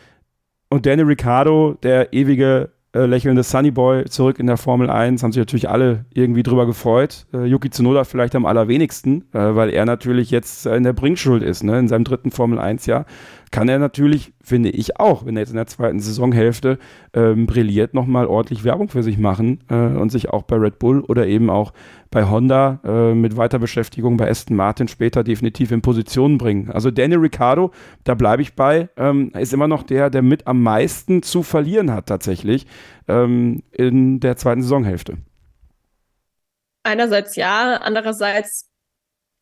[0.69, 5.39] und Danny Ricciardo, der ewige äh, lächelnde Sunnyboy zurück in der Formel 1, haben sich
[5.39, 7.27] natürlich alle irgendwie drüber gefreut.
[7.33, 11.63] Äh, Yuki Tsunoda vielleicht am allerwenigsten, äh, weil er natürlich jetzt in der Bringschuld ist,
[11.63, 13.05] ne, in seinem dritten Formel 1-Jahr
[13.51, 16.77] kann er natürlich, finde ich auch, wenn er jetzt in der zweiten Saisonhälfte
[17.13, 21.01] ähm, brilliert, nochmal ordentlich Werbung für sich machen äh, und sich auch bei Red Bull
[21.01, 21.73] oder eben auch
[22.11, 26.69] bei Honda äh, mit Weiterbeschäftigung bei Aston Martin später definitiv in Position bringen.
[26.71, 27.71] Also Daniel Ricciardo,
[28.03, 31.91] da bleibe ich bei, ähm, ist immer noch der, der mit am meisten zu verlieren
[31.91, 32.67] hat tatsächlich
[33.07, 35.17] ähm, in der zweiten Saisonhälfte.
[36.83, 38.69] Einerseits ja, andererseits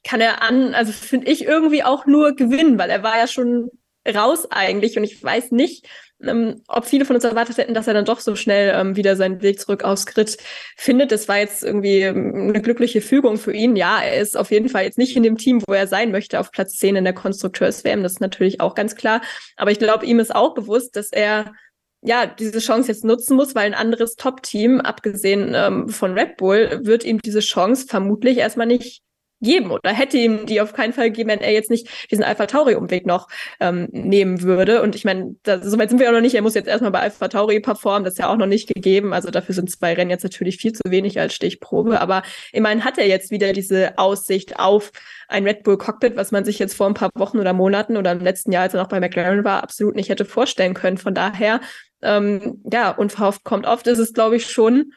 [0.04, 3.70] kann er an, also finde ich irgendwie auch nur gewinnen, weil er war ja schon
[4.08, 4.98] raus eigentlich.
[4.98, 5.88] Und ich weiß nicht,
[6.24, 9.16] ähm, ob viele von uns erwartet hätten, dass er dann doch so schnell ähm, wieder
[9.16, 10.38] seinen Weg zurück aufs Grid
[10.76, 11.12] findet.
[11.12, 13.76] Das war jetzt irgendwie ähm, eine glückliche Fügung für ihn.
[13.76, 16.40] Ja, er ist auf jeden Fall jetzt nicht in dem Team, wo er sein möchte,
[16.40, 18.02] auf Platz 10 in der Konstrukteurs-WM.
[18.02, 19.22] Das ist natürlich auch ganz klar.
[19.58, 21.54] Aber ich glaube, ihm ist auch bewusst, dass er
[22.02, 26.82] ja, diese Chance jetzt nutzen muss, weil ein anderes Top-Team, abgesehen ähm, von Red Bull,
[26.84, 29.02] wird ihm diese Chance vermutlich erstmal nicht
[29.42, 32.48] geben oder hätte ihm die auf keinen Fall gegeben, wenn er jetzt nicht diesen Alpha
[32.48, 33.28] Tauri Umweg noch
[33.60, 34.82] ähm, nehmen würde.
[34.82, 36.36] Und ich meine, so weit sind wir auch noch nicht.
[36.36, 38.04] Er muss jetzt erstmal bei Alpha Tauri performen.
[38.04, 39.14] Das ist ja auch noch nicht gegeben.
[39.14, 42.02] Also dafür sind zwei Rennen jetzt natürlich viel zu wenig als Stichprobe.
[42.02, 44.92] Aber immerhin hat er jetzt wieder diese Aussicht auf
[45.28, 48.12] ein Red Bull Cockpit, was man sich jetzt vor ein paar Wochen oder Monaten oder
[48.12, 50.98] im letzten Jahr, als er noch bei McLaren war, absolut nicht hätte vorstellen können.
[50.98, 51.60] Von daher,
[52.02, 53.88] ähm, ja, unverhofft kommt oft.
[53.88, 54.94] Ist es, glaube ich, schon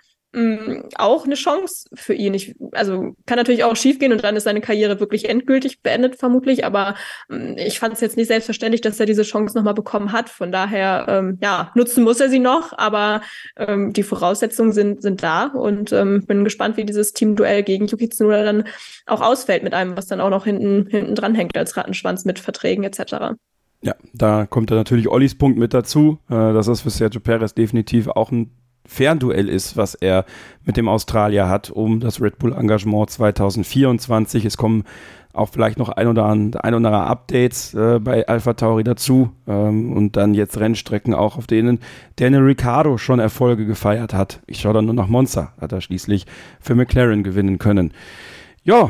[0.97, 2.35] auch eine Chance für ihn.
[2.35, 6.65] Ich, also kann natürlich auch schiefgehen und dann ist seine Karriere wirklich endgültig beendet, vermutlich.
[6.65, 6.95] Aber
[7.29, 10.29] mh, ich fand es jetzt nicht selbstverständlich, dass er diese Chance nochmal bekommen hat.
[10.29, 13.23] Von daher, ähm, ja, nutzen muss er sie noch, aber
[13.57, 18.09] ähm, die Voraussetzungen sind, sind da und ähm, bin gespannt, wie dieses Teamduell gegen Yuki
[18.09, 18.65] Tsunoda dann
[19.07, 22.39] auch ausfällt mit einem, was dann auch noch hinten, hinten dran hängt als Rattenschwanz mit
[22.39, 23.35] Verträgen etc.
[23.83, 26.19] Ja, da kommt dann natürlich Ollis Punkt mit dazu.
[26.29, 28.53] Äh, das ist für Sergio Perez definitiv auch ein
[28.91, 30.25] Fernduell ist, was er
[30.65, 34.45] mit dem Australier hat, um das Red Bull Engagement 2024.
[34.45, 34.83] Es kommen
[35.33, 39.93] auch vielleicht noch ein oder, ein oder andere Updates äh, bei Alpha Tauri dazu ähm,
[39.93, 41.79] und dann jetzt Rennstrecken auch, auf denen
[42.17, 44.41] Daniel Ricciardo schon Erfolge gefeiert hat.
[44.49, 46.27] Ich schaue dann nur nach Monza, hat er schließlich
[46.59, 47.93] für McLaren gewinnen können.
[48.65, 48.89] Ja,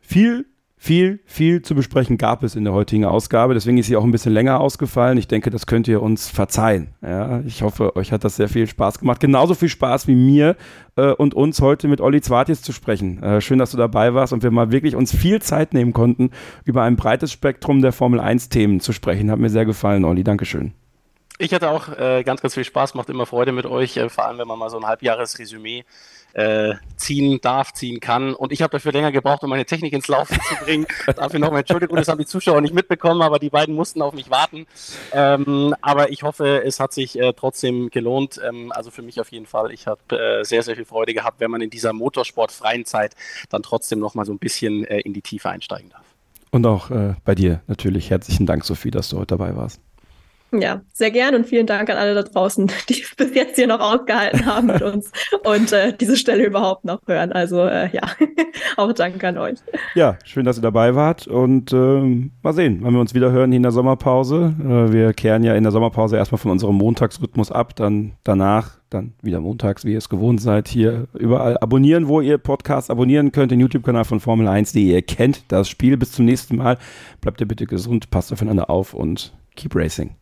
[0.00, 0.46] viel
[0.86, 3.54] viel, viel zu besprechen gab es in der heutigen Ausgabe.
[3.54, 5.18] Deswegen ist sie auch ein bisschen länger ausgefallen.
[5.18, 6.94] Ich denke, das könnt ihr uns verzeihen.
[7.02, 9.18] Ja, ich hoffe, euch hat das sehr viel Spaß gemacht.
[9.18, 10.54] Genauso viel Spaß wie mir
[10.94, 13.20] äh, und uns heute mit Olli Zwartjes zu sprechen.
[13.20, 16.30] Äh, schön, dass du dabei warst und wir mal wirklich uns viel Zeit nehmen konnten,
[16.64, 19.28] über ein breites Spektrum der Formel 1 Themen zu sprechen.
[19.32, 20.22] Hat mir sehr gefallen, Olli.
[20.22, 20.72] Dankeschön.
[21.38, 24.24] Ich hatte auch äh, ganz, ganz viel Spaß, macht immer Freude mit euch, äh, vor
[24.26, 25.84] allem wenn man mal so ein Halbjahresresümee
[26.96, 28.34] ziehen darf, ziehen kann.
[28.34, 30.86] Und ich habe dafür länger gebraucht, um meine Technik ins Laufen zu bringen.
[31.16, 34.30] dafür nochmal Entschuldigung, das haben die Zuschauer nicht mitbekommen, aber die beiden mussten auf mich
[34.30, 34.66] warten.
[35.12, 38.40] Ähm, aber ich hoffe, es hat sich äh, trotzdem gelohnt.
[38.46, 39.72] Ähm, also für mich auf jeden Fall.
[39.72, 40.00] Ich habe
[40.40, 43.14] äh, sehr, sehr viel Freude gehabt, wenn man in dieser motorsportfreien Zeit
[43.48, 46.04] dann trotzdem nochmal so ein bisschen äh, in die Tiefe einsteigen darf.
[46.50, 49.80] Und auch äh, bei dir natürlich herzlichen Dank, Sophie, dass du heute dabei warst.
[50.52, 53.80] Ja, sehr gern und vielen Dank an alle da draußen, die bis jetzt hier noch
[53.80, 55.10] ausgehalten haben mit uns
[55.44, 57.32] und äh, diese Stelle überhaupt noch hören.
[57.32, 58.02] Also äh, ja,
[58.76, 59.58] auch Danke an euch.
[59.94, 63.50] Ja, schön, dass ihr dabei wart und äh, mal sehen, wann wir uns wieder hören
[63.50, 64.54] hier in der Sommerpause.
[64.60, 69.14] Äh, wir kehren ja in der Sommerpause erstmal von unserem Montagsrhythmus ab, dann danach dann
[69.20, 73.50] wieder montags, wie ihr es gewohnt seid, hier überall abonnieren, wo ihr Podcasts abonnieren könnt,
[73.50, 75.96] den YouTube-Kanal von Formel 1, die ihr kennt das Spiel.
[75.96, 76.78] Bis zum nächsten Mal.
[77.20, 80.14] Bleibt ihr bitte gesund, passt aufeinander auf und keep racing.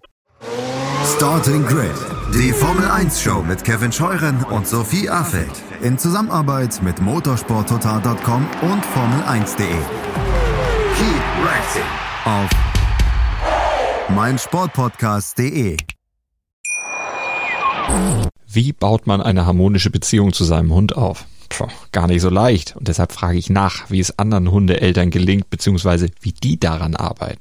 [1.16, 1.94] Starting Grid,
[2.34, 8.84] die Formel 1 Show mit Kevin Scheuren und Sophie Affeld in Zusammenarbeit mit motorsporttotal.com und
[8.84, 9.66] Formel1.de.
[10.96, 11.82] Keep racing
[12.24, 12.50] auf
[14.14, 15.76] meinsportpodcast.de.
[18.46, 21.24] Wie baut man eine harmonische Beziehung zu seinem Hund auf?
[21.48, 22.76] Puh, gar nicht so leicht.
[22.76, 27.40] Und deshalb frage ich nach, wie es anderen Hundeeltern gelingt, beziehungsweise wie die daran arbeiten.